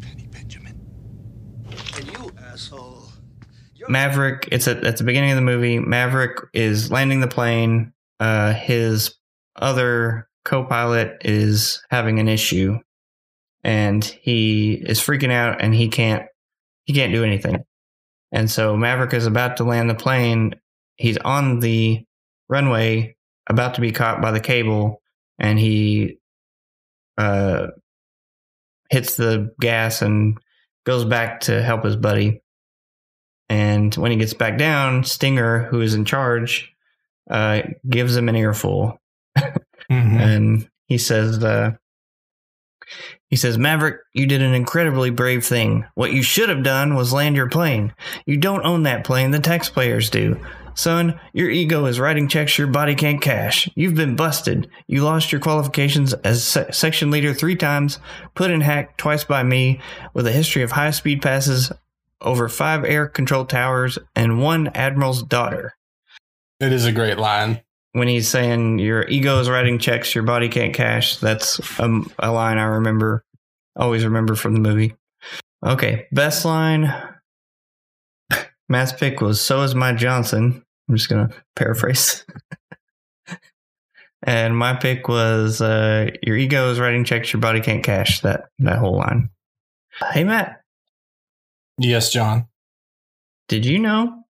Penny 0.00 0.26
Benjamin. 0.26 0.80
And 1.94 2.10
you, 2.10 2.32
asshole. 2.40 3.04
Maverick. 3.88 4.48
It's 4.50 4.66
at, 4.66 4.82
at 4.84 4.96
the 4.96 5.04
beginning 5.04 5.30
of 5.30 5.36
the 5.36 5.42
movie. 5.42 5.78
Maverick 5.78 6.38
is 6.54 6.90
landing 6.90 7.20
the 7.20 7.28
plane. 7.28 7.92
Uh, 8.18 8.54
his 8.54 9.14
other 9.54 10.28
co-pilot 10.44 11.18
is 11.20 11.82
having 11.90 12.18
an 12.18 12.28
issue, 12.28 12.78
and 13.62 14.02
he 14.04 14.74
is 14.74 14.98
freaking 14.98 15.30
out, 15.30 15.60
and 15.60 15.74
he 15.74 15.88
can't 15.88 16.24
he 16.84 16.94
can't 16.94 17.12
do 17.12 17.22
anything. 17.22 17.64
And 18.32 18.50
so 18.50 18.76
Maverick 18.76 19.12
is 19.12 19.26
about 19.26 19.58
to 19.58 19.64
land 19.64 19.90
the 19.90 19.94
plane. 19.94 20.54
He's 20.96 21.18
on 21.18 21.60
the 21.60 22.04
runway, 22.48 23.15
about 23.48 23.74
to 23.74 23.80
be 23.80 23.92
caught 23.92 24.20
by 24.20 24.30
the 24.32 24.40
cable, 24.40 25.02
and 25.38 25.58
he 25.58 26.18
uh, 27.18 27.68
hits 28.90 29.16
the 29.16 29.52
gas 29.60 30.02
and 30.02 30.38
goes 30.84 31.04
back 31.04 31.40
to 31.40 31.62
help 31.62 31.84
his 31.84 31.96
buddy. 31.96 32.42
And 33.48 33.94
when 33.94 34.10
he 34.10 34.16
gets 34.16 34.34
back 34.34 34.58
down, 34.58 35.04
Stinger, 35.04 35.64
who 35.64 35.80
is 35.80 35.94
in 35.94 36.04
charge, 36.04 36.72
uh, 37.30 37.62
gives 37.88 38.16
him 38.16 38.28
an 38.28 38.36
earful, 38.36 39.00
Mm-hmm. 39.90 40.16
and 40.20 40.68
he 40.86 40.98
says, 40.98 41.42
uh, 41.42 41.72
"He 43.28 43.36
says, 43.36 43.58
Maverick, 43.58 43.98
you 44.12 44.26
did 44.26 44.42
an 44.42 44.54
incredibly 44.54 45.10
brave 45.10 45.44
thing. 45.44 45.84
What 45.94 46.12
you 46.12 46.22
should 46.22 46.48
have 46.48 46.62
done 46.62 46.94
was 46.94 47.12
land 47.12 47.36
your 47.36 47.48
plane. 47.48 47.94
You 48.26 48.36
don't 48.36 48.64
own 48.64 48.84
that 48.84 49.04
plane; 49.04 49.30
the 49.30 49.38
taxpayers 49.38 50.10
do." 50.10 50.40
Son, 50.76 51.18
your 51.32 51.48
ego 51.48 51.86
is 51.86 51.98
writing 51.98 52.28
checks 52.28 52.58
your 52.58 52.66
body 52.66 52.94
can't 52.94 53.20
cash. 53.20 53.68
You've 53.74 53.94
been 53.94 54.14
busted. 54.14 54.68
You 54.86 55.02
lost 55.02 55.32
your 55.32 55.40
qualifications 55.40 56.12
as 56.12 56.44
se- 56.44 56.70
section 56.70 57.10
leader 57.10 57.32
three 57.32 57.56
times, 57.56 57.98
put 58.34 58.50
in 58.50 58.60
hack 58.60 58.98
twice 58.98 59.24
by 59.24 59.42
me, 59.42 59.80
with 60.12 60.26
a 60.26 60.32
history 60.32 60.62
of 60.62 60.72
high 60.72 60.90
speed 60.90 61.22
passes 61.22 61.72
over 62.20 62.46
five 62.50 62.84
air 62.84 63.08
control 63.08 63.46
towers 63.46 63.98
and 64.14 64.42
one 64.42 64.68
admiral's 64.68 65.22
daughter. 65.22 65.72
It 66.60 66.72
is 66.72 66.84
a 66.84 66.92
great 66.92 67.18
line. 67.18 67.62
When 67.92 68.08
he's 68.08 68.28
saying 68.28 68.78
your 68.78 69.08
ego 69.08 69.40
is 69.40 69.48
writing 69.48 69.78
checks 69.78 70.14
your 70.14 70.24
body 70.24 70.50
can't 70.50 70.74
cash, 70.74 71.16
that's 71.16 71.58
a, 71.78 72.02
a 72.18 72.30
line 72.30 72.58
I 72.58 72.64
remember, 72.64 73.24
always 73.74 74.04
remember 74.04 74.34
from 74.34 74.52
the 74.52 74.60
movie. 74.60 74.94
Okay, 75.64 76.06
best 76.12 76.44
line. 76.44 76.92
Matt's 78.68 78.92
pick 78.92 79.22
was 79.22 79.40
"So 79.40 79.62
is 79.62 79.74
my 79.74 79.94
Johnson." 79.94 80.62
I'm 80.88 80.96
just 80.96 81.08
gonna 81.08 81.30
paraphrase. 81.56 82.24
and 84.22 84.56
my 84.56 84.74
pick 84.74 85.08
was 85.08 85.60
uh, 85.60 86.10
"Your 86.22 86.36
ego 86.36 86.70
is 86.70 86.78
writing 86.80 87.04
checks 87.04 87.32
your 87.32 87.40
body 87.40 87.60
can't 87.60 87.82
cash." 87.84 88.20
That 88.20 88.44
that 88.60 88.78
whole 88.78 88.96
line. 88.96 89.30
Hey 90.12 90.24
Matt, 90.24 90.60
Yes, 91.78 92.12
John. 92.12 92.46
did 93.48 93.64
you 93.66 93.78
know 93.78 94.24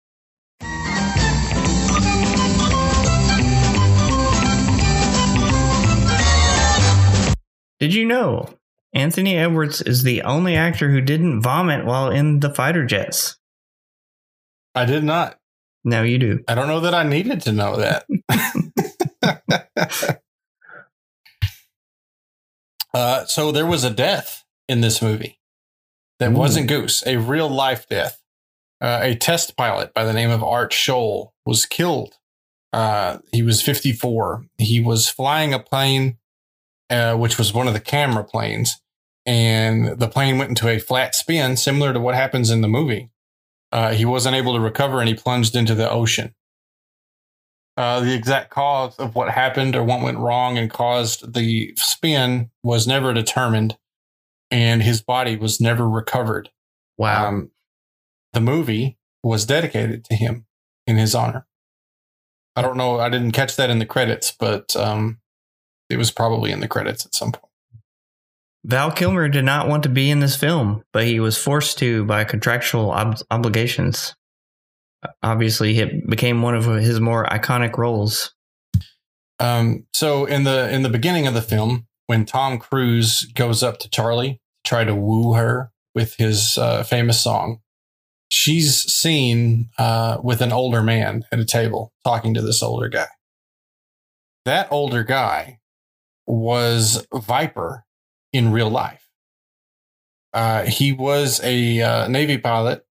Did 7.80 7.94
you 7.94 8.06
know 8.06 8.48
Anthony 8.94 9.36
Edwards 9.38 9.82
is 9.82 10.04
the 10.04 10.22
only 10.22 10.56
actor 10.56 10.90
who 10.90 11.02
didn't 11.02 11.42
vomit 11.42 11.86
while 11.86 12.10
in 12.10 12.40
the 12.40 12.50
fighter 12.50 12.86
jets? 12.86 13.38
I 14.74 14.86
did 14.86 15.04
not. 15.04 15.38
Now 15.84 16.04
you 16.04 16.18
do. 16.18 16.44
I 16.48 16.56
don't 16.56 16.68
know 16.68 16.80
that 16.82 16.94
I 16.94 17.04
needed 17.04 17.42
to 17.42 17.52
know 17.52 17.78
that. 17.78 18.06
uh, 22.94 23.26
so 23.26 23.52
there 23.52 23.66
was 23.66 23.84
a 23.84 23.90
death 23.90 24.44
in 24.68 24.82
this 24.82 25.02
movie. 25.02 25.40
that 26.20 26.32
Ooh. 26.32 26.36
wasn't 26.36 26.68
Goose, 26.68 27.04
a 27.06 27.18
real 27.18 27.50
life 27.50 27.88
death. 27.90 28.20
Uh, 28.82 29.00
a 29.02 29.16
test 29.16 29.56
pilot 29.56 29.94
by 29.94 30.04
the 30.04 30.14
name 30.14 30.30
of 30.30 30.44
Art 30.44 30.72
Scholl 30.72 31.30
was 31.46 31.66
killed. 31.66 32.16
Uh, 32.74 33.20
he 33.32 33.42
was 33.44 33.62
54. 33.62 34.46
He 34.58 34.80
was 34.80 35.10
flying 35.10 35.54
a 35.54 35.60
plane, 35.60 36.18
uh, 36.90 37.16
which 37.16 37.38
was 37.38 37.54
one 37.54 37.68
of 37.68 37.74
the 37.74 37.80
camera 37.80 38.24
planes, 38.24 38.74
and 39.26 40.00
the 40.00 40.10
plane 40.10 40.38
went 40.38 40.50
into 40.50 40.68
a 40.68 40.80
flat 40.80 41.16
spin, 41.16 41.56
similar 41.56 41.94
to 41.94 42.00
what 42.00 42.16
happens 42.16 42.50
in 42.50 42.62
the 42.62 42.68
movie. 42.68 43.10
Uh, 43.74 43.92
he 43.92 44.06
wasn't 44.06 44.36
able 44.36 44.54
to 44.54 44.60
recover 44.60 45.00
and 45.00 45.10
he 45.10 45.16
plunged 45.16 45.56
into 45.56 45.74
the 45.74 45.90
ocean. 45.90 46.36
Uh, 47.76 48.02
the 48.02 48.14
exact 48.14 48.52
cause 48.52 48.96
of 48.98 49.16
what 49.16 49.32
happened 49.32 49.76
or 49.76 49.84
what 49.84 50.04
went 50.04 50.20
wrong 50.20 50.60
and 50.60 50.70
caused 50.70 51.34
the 51.34 51.74
spin 51.76 52.52
was 52.62 52.86
never 52.86 53.16
determined, 53.16 53.76
and 54.52 54.84
his 54.84 55.02
body 55.02 55.36
was 55.36 55.60
never 55.60 55.90
recovered. 55.90 56.52
Wow. 57.00 57.28
Um, 57.28 57.52
the 58.34 58.42
movie 58.42 59.00
was 59.24 59.44
dedicated 59.44 60.06
to 60.06 60.16
him 60.16 60.46
in 60.86 60.98
his 60.98 61.16
honor. 61.16 61.48
I 62.56 62.62
don't 62.62 62.78
know. 62.78 63.00
I 63.00 63.10
didn't 63.10 63.32
catch 63.32 63.56
that 63.56 63.72
in 63.72 63.80
the 63.80 63.88
credits, 63.88 64.32
but 64.32 64.76
um, 64.76 65.20
it 65.90 65.98
was 65.98 66.12
probably 66.12 66.52
in 66.52 66.60
the 66.60 66.68
credits 66.68 67.08
at 67.08 67.16
some 67.16 67.32
point. 67.32 67.52
Val 68.66 68.92
Kilmer 68.92 69.28
did 69.28 69.44
not 69.44 69.68
want 69.68 69.84
to 69.84 69.90
be 69.90 70.10
in 70.10 70.20
this 70.20 70.36
film, 70.36 70.84
but 70.94 71.06
he 71.06 71.20
was 71.20 71.38
forced 71.38 71.78
to 71.80 72.06
by 72.06 72.24
contractual 72.24 72.92
ob- 72.92 73.18
obligations. 73.30 74.16
Obviously, 75.22 75.80
it 75.80 76.08
became 76.08 76.42
one 76.42 76.56
of 76.56 76.66
his 76.66 77.00
more 77.02 77.26
iconic 77.26 77.78
roles. 77.78 78.34
Um, 79.40 79.86
so 79.94 80.26
in 80.26 80.46
the 80.46 80.72
in 80.72 80.84
the 80.84 80.90
beginning 80.90 81.28
of 81.28 81.34
the 81.34 81.42
film, 81.42 81.88
when 82.08 82.26
Tom 82.26 82.58
Cruise 82.58 83.26
goes 83.34 83.64
up 83.64 83.80
to 83.80 83.90
Charlie 83.90 84.40
to 84.64 84.70
try 84.70 84.86
to 84.86 84.96
woo 84.96 85.34
her 85.34 85.72
with 85.94 86.16
his 86.16 86.58
uh, 86.58 86.84
famous 86.84 87.22
song, 87.22 87.60
she's 88.30 88.82
seen 88.84 89.70
uh, 89.78 90.20
with 90.24 90.40
an 90.40 90.54
older 90.54 90.82
man 90.82 91.26
at 91.34 91.40
a 91.40 91.46
table 91.46 91.92
talking 92.06 92.34
to 92.34 92.42
this 92.42 92.64
older 92.64 92.88
guy. 92.88 93.08
That 94.46 94.72
older 94.72 95.04
guy 95.04 95.60
was 96.26 97.06
Viper 97.14 97.86
in 98.34 98.52
real 98.52 98.70
life. 98.70 99.08
Uh, 100.34 100.64
he 100.64 100.92
was 100.92 101.40
a 101.44 101.82
uh, 101.82 102.08
Navy 102.08 102.38
pilot. 102.38 102.86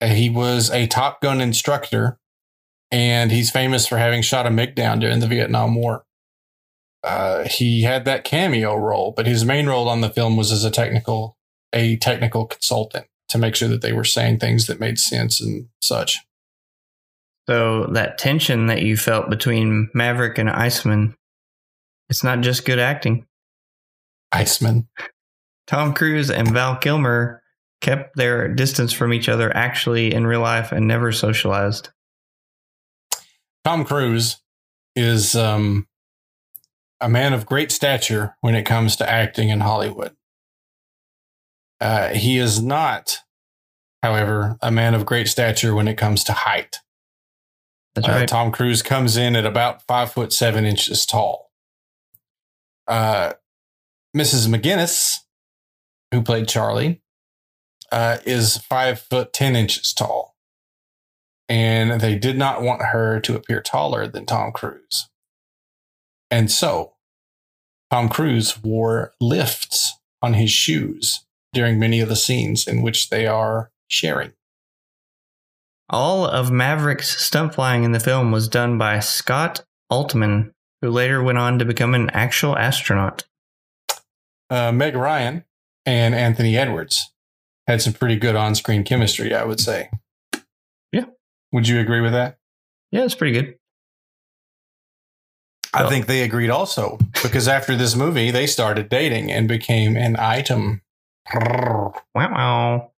Uh, 0.00 0.06
He 0.06 0.30
was 0.30 0.70
a 0.70 0.86
Top 0.86 1.20
Gun 1.20 1.40
instructor, 1.40 2.18
and 2.90 3.30
he's 3.30 3.50
famous 3.50 3.86
for 3.86 3.98
having 3.98 4.22
shot 4.22 4.46
a 4.46 4.50
MiG 4.50 4.74
down 4.74 4.98
during 4.98 5.20
the 5.20 5.28
Vietnam 5.28 5.74
War. 5.74 6.04
Uh, 7.04 7.46
he 7.48 7.82
had 7.82 8.04
that 8.04 8.24
cameo 8.24 8.74
role, 8.76 9.12
but 9.14 9.26
his 9.26 9.44
main 9.44 9.66
role 9.66 9.88
on 9.88 10.00
the 10.00 10.10
film 10.10 10.36
was 10.36 10.50
as 10.50 10.64
a 10.64 10.70
technical 10.70 11.36
a 11.74 11.96
technical 11.96 12.46
consultant 12.46 13.06
to 13.28 13.38
make 13.38 13.54
sure 13.54 13.68
that 13.68 13.80
they 13.80 13.92
were 13.92 14.04
saying 14.04 14.38
things 14.38 14.66
that 14.66 14.78
made 14.78 14.98
sense 14.98 15.40
and 15.40 15.68
such. 15.80 16.18
So 17.48 17.86
that 17.86 18.18
tension 18.18 18.66
that 18.66 18.82
you 18.82 18.96
felt 18.96 19.30
between 19.30 19.88
Maverick 19.94 20.38
and 20.38 20.48
Iceman, 20.50 21.16
it's 22.08 22.22
not 22.22 22.40
just 22.40 22.64
good 22.64 22.78
acting. 22.78 23.26
Iceman. 24.32 24.88
Tom 25.66 25.94
Cruise 25.94 26.30
and 26.30 26.50
Val 26.50 26.76
Kilmer 26.76 27.42
kept 27.80 28.16
their 28.16 28.48
distance 28.48 28.92
from 28.92 29.12
each 29.12 29.28
other 29.28 29.54
actually 29.56 30.12
in 30.14 30.26
real 30.26 30.40
life 30.40 30.72
and 30.72 30.86
never 30.86 31.12
socialized. 31.12 31.88
Tom 33.64 33.84
Cruise 33.84 34.38
is 34.96 35.34
um, 35.34 35.86
a 37.00 37.08
man 37.08 37.32
of 37.32 37.46
great 37.46 37.70
stature 37.72 38.36
when 38.40 38.54
it 38.54 38.64
comes 38.64 38.96
to 38.96 39.08
acting 39.08 39.48
in 39.48 39.60
Hollywood. 39.60 40.14
Uh, 41.80 42.08
he 42.10 42.38
is 42.38 42.62
not, 42.62 43.18
however, 44.02 44.56
a 44.60 44.70
man 44.70 44.94
of 44.94 45.04
great 45.06 45.28
stature 45.28 45.74
when 45.74 45.88
it 45.88 45.96
comes 45.98 46.22
to 46.24 46.32
height. 46.32 46.78
That's 47.94 48.08
Uh, 48.08 48.12
right. 48.12 48.28
Tom 48.28 48.52
Cruise 48.52 48.82
comes 48.82 49.16
in 49.16 49.34
at 49.36 49.44
about 49.44 49.82
five 49.82 50.12
foot 50.12 50.32
seven 50.32 50.64
inches 50.64 51.04
tall. 51.04 51.50
Uh, 52.86 53.32
Mrs. 54.16 54.46
McGillis, 54.48 55.18
who 56.10 56.22
played 56.22 56.48
Charlie, 56.48 57.00
uh, 57.90 58.18
is 58.24 58.58
five 58.58 59.00
foot 59.00 59.32
ten 59.32 59.56
inches 59.56 59.92
tall, 59.92 60.36
and 61.48 62.00
they 62.00 62.18
did 62.18 62.36
not 62.36 62.62
want 62.62 62.82
her 62.82 63.20
to 63.20 63.34
appear 63.34 63.60
taller 63.60 64.06
than 64.06 64.26
Tom 64.26 64.52
Cruise, 64.52 65.08
and 66.30 66.50
so 66.50 66.94
Tom 67.90 68.08
Cruise 68.08 68.62
wore 68.62 69.12
lifts 69.20 69.94
on 70.22 70.34
his 70.34 70.50
shoes 70.50 71.26
during 71.52 71.78
many 71.78 72.00
of 72.00 72.08
the 72.08 72.16
scenes 72.16 72.66
in 72.66 72.80
which 72.80 73.10
they 73.10 73.26
are 73.26 73.70
sharing. 73.88 74.32
All 75.90 76.24
of 76.24 76.50
Maverick's 76.50 77.22
stunt 77.22 77.54
flying 77.54 77.84
in 77.84 77.92
the 77.92 78.00
film 78.00 78.32
was 78.32 78.48
done 78.48 78.78
by 78.78 79.00
Scott 79.00 79.64
Altman, 79.90 80.54
who 80.80 80.90
later 80.90 81.22
went 81.22 81.36
on 81.36 81.58
to 81.58 81.66
become 81.66 81.94
an 81.94 82.08
actual 82.10 82.56
astronaut. 82.56 83.24
Uh, 84.52 84.70
Meg 84.70 84.94
Ryan 84.94 85.44
and 85.86 86.14
Anthony 86.14 86.58
Edwards 86.58 87.10
had 87.66 87.80
some 87.80 87.94
pretty 87.94 88.16
good 88.16 88.36
on 88.36 88.54
screen 88.54 88.84
chemistry, 88.84 89.34
I 89.34 89.44
would 89.44 89.60
say. 89.60 89.88
Yeah. 90.92 91.06
Would 91.52 91.66
you 91.66 91.80
agree 91.80 92.02
with 92.02 92.12
that? 92.12 92.36
Yeah, 92.90 93.04
it's 93.04 93.14
pretty 93.14 93.32
good. 93.32 93.54
I 95.74 95.88
think 95.88 96.04
they 96.04 96.22
agreed 96.22 96.50
also 96.50 96.98
because 97.22 97.48
after 97.48 97.74
this 97.74 97.96
movie, 97.96 98.30
they 98.30 98.46
started 98.46 98.90
dating 98.90 99.32
and 99.32 99.48
became 99.48 99.96
an 99.96 100.16
item. 100.18 100.82
Wow, 101.34 101.94
wow. 102.14 102.92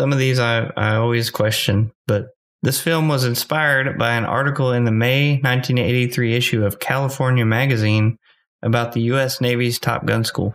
Some 0.00 0.14
of 0.14 0.18
these 0.18 0.38
I, 0.38 0.70
I 0.78 0.94
always 0.94 1.28
question, 1.28 1.92
but 2.06 2.30
this 2.62 2.80
film 2.80 3.08
was 3.08 3.24
inspired 3.24 3.98
by 3.98 4.12
an 4.14 4.24
article 4.24 4.72
in 4.72 4.84
the 4.84 4.92
May 4.92 5.32
1983 5.32 6.34
issue 6.34 6.64
of 6.64 6.78
California 6.78 7.44
Magazine 7.44 8.16
about 8.62 8.92
the 8.92 9.02
U.S. 9.02 9.40
Navy's 9.40 9.78
Top 9.78 10.06
Gun 10.06 10.24
School. 10.24 10.54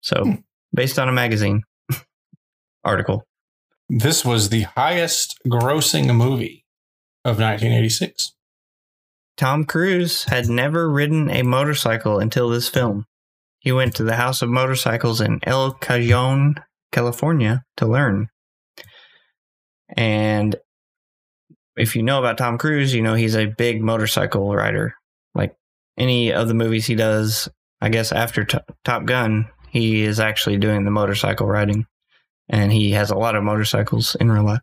So, 0.00 0.22
hmm. 0.22 0.34
based 0.74 0.98
on 0.98 1.08
a 1.08 1.12
magazine 1.12 1.62
article. 2.84 3.24
This 3.88 4.24
was 4.24 4.48
the 4.48 4.62
highest 4.62 5.38
grossing 5.46 6.14
movie 6.14 6.64
of 7.24 7.38
1986. 7.38 8.32
Tom 9.36 9.64
Cruise 9.64 10.24
had 10.24 10.48
never 10.48 10.90
ridden 10.90 11.30
a 11.30 11.42
motorcycle 11.42 12.18
until 12.18 12.48
this 12.48 12.68
film. 12.68 13.04
He 13.58 13.70
went 13.72 13.94
to 13.96 14.04
the 14.04 14.16
House 14.16 14.42
of 14.42 14.48
Motorcycles 14.48 15.20
in 15.20 15.40
El 15.42 15.72
Cajon, 15.72 16.56
California 16.92 17.64
to 17.76 17.86
learn. 17.86 18.28
And 19.88 20.56
if 21.76 21.94
you 21.94 22.02
know 22.02 22.18
about 22.18 22.38
Tom 22.38 22.58
Cruise, 22.58 22.94
you 22.94 23.02
know 23.02 23.14
he's 23.14 23.36
a 23.36 23.46
big 23.46 23.82
motorcycle 23.82 24.54
rider. 24.54 24.94
Any 25.98 26.32
of 26.32 26.48
the 26.48 26.54
movies 26.54 26.86
he 26.86 26.94
does, 26.94 27.48
I 27.80 27.88
guess 27.88 28.12
after 28.12 28.44
T- 28.44 28.58
Top 28.84 29.04
Gun, 29.04 29.48
he 29.70 30.02
is 30.02 30.20
actually 30.20 30.58
doing 30.58 30.84
the 30.84 30.90
motorcycle 30.90 31.46
riding. 31.46 31.86
And 32.48 32.72
he 32.72 32.92
has 32.92 33.10
a 33.10 33.16
lot 33.16 33.34
of 33.34 33.42
motorcycles 33.42 34.14
in 34.16 34.30
real 34.30 34.44
life. 34.44 34.60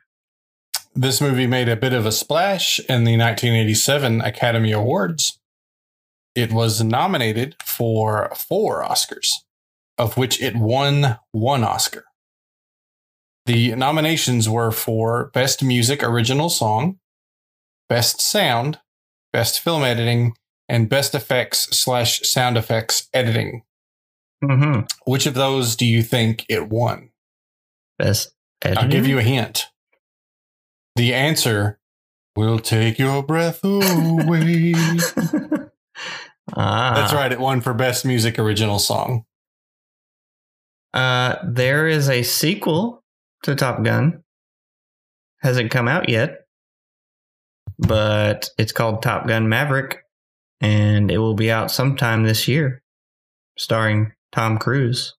This 0.96 1.20
movie 1.20 1.48
made 1.48 1.70
a 1.70 1.76
bit 1.76 1.94
of 1.94 2.06
a 2.06 2.12
splash 2.12 2.80
in 2.80 3.04
the 3.04 3.18
1987 3.18 4.22
Academy 4.22 4.72
Awards. 4.72 5.40
It 6.36 6.52
was 6.52 6.84
nominated 6.84 7.56
for 7.66 8.32
four 8.36 8.84
Oscars, 8.84 9.30
of 9.98 10.18
which 10.18 10.42
it 10.42 10.56
won 10.56 11.18
one 11.32 11.64
Oscar. 11.64 12.06
The 13.46 13.76
nominations 13.76 14.48
were 14.48 14.72
for 14.72 15.32
Best 15.34 15.64
Music 15.64 16.04
Original 16.04 16.50
Song, 16.50 17.00
Best 17.90 18.22
Sound, 18.22 18.80
Best 19.34 19.60
Film 19.60 19.84
Editing, 19.84 20.34
and 20.70 20.90
Best 20.90 21.14
Effects 21.16 21.78
slash 21.78 22.22
Sound 22.22 22.58
Effects 22.58 23.10
Editing. 23.14 23.64
Mm-hmm. 24.44 24.82
Which 25.06 25.26
of 25.26 25.34
those 25.34 25.76
do 25.76 25.86
you 25.86 26.02
think 26.04 26.46
it 26.50 26.70
won? 26.70 27.10
Best 27.98 28.34
I'll 28.64 28.88
give 28.88 29.08
you 29.08 29.20
a 29.20 29.24
hint. 29.24 29.66
The 30.96 31.14
answer 31.14 31.80
will 32.36 32.60
take 32.60 32.98
your 32.98 33.24
breath 33.24 33.64
away. 33.64 34.74
Ah. 36.56 36.94
That's 36.94 37.14
right. 37.14 37.32
It 37.32 37.40
won 37.40 37.62
for 37.62 37.74
Best 37.74 38.06
Music 38.06 38.38
Original 38.38 38.78
Song. 38.78 39.24
Uh, 40.94 41.38
there 41.44 41.88
is 41.88 42.10
a 42.10 42.22
sequel 42.24 43.04
to 43.44 43.56
Top 43.56 43.82
Gun. 43.84 44.24
Hasn't 45.42 45.72
come 45.72 45.88
out 45.88 46.10
yet, 46.10 46.46
but 47.80 48.50
it's 48.58 48.74
called 48.74 49.02
Top 49.02 49.26
Gun 49.26 49.50
Maverick, 49.50 50.03
and 50.64 51.12
it 51.12 51.20
will 51.20 51.36
be 51.36 51.52
out 51.52 51.70
sometime 51.70 52.24
this 52.24 52.48
year, 52.48 52.82
starring 53.58 54.14
Tom 54.32 54.58
Cruise. 54.58 55.14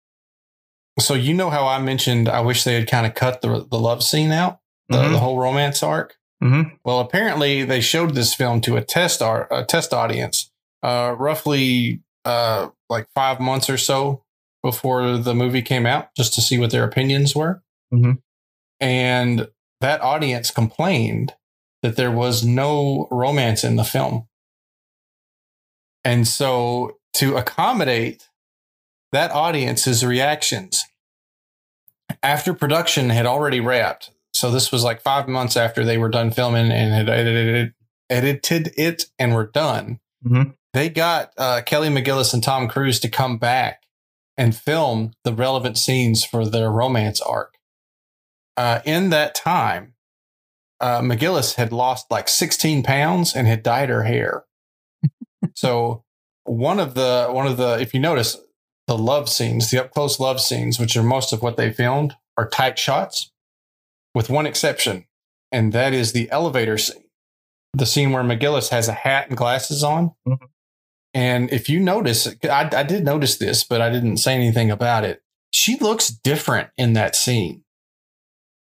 So 0.99 1.15
you 1.15 1.35
know 1.35 1.51
how 1.51 1.67
I 1.67 1.79
mentioned 1.81 2.29
I 2.29 2.41
wish 2.41 2.65
they 2.65 2.75
had 2.75 2.89
kind 2.91 3.07
of 3.07 3.15
cut 3.15 3.43
the 3.43 3.67
the 3.71 3.79
love 3.79 4.03
scene 4.03 4.33
out, 4.33 4.61
the, 4.89 4.99
Mhm. 4.99 5.13
the 5.13 5.19
whole 5.19 5.39
romance 5.39 5.83
arc. 5.83 6.17
Mm-hmm. 6.43 6.75
Well, 6.85 7.01
apparently 7.01 7.63
they 7.65 7.81
showed 7.81 8.15
this 8.15 8.35
film 8.35 8.61
to 8.63 8.77
a 8.77 8.83
test 8.83 9.23
ar- 9.23 9.49
a 9.51 9.65
test 9.65 9.93
audience, 9.93 10.51
uh, 10.83 11.15
roughly 11.19 12.01
uh, 12.25 12.69
like 12.89 13.07
five 13.15 13.39
months 13.41 13.69
or 13.69 13.77
so 13.77 14.25
before 14.63 15.19
the 15.19 15.35
movie 15.35 15.61
came 15.63 15.85
out 15.85 16.09
just 16.17 16.33
to 16.35 16.41
see 16.41 16.59
what 16.59 16.71
their 16.71 16.85
opinions 16.85 17.35
were. 17.37 17.63
Mhm. 17.93 18.19
And 18.81 19.49
that 19.81 20.01
audience 20.01 20.51
complained 20.51 21.35
that 21.83 21.97
there 21.97 22.11
was 22.11 22.45
no 22.45 23.09
romance 23.11 23.63
in 23.65 23.77
the 23.77 23.85
film. 23.85 24.27
And 26.05 26.29
so, 26.29 26.99
to 27.15 27.37
accommodate 27.37 28.29
that 29.13 29.31
audience's 29.31 30.05
reactions, 30.05 30.83
after 32.23 32.53
production 32.55 33.11
had 33.11 33.27
already 33.27 33.61
wrapped, 33.61 34.11
so 34.35 34.51
this 34.51 34.71
was 34.73 34.83
like 34.85 35.01
five 35.01 35.29
months 35.29 35.57
after 35.57 35.85
they 35.85 35.99
were 35.99 36.09
done 36.09 36.31
filming 36.31 36.71
and 36.73 36.93
had 36.93 37.09
edited, 37.09 37.75
edited 38.11 38.73
it 38.77 39.05
and 39.19 39.35
were 39.35 39.47
done, 39.47 40.01
Mhm. 40.27 40.55
they 40.73 40.89
got 40.89 41.33
uh, 41.39 41.63
Kelly 41.65 41.89
McGillis 41.89 42.35
and 42.35 42.43
Tom 42.43 42.69
Cruise 42.69 42.99
to 43.01 43.09
come 43.09 43.39
back 43.39 43.83
and 44.37 44.57
film 44.57 45.13
the 45.23 45.33
relevant 45.33 45.79
scenes 45.79 46.25
for 46.25 46.45
their 46.47 46.71
romance 46.71 47.21
arc. 47.21 47.55
Uh, 48.57 48.81
in 48.85 49.11
that 49.11 49.35
time, 49.35 49.95
uh, 50.81 51.01
McGillis 51.01 51.55
had 51.55 51.73
lost 51.73 52.11
like 52.11 52.29
16 52.29 52.83
pounds 52.83 53.35
and 53.35 53.47
had 53.47 53.63
dyed 53.63 53.89
her 53.89 54.03
hair. 54.05 54.45
So 55.55 56.05
one 56.45 56.79
of 56.79 56.95
the 56.95 57.29
one 57.31 57.47
of 57.47 57.57
the 57.57 57.79
if 57.81 57.95
you 57.95 58.01
notice 58.01 58.37
the 58.87 58.99
love 58.99 59.29
scenes, 59.29 59.71
the 59.71 59.81
up 59.83 59.91
close 59.91 60.21
love 60.21 60.41
scenes, 60.41 60.79
which 60.79 60.97
are 60.97 61.03
most 61.03 61.33
of 61.33 61.43
what 61.43 61.57
they 61.57 61.73
filmed, 61.73 62.15
are 62.37 62.49
tight 62.49 62.79
shots, 62.79 63.33
with 64.15 64.29
one 64.29 64.47
exception, 64.47 65.07
and 65.51 65.73
that 65.73 65.95
is 65.95 66.13
the 66.13 66.31
elevator 66.31 66.77
scene. 66.77 67.05
The 67.73 67.87
scene 67.87 68.13
where 68.13 68.23
McGillis 68.23 68.71
has 68.71 68.89
a 68.89 68.93
hat 68.93 69.29
and 69.29 69.37
glasses 69.37 69.83
on. 69.83 70.13
Mm-hmm. 70.29 70.45
And 71.13 71.53
if 71.53 71.69
you 71.69 71.81
notice, 71.81 72.27
I, 72.45 72.69
I 72.73 72.83
did 72.83 73.05
notice 73.05 73.37
this, 73.37 73.65
but 73.65 73.81
I 73.81 73.89
didn't 73.89 74.19
say 74.19 74.35
anything 74.35 74.71
about 74.71 75.05
it. 75.05 75.23
She 75.53 75.79
looks 75.79 76.09
different 76.09 76.71
in 76.77 76.93
that 76.95 77.15
scene. 77.15 77.63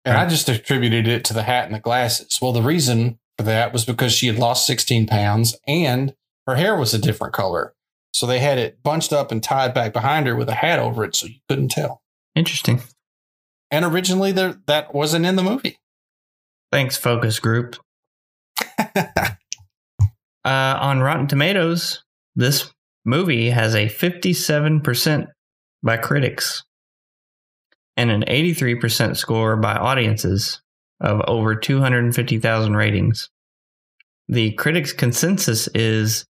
And 0.04 0.16
I 0.16 0.26
just 0.26 0.48
attributed 0.48 1.06
it 1.06 1.24
to 1.26 1.34
the 1.34 1.42
hat 1.42 1.66
and 1.66 1.74
the 1.74 1.80
glasses. 1.80 2.38
Well, 2.40 2.52
the 2.52 2.62
reason 2.62 3.18
for 3.36 3.44
that 3.44 3.74
was 3.74 3.84
because 3.84 4.14
she 4.14 4.26
had 4.26 4.38
lost 4.38 4.66
16 4.66 5.06
pounds 5.06 5.54
and 5.66 6.14
her 6.48 6.56
hair 6.56 6.76
was 6.76 6.94
a 6.94 6.98
different 6.98 7.34
color. 7.34 7.74
So 8.14 8.26
they 8.26 8.38
had 8.38 8.58
it 8.58 8.82
bunched 8.82 9.12
up 9.12 9.30
and 9.30 9.42
tied 9.42 9.74
back 9.74 9.92
behind 9.92 10.26
her 10.26 10.34
with 10.34 10.48
a 10.48 10.54
hat 10.54 10.78
over 10.78 11.04
it 11.04 11.14
so 11.14 11.26
you 11.26 11.40
couldn't 11.46 11.68
tell. 11.68 12.00
Interesting. 12.34 12.80
And 13.70 13.84
originally 13.84 14.32
there 14.32 14.56
that 14.66 14.94
wasn't 14.94 15.26
in 15.26 15.36
the 15.36 15.42
movie. 15.42 15.78
Thanks, 16.72 16.96
focus 16.96 17.38
group. 17.38 17.76
uh, 18.96 19.34
on 20.44 21.00
Rotten 21.00 21.26
Tomatoes, 21.26 22.02
this 22.34 22.72
movie 23.04 23.50
has 23.50 23.74
a 23.74 23.86
57% 23.86 25.28
by 25.82 25.96
critics 25.98 26.64
and 27.98 28.10
an 28.10 28.24
83% 28.26 29.18
score 29.18 29.56
by 29.56 29.74
audiences 29.74 30.62
of 31.00 31.20
over 31.28 31.54
250,000 31.54 32.74
ratings. 32.74 33.28
The 34.28 34.52
critics' 34.52 34.92
consensus 34.92 35.68
is 35.74 36.24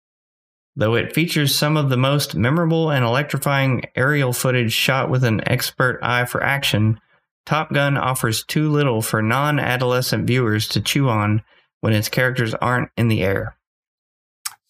though 0.79 0.95
it 0.95 1.13
features 1.13 1.55
some 1.55 1.77
of 1.77 1.91
the 1.91 1.97
most 1.97 2.37
memorable 2.37 2.89
and 2.91 3.05
electrifying 3.05 3.83
aerial 3.97 4.33
footage 4.33 4.73
shot 4.73 5.11
with 5.11 5.25
an 5.25 5.47
expert 5.49 5.99
eye 6.03 6.25
for 6.25 6.41
action, 6.41 7.01
Top 7.45 7.73
Gun 7.73 7.97
offers 7.97 8.45
too 8.45 8.71
little 8.71 9.03
for 9.03 9.21
non 9.21 9.59
adolescent 9.59 10.27
viewers 10.27 10.69
to 10.69 10.81
chew 10.81 11.09
on 11.09 11.43
when 11.81 11.93
its 11.93 12.09
characters 12.09 12.55
aren't 12.55 12.91
in 12.97 13.09
the 13.09 13.23
air. 13.23 13.57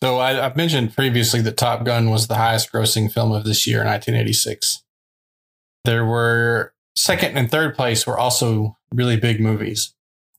So 0.02 0.16
I, 0.16 0.46
I've 0.46 0.56
mentioned 0.56 0.96
previously 0.96 1.42
that 1.42 1.58
Top 1.58 1.84
Gun 1.84 2.08
was 2.08 2.26
the 2.26 2.36
highest 2.36 2.72
grossing 2.72 3.12
film 3.12 3.32
of 3.32 3.44
this 3.44 3.66
year 3.66 3.80
in 3.80 3.88
1986. 3.88 4.82
There 5.84 6.06
were 6.06 6.72
second 6.96 7.36
and 7.36 7.50
third 7.50 7.74
place 7.74 8.06
were 8.06 8.18
also 8.18 8.78
really 8.90 9.18
big 9.18 9.40
movies. 9.40 9.94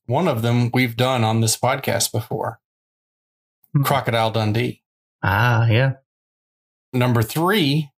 One 0.07 0.27
of 0.27 0.41
them 0.41 0.71
we've 0.73 0.97
done 0.97 1.23
on 1.23 1.41
this 1.41 1.55
podcast 1.55 2.11
before. 2.11 2.59
Hmm. 3.73 3.83
Crocodile 3.83 4.31
Dundee. 4.31 4.81
Ah, 5.23 5.67
yeah. 5.67 5.93
Number 6.93 7.21
three 7.21 7.89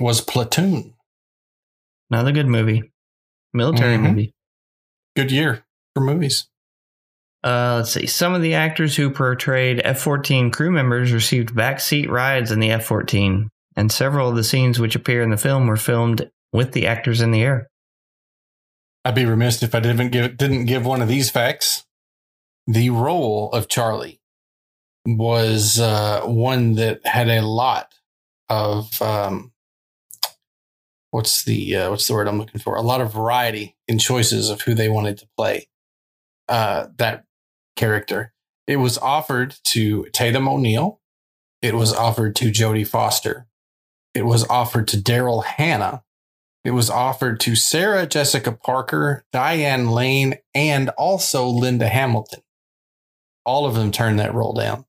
was 0.00 0.20
Platoon. 0.20 0.94
Another 2.10 2.32
good 2.32 2.46
movie. 2.46 2.92
Military 3.52 3.96
Mhm. 3.96 4.02
movie. 4.02 4.34
Good 5.14 5.30
year 5.30 5.64
for 5.94 6.00
movies. 6.02 6.48
Uh, 7.44 7.76
let's 7.76 7.92
see. 7.92 8.06
Some 8.06 8.34
of 8.34 8.42
the 8.42 8.54
actors 8.54 8.96
who 8.96 9.10
portrayed 9.10 9.80
F 9.84 10.00
14 10.00 10.50
crew 10.50 10.70
members 10.70 11.12
received 11.12 11.50
backseat 11.54 12.08
rides 12.08 12.50
in 12.50 12.60
the 12.60 12.70
F 12.70 12.84
14, 12.84 13.48
and 13.76 13.92
several 13.92 14.28
of 14.30 14.36
the 14.36 14.44
scenes 14.44 14.78
which 14.80 14.96
appear 14.96 15.22
in 15.22 15.30
the 15.30 15.36
film 15.36 15.66
were 15.66 15.76
filmed 15.76 16.30
with 16.52 16.72
the 16.72 16.86
actors 16.86 17.20
in 17.20 17.30
the 17.30 17.42
air. 17.42 17.68
I'd 19.04 19.14
be 19.14 19.24
remiss 19.26 19.62
if 19.62 19.74
I 19.74 19.80
didn't 19.80 20.10
give 20.10 20.36
didn't 20.36 20.64
give 20.66 20.84
one 20.84 21.00
of 21.00 21.08
these 21.08 21.30
facts. 21.30 21.84
The 22.66 22.90
role 22.90 23.52
of 23.52 23.68
Charlie 23.68 24.20
was 25.06 25.78
uh, 25.78 26.22
one 26.22 26.74
that 26.74 27.06
had 27.06 27.28
a 27.28 27.42
lot 27.42 27.94
of 28.48 29.00
um, 29.00 29.52
what's 31.10 31.44
the 31.44 31.76
uh, 31.76 31.90
what's 31.90 32.06
the 32.06 32.14
word 32.14 32.28
I'm 32.28 32.38
looking 32.38 32.60
for? 32.60 32.76
A 32.76 32.82
lot 32.82 33.00
of 33.00 33.12
variety 33.12 33.76
in 33.88 33.98
choices 33.98 34.50
of 34.50 34.62
who 34.62 34.74
they 34.74 34.88
wanted 34.88 35.18
to 35.18 35.28
play 35.36 35.68
uh, 36.48 36.88
that 36.98 37.24
character. 37.76 38.32
It 38.66 38.76
was 38.76 38.98
offered 38.98 39.56
to 39.68 40.06
Tatum 40.12 40.48
O'Neal. 40.48 41.00
It 41.62 41.74
was 41.74 41.92
offered 41.92 42.36
to 42.36 42.50
Jodie 42.50 42.86
Foster. 42.86 43.46
It 44.14 44.26
was 44.26 44.46
offered 44.48 44.88
to 44.88 44.96
Daryl 44.96 45.44
Hannah. 45.44 46.02
It 46.64 46.72
was 46.72 46.90
offered 46.90 47.38
to 47.40 47.54
Sarah 47.54 48.06
Jessica 48.06 48.50
Parker, 48.50 49.24
Diane 49.32 49.88
Lane, 49.90 50.38
and 50.52 50.88
also 50.90 51.46
Linda 51.46 51.86
Hamilton. 51.86 52.42
All 53.44 53.66
of 53.66 53.74
them 53.74 53.92
turned 53.92 54.18
that 54.18 54.34
role 54.34 54.52
down. 54.52 54.84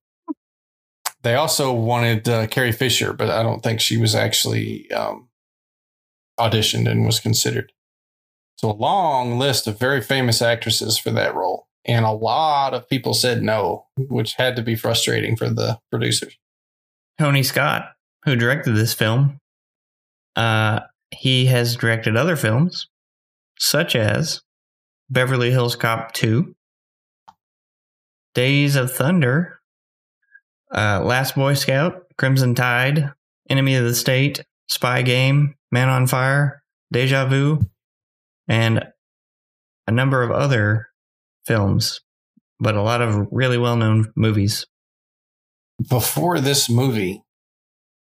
They 1.24 1.36
also 1.36 1.74
wanted 1.74 2.30
uh, 2.30 2.48
Carrie 2.48 2.72
Fisher, 2.72 3.14
but 3.14 3.30
I 3.30 3.44
don't 3.44 3.62
think 3.62 3.80
she 3.80 3.98
was 3.98 4.16
actually 4.16 4.90
um, 4.92 5.30
auditioned 6.40 6.90
and 6.90 7.06
was 7.06 7.20
considered. 7.20 7.72
So 8.58 8.72
a 8.72 8.74
long 8.74 9.38
list 9.38 9.68
of 9.68 9.80
very 9.80 10.02
famous 10.02 10.42
actresses 10.42 10.98
for 10.98 11.12
that 11.12 11.36
role. 11.36 11.68
And 11.86 12.06
a 12.06 12.12
lot 12.12 12.74
of 12.74 12.90
people 12.90 13.14
said 13.14 13.42
no, 13.42 13.86
which 13.98 14.34
had 14.34 14.56
to 14.58 14.62
be 14.62 14.76
frustrating 14.76 15.36
for 15.36 15.50
the 15.50 15.80
producers. 15.90 16.38
Tony 17.18 17.44
Scott, 17.44 17.94
who 18.26 18.36
directed 18.36 18.76
this 18.76 18.94
film, 18.94 19.40
uh, 20.36 20.82
he 21.12 21.46
has 21.46 21.76
directed 21.76 22.18
other 22.18 22.36
films, 22.36 22.88
such 23.58 23.96
as 23.96 24.42
Beverly 25.10 25.52
Hills 25.52 25.76
Cop 25.76 26.14
2, 26.14 26.54
Days 28.34 28.76
of 28.76 28.92
Thunder, 28.92 29.62
uh, 30.74 31.02
Last 31.04 31.36
Boy 31.36 31.54
Scout, 31.54 32.04
Crimson 32.18 32.56
Tide, 32.56 33.12
Enemy 33.50 33.76
of 33.76 33.86
the 33.86 33.96
State, 33.96 34.44
Spy 34.68 35.02
Game, 35.02 35.56
Man 35.72 35.90
on 35.90 36.08
Fire, 36.08 36.64
Deja 36.92 37.26
Vu, 37.26 37.60
and 38.48 38.84
a 39.88 39.92
number 39.92 40.24
of 40.24 40.32
other 40.32 40.88
films, 41.46 42.02
but 42.60 42.76
a 42.76 42.82
lot 42.82 43.02
of 43.02 43.28
really 43.32 43.58
well 43.58 43.76
known 43.76 44.12
movies. 44.16 44.66
Before 45.90 46.40
this 46.40 46.70
movie 46.70 47.24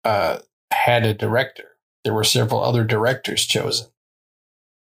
uh, 0.03 0.39
had 0.71 1.05
a 1.05 1.13
director, 1.13 1.77
there 2.03 2.13
were 2.13 2.23
several 2.23 2.61
other 2.63 2.83
directors 2.83 3.45
chosen. 3.45 3.87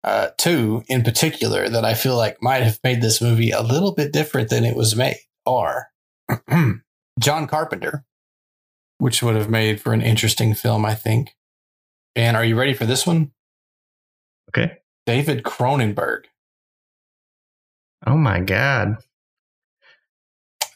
Uh, 0.04 0.30
two 0.38 0.84
in 0.88 1.04
particular 1.04 1.68
that 1.68 1.84
I 1.84 1.94
feel 1.94 2.16
like 2.16 2.42
might 2.42 2.64
have 2.64 2.80
made 2.84 3.02
this 3.02 3.22
movie 3.22 3.52
a 3.52 3.62
little 3.62 3.94
bit 3.94 4.14
different 4.14 4.50
than 4.50 4.64
it 4.64 4.76
was 4.76 4.96
made 4.96 5.18
are 5.46 5.88
John 7.20 7.48
Carpenter, 7.48 8.06
which 8.98 9.24
would 9.24 9.36
have 9.36 9.50
made 9.50 9.82
for 9.82 9.94
an 9.94 10.02
interesting 10.02 10.54
film, 10.54 10.86
I 10.86 10.96
think. 10.96 11.36
And 12.16 12.36
are 12.36 12.46
you 12.46 12.58
ready 12.58 12.74
for 12.74 12.86
this 12.86 13.06
one? 13.06 13.32
Okay. 14.50 14.78
David 15.06 15.44
Cronenberg. 15.44 16.24
Oh 18.06 18.18
my 18.18 18.40
God. 18.40 18.98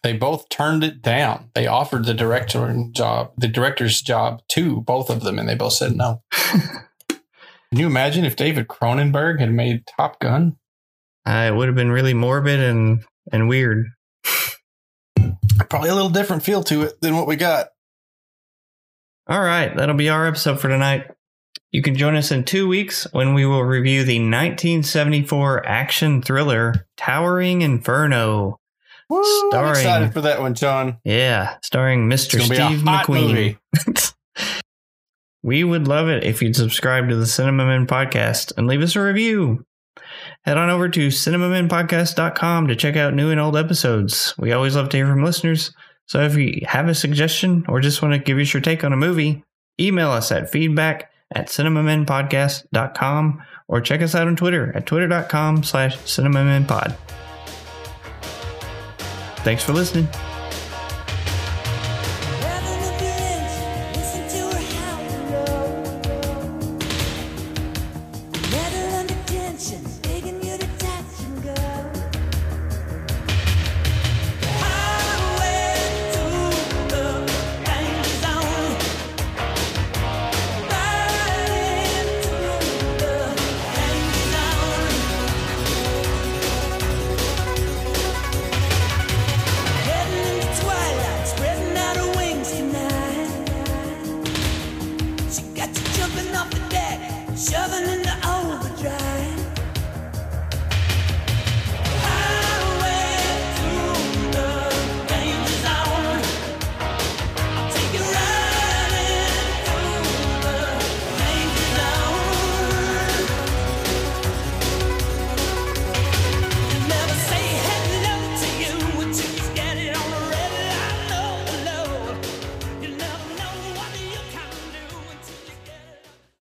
They 0.03 0.13
both 0.13 0.49
turned 0.49 0.83
it 0.83 1.01
down. 1.01 1.51
They 1.53 1.67
offered 1.67 2.05
the 2.05 2.13
director 2.13 2.85
job, 2.91 3.33
the 3.37 3.47
director's 3.47 4.01
job 4.01 4.41
to 4.49 4.81
both 4.81 5.09
of 5.09 5.21
them, 5.21 5.37
and 5.37 5.47
they 5.47 5.55
both 5.55 5.73
said 5.73 5.95
no. 5.95 6.23
Can 6.31 7.79
you 7.79 7.85
imagine 7.85 8.25
if 8.25 8.35
David 8.35 8.67
Cronenberg 8.67 9.39
had 9.39 9.51
made 9.51 9.83
Top 9.97 10.19
Gun? 10.19 10.57
Uh, 11.25 11.47
it 11.47 11.55
would 11.55 11.67
have 11.67 11.75
been 11.75 11.91
really 11.91 12.13
morbid 12.13 12.59
and, 12.59 13.05
and 13.31 13.47
weird. 13.47 13.85
Probably 15.69 15.89
a 15.89 15.95
little 15.95 16.09
different 16.09 16.43
feel 16.43 16.63
to 16.63 16.83
it 16.83 16.99
than 17.01 17.15
what 17.15 17.27
we 17.27 17.35
got. 17.35 17.67
All 19.27 19.41
right, 19.41 19.75
that'll 19.75 19.95
be 19.95 20.09
our 20.09 20.27
episode 20.27 20.59
for 20.59 20.67
tonight. 20.67 21.07
You 21.71 21.81
can 21.81 21.95
join 21.95 22.15
us 22.15 22.31
in 22.31 22.43
two 22.43 22.67
weeks 22.67 23.07
when 23.13 23.33
we 23.33 23.45
will 23.45 23.63
review 23.63 24.03
the 24.03 24.19
1974 24.19 25.65
action 25.65 26.21
thriller 26.21 26.87
Towering 26.97 27.61
Inferno. 27.61 28.59
Woo, 29.09 29.51
I'm 29.53 29.69
excited 29.69 30.13
for 30.13 30.21
that 30.21 30.41
one, 30.41 30.53
John. 30.53 30.97
yeah, 31.03 31.57
starring 31.63 32.09
Mr. 32.09 32.35
It's 32.35 32.49
gonna 32.49 32.49
be 32.49 32.57
a 32.57 32.67
Steve 32.67 32.85
McQueen. 32.85 34.13
We 35.43 35.63
would 35.63 35.87
love 35.87 36.07
it 36.07 36.23
if 36.23 36.41
you'd 36.41 36.55
subscribe 36.55 37.09
to 37.09 37.15
the 37.15 37.25
Cinema 37.25 37.65
Men 37.65 37.87
podcast 37.87 38.53
and 38.57 38.67
leave 38.67 38.83
us 38.83 38.95
a 38.95 39.01
review. 39.01 39.65
Head 40.43 40.57
on 40.57 40.69
over 40.69 40.89
to 40.89 41.07
cinemamenpodcast.com 41.07 42.67
to 42.67 42.75
check 42.75 42.95
out 42.95 43.13
new 43.13 43.29
and 43.29 43.39
old 43.39 43.55
episodes. 43.55 44.33
We 44.37 44.51
always 44.51 44.75
love 44.75 44.89
to 44.89 44.97
hear 44.97 45.07
from 45.07 45.23
listeners. 45.23 45.71
So 46.07 46.21
if 46.21 46.35
you 46.35 46.61
have 46.67 46.87
a 46.87 46.95
suggestion 46.95 47.63
or 47.69 47.79
just 47.79 48.01
want 48.01 48.13
to 48.13 48.19
give 48.19 48.37
us 48.39 48.53
your 48.53 48.61
take 48.61 48.83
on 48.83 48.91
a 48.91 48.97
movie, 48.97 49.43
email 49.79 50.09
us 50.09 50.31
at 50.31 50.51
feedback 50.51 51.11
at 51.33 51.47
cinemamenpodcast.com 51.47 53.43
or 53.67 53.81
check 53.81 54.01
us 54.01 54.15
out 54.15 54.27
on 54.27 54.35
Twitter 54.35 54.75
at 54.75 54.85
twitter.com 54.85 55.63
slash 55.63 55.97
cinemamenpod. 55.99 56.95
Thanks 59.43 59.63
for 59.63 59.73
listening. 59.73 60.07